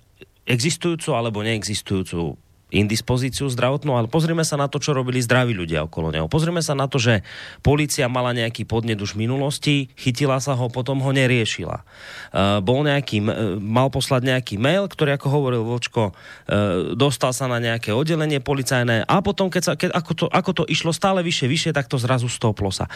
existujúcu 0.50 1.14
alebo 1.14 1.44
neexistujúcu 1.46 2.34
indispozíciu 2.70 3.50
zdravotnú, 3.50 3.94
ale 3.98 4.06
pozrime 4.06 4.42
sa 4.46 4.58
na 4.58 4.66
to, 4.66 4.78
čo 4.78 4.94
robili 4.94 5.20
zdraví 5.22 5.52
ľudia 5.54 5.84
okolo 5.86 6.14
neho. 6.14 6.26
Pozrime 6.30 6.62
sa 6.62 6.74
na 6.74 6.86
to, 6.86 6.96
že 6.96 7.22
policia 7.60 8.06
mala 8.06 8.32
nejaký 8.32 8.66
podnet 8.66 8.98
už 8.98 9.14
v 9.14 9.26
minulosti, 9.26 9.74
chytila 9.98 10.38
sa 10.38 10.54
ho, 10.54 10.70
potom 10.70 11.02
ho 11.02 11.10
neriešila. 11.10 11.82
Uh, 12.30 12.62
bol 12.62 12.86
nejaký, 12.86 13.22
uh, 13.22 13.58
mal 13.58 13.90
poslať 13.90 14.26
nejaký 14.30 14.54
mail, 14.56 14.86
ktorý, 14.86 15.18
ako 15.18 15.26
hovoril 15.28 15.62
Vočko, 15.66 16.14
uh, 16.14 16.94
dostal 16.94 17.34
sa 17.34 17.50
na 17.50 17.58
nejaké 17.58 17.90
oddelenie 17.90 18.38
policajné 18.40 19.04
a 19.04 19.14
potom, 19.20 19.50
keď 19.50 19.62
sa, 19.62 19.72
keď, 19.74 19.90
ako, 19.92 20.12
to, 20.14 20.26
ako 20.30 20.50
to 20.62 20.64
išlo 20.70 20.94
stále 20.94 21.20
vyššie, 21.20 21.46
vyššie, 21.50 21.72
tak 21.74 21.90
to 21.90 21.98
zrazu 21.98 22.30
stoplo 22.30 22.70
sa. 22.70 22.86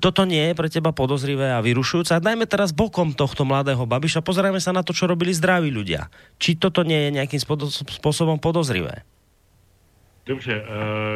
Toto 0.00 0.24
nie 0.24 0.50
je 0.50 0.56
pre 0.56 0.72
teba 0.72 0.90
podozrivé 0.96 1.52
a 1.52 1.60
vyrušujúce. 1.60 2.16
A 2.16 2.24
dajme 2.24 2.48
teraz 2.48 2.72
bokom 2.72 3.12
tohto 3.12 3.44
mladého 3.44 3.84
babiša, 3.84 4.24
pozrieme 4.24 4.58
sa 4.58 4.72
na 4.72 4.80
to, 4.80 4.96
čo 4.96 5.04
robili 5.04 5.36
zdraví 5.36 5.68
ľudia. 5.68 6.08
Či 6.40 6.56
toto 6.56 6.82
nie 6.82 7.08
je 7.08 7.14
nejakým 7.20 7.40
spôsobom 8.00 8.40
podozrivé? 8.40 9.04
Dobře, 10.28 10.54
eh, 10.60 10.64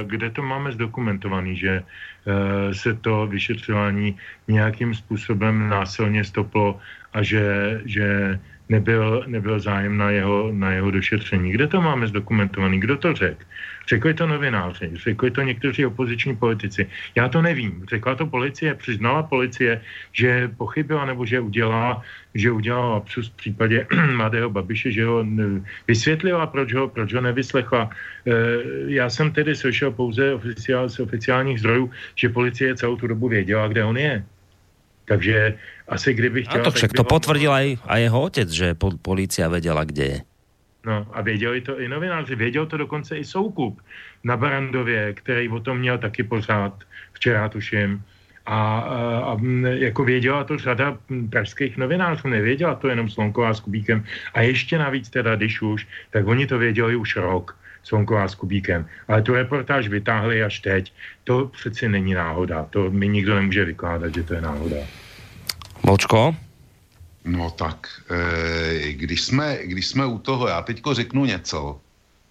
kde 0.05 0.31
to 0.31 0.43
máme 0.43 0.73
zdokumentovaný, 0.73 1.57
že 1.57 1.83
eh, 1.83 2.75
se 2.75 2.95
to 2.95 3.27
vyšetřování 3.27 4.17
nějakým 4.49 4.95
způsobem 4.95 5.69
násilně 5.69 6.25
stoplo 6.25 6.81
a 7.13 7.23
že, 7.23 7.45
že 7.85 8.41
nebyl, 8.69 9.25
nebyl 9.27 9.61
zájem 9.61 9.97
na 9.97 10.11
jeho, 10.11 10.53
na 10.53 10.73
jeho 10.73 10.91
došetření. 10.91 11.53
Kde 11.53 11.67
to 11.67 11.81
máme 11.81 12.07
zdokumentovaný? 12.07 12.81
Kdo 12.81 12.97
to 12.97 13.15
řekl? 13.15 13.45
Řekli 13.89 14.15
to 14.15 14.27
novináři, 14.27 14.91
řekli 14.95 15.31
to 15.31 15.43
někteří 15.43 15.87
opoziční 15.87 16.37
politici. 16.37 16.87
Já 17.15 17.29
to 17.29 17.43
nevím. 17.43 17.85
Řekla 17.91 18.15
to 18.15 18.27
policie, 18.27 18.75
přiznala 18.75 19.23
policie, 19.23 19.81
že 20.13 20.51
pochybila 20.57 21.05
nebo 21.05 21.27
že 21.27 21.41
udělala, 21.41 22.03
že 22.35 22.51
udělala 22.51 22.89
lapsus 22.89 23.29
v 23.29 23.37
případě 23.37 23.87
mladého 24.17 24.51
Babiše, 24.51 24.93
že 24.93 25.05
ho 25.05 25.27
vysvětlila, 25.89 26.47
proč 26.47 26.75
ho, 26.75 26.89
proč 26.89 27.15
ho 27.15 27.21
nevyslechla. 27.21 27.91
E, 27.91 28.33
já 28.87 29.11
jsem 29.11 29.33
tedy 29.33 29.55
slyšel 29.55 29.91
pouze 29.91 30.35
oficiál, 30.35 30.89
z 30.89 31.01
oficiálních 31.01 31.59
zdrojů, 31.59 31.91
že 32.15 32.29
policie 32.29 32.77
celou 32.79 32.97
tu 32.97 33.07
dobu 33.07 33.29
věděla, 33.29 33.69
kde 33.69 33.85
on 33.85 33.97
je. 33.97 34.25
Takže 35.05 35.55
asi 35.89 36.15
kdyby 36.15 36.43
chtěla... 36.43 36.63
A 36.63 36.65
to 36.65 36.71
však 36.71 36.93
to 36.93 37.05
potvrdil 37.05 37.53
aj, 37.53 37.77
aj 37.85 38.01
jeho 38.03 38.21
otec, 38.23 38.49
že 38.51 38.75
policia 39.03 39.49
věděla, 39.49 39.85
kde 39.85 40.05
je. 40.05 40.19
No 40.87 41.07
a 41.13 41.21
věděli 41.21 41.61
to 41.61 41.81
i 41.81 41.89
novináři, 41.89 42.35
věděl 42.35 42.67
to 42.67 42.77
dokonce 42.77 43.19
i 43.19 43.25
Soukup 43.25 43.81
na 44.25 44.37
Barandově, 44.37 45.13
který 45.13 45.49
o 45.49 45.61
tom 45.61 45.79
měl 45.79 45.99
taky 45.99 46.23
pořád, 46.23 46.75
včera 47.13 47.49
tuším. 47.49 48.03
A, 48.47 48.79
a, 48.79 48.99
a 49.33 49.39
jako 49.63 50.05
věděla 50.05 50.45
to 50.45 50.59
řada 50.59 50.99
pražských 51.31 51.77
novinářů, 51.77 52.29
nevěděla 52.29 52.75
to 52.75 52.89
jenom 52.89 53.11
Slonková 53.11 53.55
s 53.55 53.61
Kubíkem. 53.61 54.05
A 54.35 54.41
ještě 54.41 54.79
navíc 54.79 55.11
teda, 55.11 55.37
když 55.37 55.63
už, 55.63 55.87
tak 56.11 56.27
oni 56.27 56.47
to 56.47 56.59
věděli 56.59 56.97
už 56.97 57.17
rok. 57.17 57.59
Slonková 57.83 58.29
s 58.29 58.35
Kubíkem. 58.35 58.87
Ale 59.09 59.23
tu 59.23 59.35
reportáž 59.35 59.89
vytáhli 59.89 60.43
až 60.43 60.61
teď. 60.61 60.93
To 61.25 61.47
přeci 61.47 61.89
není 61.89 62.15
náhoda. 62.15 62.67
To 62.71 62.91
mi 62.91 63.09
nikdo 63.09 63.35
nemůže 63.35 63.65
vykládat, 63.65 64.15
že 64.15 64.23
to 64.23 64.35
je 64.35 64.41
náhoda. 64.41 64.77
Močko? 65.83 66.37
No 67.25 67.51
tak, 67.51 67.87
e, 68.11 68.93
když, 68.93 69.23
jsme, 69.23 69.59
když 69.63 69.87
jsme 69.87 70.07
u 70.07 70.19
toho, 70.19 70.49
já 70.49 70.63
teďko 70.63 70.95
řeknu 70.95 71.25
něco, 71.25 71.81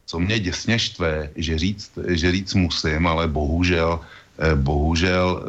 co 0.06 0.20
mě 0.20 0.40
děsně 0.40 0.80
štve, 0.80 1.30
že 1.36 1.58
říct, 1.58 1.92
že 2.08 2.32
říct 2.32 2.54
musím, 2.54 3.08
ale 3.08 3.28
bohužel, 3.28 4.00
e, 4.40 4.56
bohužel 4.56 5.44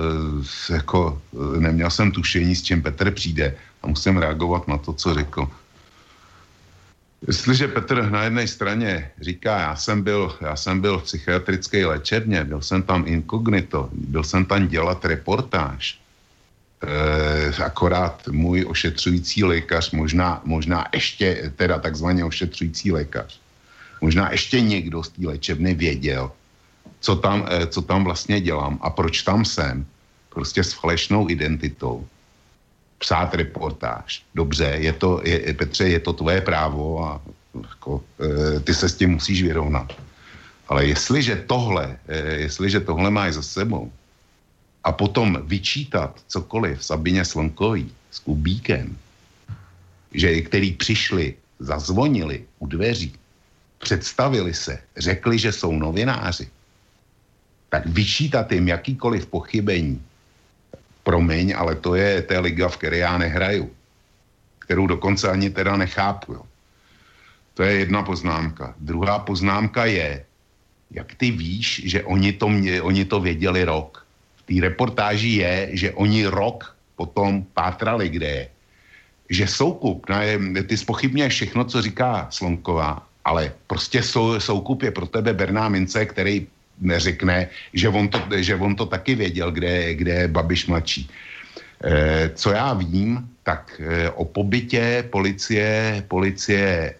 e, 0.70 0.74
jako 0.74 1.22
neměl 1.58 1.90
jsem 1.90 2.12
tušení, 2.12 2.54
s 2.56 2.62
čím 2.62 2.82
Petr 2.82 3.10
přijde 3.10 3.56
a 3.82 3.86
musím 3.86 4.16
reagovat 4.16 4.68
na 4.68 4.78
to, 4.78 4.92
co 4.92 5.14
řekl. 5.14 5.48
Jestliže 7.26 7.68
Petr 7.68 8.10
na 8.10 8.24
jedné 8.24 8.46
straně 8.48 9.10
říká, 9.20 9.60
já 9.60 9.76
jsem 9.76 10.02
byl, 10.02 10.36
já 10.40 10.56
jsem 10.56 10.80
byl 10.80 10.98
v 10.98 11.02
psychiatrické 11.02 11.86
léčebně, 11.86 12.44
byl 12.44 12.62
jsem 12.62 12.82
tam 12.82 13.04
inkognito, 13.06 13.88
byl 13.92 14.24
jsem 14.24 14.44
tam 14.44 14.68
dělat 14.68 15.04
reportáž, 15.04 16.00
e, 16.82 17.62
akorát 17.62 18.28
můj 18.28 18.66
ošetřující 18.68 19.44
lékař, 19.44 19.90
možná, 19.90 20.42
možná 20.44 20.86
ještě, 20.94 21.52
teda 21.56 21.78
takzvaně 21.78 22.24
ošetřující 22.24 22.92
lékař, 22.92 23.40
možná 24.00 24.30
ještě 24.32 24.60
někdo 24.60 25.02
z 25.02 25.08
té 25.08 25.26
léčebny 25.26 25.74
věděl, 25.74 26.32
co 27.00 27.16
tam, 27.16 27.46
e, 27.50 27.66
co 27.66 27.82
tam 27.82 28.04
vlastně 28.04 28.40
dělám 28.40 28.78
a 28.82 28.90
proč 28.90 29.22
tam 29.22 29.44
jsem, 29.44 29.86
prostě 30.28 30.64
s 30.64 30.72
falešnou 30.72 31.30
identitou 31.30 32.06
psát 33.02 33.34
reportáž. 33.34 34.22
Dobře, 34.34 34.78
je 34.78 34.92
to, 34.94 35.20
je, 35.26 35.54
Petře, 35.54 35.88
je 35.88 36.00
to 36.00 36.12
tvoje 36.12 36.40
právo 36.40 37.04
a 37.04 37.20
jako, 37.54 38.02
e, 38.22 38.60
ty 38.62 38.72
se 38.74 38.88
s 38.88 38.96
tím 38.96 39.18
musíš 39.18 39.42
vyrovnat. 39.42 39.90
Ale 40.70 40.86
jestliže 40.86 41.44
tohle, 41.50 41.98
e, 42.08 42.46
jestliže 42.46 42.80
tohle 42.80 43.10
máš 43.10 43.42
za 43.42 43.42
sebou 43.42 43.90
a 44.86 44.94
potom 44.94 45.42
vyčítat 45.46 46.14
cokoliv 46.30 46.78
Sabině 46.78 47.26
Slonkový 47.26 47.90
s 48.10 48.18
Kubíkem, 48.22 48.94
že 50.14 50.40
který 50.46 50.78
přišli, 50.78 51.34
zazvonili 51.58 52.46
u 52.58 52.66
dveří, 52.66 53.14
představili 53.78 54.54
se, 54.54 54.78
řekli, 54.96 55.38
že 55.38 55.52
jsou 55.52 55.74
novináři, 55.74 56.50
tak 57.68 57.86
vyčítat 57.86 58.52
jim 58.52 58.68
jakýkoliv 58.68 59.26
pochybení 59.26 60.02
promiň, 61.02 61.54
ale 61.56 61.74
to 61.74 61.94
je 61.94 62.22
té 62.22 62.38
liga, 62.38 62.68
v 62.68 62.76
které 62.76 62.96
já 62.96 63.18
nehraju. 63.18 63.70
Kterou 64.58 64.86
dokonce 64.86 65.30
ani 65.30 65.50
teda 65.50 65.76
nechápu. 65.76 66.32
Jo. 66.32 66.42
To 67.54 67.62
je 67.62 67.72
jedna 67.72 68.02
poznámka. 68.02 68.74
Druhá 68.80 69.18
poznámka 69.18 69.84
je, 69.84 70.24
jak 70.90 71.14
ty 71.14 71.30
víš, 71.30 71.82
že 71.84 72.04
oni 72.04 72.32
to, 72.32 72.48
mě, 72.48 72.82
oni 72.82 73.04
to 73.04 73.20
věděli 73.20 73.64
rok. 73.64 74.06
V 74.36 74.42
té 74.42 74.54
reportáži 74.60 75.28
je, 75.28 75.68
že 75.72 75.92
oni 75.92 76.26
rok 76.26 76.76
potom 76.96 77.44
pátrali, 77.54 78.08
kde 78.08 78.28
je. 78.28 78.48
Že 79.30 79.46
Soukup, 79.46 80.08
ne, 80.08 80.38
ty 80.64 80.76
spochybňuješ 80.76 81.34
všechno, 81.34 81.64
co 81.64 81.82
říká 81.82 82.28
Slonková, 82.30 83.06
ale 83.24 83.52
prostě 83.66 84.02
sou, 84.02 84.40
Soukup 84.40 84.82
je 84.82 84.90
pro 84.90 85.06
tebe 85.06 85.32
Berná 85.32 85.68
Mince, 85.68 86.06
který 86.06 86.46
neřekne, 86.82 87.48
že 87.72 87.88
on 87.88 88.08
to, 88.08 88.18
že 88.36 88.54
on 88.56 88.74
to 88.74 88.86
taky 88.86 89.14
věděl, 89.14 89.50
kde, 89.50 89.94
kde 89.94 90.12
je 90.12 90.28
Babiš 90.28 90.66
mladší. 90.66 91.10
E, 91.84 92.30
co 92.34 92.52
já 92.52 92.72
vím, 92.74 93.28
tak 93.42 93.80
e, 93.80 94.10
o 94.10 94.24
pobytě 94.24 95.04
policie, 95.10 96.04
policie 96.08 96.62
e, 96.62 96.94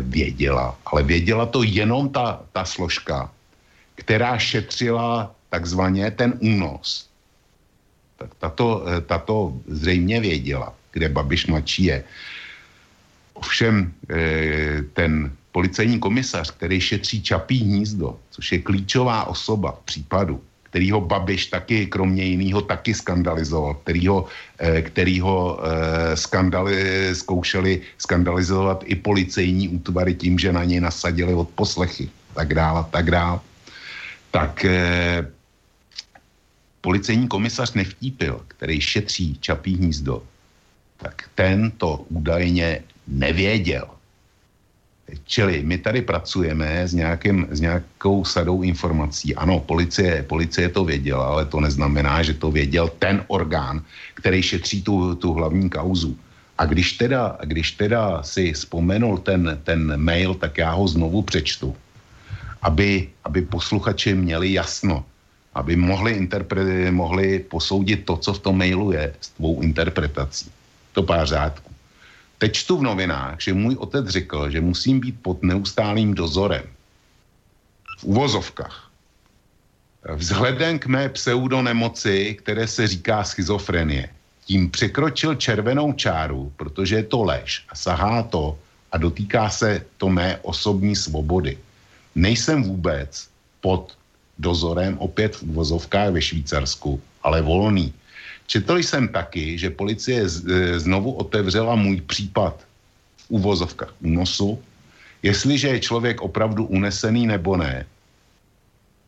věděla, 0.00 0.78
ale 0.86 1.02
věděla 1.02 1.46
to 1.46 1.62
jenom 1.62 2.08
ta, 2.08 2.40
ta 2.52 2.64
složka, 2.64 3.30
která 3.94 4.38
šetřila 4.38 5.34
takzvaně 5.50 6.10
ten 6.10 6.32
únos. 6.40 7.08
Tak 8.16 8.30
tato, 8.38 8.84
tato 9.06 9.52
zřejmě 9.68 10.20
věděla, 10.20 10.74
kde 10.92 11.08
Babiš 11.08 11.46
mladší 11.46 11.84
je. 11.84 12.04
Ovšem 13.34 13.92
ten 14.92 15.32
policejní 15.56 15.98
komisař, 15.98 16.50
který 16.50 16.80
šetří 16.80 17.22
Čapí 17.22 17.64
hnízdo, 17.64 18.20
což 18.30 18.52
je 18.52 18.58
klíčová 18.58 19.24
osoba 19.24 19.72
v 19.72 19.84
případu, 19.88 20.36
kterýho 20.62 21.00
Babiš 21.00 21.46
taky, 21.46 21.86
kromě 21.88 22.24
jiného, 22.24 22.60
taky 22.60 22.92
skandalizoval, 22.92 23.80
kterýho, 23.80 24.28
eh, 24.60 24.82
kterýho 24.82 25.34
eh, 25.56 26.12
skandali, 26.12 26.76
zkoušeli 27.16 27.80
skandalizovat 27.96 28.84
i 28.84 29.00
policejní 29.00 29.80
útvary 29.80 30.12
tím, 30.14 30.36
že 30.36 30.52
na 30.52 30.60
něj 30.60 30.84
nasadili 30.84 31.32
od 31.32 31.48
poslechy, 31.56 32.12
tak 32.36 32.52
dále, 32.52 32.84
tak 32.92 33.08
dále. 33.08 33.40
Tak 34.36 34.60
eh, 34.68 35.24
policejní 36.84 37.32
komisař 37.32 37.72
Nevtípil, 37.80 38.44
který 38.60 38.76
šetří 38.76 39.40
Čapí 39.40 39.80
hnízdo, 39.80 40.20
tak 41.00 41.32
ten 41.32 41.72
to 41.80 42.04
údajně 42.12 42.84
nevěděl. 43.08 43.95
Čili 45.24 45.62
my 45.62 45.78
tady 45.78 46.02
pracujeme 46.02 46.88
s, 46.88 46.94
nějakým, 46.94 47.46
s 47.50 47.60
nějakou 47.60 48.24
sadou 48.24 48.62
informací. 48.62 49.34
Ano, 49.34 49.60
policie, 49.60 50.22
policie 50.22 50.68
to 50.68 50.84
věděla, 50.84 51.26
ale 51.26 51.44
to 51.46 51.60
neznamená, 51.60 52.22
že 52.22 52.34
to 52.34 52.50
věděl 52.50 52.90
ten 52.98 53.24
orgán, 53.26 53.82
který 54.14 54.42
šetří 54.42 54.82
tu, 54.82 55.14
tu 55.14 55.32
hlavní 55.32 55.70
kauzu. 55.70 56.16
A 56.58 56.66
když 56.66 56.92
teda, 56.92 57.38
když 57.44 57.72
teda 57.72 58.22
si 58.22 58.52
vzpomenul 58.52 59.18
ten, 59.18 59.60
ten 59.64 59.96
mail, 59.96 60.34
tak 60.34 60.58
já 60.58 60.72
ho 60.72 60.88
znovu 60.88 61.22
přečtu, 61.22 61.76
aby, 62.62 63.08
aby 63.24 63.42
posluchači 63.42 64.14
měli 64.14 64.52
jasno, 64.52 65.04
aby 65.54 65.76
mohli, 65.76 66.20
interpre- 66.20 66.92
mohli 66.92 67.38
posoudit 67.38 68.04
to, 68.04 68.16
co 68.16 68.32
v 68.32 68.38
tom 68.38 68.58
mailu 68.58 68.92
je, 68.92 69.14
s 69.20 69.28
tvou 69.28 69.60
interpretací. 69.62 70.50
To 70.92 71.02
pár 71.02 71.26
řádků. 71.26 71.65
Teď 72.38 72.52
čtu 72.52 72.76
v 72.78 72.82
novinách, 72.82 73.40
že 73.40 73.54
můj 73.54 73.76
otec 73.80 74.06
řekl, 74.08 74.50
že 74.50 74.60
musím 74.60 75.00
být 75.00 75.16
pod 75.22 75.42
neustálým 75.42 76.14
dozorem. 76.14 76.64
V 77.98 78.04
uvozovkách. 78.04 78.90
Vzhledem 80.14 80.78
k 80.78 80.86
mé 80.86 81.08
pseudonemoci, 81.08 82.34
které 82.34 82.66
se 82.68 82.86
říká 82.86 83.24
schizofrenie, 83.24 84.08
tím 84.44 84.70
překročil 84.70 85.34
červenou 85.34 85.92
čáru, 85.92 86.52
protože 86.56 86.96
je 86.96 87.02
to 87.02 87.24
lež 87.24 87.64
a 87.68 87.74
sahá 87.74 88.22
to 88.22 88.58
a 88.92 88.98
dotýká 88.98 89.50
se 89.50 89.86
to 89.96 90.08
mé 90.08 90.38
osobní 90.42 90.96
svobody. 90.96 91.58
Nejsem 92.14 92.62
vůbec 92.62 93.28
pod 93.60 93.98
dozorem 94.38 94.98
opět 94.98 95.36
v 95.36 95.42
uvozovkách 95.42 96.12
ve 96.12 96.22
Švýcarsku, 96.22 97.00
ale 97.22 97.42
volný. 97.42 97.92
Četl 98.46 98.76
jsem 98.78 99.08
taky, 99.08 99.58
že 99.58 99.70
policie 99.70 100.22
e, 100.22 100.28
znovu 100.80 101.12
otevřela 101.12 101.74
můj 101.74 102.00
případ 102.00 102.54
v 103.16 103.24
uvozovkách 103.28 103.94
únosu. 104.00 104.62
Jestliže 105.22 105.68
je 105.68 105.80
člověk 105.80 106.20
opravdu 106.20 106.64
unesený 106.64 107.26
nebo 107.26 107.56
ne, 107.56 107.86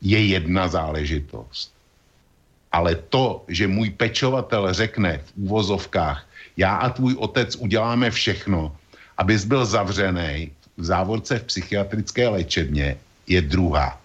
je 0.02 0.26
jedna 0.26 0.68
záležitost. 0.68 1.72
Ale 2.72 2.94
to, 2.94 3.44
že 3.48 3.68
můj 3.68 3.90
pečovatel 3.90 4.72
řekne 4.74 5.18
v 5.18 5.32
úvozovkách, 5.36 6.26
já 6.56 6.76
a 6.76 6.90
tvůj 6.90 7.14
otec 7.18 7.56
uděláme 7.56 8.10
všechno, 8.10 8.76
abys 9.18 9.44
byl 9.44 9.66
zavřený 9.66 10.50
v 10.76 10.84
závorce 10.84 11.38
v 11.38 11.44
psychiatrické 11.44 12.28
léčebně, 12.28 12.96
je 13.26 13.40
druhá. 13.42 14.00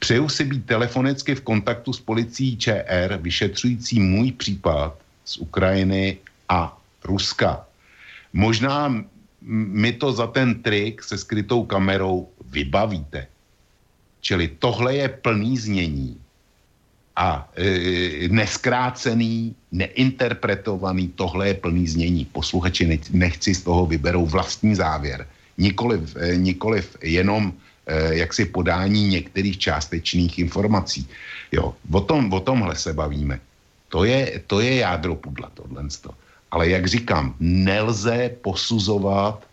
Přeju 0.00 0.28
si 0.28 0.44
být 0.44 0.66
telefonicky 0.66 1.34
v 1.34 1.40
kontaktu 1.40 1.92
s 1.92 2.00
policií 2.00 2.56
ČR, 2.56 3.18
vyšetřující 3.22 4.00
můj 4.00 4.32
případ 4.32 4.96
z 5.24 5.36
Ukrajiny 5.38 6.18
a 6.48 6.78
Ruska. 7.04 7.66
Možná 8.32 9.04
mi 9.44 9.92
to 9.92 10.12
za 10.12 10.26
ten 10.26 10.62
trik 10.62 11.02
se 11.02 11.18
skrytou 11.18 11.64
kamerou 11.64 12.28
vybavíte. 12.50 13.26
Čili 14.20 14.48
tohle 14.48 14.96
je 14.96 15.08
plný 15.08 15.58
znění 15.58 16.20
a 17.16 17.48
e, 17.56 18.28
neskrácený, 18.28 19.54
neinterpretovaný, 19.72 21.08
tohle 21.08 21.48
je 21.48 21.54
plný 21.54 21.86
znění. 21.86 22.24
Posluchači 22.24 23.00
nechci 23.12 23.54
z 23.54 23.62
toho 23.62 23.86
vyberou 23.86 24.26
vlastní 24.26 24.74
závěr. 24.74 25.28
Nikoliv, 25.58 26.16
e, 26.16 26.36
nikoliv 26.36 26.96
jenom 27.02 27.52
jaksi 28.10 28.44
podání 28.44 29.08
některých 29.08 29.58
částečných 29.58 30.38
informací. 30.38 31.08
Jo, 31.52 31.74
o, 31.92 32.00
tom, 32.00 32.32
o 32.32 32.40
tomhle 32.40 32.76
se 32.76 32.92
bavíme. 32.92 33.40
To 33.88 34.04
je, 34.04 34.42
to 34.46 34.60
je 34.60 34.74
jádro 34.74 35.14
pudla, 35.14 35.50
tohle. 35.54 35.82
Ale 36.50 36.68
jak 36.68 36.86
říkám, 36.86 37.34
nelze 37.40 38.30
posuzovat, 38.42 39.46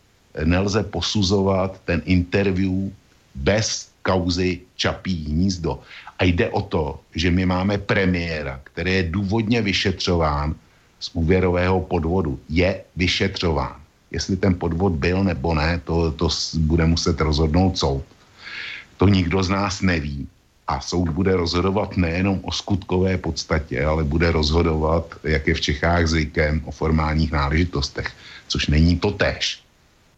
nelze 0.44 0.84
posuzovat 0.84 1.82
ten 1.86 2.02
interview 2.06 2.90
bez 3.36 3.90
kauzy 4.02 4.60
Čapí 4.76 5.26
hnízdo. 5.26 5.80
A 6.20 6.24
jde 6.24 6.50
o 6.50 6.62
to, 6.62 7.00
že 7.16 7.32
my 7.32 7.46
máme 7.46 7.78
premiéra, 7.78 8.62
který 8.64 8.94
je 8.94 9.04
důvodně 9.04 9.62
vyšetřován 9.62 10.56
z 11.00 11.10
úvěrového 11.14 11.82
podvodu. 11.82 12.40
Je 12.50 12.82
vyšetřován. 12.96 13.76
Jestli 14.12 14.38
ten 14.38 14.56
podvod 14.56 14.94
byl 14.94 15.24
nebo 15.24 15.54
ne, 15.54 15.82
to, 15.84 16.12
to 16.12 16.30
bude 16.58 16.86
muset 16.86 17.22
rozhodnout 17.22 17.78
soud. 17.78 18.06
To 18.98 19.08
nikdo 19.08 19.44
z 19.44 19.50
nás 19.50 19.82
neví. 19.82 20.28
A 20.68 20.82
soud 20.82 21.10
bude 21.10 21.36
rozhodovat 21.36 21.98
nejenom 21.98 22.40
o 22.44 22.52
skutkové 22.52 23.18
podstatě, 23.18 23.86
ale 23.86 24.04
bude 24.04 24.32
rozhodovat, 24.32 25.16
jak 25.24 25.48
je 25.48 25.54
v 25.54 25.62
Čechách 25.62 26.08
zvykem, 26.08 26.62
o 26.66 26.72
formálních 26.72 27.32
náležitostech, 27.32 28.12
což 28.48 28.68
není 28.68 29.00
to 29.00 29.12
tež. 29.12 29.64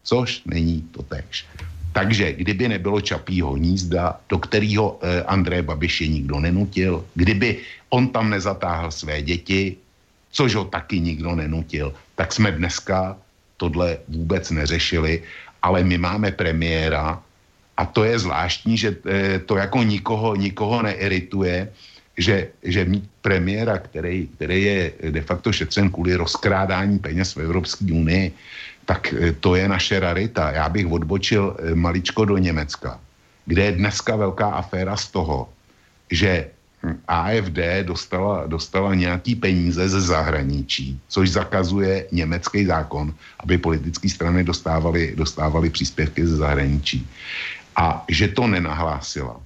Což 0.03 0.41
není 0.45 0.81
to 0.81 1.03
tež. 1.03 1.45
Takže 1.93 2.33
kdyby 2.33 2.67
nebylo 2.67 3.01
Čapího 3.01 3.53
hnízda, 3.53 4.19
do 4.29 4.37
kterého 4.37 4.99
eh, 5.01 5.23
André 5.23 5.61
Babiše 5.61 6.07
nikdo 6.07 6.39
nenutil, 6.39 7.05
kdyby 7.15 7.61
on 7.89 8.07
tam 8.07 8.29
nezatáhl 8.29 8.91
své 8.91 9.21
děti, 9.21 9.77
což 10.31 10.55
ho 10.55 10.65
taky 10.65 10.99
nikdo 10.99 11.35
nenutil, 11.35 11.93
tak 12.15 12.33
jsme 12.33 12.51
dneska 12.51 13.17
tohle 13.57 13.97
vůbec 14.07 14.51
neřešili, 14.51 15.23
ale 15.61 15.83
my 15.83 15.97
máme 15.97 16.31
premiéra 16.31 17.21
a 17.79 17.85
to 17.87 18.03
je 18.03 18.19
zvláštní, 18.19 18.75
že 18.77 18.89
eh, 18.91 19.39
to 19.39 19.55
jako 19.55 19.83
nikoho, 19.87 20.35
nikoho 20.35 20.83
neirituje, 20.83 21.71
že, 22.19 22.51
že 22.59 22.85
mít 22.85 23.07
premiéra, 23.23 23.79
který, 23.79 24.27
který 24.35 24.63
je 24.63 24.81
de 25.15 25.21
facto 25.23 25.55
šetřen 25.55 25.87
kvůli 25.87 26.19
rozkrádání 26.19 26.99
peněz 26.99 27.39
v 27.39 27.47
Evropské 27.47 27.87
unii, 27.87 28.35
tak 28.83 29.15
eh, 29.15 29.31
to 29.31 29.55
je 29.55 29.63
naše 29.71 29.99
rarita. 29.99 30.51
Já 30.51 30.67
bych 30.69 30.91
odbočil 30.91 31.55
eh, 31.55 31.75
maličko 31.75 32.27
do 32.27 32.37
Německa, 32.37 32.99
kde 33.47 33.63
je 33.63 33.79
dneska 33.79 34.15
velká 34.15 34.51
aféra 34.59 34.99
z 34.99 35.07
toho, 35.15 35.47
že 36.11 36.51
AFD 37.07 37.59
dostala, 37.83 38.47
dostala 38.47 38.95
nějaký 38.95 39.35
peníze 39.35 39.89
ze 39.89 40.01
zahraničí, 40.01 40.99
což 41.07 41.31
zakazuje 41.31 42.07
německý 42.11 42.65
zákon, 42.65 43.13
aby 43.39 43.57
politické 43.57 44.09
strany 44.09 44.43
dostávaly, 44.43 45.13
dostávaly 45.15 45.69
příspěvky 45.69 46.27
ze 46.27 46.35
zahraničí. 46.35 47.07
A 47.79 48.03
že 48.11 48.27
to 48.35 48.47
nenahlásila. 48.47 49.39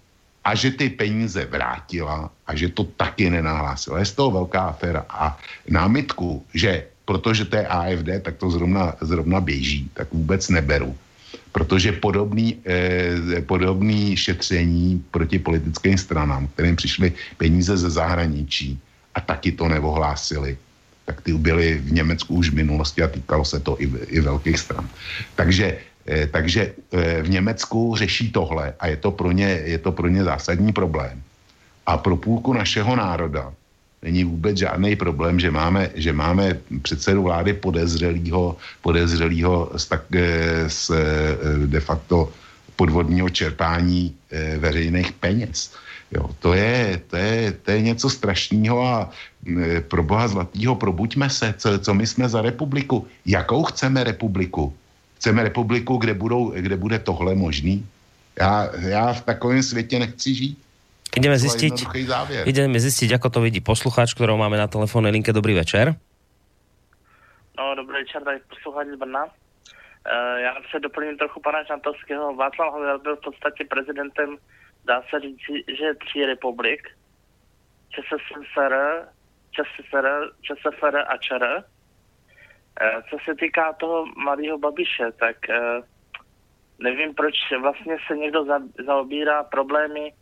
A 0.43 0.57
že 0.57 0.73
ty 0.73 0.89
peníze 0.89 1.45
vrátila 1.45 2.33
a 2.47 2.51
že 2.57 2.73
to 2.73 2.83
taky 2.97 3.29
nenahlásila. 3.29 4.01
Je 4.01 4.09
z 4.09 4.17
toho 4.17 4.31
velká 4.43 4.73
aféra. 4.73 5.05
A 5.09 5.37
námitku, 5.69 6.41
že 6.53 6.89
protože 7.05 7.45
to 7.45 7.55
je 7.55 7.67
AFD, 7.67 8.09
tak 8.25 8.35
to 8.41 8.49
zrovna, 8.49 8.95
zrovna 9.01 9.39
běží, 9.39 9.91
tak 9.93 10.11
vůbec 10.11 10.49
neberu 10.49 10.97
protože 11.53 11.91
podobný, 12.01 12.57
eh, 12.65 13.41
podobný 13.45 14.17
šetření 14.17 15.05
proti 15.13 15.39
politickým 15.39 15.97
stranám, 15.97 16.49
kterým 16.57 16.75
přišly 16.75 17.13
peníze 17.37 17.77
ze 17.77 17.89
zahraničí 17.89 18.79
a 19.15 19.21
taky 19.21 19.53
to 19.53 19.69
neohlásili, 19.69 20.57
tak 21.05 21.21
ty 21.21 21.33
byly 21.37 21.77
v 21.77 21.91
Německu 21.93 22.41
už 22.41 22.49
v 22.49 22.65
minulosti 22.65 23.05
a 23.05 23.07
týkalo 23.07 23.45
se 23.45 23.59
to 23.61 23.77
i, 23.77 23.85
i 24.09 24.19
velkých 24.19 24.59
stran. 24.59 24.89
Takže, 25.37 25.77
takže 26.31 26.73
eh, 26.91 27.21
v 27.21 27.29
Německu 27.29 27.95
řeší 27.95 28.31
tohle 28.31 28.73
a 28.79 28.87
je 28.87 28.97
to, 28.97 29.11
pro 29.11 29.31
ně, 29.31 29.61
je 29.65 29.77
to 29.77 29.91
pro 29.91 30.07
ně 30.07 30.23
zásadní 30.23 30.73
problém. 30.73 31.21
A 31.85 31.97
pro 31.97 32.17
půlku 32.17 32.53
našeho 32.53 32.95
národa 32.95 33.53
není 34.03 34.23
vůbec 34.23 34.57
žádný 34.57 34.95
problém, 34.95 35.39
že 35.39 35.51
máme, 35.51 35.89
že 35.95 36.13
máme 36.13 36.59
předsedu 36.81 37.23
vlády 37.23 37.53
podezřelýho, 37.53 38.57
podezřelýho 38.81 39.71
z, 39.75 39.85
tak, 39.85 40.03
eh, 40.15 40.69
z 40.69 40.91
eh, 40.91 41.67
de 41.67 41.79
facto 41.79 42.31
podvodního 42.75 43.29
čerpání 43.29 44.15
eh, 44.31 44.57
veřejných 44.57 45.11
peněz. 45.11 45.71
Jo, 46.11 46.29
to, 46.39 46.53
je, 46.53 47.01
to, 47.07 47.15
je, 47.15 47.51
to 47.51 47.71
je 47.71 47.81
něco 47.81 48.09
strašného 48.09 48.85
a 48.85 49.09
pro 49.87 50.03
boha 50.03 50.27
zlatýho 50.27 50.75
probuďme 50.75 51.29
se, 51.29 51.53
co, 51.57 51.79
co 51.79 51.93
my 51.93 52.07
jsme 52.07 52.29
za 52.29 52.41
republiku. 52.41 53.07
Jakou 53.25 53.63
chceme 53.63 54.03
republiku? 54.03 54.73
Chceme 55.23 55.43
republiku, 55.43 55.97
kde, 55.97 56.13
budou, 56.13 56.51
kde 56.51 56.75
bude 56.75 56.99
tohle 56.99 57.35
možný? 57.35 57.87
Já, 58.39 58.67
já 58.75 59.13
v 59.13 59.21
takovém 59.21 59.63
světě 59.63 59.99
nechci 59.99 60.35
žít. 60.35 60.57
Ideme 61.15 61.39
zistiť, 61.39 61.87
ideme 62.43 62.75
zistiť, 62.75 63.15
ako 63.15 63.29
to 63.31 63.39
vidí 63.39 63.63
posluchač, 63.63 64.11
ktorého 64.11 64.35
máme 64.35 64.59
na 64.59 64.67
telefónnej 64.67 65.15
linke. 65.15 65.31
Dobrý 65.31 65.55
večer. 65.55 65.95
No, 67.55 67.63
dobrý 67.79 68.03
večer, 68.03 68.19
tady 68.19 68.43
posluchač 68.51 68.87
z 68.91 68.99
Brna. 68.99 69.23
Uh, 69.23 69.31
já 70.43 70.53
se 70.71 70.79
doplním 70.79 71.17
trochu 71.17 71.39
pana 71.39 71.63
Žantovského. 71.63 72.35
Václav 72.35 72.73
Havel 72.73 72.99
byl 72.99 73.15
v 73.15 73.23
podstatě 73.23 73.63
prezidentem, 73.63 74.35
dá 74.85 75.01
se 75.07 75.19
říct, 75.23 75.47
že 75.79 75.87
tří 76.03 76.25
republik. 76.25 76.81
ČSSR, 77.95 78.75
ČSSR, 79.55 80.05
ČSFR 80.43 80.95
a 81.07 81.17
ČR. 81.17 81.63
Uh, 82.81 83.01
co 83.09 83.17
se 83.25 83.35
týká 83.35 83.73
toho 83.73 84.05
mladého 84.05 84.57
Babiše, 84.57 85.11
tak 85.11 85.37
uh, 85.49 85.85
nevím, 86.79 87.13
proč 87.13 87.35
vlastně 87.61 87.97
se 88.07 88.17
někdo 88.17 88.45
za, 88.45 88.59
zaobírá 88.85 89.43
problémy 89.43 90.13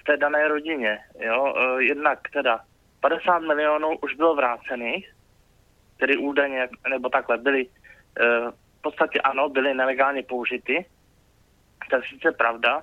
v 0.00 0.04
té 0.04 0.16
dané 0.16 0.48
rodině. 0.48 0.98
Jo? 1.18 1.54
E, 1.56 1.82
jednak 1.82 2.18
teda 2.32 2.60
50 3.00 3.38
milionů 3.38 3.88
už 4.02 4.14
bylo 4.14 4.34
vrácených, 4.34 5.14
tedy 5.96 6.16
údajně, 6.16 6.68
nebo 6.90 7.08
takhle, 7.08 7.38
byly 7.38 7.66
v 8.78 8.82
podstatě 8.82 9.20
ano, 9.20 9.48
byly 9.48 9.74
nelegálně 9.74 10.22
použity. 10.22 10.86
To 11.90 11.96
je 11.96 12.02
sice 12.08 12.32
pravda, 12.32 12.82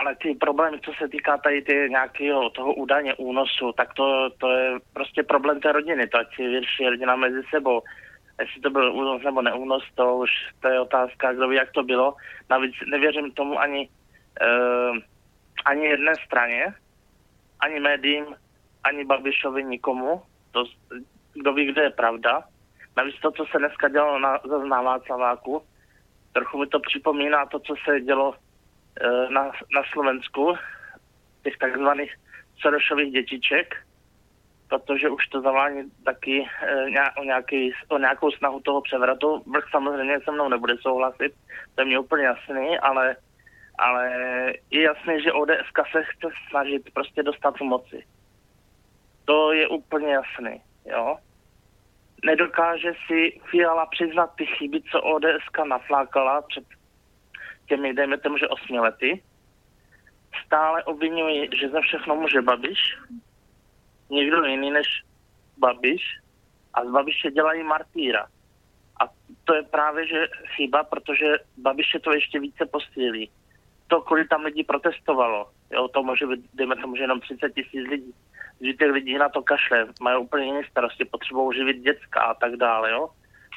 ale 0.00 0.16
ty 0.16 0.34
problémy, 0.34 0.80
co 0.80 0.92
se 0.98 1.08
týká 1.08 1.36
tady 1.38 1.62
ty 1.62 1.86
nějakého 1.90 2.50
toho 2.50 2.74
údajně 2.74 3.14
únosu, 3.14 3.72
tak 3.72 3.94
to, 3.94 4.30
to 4.38 4.50
je 4.50 4.78
prostě 4.92 5.22
problém 5.22 5.60
té 5.60 5.72
rodiny, 5.72 6.08
to 6.08 6.18
ať 6.18 6.34
si 6.34 6.42
vyrší 6.42 6.88
rodina 6.88 7.16
mezi 7.16 7.42
sebou. 7.50 7.82
Jestli 8.40 8.60
to 8.60 8.70
byl 8.70 8.92
únos 8.92 9.22
nebo 9.22 9.42
neúnos, 9.42 9.82
to 9.94 10.16
už 10.16 10.30
to 10.60 10.68
je 10.68 10.80
otázka, 10.80 11.32
kdo 11.32 11.48
ví, 11.48 11.56
jak 11.56 11.72
to 11.72 11.82
bylo. 11.82 12.14
Navíc 12.50 12.74
nevěřím 12.86 13.32
tomu 13.32 13.60
ani 13.60 13.88
uh, 14.42 14.96
ani 15.64 15.86
jedné 15.86 16.12
straně, 16.26 16.74
ani 17.60 17.80
médiím, 17.80 18.26
ani 18.84 19.04
Babišovi 19.04 19.64
nikomu. 19.64 20.22
To, 20.52 20.64
kdo 21.32 21.52
ví, 21.52 21.66
kde 21.66 21.82
je 21.82 21.90
pravda. 21.90 22.42
Navíc 22.96 23.16
to, 23.20 23.30
co 23.30 23.44
se 23.50 23.58
dneska 23.58 23.88
dělalo 23.88 24.18
na, 24.18 24.40
na 24.68 24.82
Václaváku, 24.82 25.62
trochu 26.32 26.58
mi 26.58 26.66
to 26.66 26.80
připomíná 26.80 27.46
to, 27.46 27.58
co 27.58 27.74
se 27.84 28.00
dělo 28.00 28.34
na, 29.30 29.42
na 29.74 29.82
Slovensku, 29.92 30.54
těch 31.42 31.58
takzvaných 31.58 32.14
Sorošových 32.58 33.12
dětiček, 33.12 33.76
protože 34.68 35.08
už 35.08 35.26
to 35.26 35.40
zavání 35.40 35.90
taky 36.04 36.40
uh, 36.40 37.04
o, 37.16 37.24
nějaký, 37.24 37.72
o 37.88 37.98
nějakou 37.98 38.30
snahu 38.30 38.60
toho 38.60 38.80
převratu. 38.80 39.42
Vrch 39.46 39.70
samozřejmě 39.70 40.20
se 40.20 40.30
mnou 40.32 40.48
nebude 40.48 40.74
souhlasit, 40.80 41.32
to 41.74 41.80
je 41.80 41.84
mi 41.84 41.98
úplně 41.98 42.24
jasný, 42.24 42.78
ale 42.78 43.16
ale 43.78 44.10
je 44.70 44.82
jasné, 44.82 45.22
že 45.22 45.32
ODS 45.32 45.68
se 45.92 46.02
chce 46.02 46.28
snažit 46.48 46.90
prostě 46.94 47.22
dostat 47.22 47.60
moci. 47.60 48.06
To 49.24 49.52
je 49.52 49.68
úplně 49.68 50.12
jasné, 50.12 50.58
jo. 50.84 51.16
Nedokáže 52.24 52.92
si 53.06 53.40
Fiala 53.50 53.86
přiznat 53.86 54.30
ty 54.36 54.46
chyby, 54.46 54.82
co 54.82 55.02
ODS 55.02 55.44
naflákala 55.68 56.42
před 56.42 56.64
těmi, 57.68 57.94
dejme 57.94 58.18
tomu, 58.18 58.38
že 58.38 58.48
osmi 58.48 58.78
lety. 58.78 59.22
Stále 60.46 60.84
obvinují, 60.84 61.50
že 61.60 61.68
za 61.68 61.80
všechno 61.80 62.16
může 62.16 62.42
Babiš, 62.42 62.78
někdo 64.10 64.44
jiný 64.44 64.70
než 64.70 64.86
Babiš 65.58 66.02
a 66.74 66.84
z 66.84 66.90
Babiše 66.90 67.30
dělají 67.30 67.62
martýra. 67.62 68.26
A 69.00 69.08
to 69.44 69.54
je 69.54 69.62
právě 69.62 70.06
že 70.06 70.26
chyba, 70.56 70.84
protože 70.84 71.26
Babiše 71.56 72.00
to 72.00 72.12
ještě 72.12 72.40
více 72.40 72.66
posílí 72.66 73.30
to, 73.86 74.00
kolik 74.00 74.28
tam 74.28 74.44
lidí 74.44 74.64
protestovalo. 74.64 75.50
Jo, 75.70 75.88
to 75.88 76.02
může 76.02 76.26
být, 76.26 76.40
dejme 76.54 76.76
tomu, 76.76 76.96
že 76.96 77.02
jenom 77.02 77.20
30 77.20 77.54
tisíc 77.54 77.88
lidí. 77.88 78.14
Že 78.60 78.72
těch 78.72 78.90
lidí 78.90 79.18
na 79.18 79.28
to 79.28 79.42
kašle, 79.42 79.86
mají 80.00 80.18
úplně 80.18 80.44
jiné 80.44 80.62
starosti, 80.70 81.04
potřebují 81.04 81.58
živit 81.58 81.82
děcka 81.82 82.20
a 82.20 82.34
tak 82.34 82.56
dále, 82.56 82.90
jo. 82.90 83.08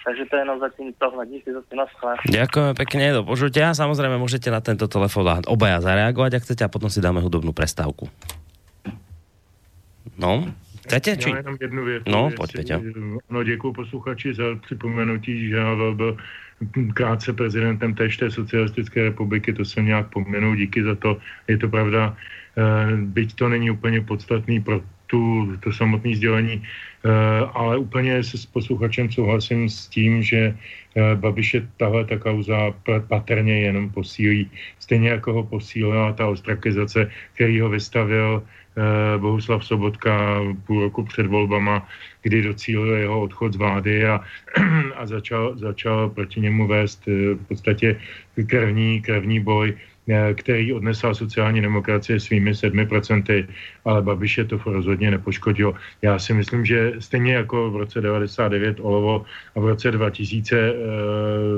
Takže 0.06 0.24
to 0.26 0.36
je 0.36 0.42
jenom 0.42 0.60
zatím 0.60 0.94
tohle. 0.98 1.28
Díky 1.28 1.54
za 1.54 1.62
to 1.62 1.76
Ďakujeme 2.32 2.74
pekne, 2.74 3.06
do 3.12 3.28
počutia. 3.28 3.76
Samozrejme 3.76 4.16
môžete 4.16 4.48
na 4.48 4.64
tento 4.64 4.88
telefon 4.88 5.44
obaja 5.46 5.84
zareagovať, 5.84 6.40
ak 6.40 6.44
chcete, 6.48 6.64
a 6.64 6.72
potom 6.72 6.88
si 6.88 7.04
dáme 7.04 7.20
hudobnú 7.20 7.52
prestávku. 7.52 8.08
No, 10.16 10.48
chcete? 10.88 11.20
Či... 11.20 11.30
Já 11.30 11.38
jenom 11.38 11.58
jednu 11.62 11.86
věc. 11.86 12.04
No, 12.08 12.30
pojď, 12.32 12.52
Peťa. 12.52 12.82
No, 13.30 13.44
děkuji 13.44 13.72
posluchači 13.74 14.34
za 14.34 14.44
připomenutí, 14.62 15.50
že 15.50 15.60
Havel 15.60 15.96
byl 15.96 16.18
krátce 16.94 17.34
prezidentem 17.34 17.96
též 17.96 18.18
té 18.18 18.32
socialistické 18.32 19.04
republiky, 19.04 19.54
to 19.54 19.66
jsem 19.66 19.86
nějak 19.86 20.10
pomenul, 20.10 20.56
díky 20.56 20.84
za 20.84 20.96
to. 20.96 21.18
Je 21.48 21.58
to 21.58 21.70
pravda, 21.70 22.18
eh, 22.58 22.98
byť 22.98 23.36
to 23.36 23.50
není 23.50 23.72
úplně 23.72 24.02
podstatný 24.02 24.60
pro 24.64 24.82
tu, 25.10 25.50
to 25.60 25.74
samotné 25.74 26.16
sdělení, 26.16 26.64
ale 27.54 27.78
úplně 27.78 28.24
se 28.24 28.38
s 28.38 28.46
posluchačem 28.46 29.12
souhlasím 29.12 29.70
s 29.70 29.88
tím, 29.88 30.24
že 30.24 30.58
Babiše 31.16 31.68
tahle 31.78 32.06
ta 32.06 32.18
kauza 32.18 32.74
patrně 33.08 33.60
jenom 33.60 33.90
posílí, 33.90 34.52
stejně 34.80 35.10
jako 35.10 35.34
ho 35.34 35.44
posílila 35.44 36.14
ta 36.14 36.28
ostrakizace, 36.28 37.10
který 37.34 37.60
ho 37.60 37.70
vystavil 37.70 38.44
Bohuslav 39.18 39.66
Sobotka 39.66 40.42
půl 40.68 40.82
roku 40.82 41.04
před 41.04 41.26
volbama, 41.26 41.88
kdy 42.22 42.42
docílil 42.42 42.94
jeho 42.94 43.22
odchod 43.22 43.54
z 43.54 43.58
vlády 43.58 44.06
a, 44.06 44.22
a 44.96 45.06
začal, 45.06 45.58
začal 45.58 46.10
proti 46.10 46.40
němu 46.42 46.68
vést 46.68 47.06
v 47.06 47.48
podstatě 47.48 48.00
krevní, 48.48 49.02
krevní 49.02 49.40
boj. 49.40 49.74
Eh, 49.74 49.99
který 50.34 50.74
odnesla 50.74 51.14
sociální 51.14 51.62
demokracie 51.62 52.20
svými 52.20 52.56
sedmi 52.56 52.86
procenty, 52.86 53.48
ale 53.86 54.02
Babiše 54.02 54.46
to 54.46 54.60
rozhodně 54.66 55.12
nepoškodilo. 55.12 55.76
Já 56.02 56.20
si 56.20 56.34
myslím, 56.34 56.66
že 56.66 56.94
stejně 57.00 57.34
jako 57.34 57.72
v 57.72 57.76
roce 57.76 58.02
99 58.02 58.78
Olovo 58.80 59.26
a 59.56 59.60
v 59.60 59.66
roce 59.66 59.92
2000, 59.92 60.58
eh, 60.58 60.74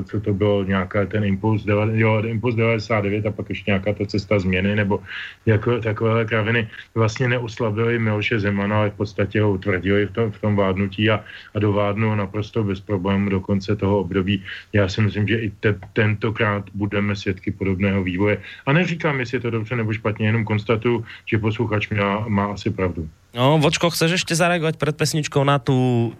co 0.03 0.21
to 0.21 0.33
bylo, 0.33 0.63
nějaká 0.63 1.05
ten 1.05 1.23
impuls, 1.23 1.65
jo, 1.93 2.23
impuls 2.23 2.55
99 2.55 3.25
a 3.25 3.31
pak 3.31 3.49
ještě 3.49 3.71
nějaká 3.71 3.93
ta 3.93 4.05
cesta 4.05 4.39
změny, 4.39 4.75
nebo 4.75 4.99
jako 5.45 5.79
takovéhle 5.79 6.25
kraviny 6.25 6.69
vlastně 6.95 7.27
neoslabili 7.27 7.99
Miloše 7.99 8.39
Zemana, 8.39 8.77
ale 8.77 8.89
v 8.89 8.93
podstatě 8.93 9.41
ho 9.41 9.51
utvrdili 9.51 10.05
v 10.05 10.11
tom, 10.11 10.31
v 10.31 10.41
tom 10.41 10.55
vládnutí 10.55 11.09
a, 11.09 11.23
a 11.55 11.59
dovádnu 11.59 12.15
naprosto 12.15 12.63
bez 12.63 12.79
problémů 12.79 13.29
do 13.29 13.39
konce 13.39 13.75
toho 13.75 13.99
období. 13.99 14.43
Já 14.73 14.87
si 14.87 15.01
myslím, 15.01 15.27
že 15.27 15.37
i 15.39 15.49
te, 15.49 15.79
tentokrát 15.93 16.65
budeme 16.73 17.15
svědky 17.15 17.51
podobného 17.51 18.03
vývoje. 18.03 18.40
A 18.65 18.73
neříkám, 18.73 19.19
jestli 19.19 19.38
je 19.38 19.41
to 19.41 19.49
dobře 19.49 19.76
nebo 19.76 19.93
špatně, 19.93 20.26
jenom 20.27 20.45
konstatuju, 20.45 21.05
že 21.26 21.38
posluchač 21.38 21.89
má, 21.89 22.27
má 22.27 22.45
asi 22.51 22.69
pravdu. 22.69 23.09
No, 23.31 23.55
Vočko, 23.63 23.88
chceš 23.88 24.19
ešte 24.19 24.35
zareagovať 24.35 24.76
pred 24.76 24.91
pesničkou 24.91 25.47
na 25.47 25.55
tú, 25.55 26.11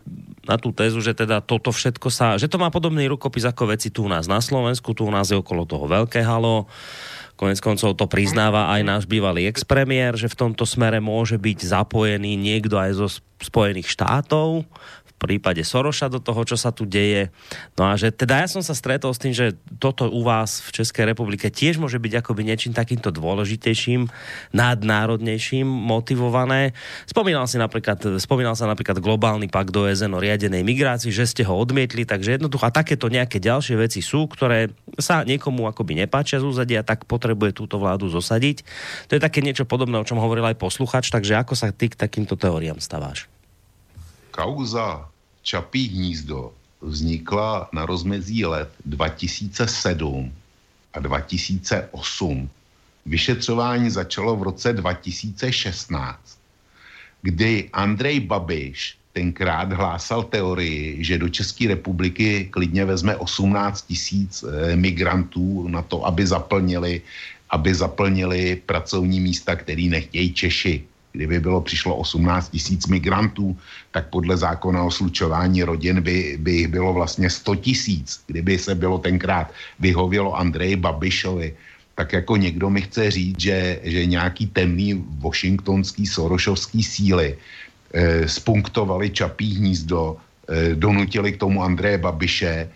na 0.48 0.56
tú 0.56 0.72
tézu, 0.72 1.03
že 1.03 1.11
teda 1.11 1.43
toto 1.43 1.76
všetko 1.76 2.07
sa, 2.07 2.39
že 2.39 2.48
to 2.48 2.56
má 2.56 2.72
podobný 2.72 3.03
rukopis 3.11 3.43
ako 3.43 3.76
veci 3.76 3.91
tu 3.91 4.07
u 4.07 4.10
nás 4.10 4.31
na 4.31 4.39
Slovensku, 4.39 4.95
tu 4.95 5.03
u 5.03 5.11
nás 5.11 5.27
je 5.27 5.35
okolo 5.35 5.68
toho 5.68 5.91
veľké 5.91 6.23
halo, 6.23 6.72
Konec 7.41 7.57
koncov 7.57 7.98
to 7.98 8.06
priznáva 8.06 8.69
aj 8.69 8.81
náš 8.85 9.03
bývalý 9.10 9.49
expremiér, 9.49 10.14
že 10.14 10.30
v 10.30 10.45
tomto 10.45 10.61
smere 10.61 11.02
môže 11.02 11.41
byť 11.41 11.73
zapojený 11.73 12.38
niekto 12.38 12.77
aj 12.77 12.91
zo 12.93 13.07
Spojených 13.41 13.89
štátov 13.89 14.61
prípade 15.22 15.61
Soroša 15.61 16.10
do 16.10 16.18
toho, 16.18 16.41
čo 16.41 16.57
sa 16.57 16.73
tu 16.73 16.89
deje. 16.89 17.30
No 17.77 17.85
a 17.85 17.93
že 17.93 18.10
teda 18.10 18.41
ja 18.41 18.48
som 18.49 18.65
sa 18.65 18.73
stretol 18.73 19.14
s 19.14 19.22
tým, 19.22 19.38
že 19.38 19.53
toto 19.77 20.10
u 20.10 20.26
vás 20.26 20.65
v 20.65 20.81
Českej 20.81 21.14
republike 21.14 21.53
tiež 21.53 21.77
môže 21.77 22.02
byť 22.02 22.26
akoby 22.26 22.41
niečím 22.41 22.73
takýmto 22.73 23.14
dôležitejším, 23.14 24.10
nadnárodnejším 24.57 25.69
motivované. 25.69 26.73
Spomínal, 27.06 27.45
si 27.45 27.61
napríklad, 27.61 28.18
spomínal 28.18 28.57
sa 28.57 28.65
napríklad 28.65 28.98
globálny 28.98 29.45
pakt 29.45 29.69
do 29.69 29.85
OSN 29.85 30.18
o 30.18 30.23
riadenej 30.23 30.65
migrácii, 30.65 31.14
že 31.14 31.30
ste 31.30 31.45
ho 31.45 31.53
odmietli, 31.53 32.10
takže 32.10 32.41
jednoducho 32.41 32.65
a 32.65 32.73
takéto 32.73 33.06
nejaké 33.11 33.38
ďalšie 33.38 33.77
veci 33.77 34.02
sú, 34.02 34.26
ktoré 34.26 34.73
sa 34.98 35.22
niekomu 35.22 35.69
akoby 35.69 36.02
nepáčia 36.02 36.41
z 36.41 36.49
úzadia, 36.49 36.81
tak 36.81 37.06
potrebuje 37.06 37.53
túto 37.53 37.77
vládu 37.77 38.10
zosadiť. 38.10 38.65
To 39.11 39.19
je 39.19 39.22
také 39.22 39.45
niečo 39.45 39.69
podobné, 39.69 40.02
o 40.02 40.07
čom 40.07 40.18
hovoril 40.18 40.48
aj 40.49 40.57
posluchač, 40.57 41.14
takže 41.14 41.38
ako 41.38 41.53
sa 41.53 41.69
ty 41.69 41.91
k 41.91 41.99
takýmto 41.99 42.39
teóriám 42.39 42.81
staváš? 42.81 43.27
Kauza 44.31 45.10
Čapí 45.41 45.88
hnízdo 45.88 46.53
vznikla 46.81 47.69
na 47.73 47.85
rozmezí 47.85 48.45
let 48.45 48.69
2007 48.85 50.34
a 50.93 50.99
2008. 50.99 52.49
Vyšetřování 53.05 53.89
začalo 53.89 54.35
v 54.35 54.43
roce 54.43 54.73
2016, 54.73 56.38
kdy 57.22 57.69
Andrej 57.73 58.19
Babiš 58.19 58.97
tenkrát 59.13 59.73
hlásal 59.73 60.23
teorii, 60.23 61.03
že 61.03 61.18
do 61.18 61.30
České 61.30 61.68
republiky 61.68 62.47
klidně 62.51 62.85
vezme 62.85 63.18
18 63.18 63.81
tisíc 63.81 64.43
eh, 64.43 64.76
migrantů 64.76 65.68
na 65.68 65.81
to, 65.81 66.05
aby 66.05 66.27
zaplnili, 66.27 67.01
aby 67.49 67.76
zaplnili 67.76 68.61
pracovní 68.65 69.19
místa, 69.19 69.55
který 69.55 69.89
nechtějí 69.89 70.34
Češi 70.34 70.90
kdyby 71.11 71.39
bylo 71.39 71.61
přišlo 71.61 71.95
18 71.95 72.49
tisíc 72.49 72.88
migrantů, 72.88 73.57
tak 73.91 74.09
podle 74.09 74.38
zákona 74.38 74.83
o 74.83 74.91
slučování 74.91 75.63
rodin 75.63 76.01
by, 76.01 76.38
by 76.39 76.51
jich 76.51 76.67
bylo 76.67 76.93
vlastně 76.93 77.29
100 77.29 77.55
tisíc. 77.55 78.23
Kdyby 78.27 78.57
se 78.57 78.75
bylo 78.75 78.97
tenkrát 78.97 79.51
vyhovělo 79.79 80.35
Andreji 80.35 80.75
Babišovi, 80.75 81.55
tak 81.95 82.13
jako 82.13 82.38
někdo 82.38 82.69
mi 82.69 82.81
chce 82.81 83.11
říct, 83.11 83.39
že, 83.39 83.79
že 83.83 84.05
nějaký 84.05 84.47
temný 84.47 85.05
washingtonský 85.19 86.07
sorošovský 86.07 86.83
síly 86.83 87.38
e, 87.93 88.27
spunktovali 88.27 89.09
Čapí 89.09 89.55
hnízdo, 89.55 90.17
e, 90.47 90.75
donutili 90.75 91.31
k 91.35 91.38
tomu 91.38 91.63
Andreje 91.63 91.97
Babiše, 91.97 92.53
e, 92.57 92.69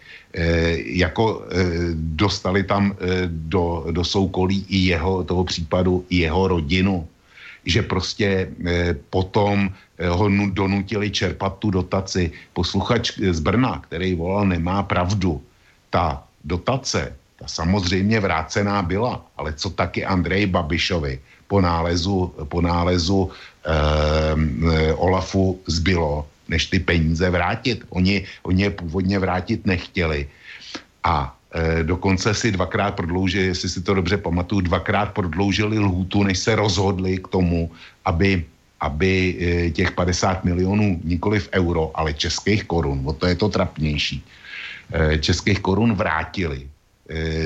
jako 0.99 1.47
e, 1.47 1.55
dostali 1.95 2.63
tam 2.63 2.91
e, 2.91 3.25
do, 3.27 3.87
do 3.91 4.03
soukolí 4.03 4.65
i 4.69 4.77
jeho, 4.93 5.23
toho 5.23 5.43
případu 5.43 6.05
i 6.09 6.27
jeho 6.27 6.47
rodinu 6.47 7.07
že 7.65 7.81
prostě 7.81 8.49
eh, 8.65 8.95
potom 9.09 9.69
eh, 9.69 10.07
ho 10.07 10.29
donutili 10.53 11.11
čerpat 11.11 11.57
tu 11.59 11.71
dotaci. 11.71 12.31
Posluchač 12.53 13.17
z 13.17 13.39
Brna, 13.39 13.81
který 13.89 14.15
volal, 14.15 14.45
nemá 14.47 14.83
pravdu. 14.83 15.41
Ta 15.89 16.23
dotace, 16.43 17.15
ta 17.39 17.47
samozřejmě 17.47 18.19
vrácená 18.19 18.81
byla, 18.81 19.25
ale 19.37 19.53
co 19.53 19.69
taky 19.69 20.05
Andrej 20.05 20.45
Babišovi 20.45 21.19
po 21.47 21.61
nálezu, 21.61 22.33
po 22.49 22.61
nálezu 22.61 23.31
eh, 23.65 24.93
Olafu 24.93 25.59
zbylo, 25.67 26.27
než 26.47 26.65
ty 26.65 26.79
peníze 26.79 27.29
vrátit. 27.29 27.83
Oni, 27.89 28.25
oni 28.43 28.63
je 28.63 28.69
původně 28.69 29.19
vrátit 29.19 29.65
nechtěli. 29.65 30.29
A 31.03 31.34
Eh, 31.34 31.34
dokonce 31.83 32.33
si 32.33 32.51
dvakrát 32.51 32.95
prodloužili, 32.95 33.45
jestli 33.45 33.69
si 33.69 33.81
to 33.81 33.93
dobře 33.93 34.17
pamatuju, 34.17 34.61
dvakrát 34.61 35.13
prodloužili 35.13 35.79
lhůtu, 35.79 36.23
než 36.23 36.39
se 36.39 36.55
rozhodli 36.55 37.17
k 37.17 37.27
tomu, 37.27 37.71
aby, 38.05 38.45
aby 38.79 39.11
eh, 39.39 39.71
těch 39.71 39.91
50 39.91 40.43
milionů 40.43 40.99
nikoli 41.03 41.39
v 41.39 41.49
euro, 41.53 41.91
ale 41.95 42.13
českých 42.13 42.63
korun, 42.63 43.01
o 43.05 43.13
to 43.13 43.27
je 43.27 43.35
to 43.35 43.49
trapnější, 43.49 44.23
eh, 44.91 45.17
českých 45.17 45.59
korun 45.59 45.93
vrátili 45.93 46.67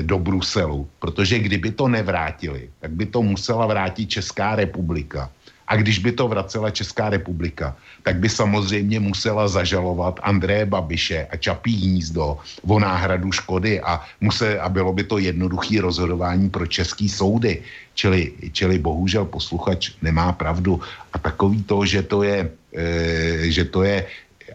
do 0.02 0.16
Bruselu, 0.18 0.88
protože 1.04 1.38
kdyby 1.38 1.76
to 1.76 1.84
nevrátili, 1.88 2.72
tak 2.80 2.96
by 2.96 3.06
to 3.06 3.20
musela 3.20 3.68
vrátit 3.68 4.08
Česká 4.08 4.56
republika. 4.56 5.28
A 5.70 5.76
když 5.78 6.02
by 6.02 6.12
to 6.12 6.28
vracela 6.28 6.70
Česká 6.70 7.14
republika, 7.14 7.76
tak 8.02 8.18
by 8.18 8.28
samozřejmě 8.28 9.00
musela 9.00 9.48
zažalovat 9.48 10.20
Andreje 10.22 10.66
Babiše 10.66 11.30
a 11.30 11.36
Čapí 11.36 11.70
hnízdo 11.86 12.38
o 12.66 12.76
náhradu 12.78 13.30
škody 13.32 13.80
a, 13.80 14.02
musel, 14.20 14.58
a 14.58 14.68
bylo 14.68 14.92
by 14.92 15.04
to 15.04 15.18
jednoduché 15.18 15.80
rozhodování 15.80 16.50
pro 16.50 16.66
český 16.66 17.08
soudy. 17.08 17.62
Čili, 17.94 18.32
čili 18.52 18.82
bohužel 18.82 19.24
posluchač 19.30 19.94
nemá 20.02 20.32
pravdu. 20.32 20.82
A 21.12 21.18
takový 21.18 21.62
to, 21.62 21.86
že 21.86 22.02
to 22.02 22.26
je, 22.26 22.50
e, 22.74 23.50
že 23.54 23.64
to 23.70 23.86
je 23.86 24.06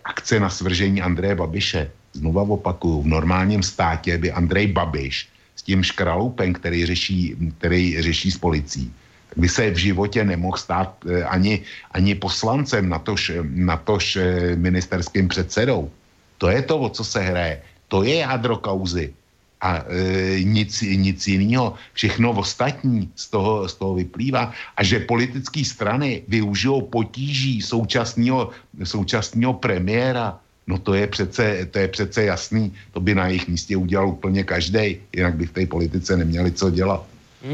akce 0.03 0.39
na 0.39 0.49
svržení 0.51 0.99
Andreje 0.99 1.35
Babiše, 1.35 1.91
znova 2.13 2.43
opakuju, 2.43 3.01
v 3.01 3.07
normálním 3.07 3.63
státě 3.63 4.17
by 4.17 4.31
Andrej 4.31 4.67
Babiš 4.67 5.31
s 5.55 5.63
tím 5.63 5.83
škraloupem, 5.83 6.53
který 6.53 6.85
řeší, 6.85 7.35
který 7.57 8.01
řeší 8.03 8.31
s 8.31 8.37
policií, 8.37 8.91
by 9.35 9.49
se 9.49 9.71
v 9.71 9.77
životě 9.77 10.23
nemohl 10.23 10.57
stát 10.57 10.95
eh, 11.09 11.23
ani, 11.23 11.61
ani 11.91 12.15
poslancem, 12.15 12.89
natož, 12.89 13.31
natož 13.43 14.15
eh, 14.15 14.55
ministerským 14.55 15.27
předsedou. 15.27 15.91
To 16.37 16.49
je 16.49 16.61
to, 16.61 16.79
o 16.79 16.89
co 16.89 17.03
se 17.03 17.19
hraje. 17.19 17.61
To 17.87 18.03
je 18.03 18.15
jádro 18.15 18.57
kauzy. 18.57 19.13
A 19.61 19.81
e, 19.87 20.43
nic, 20.43 20.81
nic 20.81 21.27
jiného. 21.27 21.73
Všechno 21.93 22.31
ostatní 22.31 23.09
z 23.15 23.25
toho, 23.29 23.69
z 23.69 23.73
toho 23.75 23.93
vyplývá. 23.95 24.51
A 24.77 24.83
že 24.83 25.07
politické 25.07 25.65
strany 25.65 26.21
využijou 26.27 26.81
potíží 26.91 27.61
současného, 27.61 28.51
současného 28.83 29.53
premiéra, 29.53 30.37
no 30.67 30.77
to 30.77 30.93
je, 30.93 31.07
přece, 31.07 31.65
to 31.71 31.79
je 31.79 31.87
přece 31.87 32.23
jasný. 32.23 32.73
To 32.91 32.99
by 32.99 33.15
na 33.15 33.27
jejich 33.27 33.47
místě 33.47 33.77
udělal 33.77 34.09
úplně 34.09 34.43
každý, 34.43 34.97
jinak 35.15 35.33
by 35.35 35.45
v 35.45 35.51
té 35.51 35.65
politice 35.65 36.17
neměli 36.17 36.51
co 36.51 36.69
dělat. 36.69 37.05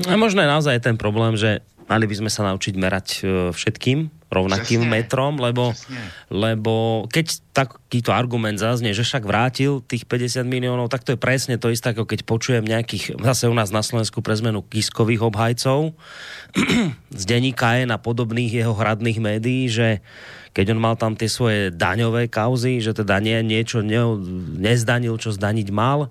A 0.08 0.16
možno 0.16 0.42
je 0.42 0.48
naozaj 0.48 0.80
ten 0.80 0.96
problém, 0.96 1.36
že 1.36 1.60
mali 1.92 2.08
by 2.08 2.16
sme 2.24 2.32
sa 2.32 2.48
naučiť 2.48 2.74
merať 2.80 3.08
e, 3.20 3.22
všetkým 3.52 4.22
rovnakým 4.32 4.88
Přesně. 4.88 4.90
metrom, 4.96 5.36
lebo, 5.44 5.76
lebo 6.32 7.04
keď 7.12 7.52
takýto 7.52 8.16
argument 8.16 8.56
zaznie, 8.56 8.96
že 8.96 9.04
však 9.04 9.28
vrátil 9.28 9.84
tých 9.84 10.08
50 10.08 10.48
miliónov, 10.48 10.88
tak 10.88 11.04
to 11.04 11.12
je 11.12 11.20
presne 11.20 11.60
to 11.60 11.68
isté, 11.68 11.92
ako 11.92 12.08
keď 12.08 12.24
počujem 12.24 12.64
nejakých, 12.64 13.20
zase 13.20 13.52
u 13.52 13.56
nás 13.56 13.76
na 13.76 13.84
Slovensku 13.84 14.24
pre 14.24 14.32
zmenu 14.40 14.64
kiskových 14.64 15.28
obhajcov 15.28 15.92
z 17.12 17.24
denníka 17.28 17.84
je 17.84 17.84
na 17.84 18.00
podobných 18.00 18.64
jeho 18.64 18.72
hradných 18.72 19.20
médií, 19.20 19.68
že 19.68 20.00
keď 20.56 20.76
on 20.76 20.80
mal 20.80 20.96
tam 20.96 21.20
tie 21.20 21.28
svoje 21.28 21.72
daňové 21.76 22.32
kauzy, 22.32 22.80
že 22.80 22.96
teda 22.96 23.20
nie, 23.20 23.36
niečo 23.44 23.84
ne, 23.84 24.00
nezdanil, 24.64 25.20
čo 25.20 25.36
zdaniť 25.36 25.68
mal, 25.76 26.08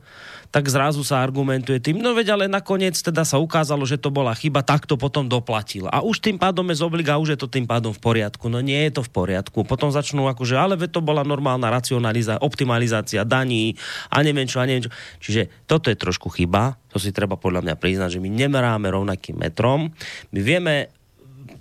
tak 0.50 0.66
zrazu 0.66 1.06
sa 1.06 1.22
argumentuje 1.22 1.78
tým, 1.78 2.02
no 2.02 2.10
veď 2.10 2.34
ale 2.34 2.44
nakoniec 2.50 2.98
teda 2.98 3.22
sa 3.22 3.38
ukázalo, 3.38 3.86
že 3.86 4.02
to 4.02 4.10
bola 4.10 4.34
chyba, 4.34 4.66
tak 4.66 4.82
to 4.82 4.98
potom 4.98 5.30
doplatil. 5.30 5.86
A 5.86 6.02
už 6.02 6.18
tým 6.18 6.42
pádom 6.42 6.66
je 6.74 6.82
zobliga, 6.82 7.22
už 7.22 7.34
je 7.34 7.38
to 7.38 7.46
tým 7.46 7.70
pádom 7.70 7.94
v 7.94 8.02
poriadku. 8.02 8.50
No 8.50 8.58
nie 8.58 8.82
je 8.90 8.98
to 8.98 9.02
v 9.06 9.10
poriadku. 9.14 9.62
Potom 9.62 9.94
začnú 9.94 10.26
akože, 10.26 10.58
ale 10.58 10.74
veď 10.74 10.98
to 10.98 11.00
bola 11.06 11.22
normálna 11.22 11.70
racionalizácia, 11.70 12.42
optimalizácia 12.42 13.22
daní 13.22 13.78
a 14.10 14.20
neviem 14.26 14.50
čo, 14.50 14.58
a 14.58 14.66
neviem 14.66 14.90
čo. 14.90 14.92
Čiže 15.22 15.66
toto 15.70 15.86
je 15.86 15.96
trošku 15.96 16.26
chyba, 16.34 16.74
to 16.90 16.98
si 16.98 17.14
treba 17.14 17.38
podľa 17.38 17.70
mňa 17.70 17.74
priznať, 17.78 18.18
že 18.18 18.22
my 18.22 18.28
nemeráme 18.28 18.90
rovnakým 18.90 19.38
metrom. 19.38 19.94
My 20.34 20.40
vieme 20.42 20.99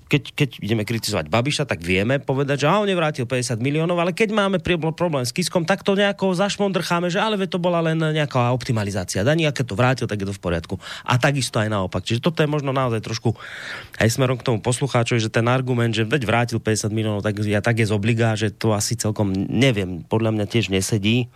keď, 0.09 0.23
keď 0.33 0.49
ideme 0.65 0.81
kritizovať 0.81 1.29
Babiša, 1.29 1.69
tak 1.69 1.85
vieme 1.85 2.17
povedať, 2.17 2.65
že 2.65 2.67
a 2.67 2.81
on 2.81 2.89
nevrátil 2.89 3.29
50 3.29 3.61
miliónov, 3.61 4.01
ale 4.01 4.17
keď 4.17 4.33
máme 4.33 4.57
problém 4.97 5.21
s 5.21 5.29
Kiskom, 5.29 5.69
tak 5.69 5.85
to 5.85 5.93
nejako 5.93 6.33
zašmondrcháme, 6.33 7.13
že 7.13 7.21
ale 7.21 7.37
to 7.45 7.61
bola 7.61 7.77
len 7.85 8.01
nejaká 8.01 8.49
optimalizácia 8.49 9.21
daní 9.21 9.45
a 9.45 9.53
keď 9.53 9.65
to 9.69 9.75
vrátil, 9.77 10.07
tak 10.09 10.25
je 10.25 10.27
to 10.27 10.33
v 10.33 10.41
poriadku. 10.41 10.75
A 11.05 11.21
takisto 11.21 11.61
aj 11.61 11.69
naopak. 11.69 12.01
Čiže 12.01 12.25
toto 12.25 12.41
je 12.41 12.49
možno 12.49 12.73
naozaj 12.73 13.05
trošku 13.05 13.37
aj 14.01 14.09
smerom 14.09 14.41
k 14.41 14.49
tomu 14.49 14.57
poslucháčovi, 14.65 15.21
že 15.21 15.29
ten 15.29 15.45
argument, 15.45 15.93
že 15.93 16.09
veď 16.09 16.25
vrátil 16.25 16.57
50 16.57 16.89
miliónov, 16.89 17.21
tak 17.21 17.37
ja 17.45 17.61
tak 17.61 17.77
je 17.77 17.85
z 17.85 17.93
obliga, 17.93 18.33
že 18.33 18.49
to 18.49 18.73
asi 18.73 18.97
celkom 18.97 19.29
neviem, 19.45 20.01
podľa 20.09 20.33
mňa 20.33 20.45
tiež 20.49 20.73
nesedí, 20.73 21.29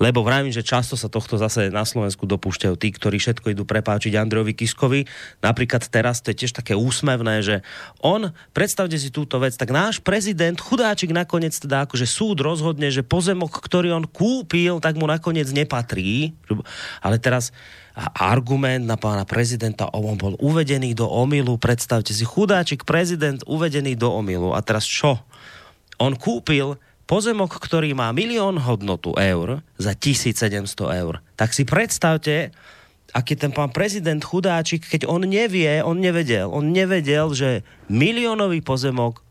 lebo 0.00 0.24
vravím, 0.24 0.48
že 0.48 0.64
často 0.64 0.96
sa 0.96 1.12
tohto 1.12 1.36
zase 1.36 1.68
na 1.68 1.84
Slovensku 1.84 2.24
dopúšťajú 2.24 2.74
tí, 2.80 2.88
ktorí 2.88 3.20
všetko 3.20 3.52
idú 3.52 3.68
prepáčiť 3.68 4.16
Andrejovi 4.16 4.56
Kiskovi. 4.56 5.04
Napríklad 5.44 5.84
teraz 5.92 6.24
to 6.24 6.32
je 6.32 6.46
tiež 6.46 6.56
také 6.56 6.72
úsmevné, 6.72 7.44
že 7.44 7.60
on 8.00 8.13
on, 8.14 8.30
predstavte 8.54 8.94
si 8.94 9.10
túto 9.10 9.42
vec, 9.42 9.58
tak 9.58 9.74
náš 9.74 9.98
prezident, 9.98 10.54
chudáčik 10.54 11.10
nakoniec 11.10 11.54
teda 11.58 11.84
akože 11.84 12.06
súd 12.06 12.40
rozhodne, 12.40 12.88
že 12.94 13.02
pozemok, 13.02 13.58
ktorý 13.58 13.90
on 13.94 14.06
kúpil, 14.06 14.78
tak 14.78 14.94
mu 14.94 15.10
nakoniec 15.10 15.50
nepatrí. 15.50 16.38
Ale 17.02 17.18
teraz 17.18 17.50
argument 18.14 18.82
na 18.86 18.98
pána 18.98 19.22
prezidenta, 19.22 19.90
on 19.94 20.18
bol 20.18 20.34
uvedený 20.42 20.98
do 20.98 21.06
omilu, 21.06 21.58
predstavte 21.58 22.10
si, 22.10 22.26
chudáčik 22.26 22.82
prezident 22.82 23.42
uvedený 23.46 23.94
do 23.94 24.10
omilu. 24.10 24.54
A 24.54 24.62
teraz 24.62 24.82
čo? 24.86 25.22
On 26.02 26.14
kúpil 26.18 26.74
pozemok, 27.06 27.62
ktorý 27.62 27.94
má 27.94 28.10
milión 28.10 28.58
hodnotu 28.58 29.14
eur 29.14 29.62
za 29.78 29.94
1700 29.94 30.66
eur. 31.00 31.22
Tak 31.38 31.54
si 31.54 31.62
predstavte, 31.62 32.50
aký 33.14 33.38
ten 33.38 33.54
pán 33.54 33.70
prezident 33.70 34.18
chudáčik, 34.18 34.82
keď 34.82 35.06
on 35.06 35.22
nevie, 35.22 35.78
on 35.86 36.02
nevedel, 36.02 36.50
on 36.50 36.74
nevedel, 36.74 37.30
že 37.30 37.62
miliónový 37.86 38.58
pozemok, 38.58 39.22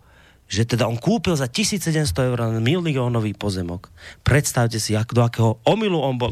že 0.48 0.64
teda 0.64 0.88
on 0.88 0.96
kúpil 0.96 1.36
za 1.36 1.52
1700 1.52 2.32
eur 2.32 2.40
miliónový 2.64 3.36
pozemok. 3.36 3.92
Predstavte 4.24 4.80
si, 4.80 4.96
ak, 4.96 5.12
do 5.12 5.26
akého 5.26 5.60
omilu 5.68 6.00
on 6.00 6.16
bol, 6.16 6.32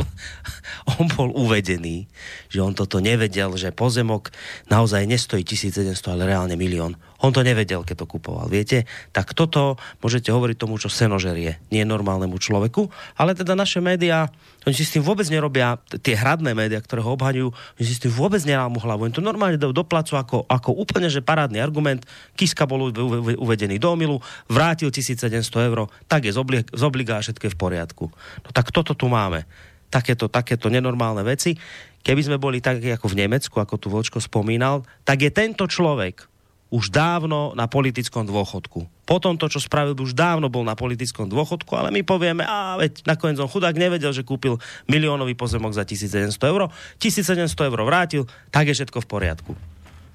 on 0.98 1.06
bol 1.12 1.30
uvedený, 1.34 2.10
že 2.50 2.60
on 2.62 2.74
toto 2.74 2.98
nevedel, 2.98 3.54
že 3.58 3.70
pozemok 3.74 4.34
naozaj 4.68 5.06
nestojí 5.06 5.46
1700, 5.46 5.94
ale 6.14 6.30
reálne 6.30 6.56
milión. 6.58 6.98
On 7.22 7.30
to 7.30 7.46
nevedel, 7.46 7.86
keď 7.86 8.02
to 8.02 8.10
kupoval, 8.10 8.50
viete? 8.50 8.90
Tak 9.14 9.38
toto 9.38 9.78
môžete 10.02 10.34
hovoriť 10.34 10.58
tomu, 10.58 10.82
čo 10.82 10.90
senožerie, 10.90 11.62
nie 11.70 11.86
normálnemu 11.86 12.34
človeku, 12.42 12.90
ale 13.14 13.38
teda 13.38 13.54
naše 13.54 13.78
médiá, 13.78 14.26
oni 14.66 14.74
si 14.74 14.82
s 14.82 14.98
tým 14.98 15.06
vôbec 15.06 15.30
nerobia, 15.30 15.78
tie 16.02 16.18
hradné 16.18 16.58
médiá, 16.58 16.82
ktoré 16.82 17.06
ho 17.06 17.14
obhaňujú, 17.14 17.50
oni 17.54 17.86
si 17.86 17.94
s 17.94 18.02
tým 18.02 18.14
vôbec 18.14 18.42
nerámu 18.42 18.82
hlavu. 18.82 19.06
Oni 19.06 19.14
to 19.14 19.22
normálne 19.22 19.62
dajú 19.62 19.70
do 19.70 19.86
placu 19.86 20.18
ako, 20.18 20.50
ako 20.50 20.74
úplne, 20.74 21.14
že 21.14 21.22
parádny 21.22 21.62
argument. 21.62 22.02
Kiska 22.34 22.66
bol 22.66 22.90
uvedený 23.38 23.78
do 23.78 23.94
omilu, 23.94 24.18
vrátil 24.50 24.90
1700 24.90 25.46
eur, 25.70 25.94
tak 26.10 26.26
je 26.26 26.34
z 26.34 26.82
obliga 26.82 27.22
všetko 27.22 27.54
v 27.54 27.58
poriadku. 27.58 28.06
No 28.42 28.50
tak 28.50 28.74
toto 28.74 28.98
tu 28.98 29.06
máme. 29.06 29.46
Takéto, 29.92 30.32
takéto 30.32 30.72
nenormálne 30.72 31.22
veci. 31.28 31.60
Keby 32.02 32.22
sme 32.26 32.38
boli 32.42 32.64
tak 32.64 32.82
ako 32.82 33.12
v 33.12 33.28
Nemecku, 33.28 33.60
ako 33.60 33.76
tu 33.78 33.88
Vočko 33.92 34.18
spomínal, 34.24 34.88
tak 35.06 35.22
je 35.22 35.30
tento 35.30 35.68
človek, 35.68 36.32
už 36.72 36.88
dávno 36.88 37.52
na 37.52 37.68
politickom 37.68 38.24
dôchodku. 38.24 38.88
Potom 39.04 39.36
to, 39.36 39.52
čo 39.52 39.60
spravil, 39.60 39.92
už 39.92 40.16
dávno 40.16 40.48
bol 40.48 40.64
na 40.64 40.72
politickom 40.72 41.28
dôchodku, 41.28 41.76
ale 41.76 41.92
my 41.92 42.00
povieme, 42.00 42.48
a 42.48 42.80
veď 42.80 43.04
nakoniec 43.04 43.36
on 43.44 43.52
chudák 43.52 43.76
nevedel, 43.76 44.16
že 44.16 44.24
kúpil 44.24 44.56
miliónový 44.88 45.36
pozemok 45.36 45.76
za 45.76 45.84
1700 45.84 46.32
eur, 46.48 46.72
1700 46.96 47.68
eur 47.68 47.80
vrátil, 47.84 48.24
tak 48.56 48.72
je 48.72 48.74
všetko 48.80 49.04
v 49.04 49.08
poriadku. 49.12 49.52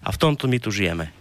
A 0.01 0.09
v 0.09 0.16
tomto 0.16 0.48
my 0.48 0.57
tu 0.57 0.73
žijeme. 0.73 1.12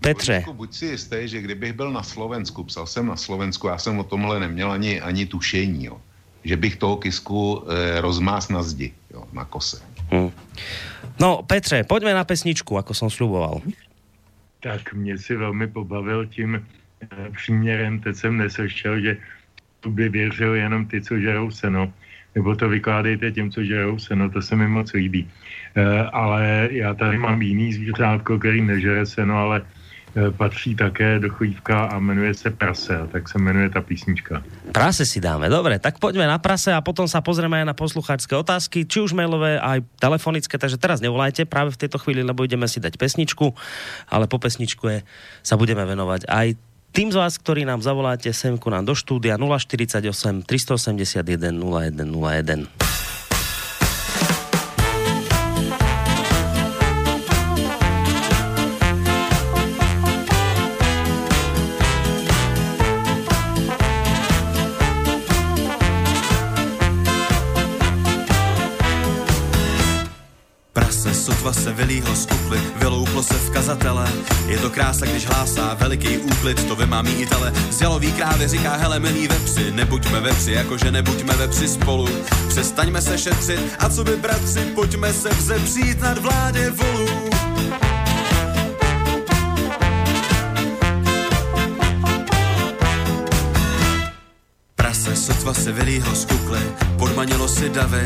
Petře. 0.00 0.46
Buď 0.54 0.70
si 0.74 0.86
jistý, 0.86 1.28
že 1.28 1.42
kdybych 1.42 1.72
byl 1.72 1.90
na 1.92 2.02
Slovensku, 2.02 2.64
psal 2.64 2.86
jsem 2.86 3.06
na 3.06 3.16
Slovensku, 3.16 3.68
já 3.68 3.78
jsem 3.78 3.98
o 3.98 4.04
tomhle 4.04 4.40
neměl 4.40 4.72
ani, 4.72 5.00
ani 5.00 5.26
tušení, 5.26 5.84
jo, 5.84 6.00
že 6.44 6.56
bych 6.56 6.76
toho 6.76 6.96
kisku 6.96 7.64
e, 7.68 8.00
rozmás 8.00 8.48
na 8.48 8.62
zdi, 8.62 8.92
jo, 9.14 9.24
na 9.32 9.44
kose. 9.44 9.82
Hmm. 10.10 10.30
No, 11.20 11.42
Petře, 11.46 11.84
pojďme 11.84 12.14
na 12.14 12.24
pesničku, 12.24 12.76
jako 12.76 12.94
jsem 12.94 13.10
sluboval. 13.10 13.60
Tak 14.60 14.92
mě 14.94 15.18
si 15.18 15.36
velmi 15.36 15.66
pobavil 15.68 16.26
tím 16.26 16.54
e, 16.56 17.30
příměrem, 17.30 18.00
teď 18.00 18.16
jsem 18.16 18.36
neslyšel, 18.36 19.00
že 19.00 19.16
tu 19.80 19.90
by 19.90 20.08
věřil 20.08 20.54
jenom 20.54 20.86
ty, 20.86 21.02
co 21.02 21.18
žerou 21.18 21.50
seno, 21.50 21.92
nebo 22.34 22.56
to 22.56 22.68
vykládejte 22.68 23.32
těm, 23.32 23.50
co 23.50 23.64
žerou 23.64 23.98
seno, 23.98 24.30
to 24.30 24.42
se 24.42 24.56
mi 24.56 24.68
moc 24.68 24.92
líbí. 24.92 25.28
E, 25.74 26.02
ale 26.02 26.68
já 26.70 26.94
tady 26.94 27.18
mám 27.18 27.42
jiný 27.42 27.72
zvířátko, 27.72 28.38
který 28.38 28.62
nežere 28.62 29.06
seno, 29.06 29.38
ale 29.38 29.62
Eh, 29.62 29.79
patří 30.36 30.74
také 30.74 31.18
do 31.18 31.30
chodívka 31.30 31.84
a 31.84 31.98
jmenuje 31.98 32.34
se 32.34 32.50
Prase, 32.50 32.98
tak 33.12 33.28
se 33.28 33.38
jmenuje 33.38 33.70
ta 33.70 33.80
písnička. 33.80 34.42
Prase 34.72 35.06
si 35.06 35.20
dáme, 35.20 35.48
dobre, 35.48 35.78
tak 35.78 35.98
poďme 35.98 36.26
na 36.26 36.38
Prase 36.38 36.74
a 36.74 36.80
potom 36.80 37.08
sa 37.08 37.20
pozrieme 37.20 37.62
na 37.64 37.74
poslucháčské 37.74 38.36
otázky, 38.36 38.86
či 38.86 39.00
už 39.00 39.12
mailové, 39.14 39.60
aj 39.60 39.86
telefonické, 40.02 40.58
takže 40.58 40.78
teraz 40.78 40.98
nevolajte 40.98 41.46
práve 41.46 41.70
v 41.70 41.80
tejto 41.86 41.98
chvíli, 42.02 42.26
lebo 42.26 42.42
ideme 42.42 42.66
si 42.66 42.82
dať 42.82 42.98
pesničku, 42.98 43.54
ale 44.10 44.26
po 44.26 44.38
pesničku 44.42 44.84
je, 44.90 44.98
sa 45.42 45.54
budeme 45.54 45.86
venovať 45.86 46.26
aj 46.26 46.46
tým 46.90 47.14
z 47.14 47.16
vás, 47.22 47.38
ktorí 47.38 47.62
nám 47.62 47.86
zavoláte 47.86 48.34
sem 48.34 48.58
ku 48.58 48.66
nám 48.66 48.82
do 48.82 48.98
štúdia 48.98 49.38
048 49.38 50.10
381 50.42 51.54
0101. 51.54 53.09
vylíhlo 71.80 72.14
z 72.16 72.26
kukly, 72.26 72.60
vylouplo 72.76 73.22
se 73.22 73.34
v 73.34 73.50
kazatele. 73.50 74.08
Je 74.46 74.58
to 74.58 74.70
krása, 74.70 75.06
když 75.06 75.26
hlásá 75.26 75.74
veliký 75.74 76.18
úklid, 76.18 76.68
to 76.68 76.76
vymámí 76.76 77.10
i 77.10 77.26
tele. 77.26 77.52
Z 77.70 77.80
jalový 77.80 78.12
krávy 78.12 78.48
říká, 78.48 78.76
hele 78.76 78.98
milí 78.98 79.28
vepři, 79.28 79.72
nebuďme 79.72 80.20
vepři, 80.20 80.52
jakože 80.52 80.92
nebuďme 80.92 81.34
vepři 81.34 81.68
spolu. 81.68 82.08
Přestaňme 82.48 83.02
se 83.02 83.18
šetřit 83.18 83.60
a 83.78 83.88
co 83.88 84.04
by 84.04 84.16
bratři, 84.16 84.60
pojďme 84.60 85.12
se 85.12 85.28
vzepřít 85.28 86.00
nad 86.00 86.18
vládě 86.18 86.70
volů. 86.70 87.30
Prase 94.90 95.16
sotva 95.16 95.54
se 95.54 95.72
vylíhlo 95.72 96.14
z 96.14 96.26
podmanilo 96.98 97.48
si 97.48 97.68
davy 97.68 98.04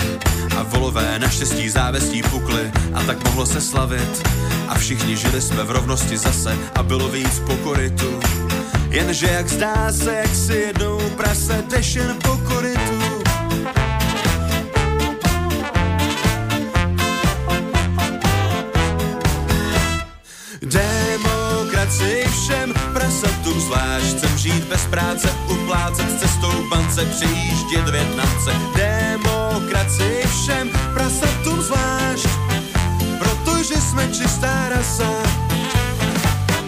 a 0.57 0.63
volové 0.63 1.19
naštěstí 1.19 1.69
závestí 1.69 2.23
pukly 2.23 2.73
a 2.95 3.03
tak 3.03 3.25
mohlo 3.25 3.47
se 3.47 3.61
slavit. 3.61 4.29
A 4.69 4.75
všichni 4.75 5.17
žili 5.17 5.41
jsme 5.41 5.65
v 5.65 5.71
rovnosti 5.71 6.17
zase 6.19 6.57
a 6.75 6.83
bylo 6.83 7.09
víc 7.09 7.41
pokoritu. 7.47 8.21
Jenže 8.91 9.27
jak 9.27 9.49
zdá 9.49 9.93
se, 9.93 10.15
jak 10.15 10.35
si 10.35 10.53
jednou 10.53 11.01
prase 11.17 11.65
jdeš 11.69 11.95
jen 11.95 12.17
zvlášť 23.65 24.17
chcem 24.17 24.39
žít 24.39 24.65
bez 24.65 24.87
práce, 24.87 25.29
uplácet 25.49 26.21
cestou 26.21 26.69
bance, 26.71 27.05
přijíždět 27.05 27.89
Větnamce. 27.89 28.53
Demokracii 28.77 30.25
všem 30.27 30.71
prasatům 30.95 31.63
zvlášť, 31.63 32.29
protože 33.19 33.75
jsme 33.75 34.09
čistá 34.09 34.69
rasa. 34.69 35.11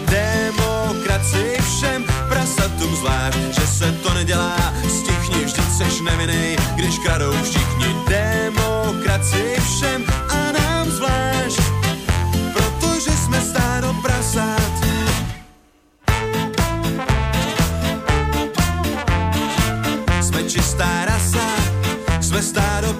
Demokracii 0.09 1.57
všem 1.61 2.05
prasatům 2.29 2.95
zvlášť, 2.95 3.37
že 3.37 3.67
se 3.67 3.91
to 3.91 4.13
nedělá, 4.13 4.73
stichni, 4.89 5.45
vždyť 5.45 5.71
seš 5.77 6.01
nevinný, 6.01 6.55
když 6.75 6.99
kradou 6.99 7.33
všichni. 7.43 7.95
Demokracii 8.07 9.55
všem 9.59 10.05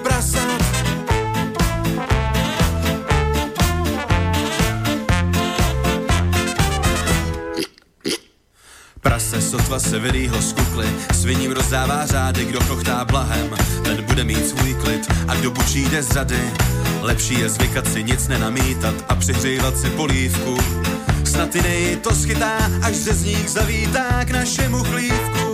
prasat. 0.02 0.62
Prase 9.00 9.40
sotva 9.40 9.78
se 9.78 9.98
vyrýhlo 9.98 10.42
z 10.42 10.52
kukly, 10.52 10.86
sviním 11.12 11.52
rozdává 11.52 12.06
řády, 12.06 12.44
kdo 12.44 12.60
chochtá 12.60 13.04
blahem, 13.04 13.50
ten 13.84 14.02
bude 14.02 14.24
mít 14.24 14.48
svůj 14.48 14.74
klid 14.74 15.06
a 15.28 15.34
kdo 15.34 15.50
bučí 15.50 15.88
jde 15.88 16.02
z 16.02 16.10
řady. 16.10 16.52
Lepší 17.00 17.40
je 17.40 17.48
zvykat 17.48 17.86
si 17.92 18.02
nic 18.02 18.28
nenamítat 18.28 18.94
a 19.08 19.14
přihřívat 19.14 19.78
si 19.78 19.90
polívku. 19.90 20.58
Snad 21.24 21.56
i 21.56 21.96
to 21.96 22.14
schytá, 22.14 22.58
až 22.82 22.94
řezník 22.94 23.48
zavítá 23.48 24.24
k 24.24 24.30
našemu 24.30 24.84
chlívku. 24.84 25.47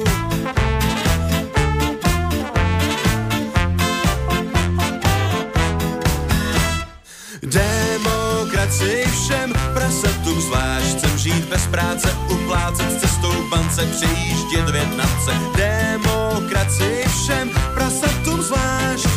Zvlášť 10.45 10.89
chcem 10.97 11.19
žít 11.19 11.45
bez 11.45 11.67
práce, 11.67 12.09
uplácet 12.29 13.01
cestou 13.01 13.33
bance, 13.49 13.87
přejíždět 13.87 14.71
Větnamce. 14.71 15.33
Demokracii 15.57 17.05
všem 17.09 17.51
prasatům 17.75 18.43
zvlášť, 18.43 19.09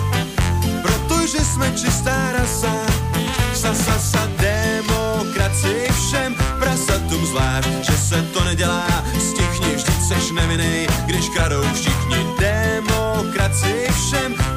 protože 0.82 1.40
jsme 1.40 1.72
čistá 1.72 2.32
rasa. 2.32 2.74
Sa, 3.58 3.74
sa, 3.74 3.98
sa, 3.98 4.22
demokracii 4.38 5.90
všem 5.90 6.36
prasatům 6.62 7.26
zvlášť, 7.26 7.70
že 7.90 7.98
se 7.98 8.22
to 8.22 8.44
nedělá, 8.44 8.86
stichni, 9.18 9.76
vždyť 9.76 10.00
seš 10.08 10.32
nevinnej, 10.32 10.88
když 11.06 11.30
kradou 11.30 11.66
všichni. 11.74 12.22
Demokracii 12.40 13.90
všem 13.92 14.57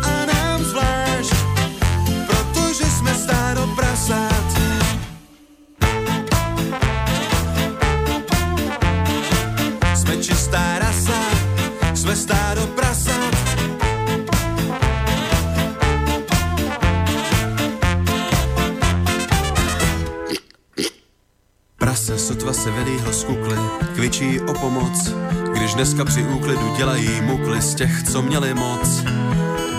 sotva 22.30 22.52
se 22.52 22.70
vylíhlo 22.70 23.12
z 23.12 23.24
kukly, 23.24 23.56
kvičí 23.94 24.40
o 24.40 24.52
pomoc, 24.52 25.14
když 25.52 25.74
dneska 25.74 26.04
při 26.04 26.22
úklidu 26.22 26.74
dělají 26.76 27.20
mukly 27.20 27.62
z 27.62 27.74
těch, 27.74 28.02
co 28.02 28.22
měli 28.22 28.54
moc. 28.54 29.02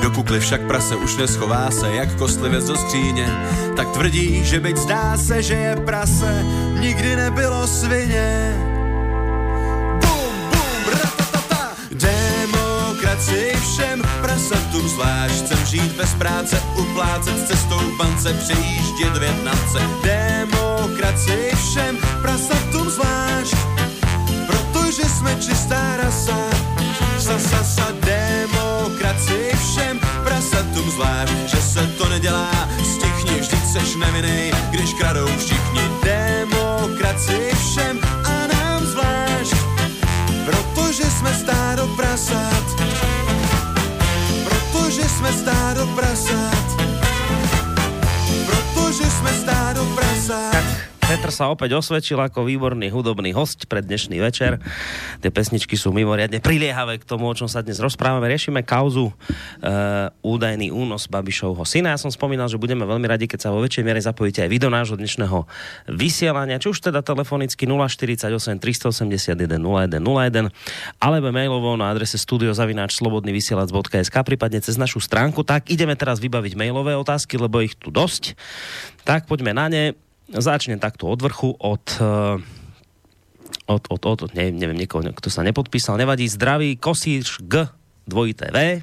Do 0.02 0.12
kukly 0.12 0.40
však 0.40 0.62
prase 0.62 0.96
už 0.96 1.18
neschová 1.18 1.72
se, 1.72 1.96
jak 1.96 2.16
kostlivec 2.16 2.66
do 2.66 2.76
skříně, 2.76 3.28
tak 3.76 3.90
tvrdí, 3.92 4.46
že 4.46 4.60
byť 4.60 4.78
zdá 4.78 5.18
se, 5.18 5.44
že 5.44 5.54
je 5.54 5.76
prase, 5.76 6.46
nikdy 6.80 7.16
nebylo 7.16 7.68
svině. 7.68 8.56
Bum, 10.02 10.36
bum, 10.52 10.94
ratatata, 10.94 11.76
demokracii 11.92 13.56
všem 13.56 13.91
prasatům 14.32 14.88
zvlášť, 14.90 15.44
chcem 15.44 15.66
žít 15.66 15.92
bez 15.92 16.14
práce, 16.14 16.62
uplácet 16.78 17.48
cestou 17.48 17.82
bance, 17.98 18.34
přejíždět 18.34 19.18
Větnamce. 19.18 19.80
Demokracii 20.04 21.52
všem 21.56 21.98
prasatům 22.22 22.90
zvlášť, 22.90 23.56
protože 24.48 25.04
jsme 25.04 25.36
čistá 25.36 25.98
rasa. 25.98 26.38
Sa, 27.20 27.38
sa, 27.40 27.64
sa, 27.64 27.88
demokracii 28.02 29.54
všem 29.54 30.00
prasatům 30.24 30.92
zvlášť, 30.92 31.34
že 31.48 31.62
se 31.62 31.88
to 31.98 32.10
nedělá, 32.10 32.52
stichni, 32.84 33.40
vždyť 33.40 33.64
seš 33.72 33.96
nevinnej, 33.96 34.52
když 34.72 34.94
kradou 34.94 35.28
všichni. 35.38 35.84
Demokracii 36.04 37.52
všem 37.56 38.00
a 38.26 38.48
nám 38.48 38.86
zvlášť, 38.86 39.56
protože 40.46 41.04
jsme 41.04 41.34
stádo 41.34 41.88
prasat. 41.96 42.71
Jsme 45.18 45.34
stádo 45.34 45.88
prasat. 45.96 46.66
Protože 48.46 49.04
jsme 49.04 49.34
stádo 49.34 49.86
prasat. 49.96 50.91
Petr 51.12 51.28
sa 51.28 51.52
opäť 51.52 51.76
osvedčil 51.76 52.16
ako 52.16 52.48
výborný 52.48 52.88
hudobný 52.88 53.36
host 53.36 53.68
pre 53.68 53.84
dnešný 53.84 54.24
večer. 54.24 54.64
Tie 55.20 55.28
pesničky 55.28 55.76
sú 55.76 55.92
mimoriadne 55.92 56.40
priliehavé 56.40 57.04
k 57.04 57.04
tomu, 57.04 57.28
o 57.28 57.36
čom 57.36 57.52
sa 57.52 57.60
dnes 57.60 57.84
rozprávame. 57.84 58.32
Riešime 58.32 58.64
kauzu 58.64 59.12
e, 59.12 59.14
údajný 60.24 60.72
únos 60.72 61.12
Babišovho 61.12 61.68
syna. 61.68 61.92
Ja 61.92 62.00
som 62.00 62.16
spomínal, 62.16 62.48
že 62.48 62.56
budeme 62.56 62.88
veľmi 62.88 63.12
radi, 63.12 63.28
keď 63.28 63.44
sa 63.44 63.52
vo 63.52 63.60
väčšej 63.60 63.84
miere 63.84 64.00
zapojíte 64.00 64.48
aj 64.48 64.50
vy 64.56 64.58
do 64.64 64.72
nášho 64.72 64.96
dnešného 64.96 65.44
vysielania, 65.92 66.64
či 66.64 66.72
už 66.72 66.80
teda 66.80 67.04
telefonicky 67.04 67.68
048 67.68 68.32
381 68.64 69.36
0101 69.36 70.48
alebo 70.96 71.28
mailovo 71.36 71.76
na 71.76 71.92
adrese 71.92 72.16
studiozavináčslobodnyvysielac.sk 72.24 74.16
prípadne 74.16 74.64
cez 74.64 74.80
našu 74.80 75.04
stránku. 75.04 75.44
Tak 75.44 75.76
ideme 75.76 76.00
teraz 76.00 76.24
vybaviť 76.24 76.56
mailové 76.56 76.96
otázky, 76.96 77.36
lebo 77.36 77.60
ich 77.60 77.76
tu 77.76 77.92
dosť. 77.92 78.40
Tak 79.04 79.28
poďme 79.28 79.52
na 79.52 79.68
ne 79.68 79.92
začne 80.38 80.80
takto 80.80 81.12
od 81.12 81.20
vrchu, 81.20 81.52
od, 81.60 81.86
eh, 82.00 82.40
od, 83.68 83.84
od, 83.90 84.02
od, 84.06 84.20
od 84.28 84.32
neviem, 84.32 84.56
neviem, 84.56 84.78
niekoho, 84.80 85.04
kto 85.12 85.28
sa 85.28 85.44
nepodpísal, 85.44 86.00
nevadí, 86.00 86.28
zdraví, 86.32 86.80
Kosíš 86.80 87.44
G, 87.44 87.68
dvojité 88.08 88.52
V. 88.52 88.82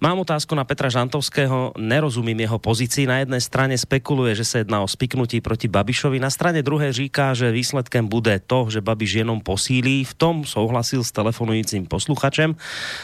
Mám 0.00 0.18
otázku 0.18 0.54
na 0.54 0.64
Petra 0.64 0.88
Žantovského, 0.88 1.72
nerozumím 1.78 2.40
jeho 2.40 2.58
pozícii. 2.58 3.06
Na 3.06 3.18
jednej 3.20 3.42
strane 3.42 3.74
spekuluje, 3.78 4.34
že 4.38 4.44
sa 4.46 4.56
jedná 4.62 4.80
o 4.80 4.88
spiknutí 4.88 5.40
proti 5.44 5.68
Babišovi, 5.68 6.22
na 6.22 6.30
strane 6.30 6.62
druhé 6.62 6.92
říká, 6.92 7.34
že 7.34 7.52
výsledkem 7.52 8.08
bude 8.08 8.40
to, 8.46 8.70
že 8.70 8.80
Babiš 8.80 9.24
jenom 9.24 9.40
posílí. 9.40 10.04
V 10.04 10.14
tom 10.14 10.44
souhlasil 10.44 11.04
s 11.04 11.12
telefonujícím 11.12 11.86
posluchačem. 11.86 12.56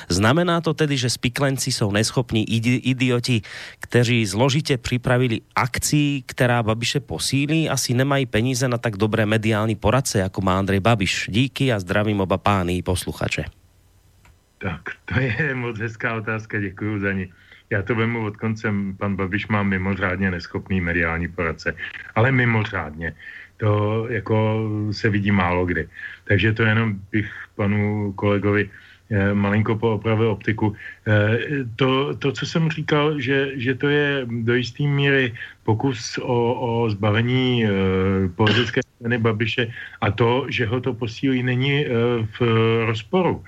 Znamená 0.08 0.60
to 0.60 0.74
tedy, 0.74 0.96
že 0.96 1.10
spiklenci 1.10 1.72
jsou 1.72 1.92
neschopní 1.92 2.46
idi 2.50 2.74
idioti, 2.74 3.42
kteří 3.80 4.26
zložitě 4.26 4.78
připravili 4.78 5.40
akcí, 5.56 6.24
která 6.26 6.62
Babiše 6.62 7.00
posílí, 7.00 7.68
asi 7.68 7.94
nemají 7.94 8.26
peníze 8.26 8.68
na 8.68 8.78
tak 8.78 8.96
dobré 8.96 9.26
mediální 9.26 9.74
poradce, 9.74 10.18
jako 10.18 10.40
má 10.40 10.58
Andrej 10.58 10.80
Babiš. 10.80 11.26
Díky 11.28 11.72
a 11.72 11.80
zdravím 11.80 12.20
oba 12.20 12.38
pány 12.38 12.82
posluchače. 12.82 13.59
Tak, 14.60 14.80
to 15.04 15.20
je 15.20 15.54
moc 15.54 15.78
hezká 15.78 16.14
otázka, 16.14 16.60
děkuji 16.60 17.00
za 17.00 17.12
ní. 17.12 17.32
Já 17.70 17.82
to 17.82 17.94
vemu 17.94 18.26
od 18.26 18.36
koncem, 18.36 18.96
pan 18.96 19.16
Babiš 19.16 19.48
má 19.48 19.62
mimořádně 19.62 20.30
neschopný 20.30 20.80
mediální 20.80 21.28
poradce, 21.28 21.74
ale 22.14 22.32
mimořádně. 22.32 23.14
To 23.56 24.06
jako 24.08 24.68
se 24.90 25.08
vidí 25.08 25.30
málo 25.30 25.66
kdy. 25.66 25.88
Takže 26.24 26.52
to 26.52 26.62
jenom 26.62 27.00
bych 27.12 27.30
panu 27.56 28.12
kolegovi 28.12 28.68
eh, 29.10 29.34
malinko 29.34 29.76
poopravil 29.76 30.30
optiku. 30.30 30.76
Eh, 31.08 31.38
to, 31.76 32.16
to, 32.16 32.32
co 32.32 32.46
jsem 32.46 32.70
říkal, 32.70 33.20
že, 33.20 33.56
že 33.56 33.74
to 33.74 33.88
je 33.88 34.26
do 34.28 34.54
jisté 34.54 34.82
míry 34.82 35.32
pokus 35.64 36.18
o, 36.18 36.36
o 36.60 36.90
zbavení 36.90 37.64
eh, 37.64 37.68
politické 38.28 38.80
strany 38.96 39.18
Babiše 39.18 39.72
a 40.00 40.10
to, 40.10 40.46
že 40.48 40.66
ho 40.66 40.80
to 40.80 40.92
posílí, 40.92 41.42
není 41.42 41.84
v 42.36 42.40
rozporu. 42.86 43.44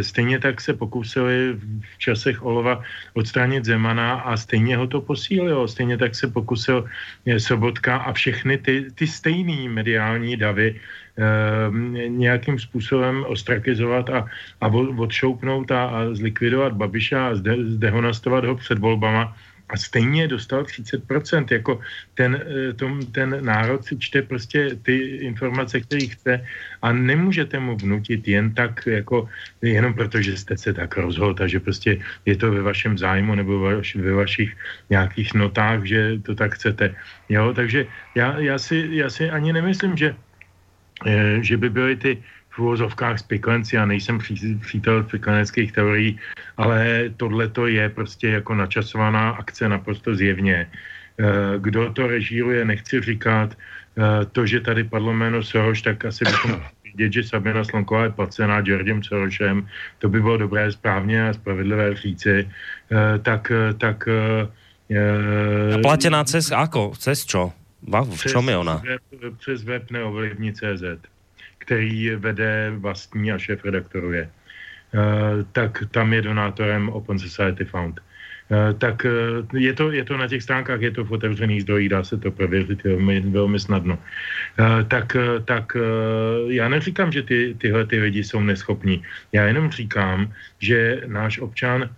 Stejně 0.00 0.38
tak 0.38 0.60
se 0.60 0.74
pokusili 0.74 1.52
v 1.80 1.98
časech 1.98 2.44
Olova 2.44 2.82
odstranit 3.14 3.64
Zemana 3.64 4.14
a 4.24 4.36
stejně 4.36 4.76
ho 4.76 4.86
to 4.86 5.00
posílilo. 5.00 5.68
Stejně 5.68 5.98
tak 5.98 6.14
se 6.14 6.28
pokusil 6.28 6.88
eh, 7.26 7.40
Sobotka 7.40 7.96
a 7.96 8.12
všechny 8.12 8.58
ty, 8.58 8.86
ty 8.94 9.06
stejný 9.06 9.68
mediální 9.68 10.36
davy 10.36 10.80
eh, 10.80 12.08
nějakým 12.08 12.58
způsobem 12.58 13.24
ostrakizovat 13.28 14.10
a, 14.10 14.26
a 14.60 14.66
odšoupnout 14.96 15.70
a, 15.70 15.84
a 15.84 15.98
zlikvidovat 16.12 16.72
Babiša 16.72 17.28
a 17.28 17.34
zde, 17.34 17.56
zdehonastovat 17.76 18.44
ho 18.44 18.56
před 18.56 18.78
volbama 18.78 19.36
a 19.68 19.76
stejně 19.76 20.28
dostal 20.28 20.64
30%, 20.64 21.52
jako 21.52 21.80
ten, 22.14 22.40
eh, 22.40 22.72
tom, 22.72 23.04
ten 23.12 23.44
národ 23.44 23.84
si 23.84 23.98
čte 23.98 24.22
prostě 24.22 24.76
ty 24.82 24.96
informace, 25.28 25.80
které 25.80 26.06
chce 26.06 26.44
a 26.82 26.92
nemůžete 26.92 27.60
mu 27.60 27.76
vnutit 27.76 28.28
jen 28.28 28.54
tak, 28.54 28.86
jako 28.86 29.28
jenom 29.62 29.94
proto, 29.94 30.22
že 30.22 30.36
jste 30.36 30.56
se 30.56 30.72
tak 30.72 30.96
rozhodl 30.96 31.44
a 31.44 31.46
že 31.46 31.60
prostě 31.60 32.00
je 32.26 32.36
to 32.36 32.50
ve 32.50 32.62
vašem 32.62 32.98
zájmu 32.98 33.34
nebo 33.34 33.60
vaš, 33.60 33.96
ve 33.96 34.12
vašich 34.12 34.56
nějakých 34.90 35.34
notách, 35.34 35.84
že 35.84 36.18
to 36.24 36.34
tak 36.34 36.54
chcete. 36.54 36.94
Jo, 37.28 37.52
takže 37.52 37.86
já, 38.14 38.38
já, 38.40 38.56
si, 38.58 38.88
já 38.92 39.10
si 39.10 39.30
ani 39.30 39.52
nemyslím, 39.52 39.96
že, 39.96 40.16
eh, 41.06 41.38
že 41.44 41.56
by 41.56 41.68
byly 41.70 41.96
ty 41.96 42.12
v 42.50 42.58
úvozovkách 42.58 43.18
spiklenci, 43.18 43.76
já 43.76 43.86
nejsem 43.86 44.18
přítel 44.60 45.04
spikleneckých 45.04 45.72
teorií, 45.72 46.18
ale 46.56 47.10
tohle 47.16 47.48
to 47.48 47.66
je 47.66 47.88
prostě 47.88 48.28
jako 48.28 48.54
načasovaná 48.54 49.30
akce 49.30 49.68
naprosto 49.68 50.14
zjevně. 50.14 50.66
Eh, 51.18 51.58
kdo 51.58 51.92
to 51.92 52.06
režíruje, 52.06 52.64
nechci 52.64 53.00
říkat. 53.00 53.58
Eh, 53.98 54.24
to, 54.32 54.46
že 54.46 54.60
tady 54.60 54.84
padlo 54.84 55.12
jméno 55.12 55.42
Soros, 55.42 55.82
tak 55.82 56.04
asi 56.04 56.24
bychom 56.24 56.62
vidět, 56.84 57.12
že 57.12 57.22
Sabina 57.22 57.64
Slonková 57.64 58.04
je 58.04 58.10
placená 58.10 58.60
Georgem 58.62 59.02
Sorosem, 59.02 59.66
to 59.98 60.08
by 60.08 60.22
bylo 60.22 60.36
dobré, 60.36 60.72
správně 60.72 61.28
a 61.28 61.32
spravedlivé 61.32 61.94
říci, 61.94 62.48
tak, 63.22 63.52
tak 63.78 64.08
a 65.74 65.78
platená 65.84 66.24
cez 66.24 66.48
ako? 66.48 66.96
Cez 66.96 67.28
čo? 67.28 67.52
V 67.84 68.24
čom 68.24 68.48
je 68.48 68.56
ona? 68.56 68.80
Web, 68.80 69.36
přes 69.38 69.64
web 69.64 69.90
neovlivní.cz, 69.90 70.82
který 71.68 72.16
vede 72.16 72.72
vlastní 72.80 73.28
a 73.32 73.38
šéf 73.38 73.60
redaktoruje. 73.64 74.24
Uh, 74.24 75.44
tak 75.52 75.84
tam 75.92 76.16
je 76.16 76.22
donátorem 76.22 76.88
Open 76.88 77.20
Society 77.20 77.64
Fund. 77.68 78.00
Uh, 78.48 78.72
tak 78.80 79.04
uh, 79.04 79.44
je, 79.52 79.72
to, 79.76 79.92
je 79.92 80.00
to 80.00 80.16
na 80.16 80.24
těch 80.24 80.42
stránkách, 80.42 80.80
je 80.80 80.90
to 80.96 81.04
v 81.04 81.12
otevřených 81.12 81.68
zdrojích, 81.68 81.88
dá 81.92 82.00
se 82.00 82.16
to 82.16 82.32
prověřit 82.32 82.84
velmi, 82.84 83.20
velmi 83.20 83.60
snadno. 83.60 84.00
Tak 84.88 85.16
tak 85.44 85.76
já 86.48 86.68
neříkám, 86.68 87.12
že 87.12 87.22
ty, 87.22 87.54
tyhle 87.60 87.86
ty 87.86 88.00
lidi 88.00 88.24
jsou 88.24 88.40
neschopní. 88.40 89.04
Já 89.32 89.44
jenom 89.44 89.70
říkám, 89.70 90.32
že 90.58 91.04
náš 91.06 91.38
občan 91.38 91.92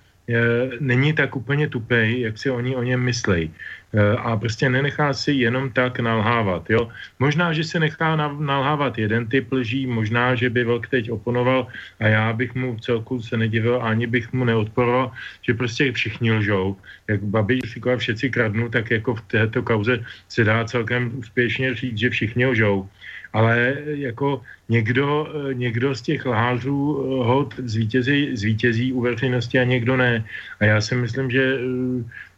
není 0.80 1.12
tak 1.12 1.36
úplně 1.36 1.68
tupej, 1.68 2.20
jak 2.20 2.38
si 2.38 2.50
oni 2.50 2.76
o 2.76 2.82
něm 2.82 3.00
myslej. 3.00 3.50
E, 3.94 4.16
a 4.16 4.36
prostě 4.36 4.70
nenechá 4.70 5.12
si 5.12 5.32
jenom 5.32 5.70
tak 5.72 6.00
nalhávat. 6.00 6.70
Jo? 6.70 6.88
Možná, 7.18 7.52
že 7.52 7.64
se 7.64 7.80
nechá 7.80 8.16
nalhávat 8.38 8.98
jeden 8.98 9.26
typ 9.26 9.52
lží, 9.52 9.86
možná, 9.86 10.34
že 10.34 10.50
by 10.50 10.64
Vlk 10.64 10.88
teď 10.88 11.10
oponoval 11.10 11.66
a 12.00 12.06
já 12.06 12.32
bych 12.32 12.54
mu 12.54 12.76
v 12.76 12.80
celku 12.80 13.22
se 13.22 13.36
nedivil, 13.36 13.82
ani 13.82 14.06
bych 14.06 14.32
mu 14.32 14.44
neodporoval, 14.44 15.10
že 15.42 15.54
prostě 15.54 15.92
všichni 15.92 16.32
lžou. 16.32 16.76
Jak 17.08 17.22
Babiš 17.22 17.60
říkal, 17.74 17.98
všetci 17.98 18.30
kradnou, 18.30 18.68
tak 18.68 18.90
jako 18.90 19.14
v 19.14 19.22
této 19.22 19.62
kauze 19.62 20.04
se 20.28 20.44
dá 20.44 20.64
celkem 20.64 21.12
úspěšně 21.18 21.74
říct, 21.74 21.98
že 21.98 22.10
všichni 22.10 22.46
lžou 22.46 22.88
ale 23.32 23.76
jako 23.84 24.42
někdo, 24.68 25.26
někdo 25.52 25.94
z 25.94 26.02
těch 26.02 26.26
lhářů 26.26 26.78
eh, 26.98 27.26
hod 27.26 27.54
zvítězí, 27.64 28.36
zvítězí 28.36 28.92
u 28.92 29.00
veřejnosti 29.00 29.58
a 29.58 29.64
někdo 29.64 29.96
ne. 29.96 30.24
A 30.60 30.64
já 30.64 30.80
si 30.80 30.94
myslím, 30.94 31.30
že 31.30 31.58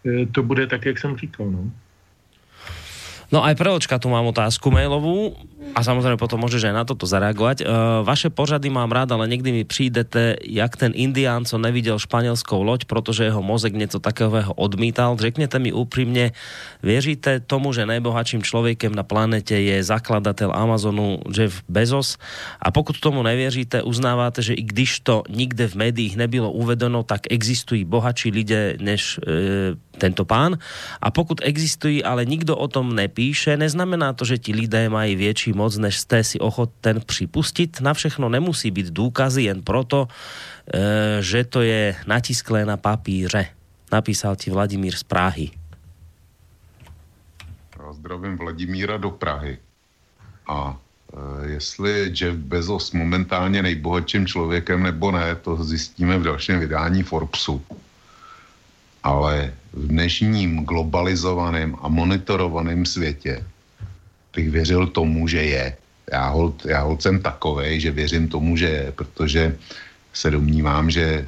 eh, 0.05 0.27
to 0.32 0.43
bude 0.43 0.66
tak, 0.66 0.86
jak 0.86 0.98
jsem 0.98 1.16
říkal. 1.16 1.51
No. 1.51 1.70
No 3.32 3.40
aj 3.40 3.56
pre 3.56 3.73
tu 3.97 4.12
mám 4.12 4.28
otázku 4.28 4.69
mailovú 4.69 5.32
a 5.72 5.80
samozrejme 5.80 6.20
potom 6.20 6.36
môžeš 6.36 6.68
aj 6.68 6.74
na 6.76 6.84
toto 6.84 7.09
zareagovať. 7.09 7.64
Uh, 7.64 8.05
vaše 8.05 8.28
pořady 8.28 8.68
mám 8.68 8.93
rád, 8.93 9.16
ale 9.16 9.24
niekdy 9.24 9.52
mi 9.52 9.64
přijdete, 9.64 10.44
jak 10.44 10.76
ten 10.76 10.93
Indián, 10.94 11.48
co 11.48 11.56
neviděl 11.56 11.97
španielskou 11.98 12.60
loď, 12.62 12.84
protože 12.84 13.24
jeho 13.24 13.43
mozek 13.43 13.72
něco 13.72 13.98
takového 13.98 14.52
odmítal. 14.55 15.16
Řekněte 15.16 15.59
mi 15.59 15.72
úprimne, 15.72 16.30
věříte 16.82 17.40
tomu, 17.40 17.72
že 17.72 17.89
najbohatším 17.89 18.43
člověkem 18.43 18.93
na 18.94 19.02
planete 19.02 19.56
je 19.56 19.84
zakladatel 19.84 20.52
Amazonu 20.55 21.24
Jeff 21.32 21.64
Bezos? 21.68 22.20
A 22.60 22.70
pokud 22.70 23.01
tomu 23.01 23.22
nevěříte, 23.22 23.82
uznáváte, 23.82 24.43
že 24.43 24.55
i 24.55 24.62
když 24.62 25.01
to 25.01 25.22
nikde 25.28 25.68
v 25.68 25.74
médiích 25.74 26.16
nebylo 26.16 26.52
uvedeno, 26.52 27.02
tak 27.02 27.20
existují 27.32 27.84
bohatší 27.84 28.30
lidé 28.30 28.76
než 28.80 29.18
uh, 29.18 29.32
tento 29.98 30.24
pán. 30.24 30.59
A 31.01 31.10
pokud 31.10 31.40
existují, 31.43 32.05
ale 32.05 32.24
nikdo 32.24 32.56
o 32.56 32.68
tom 32.68 32.93
nepíše, 32.94 33.56
neznamená 33.56 34.12
to, 34.12 34.24
že 34.24 34.39
ti 34.39 34.52
lidé 34.52 34.89
mají 34.89 35.16
větší 35.16 35.52
moc, 35.53 35.77
než 35.77 35.99
jste 35.99 36.24
si 36.24 36.39
ochoten 36.39 37.01
připustit. 37.07 37.81
Na 37.81 37.95
všechno 37.95 38.29
nemusí 38.29 38.70
být 38.70 38.87
důkazy 38.87 39.43
jen 39.43 39.62
proto, 39.62 40.09
e, 40.74 41.23
že 41.23 41.45
to 41.45 41.62
je 41.62 41.97
natisklé 42.07 42.65
na 42.65 42.77
papíře. 42.77 43.47
Napísal 43.93 44.37
ti 44.37 44.51
Vladimír 44.51 44.95
z 44.95 45.03
Prahy. 45.03 45.51
Já 47.79 47.93
zdravím 47.93 48.37
Vladimíra 48.37 48.97
do 48.97 49.11
Prahy. 49.11 49.59
A 50.49 50.77
e, 50.77 51.51
jestli 51.51 52.12
Jeff 52.20 52.37
Bezos 52.37 52.93
momentálně 52.93 53.62
nejbohatším 53.62 54.27
člověkem 54.27 54.83
nebo 54.83 55.11
ne, 55.11 55.37
to 55.37 55.65
zjistíme 55.65 56.19
v 56.19 56.23
dalším 56.23 56.61
vydání 56.61 57.03
Forbesu 57.03 57.62
ale 59.03 59.53
v 59.73 59.87
dnešním 59.87 60.65
globalizovaném 60.65 61.77
a 61.83 61.89
monitorovaném 61.89 62.87
světě 62.87 63.45
bych 64.35 64.51
věřil 64.51 64.87
tomu, 64.87 65.29
že 65.29 65.43
je. 65.43 65.77
Já 66.13 66.29
hold, 66.29 66.67
já 66.67 66.81
hold 66.83 67.03
jsem 67.03 67.21
takovej, 67.23 67.81
že 67.81 67.91
věřím 67.91 68.29
tomu, 68.29 68.57
že 68.57 68.69
je, 68.69 68.93
protože 68.93 69.57
se 70.13 70.31
domnívám, 70.31 70.91
že 70.91 71.03
e, 71.03 71.25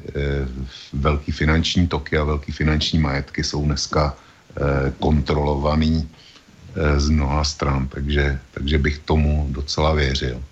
velký 0.93 1.33
finanční 1.33 1.89
toky 1.89 2.19
a 2.19 2.25
velký 2.25 2.53
finanční 2.53 2.99
majetky 2.99 3.45
jsou 3.45 3.65
dneska 3.65 4.15
e, 4.15 4.93
kontrolovaný 5.01 6.05
e, 6.05 7.01
z 7.01 7.09
mnoha 7.09 7.45
stran, 7.45 7.89
takže, 7.89 8.39
takže 8.55 8.79
bych 8.79 8.99
tomu 8.99 9.47
docela 9.51 9.93
věřil. 9.93 10.43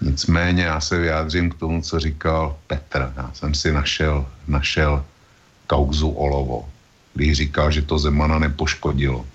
Nicméně 0.00 0.62
já 0.62 0.80
se 0.80 0.98
vyjádřím 0.98 1.50
k 1.50 1.58
tomu, 1.58 1.82
co 1.82 2.00
říkal 2.00 2.56
Petr. 2.66 3.12
Já 3.16 3.30
jsem 3.34 3.54
si 3.54 3.72
našel, 3.72 4.26
našel 4.48 5.04
kauzu 5.66 6.10
Olovo, 6.10 6.68
když 7.14 7.36
říkal, 7.36 7.70
že 7.70 7.82
to 7.82 7.98
Zemana 7.98 8.38
nepoškodilo. 8.38 9.26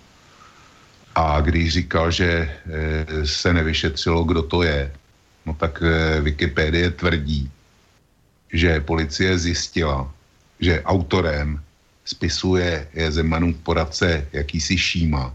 A 1.18 1.42
když 1.42 1.74
říkal, 1.74 2.12
že 2.12 2.30
e, 2.30 2.50
se 3.26 3.54
nevyšetřilo, 3.54 4.24
kdo 4.24 4.44
to 4.44 4.64
je, 4.64 4.94
no 5.46 5.54
tak 5.54 5.82
e, 5.82 6.22
Wikipedie 6.22 6.92
tvrdí, 6.92 7.50
že 8.54 8.80
policie 8.80 9.38
zjistila, 9.38 10.14
že 10.60 10.84
autorem 10.86 11.58
spisuje 12.06 12.88
je 12.94 13.12
Zemanův 13.12 13.58
poradce 13.58 14.28
jakýsi 14.34 14.78
Šíma. 14.78 15.34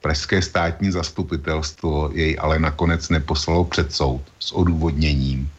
Pražské 0.00 0.42
státní 0.42 0.92
zastupitelstvo 0.92 2.10
jej 2.12 2.36
ale 2.40 2.58
nakonec 2.58 3.08
neposlalo 3.08 3.64
před 3.64 3.92
soud 3.92 4.22
s 4.38 4.52
odůvodněním, 4.52 5.50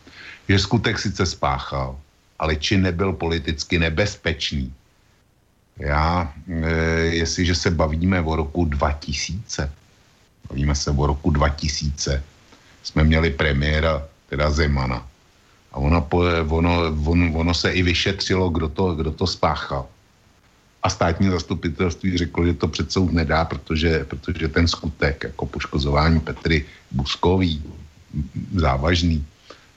že 0.50 0.60
skutek 0.60 1.00
sice 1.00 1.26
spáchal, 1.26 1.98
ale 2.40 2.56
či 2.56 2.78
nebyl 2.78 3.14
politicky 3.14 3.80
nebezpečný. 3.80 4.74
Já, 5.80 6.34
e, 6.48 6.72
jestliže 7.24 7.56
se 7.56 7.72
bavíme 7.72 8.22
o 8.22 8.36
roku 8.36 8.66
2000, 8.66 9.72
bavíme 10.50 10.76
se 10.76 10.92
o 10.92 11.08
roku 11.08 11.32
2000, 11.32 12.24
jsme 12.84 13.04
měli 13.04 13.30
premiéra, 13.30 14.04
teda 14.30 14.52
Zemana. 14.52 15.08
A 15.72 15.78
ono, 15.78 16.08
ono, 16.50 16.72
ono, 17.06 17.34
ono 17.34 17.54
se 17.54 17.72
i 17.72 17.84
vyšetřilo, 17.84 18.50
kdo 18.50 18.70
to, 18.70 18.96
kdo 18.96 19.12
to 19.12 19.28
spáchal. 19.28 19.88
A 20.84 20.90
státní 20.90 21.30
zastupitelství 21.30 22.18
řeklo, 22.18 22.46
že 22.46 22.54
to 22.54 22.68
před 22.68 22.92
soud 22.92 23.12
nedá, 23.12 23.46
protože, 23.46 24.06
protože 24.06 24.48
ten 24.48 24.68
skutek, 24.68 25.24
jako 25.24 25.46
poškozování 25.46 26.20
Petry 26.20 26.66
Buskový, 26.92 27.64
závažný, 28.56 29.26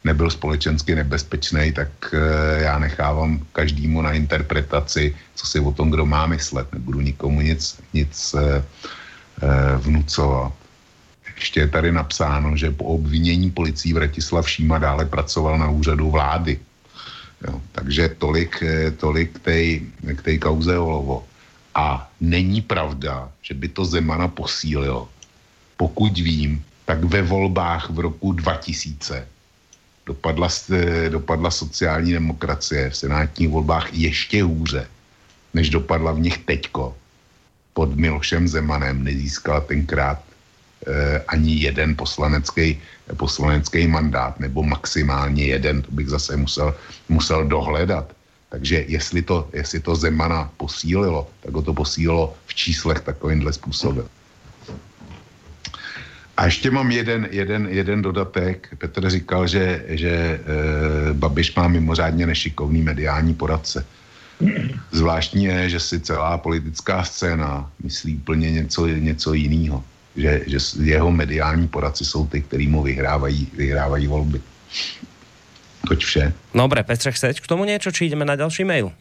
nebyl 0.04 0.30
společensky 0.30 0.94
nebezpečný, 0.94 1.72
tak 1.72 1.88
eh, 2.14 2.62
já 2.62 2.78
nechávám 2.78 3.46
každému 3.52 4.02
na 4.02 4.12
interpretaci, 4.12 5.14
co 5.34 5.46
si 5.46 5.60
o 5.60 5.72
tom 5.72 5.90
kdo 5.90 6.06
má 6.06 6.26
myslet. 6.26 6.72
Nebudu 6.72 7.00
nikomu 7.00 7.40
nic, 7.40 7.80
nic 7.94 8.34
eh, 8.34 8.64
eh, 9.42 9.76
vnucovat. 9.76 10.52
Ještě 11.36 11.60
je 11.60 11.68
tady 11.68 11.92
napsáno, 11.92 12.56
že 12.56 12.70
po 12.70 12.84
obvinění 12.84 13.50
policií 13.50 13.92
Vratislav 13.92 14.50
Šíma 14.50 14.78
dále 14.78 15.06
pracoval 15.06 15.58
na 15.58 15.70
úřadu 15.70 16.10
vlády. 16.10 16.58
Jo, 17.48 17.60
takže 17.72 18.08
tolik, 18.18 18.62
tolik 18.96 19.40
k 20.14 20.22
té 20.22 20.38
kauze 20.38 20.78
Olovo. 20.78 21.26
A 21.74 22.10
není 22.20 22.62
pravda, 22.62 23.32
že 23.42 23.54
by 23.54 23.68
to 23.68 23.84
Zemana 23.84 24.28
posílilo. 24.28 25.08
Pokud 25.76 26.14
vím, 26.18 26.62
tak 26.84 27.04
ve 27.04 27.22
volbách 27.22 27.90
v 27.90 27.98
roku 27.98 28.32
2000 28.32 29.26
dopadla, 30.06 30.48
dopadla 31.08 31.50
sociální 31.50 32.12
demokracie 32.12 32.90
v 32.90 32.96
senátních 32.96 33.48
volbách 33.48 33.94
ještě 33.94 34.42
hůře, 34.42 34.88
než 35.54 35.70
dopadla 35.70 36.12
v 36.12 36.20
nich 36.20 36.38
teďko. 36.38 36.96
Pod 37.72 37.96
Milošem 37.96 38.48
Zemanem 38.48 39.04
nezískala 39.04 39.60
tenkrát 39.60 40.18
eh, 40.86 41.24
ani 41.28 41.54
jeden 41.54 41.96
poslanecký, 41.96 42.80
poslanecký 43.16 43.86
mandát, 43.86 44.40
nebo 44.40 44.62
maximálně 44.62 45.44
jeden, 45.44 45.82
to 45.82 45.90
bych 45.90 46.08
zase 46.08 46.36
musel, 46.36 46.74
musel 47.08 47.44
dohledat. 47.44 48.12
Takže 48.48 48.84
jestli 48.88 49.22
to, 49.22 49.48
jestli 49.52 49.80
to 49.80 49.96
Zemana 49.96 50.50
posílilo, 50.56 51.30
tak 51.40 51.54
ho 51.54 51.62
to 51.62 51.72
posílilo 51.74 52.36
v 52.46 52.54
číslech 52.54 53.00
takovýmhle 53.00 53.52
způsobem. 53.52 54.08
A 56.36 56.44
ještě 56.44 56.70
mám 56.70 56.90
jeden, 56.90 57.28
jeden, 57.30 57.68
jeden 57.70 58.02
dodatek. 58.02 58.68
Petr 58.78 59.10
říkal, 59.10 59.46
že, 59.46 59.84
že 59.88 60.10
e, 60.10 60.40
Babiš 61.12 61.54
má 61.54 61.68
mimořádně 61.68 62.26
nešikovný 62.26 62.82
mediální 62.82 63.34
poradce. 63.34 63.86
Zvláštní 64.90 65.44
je, 65.44 65.68
že 65.68 65.80
si 65.80 66.00
celá 66.00 66.38
politická 66.38 67.04
scéna 67.04 67.70
myslí 67.82 68.16
úplně 68.16 68.52
něco, 68.52 68.86
něco 68.86 69.34
jiného. 69.34 69.84
Že, 70.16 70.40
že 70.46 70.58
jeho 70.82 71.10
mediální 71.10 71.68
poradci 71.68 72.04
jsou 72.04 72.26
ty, 72.26 72.42
který 72.42 72.68
mu 72.68 72.82
vyhrávají, 72.82 73.48
vyhrávají 73.56 74.06
volby. 74.06 74.40
Toť 75.88 76.04
vše. 76.04 76.32
Dobre, 76.54 76.82
Petře, 76.82 77.12
chceš 77.12 77.40
k 77.40 77.46
tomu 77.46 77.64
něco, 77.64 77.90
či 77.90 78.04
jdeme 78.04 78.24
na 78.24 78.36
další 78.36 78.64
mail? 78.64 78.92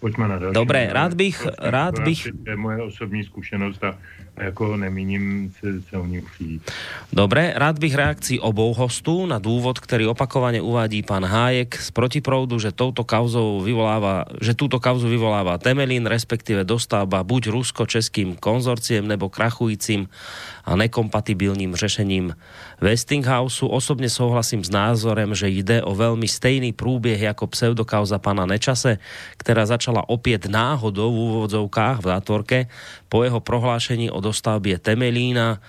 Pojďme 0.00 0.28
na 0.28 0.38
další. 0.38 0.54
Dobré, 0.54 0.88
rád 0.92 1.14
bych, 1.14 1.46
rád 1.58 1.98
bych... 1.98 2.28
To 2.44 2.50
je 2.50 2.56
moje 2.56 2.82
osobní 2.82 3.24
zkušenost 3.24 3.84
a 3.84 3.98
jako 4.40 4.76
nemíním 4.76 5.52
se, 5.60 5.82
se 5.82 5.96
o 5.96 6.06
ním 6.06 6.22
přijít. 6.34 6.70
Dobre, 7.12 7.52
rád 7.56 7.78
bych 7.78 7.94
reakcí 7.94 8.40
obou 8.40 8.74
hostů 8.74 9.26
na 9.26 9.38
důvod, 9.38 9.78
který 9.78 10.06
opakovaně 10.06 10.60
uvádí 10.60 11.02
pan 11.02 11.24
Hájek 11.24 11.76
z 11.80 11.90
protiproudu, 11.90 12.58
že 12.58 12.72
touto 12.72 13.04
kauzou 13.04 13.60
vyvolává, 13.60 14.24
že 14.40 14.54
túto 14.54 14.80
kauzu 14.80 15.08
vyvolává 15.08 15.58
Temelín, 15.58 16.06
respektive 16.06 16.64
dostáva 16.64 17.24
buď 17.24 17.46
rusko-českým 17.46 18.36
konzorciem 18.36 19.08
nebo 19.08 19.28
krachujícím 19.28 20.08
a 20.68 20.76
nekompatibilním 20.76 21.76
řešením 21.76 22.36
Westinghouse. 22.80 23.64
Osobně 23.64 24.10
souhlasím 24.10 24.64
s 24.64 24.70
názorem, 24.70 25.34
že 25.34 25.48
jde 25.48 25.82
o 25.82 25.94
velmi 25.94 26.28
stejný 26.28 26.72
průběh 26.72 27.20
jako 27.20 27.46
pseudokauza 27.46 28.18
pana 28.18 28.46
Nečase, 28.46 28.98
která 29.36 29.66
začala 29.66 30.08
opět 30.08 30.46
náhodou 30.46 31.12
v 31.12 31.18
úvodzovkách 31.18 31.98
v 31.98 32.02
zátvorke 32.02 32.66
po 33.08 33.24
jeho 33.24 33.40
prohlášení 33.40 34.10
o 34.10 34.20
dostavbě 34.20 34.78
Temelína 34.78 35.60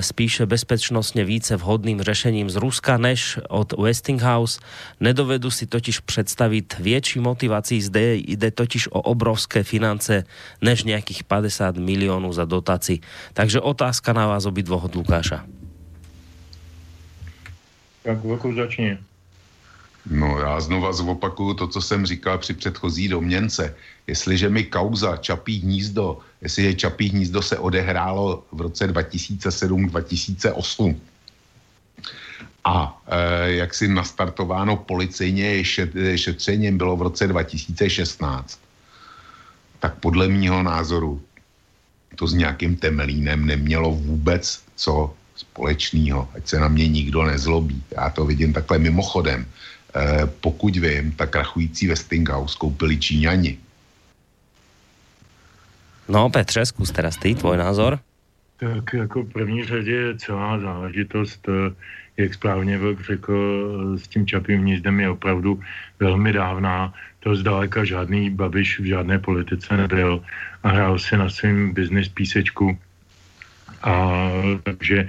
spíše 0.00 0.46
bezpečnostně 0.46 1.24
více 1.24 1.56
vhodným 1.56 2.02
řešením 2.02 2.50
z 2.50 2.56
Ruska 2.56 2.96
než 2.96 3.38
od 3.48 3.72
Westinghouse. 3.72 4.60
Nedovedu 5.00 5.50
si 5.50 5.66
totiž 5.66 6.00
představit 6.00 6.74
větší 6.78 7.20
motivací. 7.20 7.82
Zde 7.82 8.14
jde 8.14 8.50
totiž 8.50 8.88
o 8.88 9.00
obrovské 9.00 9.62
finance 9.62 10.24
než 10.62 10.84
nějakých 10.84 11.24
50 11.24 11.76
milionů 11.76 12.32
za 12.32 12.44
dotaci. 12.44 12.98
Takže 13.32 13.60
otázka 13.60 14.12
na 14.12 14.26
vás 14.26 14.46
obidvoch 14.46 14.84
od 14.84 14.94
Lukáša. 14.94 15.44
Tak 18.02 18.18
začni. 18.54 18.98
No 20.10 20.38
já 20.38 20.60
znova 20.60 20.92
zopakuju 20.92 21.54
to, 21.54 21.68
co 21.68 21.82
jsem 21.82 22.06
říkal 22.06 22.38
při 22.38 22.54
předchozí 22.54 23.08
domněnce. 23.08 23.74
Jestliže 24.06 24.48
mi 24.48 24.64
kauza 24.64 25.16
Čapí 25.16 25.60
hnízdo, 25.60 26.18
jestliže 26.42 26.74
Čapí 26.74 27.08
hnízdo 27.08 27.42
se 27.42 27.58
odehrálo 27.58 28.44
v 28.52 28.60
roce 28.60 28.92
2007-2008 28.92 30.96
a 32.64 33.02
e, 33.06 33.52
jak 33.52 33.74
si 33.74 33.88
nastartováno 33.88 34.76
policejně 34.76 35.64
šet, 35.64 35.90
šetřením 36.16 36.78
bylo 36.78 36.96
v 36.96 37.02
roce 37.02 37.26
2016, 37.26 38.60
tak 39.80 39.94
podle 39.94 40.28
mýho 40.28 40.62
názoru 40.62 41.22
to 42.16 42.26
s 42.26 42.34
nějakým 42.34 42.76
temelínem 42.76 43.46
nemělo 43.46 43.92
vůbec 43.92 44.62
co 44.76 45.14
společného, 45.36 46.28
ať 46.34 46.48
se 46.48 46.60
na 46.60 46.68
mě 46.68 46.88
nikdo 46.88 47.24
nezlobí. 47.24 47.82
Já 47.96 48.10
to 48.10 48.24
vidím 48.24 48.52
takhle 48.52 48.78
mimochodem. 48.78 49.46
Eh, 49.94 50.26
pokud 50.40 50.76
vím, 50.76 51.12
tak 51.12 51.30
krachující 51.30 51.86
Westinghouse 51.86 52.56
koupili 52.58 52.98
Číňani. 52.98 53.58
No 56.10 56.30
Petře, 56.30 56.66
zkus 56.66 56.90
teda 56.90 57.10
ty, 57.22 57.34
tvoj 57.34 57.56
názor. 57.56 57.98
Tak 58.56 58.94
jako 58.94 59.24
první 59.24 59.64
řadě 59.64 59.94
je 59.94 60.18
celá 60.18 60.58
záležitost, 60.58 61.48
eh, 61.48 61.74
jak 62.16 62.34
správně 62.34 62.78
Vlk 62.78 63.00
řekl, 63.00 63.34
eh, 63.34 63.98
s 63.98 64.08
tím 64.08 64.26
čapým 64.26 64.60
hnízdem 64.60 65.00
je 65.00 65.08
opravdu 65.10 65.60
velmi 66.00 66.32
dávná. 66.32 66.94
To 67.20 67.36
zdaleka 67.36 67.84
žádný 67.84 68.30
babiš 68.30 68.80
v 68.80 68.84
žádné 68.84 69.18
politice 69.18 69.76
nebyl 69.76 70.22
a 70.62 70.68
hrál 70.68 70.98
si 70.98 71.16
na 71.16 71.30
svým 71.30 71.74
business 71.74 72.08
písečku. 72.08 72.78
A 73.82 74.20
takže 74.62 75.08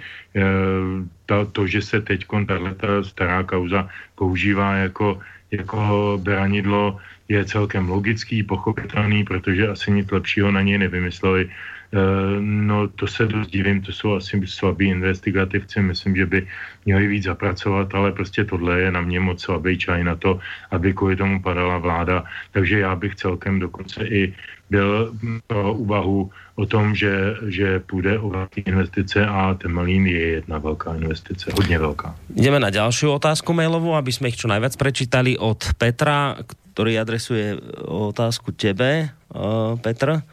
to, 1.25 1.45
to, 1.51 1.67
že 1.67 1.81
se 1.81 2.01
teď 2.01 2.25
tato 2.47 3.03
stará 3.03 3.43
kauza 3.43 3.89
používá 4.15 4.75
jako, 4.75 5.19
jako 5.51 5.79
beranidlo, 6.23 6.99
je 7.29 7.45
celkem 7.45 7.89
logický, 7.89 8.43
pochopitelný, 8.43 9.23
protože 9.23 9.67
asi 9.67 9.91
nic 9.91 10.11
lepšího 10.11 10.51
na 10.51 10.61
něj 10.61 10.77
nevymysleli. 10.77 11.49
Eh, 11.91 11.97
no 12.39 12.87
to 12.87 13.07
se 13.07 13.27
dost 13.27 13.51
divím, 13.51 13.81
to 13.81 13.91
jsou 13.91 14.15
asi 14.15 14.41
slabí 14.47 14.87
investigativci, 14.87 15.81
myslím, 15.81 16.15
že 16.15 16.25
by 16.25 16.47
měli 16.85 17.07
víc 17.07 17.23
zapracovat, 17.23 17.95
ale 17.95 18.11
prostě 18.11 18.43
tohle 18.45 18.81
je 18.81 18.91
na 18.91 19.01
mě 19.01 19.19
moc 19.19 19.41
slabý 19.41 19.77
čaj 19.77 20.03
na 20.03 20.15
to, 20.15 20.39
aby 20.71 20.93
kvůli 20.93 21.15
tomu 21.15 21.41
padala 21.43 21.77
vláda. 21.77 22.23
Takže 22.51 22.79
já 22.79 22.95
bych 22.95 23.15
celkem 23.15 23.59
dokonce 23.59 24.07
i 24.07 24.33
byl 24.71 25.11
pro 25.47 25.73
úvahu 25.73 26.31
o 26.55 26.65
tom, 26.65 26.95
že, 26.95 27.35
že 27.47 27.79
půjde 27.79 28.19
o 28.19 28.29
velké 28.29 28.61
investice 28.61 29.27
a 29.27 29.53
ten 29.53 29.71
Malín 29.71 30.07
je 30.07 30.39
jedna 30.39 30.57
velká 30.57 30.95
investice, 30.95 31.51
hodně 31.55 31.79
velká. 31.79 32.15
Jdeme 32.29 32.59
na 32.59 32.69
další 32.69 33.05
otázku 33.05 33.53
mailovou, 33.53 33.99
aby 33.99 34.15
jsme 34.15 34.31
ich 34.31 34.39
čo 34.39 34.47
najviac 34.47 34.79
prečítali 34.79 35.35
od 35.35 35.59
Petra, 35.75 36.39
který 36.81 36.97
adresuje 36.97 37.61
otázku 37.85 38.51
tebe, 38.51 39.13
uh, 39.29 39.77
Petr. 39.77 40.25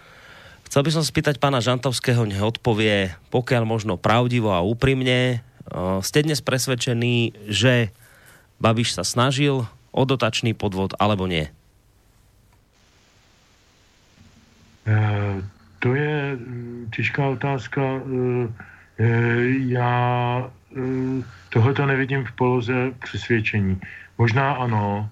Chcel 0.65 0.81
by 0.81 0.91
som 0.97 1.05
spýtať 1.05 1.37
pána 1.37 1.61
Žantovského, 1.61 2.25
nech 2.25 2.41
odpovie, 2.41 3.12
pokiaľ 3.29 3.69
možno 3.69 4.01
pravdivo 4.01 4.53
a 4.53 4.65
úprimne, 4.65 5.45
ste 6.05 6.25
dnes 6.25 6.45
presvedčení, 6.45 7.33
že 7.49 7.93
Babiš 8.61 8.97
sa 8.97 9.05
snažil 9.05 9.65
o 9.93 10.03
dotačný 10.05 10.53
podvod 10.53 10.93
alebo 10.97 11.25
nie? 11.25 11.49
To 15.81 15.89
je 15.93 16.37
mm, 16.37 16.89
těžká 16.97 17.29
otázka. 17.29 17.81
Já 19.69 19.97
uh, 20.45 21.25
tohoto 21.49 21.87
nevidím 21.87 22.25
v 22.25 22.33
poloze 22.33 22.93
přesvědčení. 23.05 23.81
Možná 24.19 24.53
ano, 24.53 25.09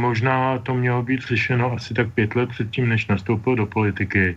možná 0.00 0.58
to 0.58 0.74
mělo 0.74 1.02
být 1.02 1.20
řešeno 1.20 1.72
asi 1.72 1.94
tak 1.94 2.14
pět 2.14 2.34
let 2.34 2.48
předtím, 2.48 2.88
než 2.88 3.06
nastoupil 3.06 3.56
do 3.56 3.66
politiky. 3.66 4.36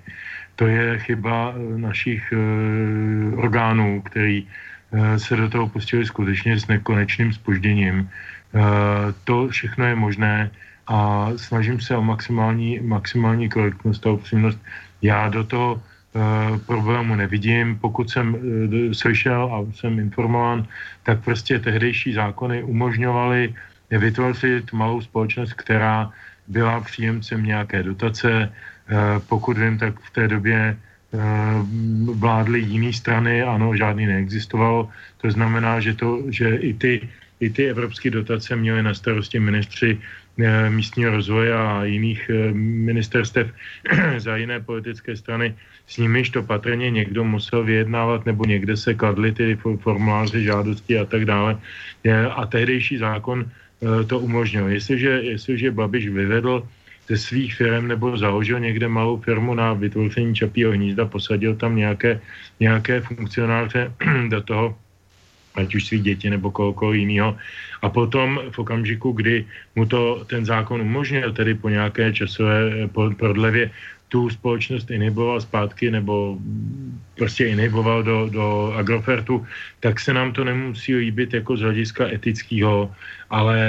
To 0.55 0.67
je 0.67 0.99
chyba 0.99 1.53
eh, 1.53 1.77
našich 1.77 2.33
uh, 2.33 3.39
orgánů, 3.39 4.01
který 4.01 4.43
uh, 4.43 5.15
se 5.15 5.35
do 5.35 5.49
toho 5.49 5.67
pustili 5.69 6.05
skutečně 6.05 6.59
s 6.59 6.67
nekonečným 6.67 7.33
spožděním. 7.33 8.09
To 9.23 9.51
všechno 9.51 9.85
je 9.85 9.95
možné 9.95 10.51
a 10.87 11.29
snažím 11.35 11.79
se 11.83 11.91
o 11.91 12.01
maximální, 12.01 12.79
maximální 12.79 13.49
korektnost 13.49 14.07
a 14.07 14.15
upřímnost. 14.15 14.55
Já 15.01 15.27
do 15.29 15.43
toho 15.43 15.81
problému 16.65 17.15
nevidím. 17.15 17.75
Pokud 17.83 18.07
jsem 18.09 18.37
slyšel 18.95 19.51
a 19.51 19.67
jsem 19.75 19.99
informován, 19.99 20.63
tak 21.03 21.19
prostě 21.19 21.59
tehdejší 21.59 22.13
zákony 22.15 22.63
umožňovaly 22.63 23.51
vytvořit 23.91 24.73
malou 24.73 25.01
společnost, 25.01 25.53
která 25.53 26.11
byla 26.47 26.81
příjemcem 26.81 27.43
nějaké 27.45 27.83
dotace. 27.83 28.51
Eh, 28.89 29.19
pokud 29.27 29.57
vím, 29.57 29.77
tak 29.77 29.99
v 29.99 30.09
té 30.09 30.27
době 30.27 30.77
eh, 30.77 31.17
vládly 32.13 32.59
jiné 32.59 32.93
strany, 32.93 33.41
ano, 33.41 33.75
žádný 33.75 34.05
neexistovalo. 34.05 34.89
To 35.21 35.31
znamená, 35.31 35.79
že, 35.79 35.93
to, 35.93 36.23
že 36.29 36.55
i, 36.55 36.73
ty, 36.73 37.09
i 37.39 37.49
ty 37.49 37.69
evropské 37.69 38.09
dotace 38.09 38.55
měly 38.55 38.83
na 38.83 38.93
starosti 38.93 39.39
ministři 39.39 39.97
eh, 39.97 40.69
místního 40.69 41.11
rozvoje 41.11 41.53
a 41.53 41.83
jiných 41.83 42.31
ministerstev 42.53 43.49
za 44.17 44.37
jiné 44.37 44.59
politické 44.59 45.17
strany, 45.17 45.55
s 45.87 45.97
nimiž 45.97 46.29
to 46.29 46.43
patrně 46.43 46.89
někdo 46.89 47.23
musel 47.23 47.63
vyjednávat, 47.63 48.25
nebo 48.25 48.45
někde 48.45 48.77
se 48.77 48.93
kladly 48.93 49.31
ty 49.31 49.57
formuláře 49.81 50.41
žádosti 50.41 50.97
a 50.97 51.05
tak 51.05 51.25
dále. 51.25 51.57
A 52.35 52.45
tehdejší 52.45 52.97
zákon 52.97 53.45
to 54.07 54.19
umožnil. 54.19 54.67
Jestliže, 54.67 55.09
jestliže 55.09 55.71
Babiš 55.71 56.09
vyvedl 56.09 56.63
ze 57.07 57.17
svých 57.17 57.55
firm 57.55 57.87
nebo 57.87 58.17
založil 58.17 58.59
někde 58.59 58.87
malou 58.87 59.17
firmu 59.17 59.53
na 59.53 59.73
vytvoření 59.73 60.35
čapího 60.35 60.71
hnízda, 60.71 61.05
posadil 61.05 61.55
tam 61.55 61.75
nějaké, 61.75 62.21
nějaké 62.59 63.01
funkcionáře 63.01 63.91
do 64.29 64.41
toho, 64.41 64.75
ať 65.55 65.75
už 65.75 65.85
svých 65.85 66.03
děti 66.03 66.29
nebo 66.29 66.51
kohokoliv 66.51 66.99
jiného. 66.99 67.37
A 67.81 67.89
potom 67.89 68.41
v 68.51 68.59
okamžiku, 68.59 69.11
kdy 69.11 69.45
mu 69.75 69.85
to 69.85 70.25
ten 70.27 70.45
zákon 70.45 70.81
umožnil, 70.81 71.33
tedy 71.33 71.53
po 71.53 71.69
nějaké 71.69 72.13
časové 72.13 72.89
prodlevě, 73.17 73.71
tu 74.09 74.29
společnost 74.29 74.91
inhiboval 74.91 75.41
zpátky 75.41 75.91
nebo 75.91 76.37
prostě 77.15 77.45
inhiboval 77.47 78.03
do, 78.03 78.29
do 78.29 78.73
Agrofertu, 78.77 79.45
tak 79.79 79.99
se 79.99 80.13
nám 80.13 80.33
to 80.33 80.43
nemusí 80.43 80.95
líbit 80.95 81.33
jako 81.33 81.57
z 81.57 81.61
hlediska 81.61 82.07
etického, 82.07 82.91
ale 83.29 83.59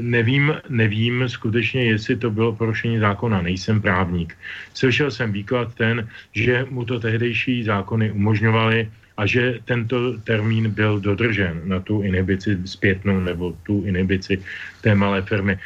nevím, 0.00 0.54
nevím 0.68 1.28
skutečně, 1.28 1.84
jestli 1.84 2.16
to 2.16 2.30
bylo 2.30 2.52
porušení 2.52 2.98
zákona, 2.98 3.42
nejsem 3.42 3.82
právník. 3.82 4.36
Slyšel 4.74 5.10
jsem 5.10 5.32
výklad 5.32 5.74
ten, 5.74 6.08
že 6.32 6.66
mu 6.70 6.84
to 6.84 7.00
tehdejší 7.00 7.64
zákony 7.64 8.12
umožňovaly 8.12 8.88
a 9.16 9.26
že 9.26 9.64
tento 9.64 10.20
termín 10.24 10.70
byl 10.70 11.00
dodržen 11.00 11.60
na 11.64 11.80
tu 11.80 12.02
inhibici 12.02 12.58
zpětnou 12.64 13.20
nebo 13.20 13.56
tu 13.62 13.84
inhibici 13.84 14.38
té 14.80 14.94
malé 14.94 15.22
firmy. 15.22 15.56
E, 15.56 15.60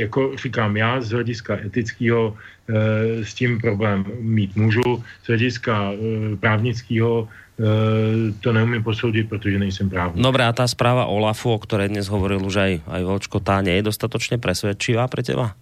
jako 0.00 0.36
říkám, 0.36 0.76
já 0.76 1.00
z 1.00 1.10
hlediska 1.10 1.58
etického 1.64 2.36
e, 2.68 3.24
s 3.24 3.34
tím 3.34 3.60
problém 3.60 4.04
mít 4.20 4.56
můžu, 4.56 5.04
z 5.24 5.26
hlediska 5.26 5.92
e, 5.92 6.36
právnického 6.36 7.28
e, 7.28 8.32
to 8.40 8.52
neumím 8.52 8.82
posoudit, 8.82 9.28
protože 9.28 9.58
nejsem 9.58 9.90
právník. 9.90 10.24
Dobrá, 10.24 10.48
a 10.48 10.56
tá 10.56 10.64
správa 10.64 11.04
Olafu, 11.04 11.52
o 11.52 11.58
které 11.60 11.88
dnes 11.88 12.08
hovoril 12.08 12.40
už 12.40 12.56
aj, 12.56 12.72
aj 12.88 13.02
Volčko, 13.04 13.40
tá 13.44 13.60
nie 13.60 13.76
je 13.76 13.92
dostatočně 13.92 14.38
presvedčivá 14.40 15.08
pre 15.08 15.22
teba? 15.22 15.52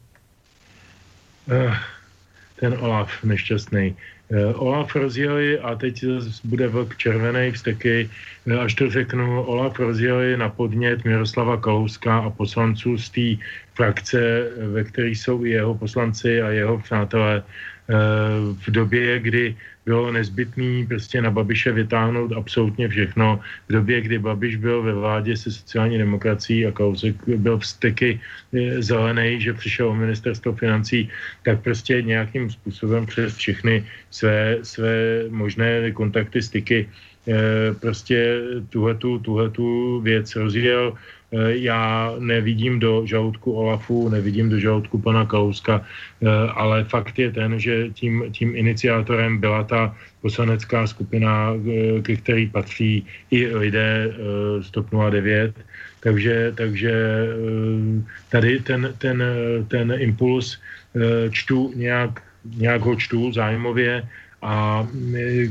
ten 2.59 2.77
Olaf 2.78 3.09
nešťastný. 3.24 3.97
Olaf 4.55 4.96
rozjeli 4.96 5.59
a 5.59 5.74
teď 5.74 6.05
bude 6.44 6.68
vlk 6.68 6.96
červený 6.96 7.50
vsteky, 7.50 8.10
až 8.60 8.74
to 8.74 8.90
řeknu, 8.90 9.42
Olaf 9.42 9.78
rozjeli 9.78 10.36
na 10.36 10.48
podnět 10.48 11.05
Miroslava 11.05 11.56
Kalouska 11.56 12.18
a 12.18 12.30
poslanců 12.30 12.98
z 12.98 13.10
té 13.10 13.44
frakce, 13.74 14.50
ve 14.72 14.84
které 14.84 15.09
jsou 15.09 15.44
i 15.44 15.50
jeho 15.50 15.74
poslanci 15.74 16.42
a 16.42 16.48
jeho 16.50 16.78
přátelé 16.78 17.42
v 18.66 18.70
době, 18.70 19.18
kdy 19.18 19.56
bylo 19.89 20.12
nezbytné 20.12 20.85
prostě 20.85 21.24
na 21.24 21.32
Babiše 21.32 21.73
vytáhnout 21.73 22.36
absolutně 22.36 22.89
všechno. 22.89 23.40
V 23.69 23.73
době, 23.73 24.01
kdy 24.05 24.16
Babiš 24.20 24.60
byl 24.60 24.85
ve 24.85 24.93
vládě 24.93 25.32
se 25.32 25.48
sociální 25.48 25.97
demokracií 25.98 26.69
a 26.69 26.73
Kausek 26.77 27.16
byl 27.24 27.59
vsteky 27.59 28.20
eh, 28.20 28.82
zelený, 28.85 29.40
že 29.40 29.56
přišel 29.56 29.89
o 29.89 29.97
ministerstvo 29.97 30.52
financí, 30.52 31.09
tak 31.43 31.65
prostě 31.65 32.05
nějakým 32.05 32.52
způsobem 32.52 33.09
přes 33.09 33.32
všechny 33.40 33.85
své, 34.12 34.60
své 34.62 35.24
možné 35.32 35.89
kontakty, 35.97 36.44
styky 36.44 36.78
eh, 36.85 37.73
prostě 37.81 38.44
tuhletu, 38.69 39.19
tuhletu 39.24 40.01
věc 40.05 40.36
rozjel 40.36 40.93
já 41.48 42.14
nevidím 42.18 42.78
do 42.80 43.06
žaludku 43.06 43.52
Olafu, 43.52 44.09
nevidím 44.09 44.48
do 44.48 44.59
žaludku 44.59 44.98
pana 44.98 45.26
Kalouska, 45.26 45.84
eh, 45.84 46.28
ale 46.55 46.84
fakt 46.84 47.18
je 47.18 47.32
ten, 47.32 47.60
že 47.60 47.88
tím, 47.92 48.24
tím 48.32 48.56
iniciátorem 48.56 49.38
byla 49.38 49.64
ta 49.64 49.96
poslanecká 50.22 50.86
skupina, 50.86 51.52
eh, 51.52 52.02
ke 52.02 52.16
který 52.16 52.46
patří 52.48 53.06
i 53.30 53.46
lidé 53.56 54.14
z 54.60 54.70
TOP 54.70 54.86
09, 54.92 55.52
takže, 56.00 56.52
takže 56.56 56.94
tady 58.30 58.60
ten, 58.60 58.94
ten, 58.98 59.22
ten 59.68 59.94
impuls 59.98 60.59
čtu 61.30 61.72
nějak, 61.76 62.22
nějak 62.56 62.80
ho 62.80 62.96
čtu 62.96 63.32
zájmově, 63.32 64.02
a 64.42 64.86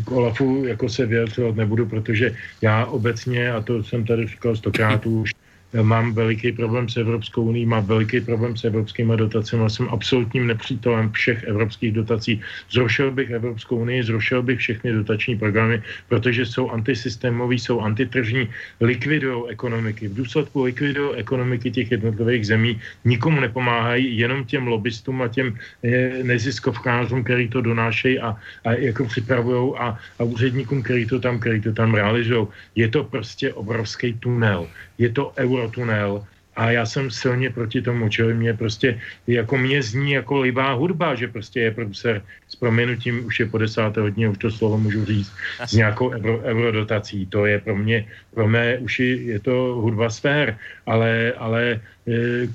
k 0.04 0.12
Olafu 0.12 0.66
jako 0.66 0.90
se 0.90 1.06
vyjadřovat 1.06 1.56
nebudu, 1.56 1.86
protože 1.86 2.36
já 2.62 2.86
obecně, 2.86 3.52
a 3.52 3.62
to 3.62 3.84
jsem 3.84 4.06
tady 4.06 4.28
říkal 4.28 4.56
stokrát 4.56 5.06
už, 5.06 5.32
mám 5.74 6.14
veliký 6.14 6.52
problém 6.52 6.90
s 6.90 6.98
Evropskou 6.98 7.44
unii, 7.44 7.66
mám 7.66 7.86
veliký 7.86 8.22
problém 8.22 8.58
s 8.58 8.64
evropskými 8.64 9.18
dotacemi, 9.18 9.70
jsem 9.70 9.90
absolutním 9.90 10.48
nepřítelem 10.48 11.12
všech 11.12 11.44
evropských 11.44 11.92
dotací. 11.92 12.42
Zrušil 12.72 13.12
bych 13.12 13.30
Evropskou 13.30 13.78
unii, 13.78 14.04
zrušil 14.04 14.44
bych 14.44 14.60
všechny 14.60 14.92
dotační 14.94 15.38
programy, 15.38 15.82
protože 16.08 16.46
jsou 16.46 16.70
antisystémoví, 16.70 17.60
jsou 17.60 17.82
antitržní, 17.82 18.50
likvidují 18.82 19.44
ekonomiky. 19.50 20.08
V 20.08 20.16
důsledku 20.16 20.64
likvidují 20.64 21.16
ekonomiky 21.16 21.72
těch 21.72 21.92
jednotlivých 21.92 22.48
zemí, 22.48 22.82
nikomu 23.06 23.42
nepomáhají, 23.42 24.18
jenom 24.18 24.46
těm 24.46 24.68
lobbystům 24.68 25.22
a 25.22 25.28
těm 25.28 25.58
eh, 25.84 26.24
neziskovkářům, 26.24 27.24
který 27.24 27.48
to 27.48 27.62
donášejí 27.62 28.20
a, 28.20 28.36
a 28.66 28.72
jako 28.72 29.06
připravují 29.06 29.74
a, 29.78 29.98
a 30.20 30.24
úředníkům, 30.24 30.84
který 30.84 31.06
to 31.06 31.20
tam, 31.20 31.40
který 31.40 31.62
to 31.62 31.74
tam 31.74 31.94
realizují. 31.94 32.48
Je 32.76 32.88
to 32.88 33.04
prostě 33.04 33.54
obrovský 33.54 34.14
tunel 34.14 34.68
je 34.98 35.10
to 35.10 35.32
eurotunel 35.58 36.24
a 36.58 36.72
já 36.72 36.86
jsem 36.86 37.12
silně 37.12 37.50
proti 37.50 37.82
tomu, 37.82 38.10
čili 38.10 38.34
mě 38.34 38.54
prostě, 38.54 39.00
jako 39.28 39.58
mě 39.58 39.84
zní 39.84 40.12
jako 40.12 40.42
libá 40.42 40.74
hudba, 40.74 41.16
že 41.16 41.28
prostě 41.28 41.60
je 41.60 41.72
producer 41.72 42.22
s 42.50 42.56
proměnutím, 42.56 43.26
už 43.26 43.40
je 43.40 43.46
po 43.46 43.58
desáté 43.58 44.02
hodině, 44.02 44.30
už 44.30 44.38
to 44.38 44.52
slovo 44.52 44.78
můžu 44.78 45.06
říct, 45.06 45.32
s 45.66 45.74
nějakou 45.74 46.10
euro, 46.10 46.42
eurodotací. 46.42 47.26
To 47.26 47.46
je 47.46 47.60
pro 47.62 47.78
mě, 47.78 48.06
pro 48.34 48.48
mé 48.48 48.78
uši 48.78 49.38
je 49.38 49.40
to 49.40 49.78
hudba 49.86 50.10
sfér, 50.10 50.58
ale, 50.86 51.34
ale 51.38 51.62
e, 52.10 52.50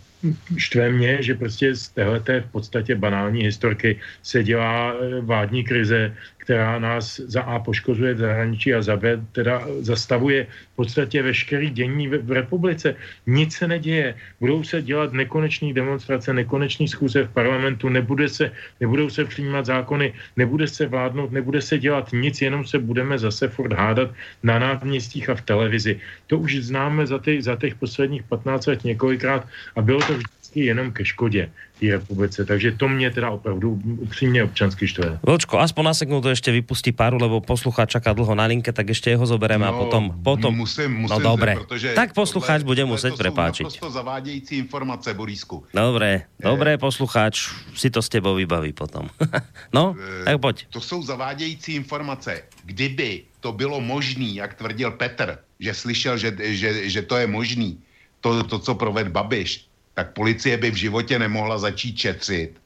štve 0.57 0.91
mě, 0.91 1.23
že 1.23 1.35
prostě 1.35 1.75
z 1.75 1.89
téhleté 1.89 2.41
v 2.41 2.51
podstatě 2.51 2.95
banální 2.95 3.43
historky 3.47 4.03
se 4.23 4.43
dělá 4.43 4.95
e, 4.99 5.21
vládní 5.21 5.65
krize, 5.65 6.11
která 6.43 6.79
nás 6.79 7.23
za 7.31 7.43
A 7.43 7.59
poškozuje 7.63 8.15
v 8.15 8.19
zahraničí 8.19 8.75
a 8.75 8.83
za 8.83 8.97
B 8.99 9.23
teda 9.33 9.63
zastavuje 9.81 10.47
v 10.75 10.77
podstatě 10.77 11.23
veškerý 11.23 11.71
dění 11.71 12.09
v, 12.09 12.31
republice. 12.31 12.99
Nic 13.27 13.55
se 13.55 13.69
neděje. 13.69 14.15
Budou 14.41 14.67
se 14.67 14.83
dělat 14.83 15.13
nekonečné 15.15 15.71
demonstrace, 15.71 16.35
nekonečné 16.35 16.89
schůze 16.91 17.25
v 17.25 17.31
parlamentu, 17.31 17.89
nebude 17.89 18.27
se, 18.29 18.51
nebudou 18.83 19.07
se 19.07 19.25
přijímat 19.25 19.67
zákony, 19.67 20.15
nebude 20.37 20.67
se 20.67 20.87
vládnout, 20.87 21.31
nebude 21.31 21.63
se 21.63 21.79
dělat 21.79 22.11
nic, 22.11 22.35
jenom 22.43 22.67
se 22.67 22.79
budeme 22.79 23.19
zase 23.19 23.49
furt 23.49 23.73
hádat 23.73 24.11
na 24.43 24.59
náměstích 24.59 25.31
a 25.31 25.39
v 25.39 25.47
televizi. 25.47 26.01
To 26.27 26.39
už 26.43 26.67
známe 26.67 27.07
za, 27.07 27.19
ty, 27.23 27.43
za 27.43 27.55
těch 27.57 27.79
posledních 27.79 28.23
15 28.27 28.67
let 28.67 28.85
několikrát 28.85 29.47
a 29.77 29.83
bylo 29.83 30.01
to 30.03 30.19
vždycky 30.53 30.69
jenom 30.69 30.93
ke 30.93 31.05
škodě 31.05 31.51
té 31.81 31.87
republice. 31.87 32.45
Takže 32.45 32.73
to 32.77 32.89
mě 32.89 33.11
teda 33.11 33.31
opravdu 33.31 33.81
upřímně 33.99 34.45
občansky 34.45 34.89
štve. 34.89 35.19
Vlčko, 35.23 35.59
aspoň 35.59 35.85
na 35.85 35.95
sekundu 35.95 36.29
ještě 36.29 36.53
vypustí 36.53 36.93
páru, 36.93 37.19
lebo 37.19 37.41
posluchač 37.41 37.91
čaká 37.91 38.13
dlho 38.13 38.35
na 38.35 38.45
linke, 38.45 38.73
tak 38.73 38.89
ještě 38.89 39.11
jeho 39.11 39.27
zobereme 39.27 39.67
no, 39.67 39.75
a 39.75 39.79
potom... 39.79 40.03
potom... 40.23 40.55
Musím, 40.55 40.93
musím, 40.93 41.17
no 41.17 41.19
dobré, 41.19 41.57
tak 41.95 42.13
posluchač 42.13 42.63
bude 42.63 42.85
muset 42.85 43.17
prepáčiť. 43.17 43.67
To 43.67 43.71
jsou 43.71 43.91
zavádějící 43.91 44.59
informace, 44.59 45.15
Borisku. 45.15 45.65
Dobré, 45.75 46.29
dobré, 46.39 46.79
posluchač 46.79 47.49
si 47.75 47.91
to 47.91 48.03
s 48.03 48.09
tebou 48.09 48.35
vybaví 48.35 48.73
potom. 48.73 49.09
no, 49.73 49.97
e, 50.21 50.25
tak 50.25 50.41
pojď. 50.41 50.67
To 50.71 50.81
jsou 50.81 51.03
zavádějící 51.03 51.75
informace. 51.75 52.43
Kdyby 52.65 53.23
to 53.41 53.53
bylo 53.53 53.81
možný, 53.81 54.37
jak 54.37 54.55
tvrdil 54.55 54.91
Petr, 54.91 55.39
že 55.61 55.75
slyšel, 55.75 56.19
že, 56.19 56.31
že, 56.39 56.91
že 56.91 57.03
to 57.03 57.17
je 57.17 57.27
možný, 57.27 57.79
to, 58.21 58.45
to, 58.45 58.59
co 58.59 58.75
proved 58.75 59.09
Babiš, 59.09 59.72
tak 59.95 60.13
policie 60.13 60.57
by 60.57 60.71
v 60.71 60.89
životě 60.89 61.19
nemohla 61.19 61.59
začít 61.59 61.99
šetřit 61.99 62.61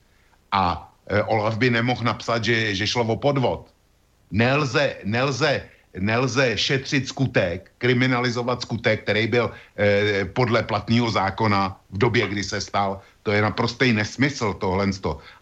a 0.53 0.93
e, 1.07 1.23
Olaf 1.23 1.59
by 1.59 1.70
nemohl 1.70 2.05
napsat, 2.05 2.44
že, 2.44 2.74
že 2.74 2.86
šlo 2.86 3.05
o 3.05 3.16
podvod. 3.16 3.66
Nelze, 4.31 4.97
nelze, 5.05 5.62
nelze 5.98 6.59
šetřit 6.59 7.09
skutek, 7.09 7.70
kriminalizovat 7.78 8.62
skutek, 8.62 9.03
který 9.03 9.27
byl 9.27 9.51
e, 9.78 10.24
podle 10.24 10.62
platného 10.62 11.11
zákona 11.11 11.81
v 11.90 11.98
době, 11.98 12.28
kdy 12.28 12.44
se 12.44 12.61
stal. 12.61 13.01
To 13.23 13.32
je 13.32 13.43
naprostý 13.43 13.93
nesmysl 13.93 14.55
tohle. 14.55 14.86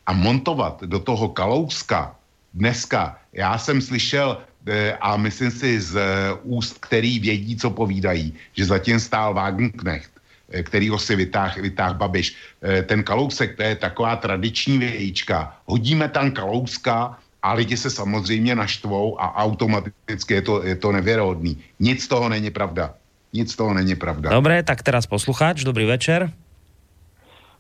A 0.07 0.13
montovat 0.13 0.83
do 0.83 0.99
toho 0.99 1.29
Kalouska 1.29 2.17
dneska, 2.55 3.19
já 3.33 3.59
jsem 3.59 3.81
slyšel 3.81 4.41
e, 4.67 4.93
a 5.01 5.17
myslím 5.17 5.51
si 5.51 5.81
z 5.81 5.97
e, 5.97 6.05
úst, 6.43 6.79
který 6.81 7.19
vědí, 7.19 7.57
co 7.57 7.71
povídají, 7.71 8.33
že 8.53 8.65
zatím 8.65 9.01
stál 9.01 9.35
Wagenknecht 9.35 10.14
kterýho 10.63 10.99
si 10.99 11.17
vytáh, 11.17 11.57
vytáh 11.57 11.97
Babiš. 11.97 12.37
Eh, 12.63 12.83
ten 12.83 13.05
Kalousek, 13.05 13.57
to 13.57 13.63
je 13.63 13.77
taková 13.77 14.17
tradiční 14.17 14.79
vějíčka. 14.79 15.57
Hodíme 15.67 16.09
tam 16.09 16.31
Kalouska 16.31 17.19
a 17.43 17.53
lidi 17.53 17.77
se 17.77 17.91
samozřejmě 17.91 18.55
naštvou 18.55 19.21
a 19.21 19.35
automaticky 19.37 20.35
je 20.35 20.43
to, 20.43 20.63
je 20.63 20.77
to 20.77 20.93
nevěrohodný. 20.93 21.65
Nic 21.81 22.05
z 22.05 22.09
toho 22.09 22.29
není 22.29 22.51
pravda. 22.51 22.95
Nic 23.33 23.53
z 23.53 23.57
toho 23.57 23.75
není 23.75 23.95
pravda. 23.97 24.31
Dobré, 24.31 24.63
tak 24.63 24.83
teraz 24.83 25.07
posluchač, 25.07 25.65
dobrý 25.65 25.85
večer. 25.85 26.33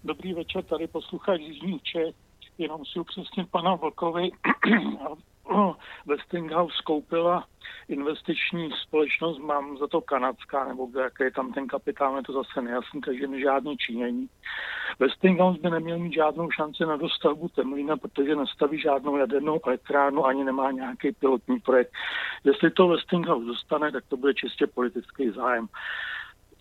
Dobrý 0.05 0.35
večer, 0.35 0.63
tady 0.65 0.87
posluchač 0.87 1.41
z 1.41 1.45
Jižních 1.45 1.83
Čech. 1.83 2.15
Jenom 2.59 2.81
si 2.93 2.99
upřesnit 3.01 3.51
pana 3.51 3.75
Vlkovi. 3.75 4.31
Westinghouse 6.07 6.83
koupila 6.85 7.45
investiční 7.89 8.71
společnost, 8.83 9.39
mám 9.39 9.79
za 9.79 9.87
to 9.87 10.01
kanadská, 10.01 10.65
nebo 10.65 10.89
jaký 11.03 11.23
je 11.23 11.31
tam 11.31 11.53
ten 11.53 11.67
kapitál, 11.67 12.17
je 12.17 12.23
to 12.23 12.33
zase 12.33 12.63
nejasný, 12.63 13.01
takže 13.01 13.41
žádný 13.43 13.77
činění. 13.77 14.29
Westinghouse 14.99 15.61
by 15.61 15.71
neměl 15.71 15.99
mít 15.99 16.13
žádnou 16.13 16.51
šanci 16.51 16.85
na 16.87 16.97
dostavbu 16.97 17.49
Temlína, 17.49 17.97
protože 17.97 18.37
nestaví 18.37 18.81
žádnou 18.81 19.17
jadernou 19.17 19.61
elektrárnu, 19.67 20.27
ani 20.27 20.45
nemá 20.45 20.71
nějaký 20.71 21.13
pilotní 21.13 21.61
projekt. 21.61 21.93
Jestli 22.45 22.71
to 22.71 22.89
Westinghouse 22.89 23.47
dostane, 23.47 23.93
tak 23.93 24.05
to 24.09 24.17
bude 24.17 24.35
čistě 24.35 24.67
politický 24.67 25.31
zájem. 25.31 25.69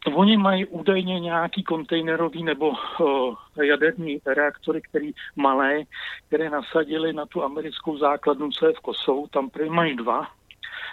Oni 0.05 0.37
mají 0.37 0.65
údajně 0.65 1.19
nějaký 1.19 1.63
kontejnerový 1.63 2.43
nebo 2.43 2.69
uh, 2.69 3.35
jaderní 3.63 4.19
reaktory, 4.25 4.81
který 4.81 5.11
malé, 5.35 5.83
které 6.27 6.49
nasadili 6.49 7.13
na 7.13 7.25
tu 7.25 7.43
americkou 7.43 7.97
základnu, 7.97 8.49
co 8.51 8.67
je 8.67 8.73
v 8.73 8.79
Kosovu. 8.79 9.27
Tam 9.27 9.49
prý 9.49 9.69
mají 9.69 9.95
dva, 9.95 10.27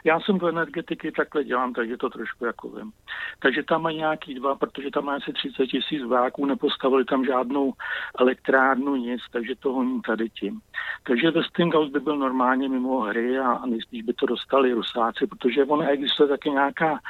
já 0.04 0.20
jsem 0.20 0.38
do 0.38 0.48
energetiky 0.48 1.12
takhle 1.12 1.44
dělám, 1.44 1.72
takže 1.72 1.96
to 1.96 2.10
trošku 2.10 2.44
jako 2.44 2.68
vím. 2.68 2.92
Takže 3.38 3.62
tam 3.62 3.82
mají 3.82 3.96
nějaký 3.96 4.34
dva, 4.34 4.54
protože 4.54 4.90
tam 4.90 5.04
má 5.04 5.14
asi 5.16 5.32
30 5.32 5.66
tisíc 5.66 6.04
váků, 6.04 6.46
nepostavili 6.46 7.04
tam 7.04 7.24
žádnou 7.24 7.72
elektrárnu, 8.18 8.96
nic, 8.96 9.20
takže 9.32 9.54
to 9.56 9.72
honí 9.72 10.02
tady 10.02 10.28
tím. 10.30 10.60
Takže 11.02 11.30
Westinghouse 11.30 11.90
by 11.90 12.00
byl 12.00 12.16
normálně 12.16 12.68
mimo 12.68 13.00
hry 13.00 13.38
a 13.38 13.66
nejspíš 13.66 14.02
by 14.02 14.12
to 14.12 14.26
dostali 14.26 14.72
Rusáci, 14.72 15.26
protože 15.26 15.64
ono 15.64 15.90
existuje 15.90 16.28
také 16.28 16.50
nějaká 16.50 17.00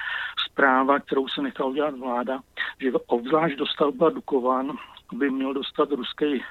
zpráva, 0.50 0.98
kterou 0.98 1.28
se 1.28 1.42
nechal 1.42 1.70
udělat 1.70 1.98
vláda, 1.98 2.40
že 2.80 2.92
obzvlášť 3.06 3.56
dostavba 3.56 4.10
Dukovan 4.10 4.72
by 5.12 5.30
měl 5.30 5.54
dostat 5.54 5.90
ruský, 5.90 6.44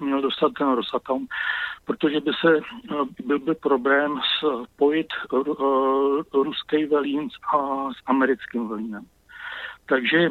měl 0.00 0.22
dostat 0.22 0.52
ten 0.58 0.72
Rosatom, 0.72 1.26
protože 1.84 2.20
by 2.20 2.30
se, 2.40 2.60
byl 3.24 3.38
by 3.38 3.54
problém 3.54 4.20
spojit 4.64 5.06
ruský 6.34 6.84
velín 6.84 7.28
a 7.54 7.88
s 7.92 7.96
americkým 8.06 8.68
velínem. 8.68 9.04
Takže 9.86 10.30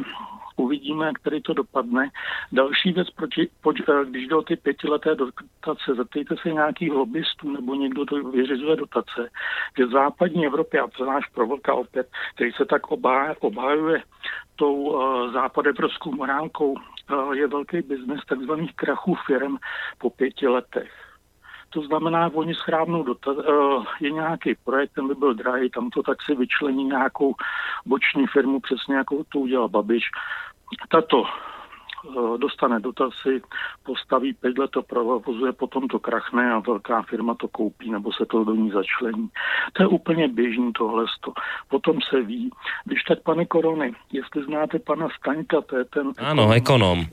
Uvidíme, 0.60 1.06
jak 1.06 1.20
tady 1.20 1.42
to 1.42 1.54
dopadne. 1.54 2.10
Další 2.52 2.92
věc, 2.92 3.10
proti, 3.10 3.50
poč, 3.62 3.78
eh, 3.90 4.06
když 4.06 4.28
jde 4.28 4.36
o 4.36 4.42
ty 4.42 4.56
pětileté 4.56 5.16
dotace, 5.16 5.96
zeptejte 5.96 6.36
se 6.42 6.50
nějakých 6.50 6.92
lobbystů 6.92 7.52
nebo 7.52 7.76
někdo 7.76 8.06
to 8.06 8.24
vyřizuje 8.24 8.76
dotace, 8.76 9.30
že 9.78 9.86
v 9.86 9.92
západní 9.92 10.46
Evropě, 10.46 10.82
a 10.82 10.88
to 10.88 11.06
náš 11.06 11.26
provodka 11.30 11.74
opět, 11.74 12.10
který 12.36 12.52
se 12.52 12.66
tak 12.66 12.82
obhájuje 13.42 14.04
tou 14.56 14.76
uh, 14.76 15.34
západevropskou 15.34 16.12
morálkou, 16.12 16.76
je 17.34 17.48
velký 17.48 17.82
biznes 17.82 18.20
takzvaných 18.30 18.76
krachů 18.76 19.16
firm 19.16 19.58
po 19.98 20.10
pěti 20.10 20.48
letech. 20.48 20.92
To 21.70 21.82
znamená, 21.82 22.30
oni 22.34 22.56
schrábnou 22.56 23.04
dotaz, 23.04 23.38
uh, 23.38 23.86
je 24.00 24.12
nějaký 24.12 24.56
projekt, 24.56 24.92
ten 24.96 25.08
by 25.08 25.16
byl 25.16 25.34
drahý, 25.34 25.70
tam 25.70 25.90
to 25.90 26.04
tak 26.04 26.18
si 26.22 26.36
vyčlení 26.36 26.84
nějakou 26.84 27.36
boční 27.86 28.28
firmu, 28.28 28.60
přesně 28.60 28.96
jako 28.96 29.24
to 29.34 29.40
udělal 29.40 29.70
Babiš. 29.70 30.04
Tato 30.90 31.24
dostane 32.38 32.80
dotazy, 32.80 33.42
postaví 33.84 34.34
pět 34.34 34.58
let 34.58 34.72
to 34.72 34.82
provozuje, 34.82 35.52
potom 35.52 35.88
to 35.88 36.00
krachne 36.00 36.54
a 36.54 36.60
velká 36.60 37.02
firma 37.02 37.36
to 37.36 37.48
koupí 37.48 37.92
nebo 37.92 38.14
se 38.14 38.26
to 38.26 38.44
do 38.44 38.56
ní 38.56 38.72
začlení. 38.72 39.30
To 39.74 39.84
je 39.84 39.88
úplně 39.88 40.28
běžný 40.28 40.74
tohle. 40.74 41.06
Potom 41.70 41.98
se 42.10 42.22
ví. 42.22 42.50
Když 42.86 43.04
tak, 43.04 43.24
pane 43.24 43.46
Korony, 43.46 43.94
jestli 44.12 44.44
znáte 44.44 44.80
pana 44.80 45.08
Staňka, 45.20 45.62
to 45.62 45.78
je 45.78 45.86
ten... 45.86 46.12
Ano, 46.18 46.52
ekonom 46.52 47.06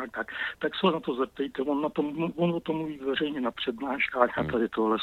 tak, 0.00 0.10
tak, 0.10 0.26
tak 0.58 0.72
se 0.80 0.86
na 0.86 1.00
to 1.00 1.14
zeptejte, 1.14 1.62
on, 1.62 1.82
na 1.82 1.88
tom, 1.88 2.32
on 2.36 2.50
o 2.50 2.60
tom 2.60 2.76
mluví 2.76 2.98
veřejně 2.98 3.40
na 3.40 3.50
přednáškách 3.50 4.38
a 4.38 4.40
hmm. 4.40 4.50
tady 4.50 4.68
tohle. 4.68 4.96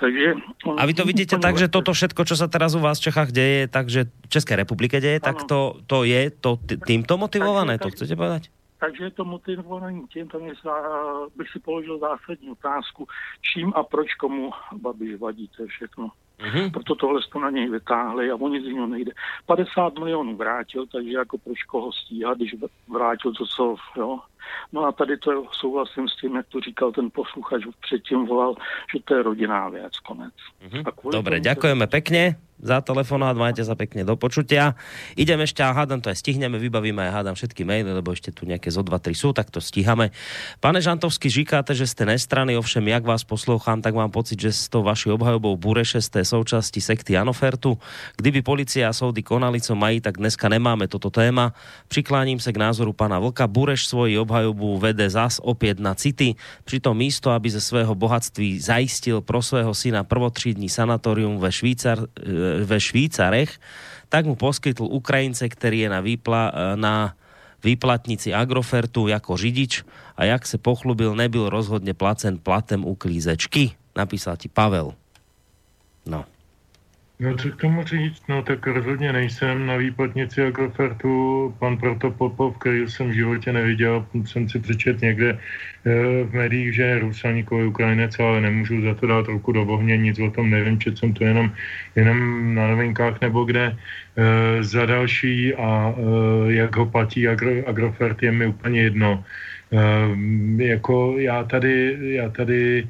Takže 0.00 0.34
on, 0.64 0.80
a 0.80 0.86
vy 0.86 0.94
to 0.94 1.04
vidíte 1.04 1.38
tak, 1.38 1.58
že 1.58 1.68
toto 1.68 1.92
všetko, 1.92 2.24
co 2.24 2.36
se 2.36 2.48
teraz 2.48 2.74
u 2.74 2.78
vás 2.78 2.98
v 2.98 3.02
Čechách 3.02 3.32
děje, 3.32 3.68
takže 3.68 4.04
v 4.04 4.28
České 4.28 4.56
republike 4.56 5.00
děje, 5.00 5.20
ano. 5.22 5.32
tak 5.32 5.44
to, 5.48 5.74
to 5.86 6.04
je 6.04 6.30
to 6.30 6.58
týmto 6.86 7.18
motivované, 7.18 7.78
takže, 7.78 7.90
to 7.90 7.96
chcete 7.96 8.16
povedať? 8.16 8.42
Takže 8.80 9.04
je 9.04 9.10
to 9.10 9.24
motivovaný 9.24 10.08
tím, 10.08 10.28
tam 10.28 10.46
je, 10.46 10.54
bych 11.36 11.48
si 11.52 11.58
položil 11.58 11.98
zásadní 11.98 12.50
otázku, 12.50 13.08
čím 13.52 13.72
a 13.76 13.82
proč 13.82 14.14
komu 14.14 14.50
Babiš 14.72 15.20
vadí, 15.20 15.48
to 15.56 15.62
je 15.62 15.68
všechno. 15.68 16.08
Mm-hmm. 16.40 16.70
Proto 16.70 16.94
tohle 16.94 17.20
to 17.32 17.38
na 17.40 17.50
něj 17.50 17.68
vytáhli 17.68 18.30
a 18.30 18.36
oni 18.36 18.60
z 18.60 18.64
něho 18.64 18.86
nejde. 18.86 19.12
50 19.46 19.98
milionů 19.98 20.36
vrátil, 20.36 20.86
takže 20.86 21.10
jako 21.10 21.38
proč 21.38 21.62
koho 21.62 21.92
stíhat, 21.92 22.36
když 22.38 22.56
vrátil 22.88 23.32
to, 23.32 23.46
co, 23.46 23.76
jo. 23.96 24.18
No 24.72 24.84
a 24.84 24.92
tady 24.92 25.16
to 25.16 25.44
souhlasím 25.52 26.08
s 26.08 26.16
tím, 26.16 26.36
jak 26.36 26.46
to 26.46 26.60
říkal 26.60 26.92
ten 26.92 27.10
posluchač, 27.10 27.62
předtím 27.80 28.26
volal, 28.26 28.54
že 28.94 29.02
to 29.04 29.14
je 29.14 29.22
rodinná 29.22 29.68
věc, 29.68 29.98
konec. 29.98 30.34
Mm-hmm. 30.62 31.12
Dobre, 31.12 31.40
ďakujeme 31.40 31.86
to... 31.86 31.90
pekne 31.90 32.22
za 32.60 32.84
telefonát, 32.84 33.32
majte 33.32 33.64
sa 33.64 33.72
pekne 33.72 34.04
do 34.04 34.14
počutia. 34.20 34.76
Idem 35.16 35.40
ešte 35.40 35.64
a 35.64 35.72
hádam 35.72 36.04
to 36.04 36.12
aj 36.12 36.20
stihneme, 36.20 36.60
vybavíme 36.60 37.00
aj 37.08 37.12
hádam 37.12 37.34
všetky 37.34 37.64
maily, 37.64 37.88
lebo 37.88 38.12
ešte 38.12 38.30
tu 38.30 38.44
nejaké 38.44 38.68
zo 38.68 38.84
2-3 38.84 39.16
sú, 39.16 39.32
tak 39.32 39.48
to 39.48 39.64
stíhame. 39.64 40.12
Pane 40.60 40.84
Žantovský, 40.84 41.32
říkáte, 41.32 41.72
že 41.72 41.88
ste 41.88 42.04
nestrany, 42.04 42.60
ovšem 42.60 42.84
jak 42.84 43.04
vás 43.04 43.24
poslouchám, 43.24 43.80
tak 43.80 43.96
mám 43.96 44.12
pocit, 44.12 44.36
že 44.36 44.52
s 44.52 44.68
tou 44.68 44.84
vaší 44.84 45.10
obhajobou 45.10 45.56
Bureše 45.56 46.04
z 46.04 46.08
té 46.08 46.20
součásti 46.24 46.80
sekty 46.80 47.16
Anofertu. 47.16 47.80
Kdyby 48.16 48.44
policia 48.44 48.92
a 48.92 48.96
soudy 48.96 49.24
konali, 49.24 49.60
co 49.60 49.74
mají, 49.74 50.00
tak 50.00 50.20
dneska 50.20 50.48
nemáme 50.48 50.88
toto 50.88 51.10
téma. 51.10 51.56
Přikláním 51.88 52.40
se 52.40 52.52
k 52.52 52.60
názoru 52.60 52.92
pana 52.92 53.18
Vlka. 53.18 53.46
Bureš 53.46 53.86
svoji 53.86 54.18
obhajobu 54.30 54.78
vede 54.78 55.10
zas 55.10 55.42
opět 55.42 55.82
na 55.82 55.94
city. 55.98 56.38
Přitom 56.64 56.96
místo, 56.96 57.30
aby 57.34 57.50
ze 57.50 57.60
svého 57.60 57.94
bohatství 57.94 58.62
zajistil 58.62 59.20
pro 59.20 59.42
svého 59.42 59.74
syna 59.74 60.06
prvotřídní 60.06 60.70
sanatorium 60.70 61.42
ve 61.42 61.50
Švýcar, 61.50 62.06
ve 62.64 62.78
Švýcarech, 62.80 63.58
tak 64.08 64.26
mu 64.26 64.38
poskytl 64.38 64.86
Ukrajince, 64.86 65.48
který 65.48 65.80
je 65.80 65.90
na, 65.90 66.00
výpla, 66.00 66.52
na 66.74 67.14
výplatnici 67.64 68.34
Agrofertu 68.34 69.08
jako 69.08 69.36
řidič 69.36 69.82
a 70.16 70.24
jak 70.24 70.46
se 70.46 70.58
pochlubil, 70.58 71.18
nebyl 71.18 71.50
rozhodně 71.50 71.94
placen 71.94 72.38
platem 72.38 72.86
uklízečky. 72.86 73.74
Napísal 73.96 74.36
ti 74.36 74.48
Pavel. 74.48 74.94
No. 76.06 76.24
No 77.20 77.36
co 77.36 77.48
k 77.50 77.56
tomu 77.56 77.84
říct, 77.84 78.22
no 78.28 78.42
tak 78.42 78.66
rozhodně 78.66 79.12
nejsem 79.12 79.66
na 79.66 79.76
výplatnici 79.76 80.42
Agrofertu, 80.42 81.54
pan 81.58 81.76
Protopopov, 81.76 82.58
který 82.58 82.88
jsem 82.88 83.10
v 83.10 83.14
životě 83.14 83.52
neviděl, 83.52 84.06
jsem 84.24 84.48
si 84.48 84.58
přečet 84.58 85.00
někde 85.00 85.30
e, 85.30 85.38
v 86.24 86.32
médiích, 86.32 86.74
že 86.74 86.82
je 86.82 86.98
Rus 86.98 87.24
a 87.24 87.30
nikoli 87.30 87.66
Ukrajinec, 87.66 88.18
ale 88.18 88.40
nemůžu 88.40 88.82
za 88.82 88.94
to 88.94 89.06
dát 89.06 89.26
ruku 89.26 89.52
do 89.52 89.64
bohně, 89.64 89.96
nic 89.96 90.18
o 90.18 90.30
tom 90.30 90.50
nevím, 90.50 90.80
čet 90.80 90.98
jsem 90.98 91.12
to 91.12 91.24
jenom, 91.24 91.52
jenom 91.96 92.16
na 92.54 92.68
novinkách 92.68 93.20
nebo 93.20 93.44
kde. 93.44 93.76
E, 94.16 94.64
za 94.64 94.86
další 94.86 95.54
a 95.54 95.92
e, 95.92 96.52
jak 96.52 96.76
ho 96.76 96.86
platí 96.86 97.28
Agro, 97.28 97.68
Agrofert 97.68 98.22
je 98.22 98.32
mi 98.32 98.46
úplně 98.46 98.80
jedno. 98.80 99.24
E, 99.72 99.78
jako 100.64 101.14
já 101.18 101.44
tady, 101.44 101.96
já 102.00 102.28
tady 102.28 102.88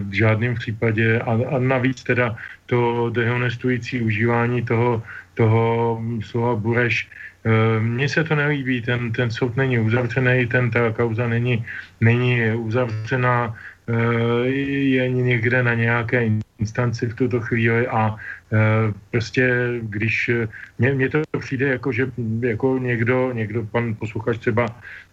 v 0.00 0.12
žádném 0.12 0.54
případě 0.54 1.18
a, 1.18 1.32
a 1.32 1.58
navíc 1.58 2.02
teda 2.02 2.36
to 2.66 3.10
dehonestující 3.10 4.02
užívání 4.02 4.62
toho, 4.62 5.02
toho 5.34 6.02
slova 6.20 6.56
bureš. 6.56 7.08
Eh, 7.46 7.80
mně 7.80 8.08
se 8.08 8.24
to 8.24 8.34
nelíbí, 8.34 8.82
ten, 8.82 9.12
ten 9.12 9.30
soud 9.30 9.56
není 9.56 9.78
uzavřený, 9.78 10.46
ten 10.46 10.70
ta 10.70 10.92
kauza 10.92 11.28
není, 11.28 11.64
není 12.00 12.42
uzavřená, 12.52 13.54
eh, 13.88 14.48
je 14.92 15.08
někde 15.08 15.62
na 15.62 15.74
nějaké 15.74 16.30
instanci 16.58 17.06
v 17.06 17.14
tuto 17.14 17.40
chvíli 17.40 17.86
a 17.86 18.16
Eh, 18.52 18.92
prostě 19.10 19.74
když 19.82 20.28
eh, 20.28 20.48
mně, 20.78 20.92
mně 20.94 21.08
to 21.08 21.22
přijde 21.38 21.66
jako, 21.68 21.92
že 21.92 22.06
jako 22.40 22.78
někdo, 22.78 23.32
někdo, 23.32 23.64
pan 23.64 23.94
posluchač 23.94 24.38
třeba, 24.38 24.66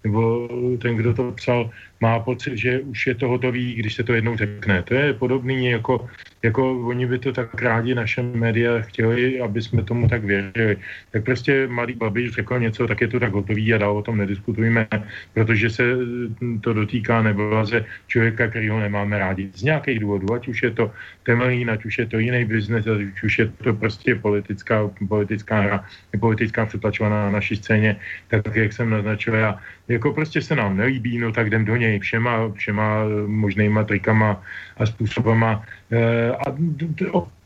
nebo 0.03 0.49
ten, 0.82 0.95
kdo 0.95 1.14
to 1.14 1.32
psal, 1.32 1.70
má 2.02 2.20
pocit, 2.20 2.57
že 2.57 2.80
už 2.80 3.07
je 3.07 3.15
to 3.15 3.28
hotový, 3.28 3.74
když 3.74 3.94
se 3.95 4.03
to 4.03 4.14
jednou 4.14 4.38
řekne. 4.38 4.84
To 4.84 4.94
je 4.94 5.14
podobný, 5.14 5.65
jako, 5.65 6.10
jako 6.44 6.80
oni 6.80 7.06
by 7.06 7.20
to 7.20 7.34
tak 7.34 7.61
rádi 7.61 7.95
naše 7.95 8.22
média 8.22 8.82
chtěli, 8.82 9.41
aby 9.41 9.61
jsme 9.61 9.84
tomu 9.84 10.10
tak 10.10 10.24
věřili. 10.24 10.78
Tak 11.11 11.24
prostě 11.24 11.68
malý 11.68 11.94
Babiš 11.94 12.32
řekl 12.32 12.60
něco, 12.60 12.88
tak 12.88 13.02
je 13.02 13.07
to 13.07 13.20
tak 13.20 13.34
hotový 13.34 13.74
a 13.74 13.78
dál 13.78 13.98
o 13.98 14.02
tom 14.02 14.18
nediskutujeme, 14.18 14.88
protože 15.34 15.70
se 15.70 15.84
to 16.61 16.74
dotýká 16.74 17.22
nebo 17.22 17.65
člověka, 18.07 18.48
který 18.48 18.70
ho 18.70 18.80
nemáme 18.80 19.20
rádi. 19.20 19.49
Z 19.56 19.64
nějakých 19.64 19.99
důvodů, 19.99 20.34
ať 20.34 20.48
už 20.48 20.64
je 20.64 20.72
to 20.72 20.91
Temelín, 21.34 21.73
ať 21.73 21.85
už 21.89 21.97
je 21.97 22.05
to 22.05 22.22
jiný 22.22 22.45
biznes, 22.45 22.85
ať 22.85 23.26
už 23.26 23.34
je 23.39 23.45
to 23.65 23.73
prostě 23.73 24.15
politická, 24.15 24.85
politická 25.10 25.60
hra, 25.60 25.77
politická 26.19 26.65
přetlačovaná 26.65 27.26
na 27.26 27.41
naší 27.41 27.57
scéně, 27.57 27.97
tak 28.30 28.45
jak 28.53 28.73
jsem 28.73 28.89
naznačil, 28.89 29.34
já, 29.34 29.57
jako 29.88 30.14
prostě 30.14 30.41
se 30.41 30.53
nám 30.55 30.77
nelíbí, 30.77 31.18
no 31.18 31.34
tak 31.34 31.49
jdem 31.49 31.65
do 31.65 31.76
něj 31.76 31.99
všema, 31.99 32.53
všema 32.53 33.10
možnýma 33.26 33.84
trikama 33.84 34.43
a 34.77 34.85
způsobama. 34.85 35.65
E, 35.89 36.30
a 36.38 36.53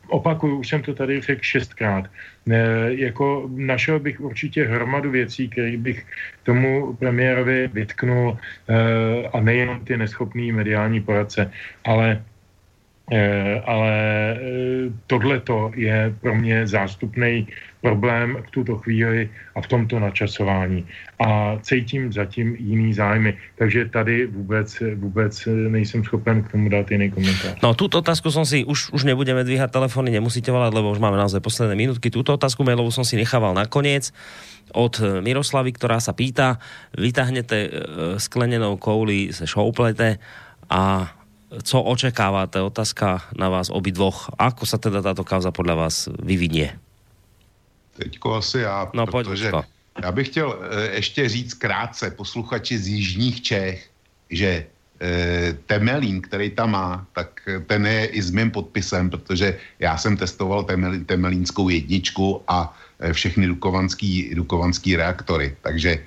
opakuju, 0.08 0.60
už 0.60 0.68
jsem 0.68 0.82
to 0.82 0.92
tady 0.94 1.20
řekl 1.20 1.40
šestkrát. 1.42 2.04
E, 2.04 2.60
jako 3.08 3.48
našel 3.56 4.04
bych 4.04 4.20
určitě 4.20 4.68
hromadu 4.68 5.10
věcí, 5.10 5.48
které 5.48 5.76
bych 5.76 6.04
tomu 6.44 6.92
premiérovi 6.92 7.72
vytknul 7.72 8.36
e, 8.36 9.28
a 9.32 9.40
nejen 9.40 9.80
ty 9.84 9.96
neschopný 9.96 10.52
mediální 10.52 11.00
poradce, 11.00 11.50
ale 11.84 12.20
ale 13.64 13.94
eh, 14.36 14.92
tohle 15.06 15.40
je 15.74 16.14
pro 16.20 16.34
mě 16.34 16.66
zástupný 16.66 17.48
problém 17.80 18.36
v 18.48 18.50
tuto 18.50 18.76
chvíli 18.76 19.30
a 19.54 19.60
v 19.60 19.66
tomto 19.66 20.00
načasování. 20.00 20.84
A 21.18 21.56
cítím 21.62 22.12
zatím 22.12 22.56
jiný 22.58 22.94
zájmy. 22.94 23.38
Takže 23.58 23.84
tady 23.88 24.26
vůbec, 24.26 24.82
vůbec 24.94 25.48
nejsem 25.68 26.04
schopen 26.04 26.42
k 26.42 26.52
tomu 26.52 26.68
dát 26.68 26.90
jiný 26.90 27.10
komentář. 27.10 27.56
No, 27.62 27.74
tuto 27.74 27.98
otázku 27.98 28.30
som 28.30 28.44
si, 28.44 28.66
už, 28.66 28.92
už 28.92 29.04
nebudeme 29.04 29.44
dvíhat 29.44 29.70
telefony, 29.70 30.10
nemusíte 30.10 30.52
volať, 30.52 30.74
lebo 30.74 30.90
už 30.90 30.98
máme 31.00 31.16
naozaj 31.16 31.40
posledné 31.40 31.74
minutky. 31.78 32.10
Tuto 32.10 32.34
otázku 32.34 32.66
mailovou 32.66 32.90
som 32.90 33.06
si 33.06 33.16
nechával 33.16 33.54
nakoniec 33.54 34.10
od 34.74 35.00
Miroslavy, 35.24 35.72
ktorá 35.72 35.96
sa 36.02 36.12
pýta, 36.12 36.60
vytáhnete 36.92 37.56
eh, 37.56 37.70
sklenenou 38.20 38.76
kouli 38.76 39.32
ze 39.32 39.48
šouplete 39.48 40.18
a 40.68 41.14
co 41.48 41.82
očekáváte? 41.82 42.60
Otázka 42.60 43.24
na 43.36 43.48
vás 43.48 43.72
obidvoch. 43.72 44.28
Ako 44.36 44.68
sa 44.68 44.76
teda 44.76 45.00
táto 45.00 45.24
kauza 45.24 45.48
podle 45.48 45.72
vás 45.72 46.08
vyvinie? 46.20 46.76
Teďko 47.96 48.34
asi 48.34 48.58
já, 48.58 48.90
no, 48.94 49.06
protože 49.06 49.50
pojď, 49.50 49.66
já 50.02 50.12
bych 50.12 50.28
chtěl 50.28 50.48
e, 50.60 50.94
ještě 50.94 51.28
říct 51.28 51.54
krátce 51.54 52.10
posluchači 52.10 52.78
z 52.78 52.88
Jižních 52.88 53.42
Čech, 53.42 53.90
že 54.30 54.66
e, 55.00 55.52
Temelín, 55.66 56.20
který 56.20 56.50
tam 56.50 56.70
má, 56.70 57.06
tak 57.12 57.42
ten 57.66 57.86
je 57.86 58.06
i 58.06 58.22
s 58.22 58.30
mým 58.30 58.50
podpisem, 58.50 59.10
protože 59.10 59.58
já 59.78 59.96
jsem 59.96 60.16
testoval 60.16 60.64
temel, 60.64 60.92
Temelínskou 61.06 61.68
jedničku 61.68 62.42
a 62.48 62.76
e, 63.00 63.12
všechny 63.12 63.46
dukovanský, 63.46 64.34
dukovanský 64.34 64.96
reaktory. 64.96 65.56
Takže 65.62 65.98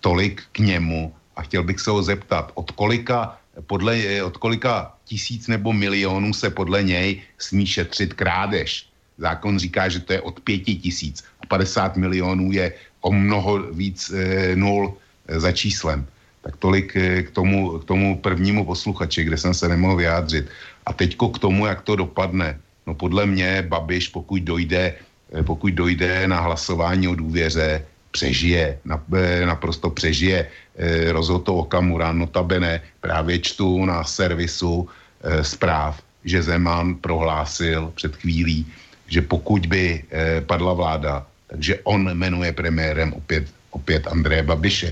tolik 0.00 0.44
k 0.52 0.58
němu. 0.58 1.14
A 1.36 1.42
chtěl 1.42 1.64
bych 1.64 1.80
se 1.80 1.90
ho 1.90 2.02
zeptat, 2.02 2.52
od 2.54 2.70
kolika 2.70 3.37
podle, 3.66 4.22
od 4.22 4.36
kolika 4.36 4.94
tisíc 5.04 5.48
nebo 5.48 5.72
milionů 5.72 6.34
se 6.34 6.50
podle 6.50 6.82
něj 6.82 7.22
smí 7.38 7.66
šetřit 7.66 8.14
krádež. 8.14 8.86
Zákon 9.18 9.58
říká, 9.58 9.88
že 9.88 10.00
to 10.00 10.12
je 10.12 10.20
od 10.20 10.40
pěti 10.40 10.74
tisíc 10.74 11.24
a 11.40 11.46
50 11.46 11.96
milionů 11.96 12.52
je 12.52 12.72
o 13.00 13.12
mnoho 13.12 13.58
víc 13.72 14.10
e, 14.10 14.56
nul 14.56 14.94
e, 15.28 15.40
za 15.40 15.52
číslem. 15.52 16.06
Tak 16.42 16.56
tolik 16.56 16.96
e, 16.96 17.22
k 17.22 17.30
tomu, 17.30 17.78
k 17.78 17.84
tomu 17.84 18.18
prvnímu 18.18 18.64
posluchači, 18.64 19.24
kde 19.24 19.36
jsem 19.36 19.54
se 19.54 19.68
nemohl 19.68 19.96
vyjádřit. 19.96 20.46
A 20.86 20.92
teďko 20.92 21.28
k 21.28 21.38
tomu, 21.38 21.66
jak 21.66 21.82
to 21.82 21.96
dopadne. 21.96 22.60
No 22.86 22.94
podle 22.94 23.26
mě 23.26 23.66
Babiš, 23.68 24.08
pokud 24.08 24.42
dojde, 24.42 24.94
e, 25.34 25.42
pokud 25.42 25.74
dojde 25.74 26.28
na 26.28 26.40
hlasování 26.40 27.08
o 27.08 27.14
důvěře, 27.14 27.84
přežije, 28.18 28.82
e, 28.82 29.46
naprosto 29.46 29.94
přežije. 29.94 30.38
E, 30.42 31.12
rozhodl 31.14 31.62
Okamura, 31.62 32.10
notabene 32.10 32.82
právě 32.98 33.38
čtu 33.38 33.86
na 33.86 34.02
servisu 34.02 34.82
e, 35.22 35.46
zpráv, 35.46 36.02
že 36.26 36.42
Zeman 36.42 36.98
prohlásil 36.98 37.94
před 37.94 38.18
chvílí, 38.18 38.66
že 39.06 39.22
pokud 39.22 39.62
by 39.70 40.02
padla 40.50 40.74
vláda, 40.74 41.22
takže 41.46 41.78
on 41.86 42.10
jmenuje 42.10 42.52
premiérem 42.52 43.14
opět, 43.14 43.46
opět 43.70 44.02
Andreje 44.10 44.42
Babiše. 44.42 44.88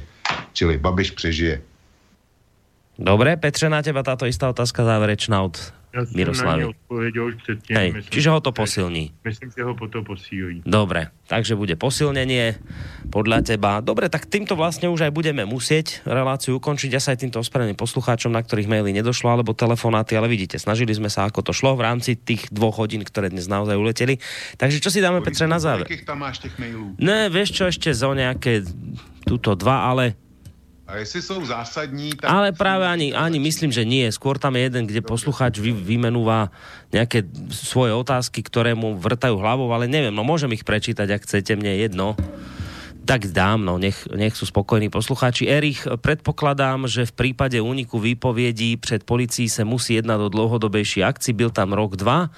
Čili 0.55 0.79
Babiš 0.79 1.11
přežije. 1.11 1.61
Dobre, 2.99 3.37
Petře, 3.37 3.69
na 3.69 3.85
teba 3.85 4.03
táto 4.03 4.25
istá 4.25 4.49
otázka 4.49 4.85
záverečná 4.85 5.45
od 5.45 5.57
ja 5.97 6.05
Miroslavy. 6.13 6.63
Ja 6.69 6.69
odpovedal 6.77 7.25
už 7.33 7.35
předtím. 7.41 7.73
Hej, 7.73 7.89
myslím, 7.97 8.13
čiže 8.13 8.29
ho 8.29 8.41
to 8.45 8.53
posilní. 8.53 9.05
Myslím, 9.25 9.49
že 9.49 9.63
ho 9.65 9.73
to 9.73 10.01
posílí. 10.05 10.61
Dobre, 10.69 11.09
takže 11.25 11.57
bude 11.57 11.73
posilnenie 11.81 12.61
podľa 13.09 13.41
teba. 13.41 13.81
Dobre, 13.81 14.13
tak 14.13 14.29
týmto 14.29 14.61
vlastne 14.61 14.93
už 14.93 15.09
aj 15.09 15.13
budeme 15.17 15.49
musieť 15.49 16.05
reláciu 16.05 16.61
ukončiť. 16.61 16.93
Ja 16.93 17.01
sa 17.01 17.17
aj 17.17 17.25
týmto 17.25 17.41
ospravedlňujem 17.41 17.81
poslucháčom, 17.81 18.29
na 18.29 18.45
ktorých 18.45 18.69
maily 18.69 18.93
nedošlo, 18.93 19.33
alebo 19.33 19.57
telefonáty, 19.57 20.21
ale 20.21 20.29
vidíte, 20.29 20.61
snažili 20.61 20.93
sme 20.93 21.09
sa, 21.09 21.25
ako 21.25 21.41
to 21.41 21.53
šlo 21.57 21.81
v 21.81 21.89
rámci 21.89 22.13
tých 22.13 22.53
dvoch 22.53 22.77
hodín, 22.77 23.01
ktoré 23.01 23.33
dnes 23.33 23.49
naozaj 23.49 23.81
uleteli. 23.81 24.21
Takže 24.61 24.85
čo 24.85 24.93
si 24.93 25.01
dáme, 25.01 25.25
Petre, 25.25 25.49
na 25.49 25.57
záver? 25.57 25.89
tam 26.05 26.21
máš 26.21 26.45
tých 26.45 26.61
mailů? 26.61 27.01
Ne, 27.01 27.33
vieš 27.33 27.57
čo, 27.57 27.65
ešte 27.73 27.89
zo 27.97 28.13
nejaké 28.13 28.69
tuto 29.25 29.57
dva, 29.57 29.89
ale 29.89 30.26
a 30.87 30.97
jestli 30.97 31.23
jsou 31.23 31.45
zásadní, 31.45 32.15
tak... 32.15 32.31
Ale 32.31 32.55
práve 32.55 32.87
ani, 32.87 33.11
ani 33.11 33.43
myslím, 33.43 33.75
že 33.75 33.83
nie. 33.83 34.07
Skôr 34.15 34.39
tam 34.39 34.55
je 34.55 34.71
jeden, 34.71 34.87
kde 34.87 35.03
posluchač 35.03 35.59
vy, 35.59 35.75
vymenúva 35.75 36.55
nejaké 36.95 37.27
svoje 37.51 37.91
otázky, 37.91 38.47
ktoré 38.47 38.79
mu 38.79 38.95
vrtajú 38.95 39.35
hlavou, 39.35 39.67
ale 39.75 39.91
neviem, 39.91 40.15
no 40.15 40.23
môžem 40.23 40.55
ich 40.55 40.63
prečítať, 40.63 41.11
ak 41.11 41.27
chcete, 41.27 41.59
mne 41.59 41.75
jedno. 41.75 42.15
Tak 43.07 43.31
dám, 43.31 43.67
no 43.67 43.79
nech, 43.79 44.07
nech 44.15 44.35
sú 44.35 44.47
spokojní 44.47 44.91
poslucháči. 44.91 45.51
Erich, 45.51 45.87
predpokladám, 45.87 46.87
že 46.87 47.07
v 47.07 47.15
prípade 47.15 47.59
úniku 47.59 47.99
výpovědí 47.99 48.79
před 48.79 49.03
policií 49.07 49.51
se 49.51 49.63
musí 49.67 49.99
jednať 49.99 50.19
o 50.27 50.29
dlouhodobejší 50.31 51.03
akci. 51.03 51.31
Byl 51.35 51.51
tam 51.51 51.75
rok, 51.75 51.95
dva 51.99 52.31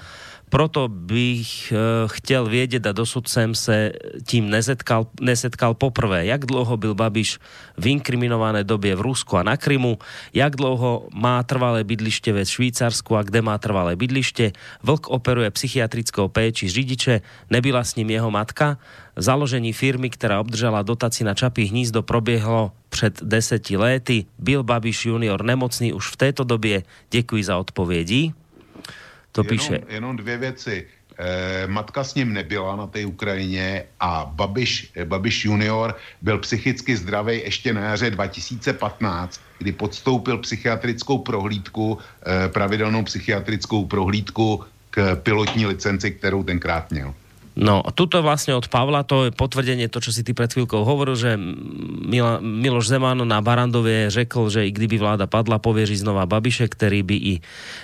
proto 0.49 0.87
bych 0.87 1.73
uh, 1.73 2.09
chtěl 2.09 2.45
vědět 2.45 2.87
a 2.87 2.91
dosud 2.91 3.27
jsem 3.29 3.55
se 3.55 3.91
tím 4.27 4.49
nesetkal, 4.49 5.07
nesetkal 5.21 5.73
poprvé, 5.73 6.25
jak 6.25 6.45
dlouho 6.45 6.77
byl 6.77 6.95
Babiš 6.95 7.39
v 7.77 7.87
inkriminované 7.87 8.63
době 8.63 8.95
v 8.95 9.01
Rusku 9.01 9.37
a 9.37 9.43
na 9.43 9.57
Krymu, 9.57 9.97
jak 10.33 10.55
dlouho 10.55 11.07
má 11.13 11.43
trvalé 11.43 11.83
bydliště 11.83 12.33
ve 12.33 12.45
Švýcarsku 12.45 13.15
a 13.15 13.23
kde 13.23 13.41
má 13.41 13.57
trvalé 13.57 13.95
bydliště. 13.95 14.51
Vlk 14.83 15.07
operuje 15.07 15.51
psychiatrickou 15.51 16.27
péči 16.27 16.69
řidiče, 16.69 17.21
nebyla 17.49 17.83
s 17.83 17.95
ním 17.95 18.09
jeho 18.09 18.31
matka. 18.31 18.77
Založení 19.15 19.73
firmy, 19.73 20.09
která 20.09 20.39
obdržela 20.39 20.81
dotaci 20.81 21.23
na 21.23 21.33
Čapí 21.33 21.65
hnízdo, 21.65 22.03
proběhlo 22.03 22.71
před 22.89 23.23
deseti 23.23 23.77
léty. 23.77 24.25
Byl 24.39 24.63
Babiš 24.63 25.05
junior 25.05 25.43
nemocný 25.43 25.93
už 25.93 26.07
v 26.11 26.17
této 26.17 26.43
době. 26.43 26.83
Děkuji 27.11 27.43
za 27.43 27.57
odpovědi. 27.57 28.33
To 29.43 29.53
jenom, 29.53 29.59
píše. 29.59 29.81
Jenom 29.89 30.17
dvě 30.17 30.37
věci. 30.37 30.87
E, 31.17 31.67
matka 31.67 32.03
s 32.03 32.15
ním 32.15 32.33
nebyla 32.33 32.75
na 32.75 32.87
té 32.87 33.05
Ukrajině 33.05 33.83
a 33.99 34.31
Babiš, 34.33 34.91
eh, 34.95 35.05
Babiš 35.05 35.45
junior 35.45 35.95
byl 36.21 36.37
psychicky 36.37 36.95
zdravý 36.95 37.39
ještě 37.39 37.73
na 37.73 37.81
jaře 37.81 38.09
2015, 38.09 39.41
kdy 39.57 39.71
podstoupil 39.71 40.37
psychiatrickou 40.37 41.17
prohlídku, 41.17 41.97
e, 41.99 42.49
pravidelnou 42.49 43.03
psychiatrickou 43.03 43.85
prohlídku 43.85 44.63
k 44.89 45.15
pilotní 45.15 45.65
licenci, 45.65 46.11
kterou 46.11 46.43
tenkrát 46.43 46.91
měl. 46.91 47.13
No, 47.59 47.83
tuto 47.91 48.23
vlastne 48.23 48.55
od 48.55 48.71
Pavla, 48.71 49.03
to 49.03 49.27
je 49.27 49.35
potvrdenie 49.35 49.91
to, 49.91 49.99
čo 49.99 50.15
si 50.15 50.23
ty 50.23 50.31
pred 50.31 50.47
chvíľkou 50.47 50.87
hovoril, 50.87 51.19
že 51.19 51.35
Mila, 51.35 52.39
Miloš 52.39 52.87
Zeman 52.87 53.19
na 53.27 53.43
Barandovie 53.43 54.07
řekl, 54.07 54.47
že 54.47 54.63
i 54.63 54.71
kdyby 54.71 54.95
vláda 54.95 55.27
padla, 55.27 55.59
pověří 55.59 55.99
znova 55.99 56.23
Babiše, 56.23 56.71
který 56.71 57.03
by 57.03 57.15
i 57.15 57.33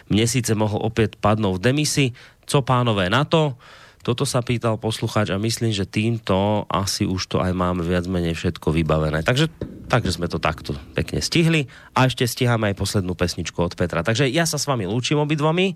měsíce 0.07 0.55
mohl 0.55 0.79
opět 0.79 1.19
padnout 1.19 1.59
v 1.59 1.63
demisi. 1.67 2.15
Co 2.47 2.61
pánové 2.63 3.11
na 3.11 3.27
to? 3.27 3.59
Toto 4.05 4.21
sa 4.21 4.45
pýtal 4.45 4.77
poslucháč 4.77 5.33
a 5.33 5.41
myslím, 5.41 5.73
že 5.73 5.89
týmto 5.89 6.69
asi 6.69 7.09
už 7.09 7.25
to 7.25 7.37
aj 7.41 7.57
máme 7.57 7.81
viac 7.81 8.05
menej 8.05 8.37
všetko 8.37 8.69
vybavené. 8.69 9.25
Takže, 9.25 9.49
takže 9.89 10.13
sme 10.13 10.29
to 10.29 10.37
takto 10.37 10.77
pekne 10.93 11.25
stihli 11.25 11.65
a 11.97 12.05
ešte 12.05 12.21
stiháme 12.21 12.69
aj 12.69 12.77
poslednú 12.77 13.17
pesničku 13.17 13.57
od 13.57 13.73
Petra. 13.73 14.05
Takže 14.05 14.29
ja 14.29 14.45
sa 14.45 14.61
s 14.61 14.69
vami 14.69 14.85
lúčim 14.85 15.17
obidvomi, 15.17 15.73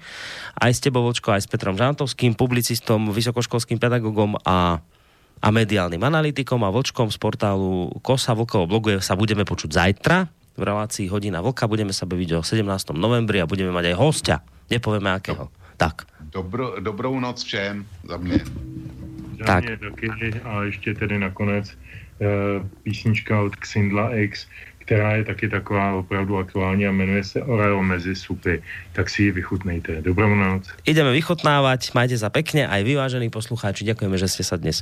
aj 0.62 0.72
s 0.78 0.80
tebou 0.86 1.02
Vočko, 1.10 1.34
aj 1.34 1.42
s 1.42 1.50
Petrom 1.50 1.74
Žantovským, 1.74 2.38
publicistom, 2.38 3.10
vysokoškolským 3.10 3.82
pedagogom 3.82 4.38
a 4.46 4.86
a 5.40 5.56
mediálnym 5.56 6.04
analytikom 6.04 6.60
a 6.68 6.70
Vlčkom 6.72 7.08
z 7.08 7.16
portálu 7.16 7.96
Kosa 8.04 8.36
Vlkovo 8.36 8.68
blogu 8.68 9.00
sa 9.00 9.16
budeme 9.16 9.48
počuť 9.48 9.72
zajtra 9.72 10.28
v 10.60 10.62
relácii 10.68 11.08
Hodina 11.08 11.40
Vlka. 11.40 11.72
Budeme 11.72 11.96
sa 11.96 12.04
baviť 12.04 12.30
o 12.36 12.42
17. 12.44 12.68
novembri 12.92 13.40
a 13.40 13.48
budeme 13.48 13.72
mať 13.72 13.96
aj 13.96 13.96
hostia. 13.96 14.38
Nepovieme 14.68 15.08
akého. 15.16 15.48
Tak. 15.80 16.19
Dobro, 16.32 16.76
dobrou 16.80 17.20
noc 17.20 17.44
všem 17.44 17.86
za 18.04 18.18
mě. 18.18 18.40
Za 19.40 19.46
tak. 19.46 19.64
mě 19.64 19.78
taky 19.78 20.10
a 20.44 20.64
ještě 20.64 20.94
tedy 20.94 21.20
nakonec 21.20 21.70
e, 21.70 21.76
písnička 22.84 23.42
od 23.42 23.56
Xindla 23.56 24.16
X, 24.16 24.48
která 24.90 25.16
je 25.16 25.24
taky 25.24 25.50
taková 25.50 25.94
opravdu 25.94 26.38
aktuální 26.38 26.88
a 26.88 26.92
jmenuje 26.92 27.24
se 27.24 27.44
Oreo 27.44 27.84
mezi 27.84 28.16
supy. 28.16 28.62
Tak 28.92 29.10
si 29.10 29.24
ji 29.24 29.32
vychutnejte. 29.32 30.02
Dobrou 30.02 30.36
noc. 30.36 30.66
Ideme 30.82 31.14
vychutnávať, 31.14 31.94
majte 31.94 32.18
sa 32.18 32.34
pekne, 32.34 32.66
aj 32.66 32.82
vy, 32.82 32.98
vážení 32.98 33.30
poslucháči, 33.30 33.86
ďakujeme, 33.86 34.18
že 34.18 34.26
ste 34.26 34.42
sa 34.42 34.58
dnes 34.58 34.82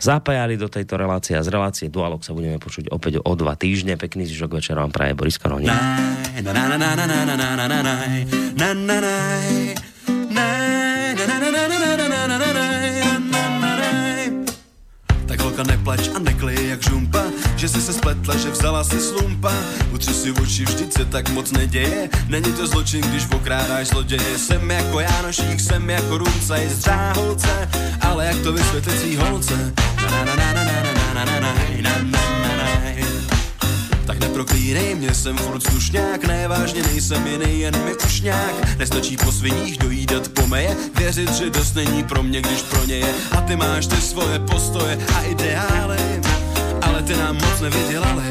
zapájali 0.00 0.56
do 0.56 0.72
tejto 0.72 0.96
relácie 0.96 1.36
a 1.36 1.44
z 1.44 1.52
relácie 1.52 1.92
Dualog 1.92 2.24
sa 2.24 2.32
budeme 2.32 2.56
počuť 2.56 2.88
opäť 2.88 3.20
o 3.20 3.32
dva 3.36 3.52
týždne. 3.52 4.00
Pekný 4.00 4.24
zvyšok 4.24 4.56
večera 4.56 4.80
vám 4.80 4.92
praje 4.92 5.12
Boris 5.12 5.36
Karoní. 5.36 5.68
Neplač 15.92 16.16
a 16.16 16.18
neklej 16.18 16.68
jak 16.68 16.82
žumpa 16.82 17.22
Že 17.56 17.68
si 17.68 17.80
se 17.80 17.92
spletla, 17.92 18.36
že 18.36 18.50
vzala 18.50 18.84
si 18.84 19.00
slumpa 19.00 19.52
Utři 19.92 20.14
si 20.14 20.32
oči, 20.32 20.64
vždyť 20.64 20.92
se 20.92 21.04
tak 21.04 21.28
moc 21.30 21.52
neděje 21.52 22.08
Není 22.28 22.52
to 22.52 22.66
zločin, 22.66 23.00
když 23.00 23.28
okrádáš 23.34 23.86
zloděje 23.86 24.38
Jsem 24.38 24.70
jako 24.70 25.00
Jánošík, 25.00 25.60
jsem 25.60 25.90
jako 25.90 26.18
Rumcaj 26.18 26.68
z 26.68 26.78
Dřáholce 26.78 27.68
Ale 28.00 28.26
jak 28.26 28.38
to 28.42 28.52
vysvětlit 28.52 28.98
svý 29.00 29.16
holce 29.16 29.72
na 30.02 30.24
na 30.24 30.34
na 30.36 30.52
na 30.52 30.64
na 30.64 30.72
na 30.72 31.24
na 31.24 31.24
na 31.24 31.40
na 31.40 31.40
na 31.40 31.86
na 31.86 32.12
tak 34.06 34.20
neproklínej 34.20 34.94
mě, 34.94 35.14
jsem 35.14 35.36
furt 35.36 35.62
slušňák, 35.62 36.24
nevážně 36.24 36.82
nejsem 36.82 37.26
jiný, 37.26 37.60
jen 37.60 37.84
mi 37.84 37.94
už 37.94 38.20
nějak. 38.20 38.78
Nestačí 38.78 39.16
po 39.16 39.32
sviních 39.32 39.78
dojídat 39.78 40.28
pomeje, 40.28 40.76
věřit, 40.98 41.32
že 41.32 41.50
dost 41.50 41.74
není 41.74 42.04
pro 42.04 42.22
mě, 42.22 42.40
když 42.40 42.62
pro 42.62 42.84
ně 42.84 42.94
je. 42.94 43.14
A 43.30 43.40
ty 43.40 43.56
máš 43.56 43.86
ty 43.86 43.96
svoje 43.96 44.38
postoje 44.38 44.98
a 45.14 45.22
ideály, 45.22 46.20
ale 46.82 47.02
ty 47.02 47.16
nám 47.16 47.34
moc 47.34 47.60
nevydělali. 47.60 48.22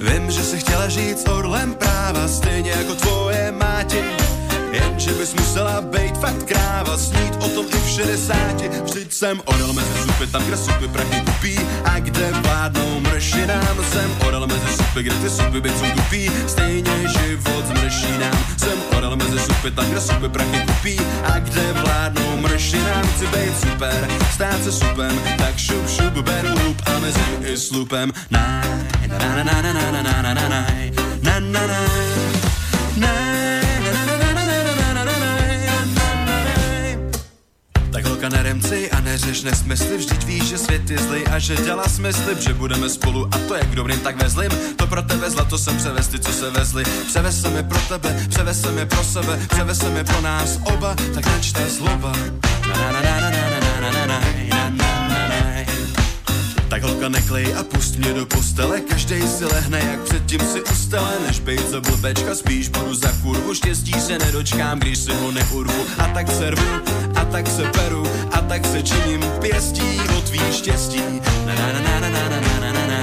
Vím, 0.00 0.30
že 0.30 0.42
si 0.42 0.58
chtěla 0.58 0.88
žít 0.88 1.18
s 1.18 1.26
orlem 1.26 1.74
práva, 1.74 2.28
stejně 2.28 2.70
jako 2.70 2.94
tvoje 2.94 3.52
máti 3.52 4.27
Jenže 4.72 5.10
bys 5.12 5.34
musela 5.34 5.80
být 5.80 6.16
fakt 6.20 6.42
kráva, 6.44 6.98
snít 6.98 7.34
o 7.40 7.48
tom 7.48 7.66
i 7.66 7.78
v 7.78 7.88
šedesáti. 7.88 8.68
Vždyť 8.84 9.12
jsem 9.12 9.40
orel 9.44 9.72
mezi 9.72 9.94
supy, 10.02 10.26
tam, 10.26 10.42
kde 10.44 10.56
supy 10.56 10.88
prachy 10.88 11.20
kupí 11.20 11.58
a 11.84 11.98
kde 11.98 12.32
vládnou 12.32 13.00
mršinám. 13.00 13.76
Jsem 13.92 14.10
orel 14.26 14.46
mezi 14.46 14.76
supy, 14.76 15.02
kde 15.02 15.14
ty 15.14 15.30
supy 15.30 15.68
jsou 15.68 15.90
tupí, 15.96 16.30
stejně 16.46 17.08
život 17.08 17.64
mršinám. 17.70 18.38
Jsem 18.56 18.78
orel 18.96 19.16
mezi 19.16 19.38
supy, 19.38 19.70
tam, 19.70 19.90
kde 19.90 20.00
supy 20.00 20.28
prachy 20.28 20.60
kupí 20.66 21.00
a 21.24 21.38
kde 21.38 21.72
vládnou 21.72 22.36
mršinám. 22.36 23.06
Chci 23.16 23.26
být 23.26 23.60
super, 23.60 24.08
stát 24.34 24.64
se 24.64 24.72
supem, 24.72 25.20
tak 25.38 25.58
šup, 25.58 25.88
šup, 25.88 26.24
beru 26.24 26.58
hub 26.58 26.82
a 26.86 26.98
mezi 26.98 27.20
i 27.52 27.56
slupem. 27.56 28.12
Na, 28.30 28.62
na, 29.08 29.18
na, 29.18 29.44
na, 29.44 29.62
na, 29.62 29.72
na, 29.72 29.72
na, 29.72 30.02
na, 30.02 30.22
na, 30.22 30.34
na, 30.34 30.48
na, 30.48 30.66
na, 31.22 31.40
na, 31.40 31.66
na, 31.66 32.37
holka 38.28 38.36
neremci 38.36 38.90
a 38.90 39.00
neřeš 39.00 39.42
nesmysly, 39.42 39.96
vždyť 39.96 40.24
víš, 40.24 40.42
že 40.42 40.58
svět 40.58 40.90
je 40.90 40.98
zlej 40.98 41.24
a 41.30 41.38
že 41.38 41.56
dělá 41.56 41.88
smysly, 41.88 42.36
že 42.40 42.54
budeme 42.54 42.88
spolu 42.88 43.28
a 43.32 43.38
to 43.48 43.54
jak 43.54 43.74
dobrým, 43.74 44.00
tak 44.00 44.22
ve 44.22 44.28
zlým. 44.28 44.50
To 44.76 44.86
pro 44.86 45.02
tebe 45.02 45.30
zlato 45.30 45.58
jsem 45.58 45.76
převez 45.76 46.08
ty, 46.08 46.18
co 46.18 46.32
se 46.32 46.50
vezli. 46.50 46.84
Převez 47.06 47.40
jsem 47.40 47.56
je 47.56 47.62
pro 47.62 47.78
tebe, 47.88 48.26
převez 48.28 48.60
jsem 48.60 48.78
je 48.78 48.86
pro 48.86 49.04
sebe, 49.04 49.38
převez 49.48 49.78
jsem 49.78 49.96
je 49.96 50.04
pro 50.04 50.20
nás 50.20 50.58
oba, 50.64 50.96
tak 51.14 51.26
načte 51.26 51.70
slova. 51.70 52.12
Na, 52.68 52.92
na, 52.92 53.00
na, 53.00 53.20
na, 53.20 53.30
na, 53.30 53.90
na, 53.90 54.06
na, 54.06 54.47
Tak 56.68 56.82
holka 56.82 57.08
neklej 57.08 57.54
a 57.54 57.64
pust 57.64 57.96
mě 57.96 58.12
do 58.12 58.26
postele 58.26 58.80
Každej 58.80 59.22
si 59.22 59.44
lehne, 59.44 59.78
jak 59.90 60.00
předtím 60.00 60.40
si 60.40 60.62
ustele 60.62 61.12
Než 61.26 61.40
bejt 61.40 61.68
za 61.68 61.80
blbečka, 61.80 62.34
spíš 62.34 62.68
budu 62.68 62.94
za 62.94 63.12
kurvu 63.22 63.54
Štěstí 63.54 63.92
se 63.92 64.18
nedočkám, 64.18 64.78
když 64.78 64.98
si 64.98 65.14
ho 65.14 65.32
neurvu 65.32 65.84
A 65.98 66.08
tak 66.08 66.30
se 66.30 66.50
rvu, 66.50 66.68
a 67.14 67.24
tak 67.24 67.46
se 67.46 67.62
peru 67.62 68.06
A 68.32 68.40
tak 68.40 68.66
se 68.66 68.82
činím 68.82 69.20
pěstí 69.40 70.00
o 70.18 70.20
tvý 70.20 70.40
štěstí 70.52 71.02
na 71.46 71.54
na 71.54 71.72
na 71.72 72.00
na 72.00 72.10
na 72.10 72.28
na 72.28 72.40
na 72.60 72.72
na 72.72 72.86
na 72.86 72.98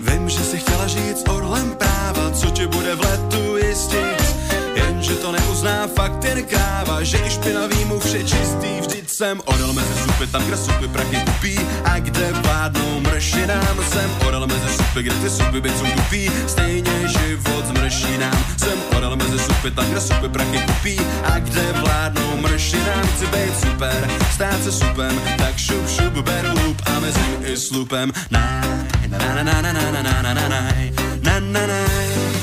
Vím, 0.00 0.28
že 0.28 0.38
si 0.38 0.58
chtěla 0.58 0.86
žít 0.86 1.18
s 1.18 1.28
orlem 1.28 1.74
práva 1.74 2.30
Co 2.30 2.50
ti 2.50 2.66
bude 2.66 2.94
v 2.94 3.00
letu 3.00 3.56
jistit 3.56 4.37
Jenže 4.78 5.14
to 5.18 5.32
neuzná 5.32 5.90
fakt 5.90 6.24
jen 6.24 6.44
kráva 6.46 7.02
Že 7.02 7.18
i 7.26 7.30
špinavý 7.30 7.84
mu 7.84 7.98
vše 7.98 8.22
čistý 8.22 8.70
vždy 8.80 8.98
jsem 9.18 9.40
orel 9.44 9.72
mezi 9.72 9.94
supy, 10.02 10.26
tam, 10.26 10.42
kde 10.46 10.56
supy 10.56 10.88
prachy 10.88 11.16
kupí 11.16 11.58
a 11.84 11.98
kde 11.98 12.32
vládnou 12.32 13.00
mršinám. 13.00 13.76
Jsem 13.90 14.10
orel 14.26 14.46
mezi 14.46 14.68
supy, 14.76 15.02
kde 15.02 15.14
ty 15.14 15.30
supy 15.30 15.60
byť 15.60 15.78
jsou 15.78 15.86
tupí, 15.86 16.30
stejně 16.46 17.08
život 17.08 17.66
s 17.66 17.70
mršinám. 17.70 18.44
Jsem 18.56 18.78
orel 18.96 19.16
mezi 19.16 19.38
supy, 19.38 19.70
tam, 19.70 19.90
kde 19.90 20.00
supy 20.00 20.28
prachy 20.28 20.58
kupí 20.66 21.00
a 21.24 21.38
kde 21.38 21.72
vládnou 21.72 22.36
mršinám. 22.36 23.06
Chci 23.16 23.26
být 23.26 23.60
super, 23.60 24.10
stát 24.34 24.62
se 24.64 24.72
supem, 24.72 25.20
tak 25.38 25.58
šup, 25.58 25.88
šup, 25.88 26.12
beru 26.12 26.52
lup 26.66 26.82
a 26.86 27.00
mezi 27.00 27.52
i 27.52 27.56
slupem. 27.56 28.12
Na, 28.30 28.62
na, 29.08 29.18
na, 29.18 29.42
na, 29.42 29.62
na, 29.62 29.72
na, 29.72 29.72
na, 29.72 30.02
na, 30.02 30.22
na, 30.22 30.34
na, 30.34 30.48
na, 30.48 30.60
na, 31.22 31.40
na, 31.40 31.66
na. 31.66 32.37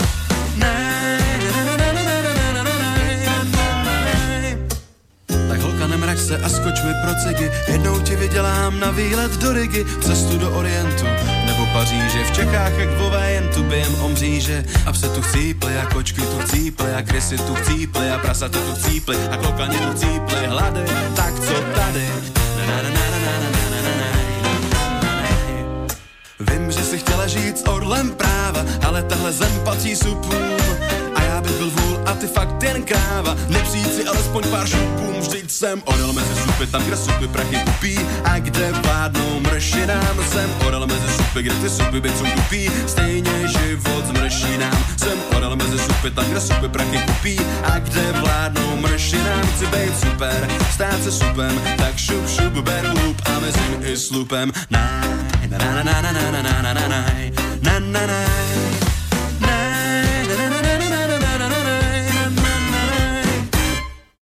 Vrať 6.16 6.28
se 6.28 6.38
a 6.38 6.50
skoč 6.50 6.82
mi 6.82 6.94
pro 7.04 7.12
cigy, 7.24 7.52
jednou 7.68 8.00
ti 8.00 8.16
vydělám 8.16 8.80
na 8.80 8.92
výlet 8.92 9.32
do 9.38 9.54
Rigi, 9.54 9.86
cestu 10.02 10.38
do 10.38 10.52
Orientu 10.52 11.06
nebo 11.46 11.66
Paříže. 11.74 12.24
V 12.24 12.32
Čechách 12.32 12.78
jak 12.78 12.90
vové 12.98 13.32
jen 13.32 13.48
tu 13.54 13.64
bijem 13.64 13.96
o 13.96 14.10
mříže. 14.10 14.64
A 14.86 14.92
pse 14.92 15.10
tu 15.10 15.22
chcípli 15.22 15.78
a 15.78 15.86
kočky 15.86 16.22
tu 16.22 16.40
chcípli 16.40 16.94
a 16.94 17.02
krysy 17.02 17.38
tu 17.38 17.56
chcípli 17.56 18.12
a 18.12 18.18
prasa 18.18 18.50
tu 18.50 18.60
chcípli 18.76 19.18
a 19.32 19.38
klokani 19.38 19.78
tu 19.78 19.92
chcípli. 19.92 20.48
Hlady, 20.48 20.86
tak 21.16 21.40
co 21.40 21.54
tady? 21.54 22.08
Na, 22.68 22.76
na, 22.76 22.82
na, 22.82 23.06
na, 23.12 23.40
na, 23.44 23.80
na. 24.00 24.10
Vím, 26.40 26.72
že 26.72 26.84
si 26.84 26.98
chtěla 26.98 27.28
žít 27.28 27.58
s 27.58 27.68
orlem 27.68 28.12
práva, 28.12 28.66
ale 28.88 29.04
tahle 29.04 29.32
zem 29.32 29.62
patří 29.64 29.96
supům 29.96 30.56
bych 31.42 31.58
byl 31.58 31.70
vůl 31.70 32.00
a 32.06 32.14
ty 32.14 32.28
fakt 32.28 32.64
jen 32.64 32.84
kráva. 32.84 33.36
Nepřijít 33.48 33.96
si 33.96 34.06
alespoň 34.06 34.44
pár 34.52 34.68
šupům, 34.68 35.16
vždyť 35.20 35.52
jsem 35.52 35.82
orel 35.86 36.14
mezi 36.14 36.36
supy, 36.42 36.68
tam 36.68 36.84
kde 36.84 36.98
supy 36.98 37.28
prachy 37.28 37.58
kupí 37.66 38.00
a 38.24 38.40
kde 38.40 38.72
vládnou 38.72 39.40
mršinám. 39.40 40.18
Jsem 40.32 40.50
orel 40.68 40.88
mezi 40.88 41.08
supy, 41.18 41.44
kde 41.44 41.56
ty 41.56 41.70
supy 41.70 42.10
jsou 42.18 42.26
tupí, 42.36 42.72
stejně 42.88 43.48
život 43.48 44.06
s 44.08 44.12
mršinám. 44.12 44.86
Jsem 44.98 45.18
orel 45.38 45.56
mezi 45.56 45.80
supy, 45.80 46.12
tam 46.12 46.26
kde 46.26 46.42
supy 46.42 46.68
prachy 46.68 47.00
kupí 47.08 47.40
a 47.64 47.80
kde 47.80 48.12
vládnou 48.12 48.78
mršinám. 48.78 49.48
Chci 49.56 49.66
být 49.66 50.00
super, 50.00 50.50
stát 50.74 51.04
se 51.04 51.12
supem, 51.12 51.62
tak 51.78 51.98
šup 51.98 52.30
šup 52.30 52.54
beru 52.54 52.90
lup 52.90 53.22
a 53.26 53.40
mezi 53.40 53.92
i 53.92 53.98
slupem. 53.98 54.52
Na, 54.70 55.02
na 55.50 55.58
na 55.58 55.84
na 55.84 56.02
na 56.02 56.12
na 56.12 56.32
na 56.32 56.42
na 56.42 56.74
na 56.74 56.74
na 56.74 56.88
na 57.62 57.80
na 57.80 58.08
na 58.08 58.55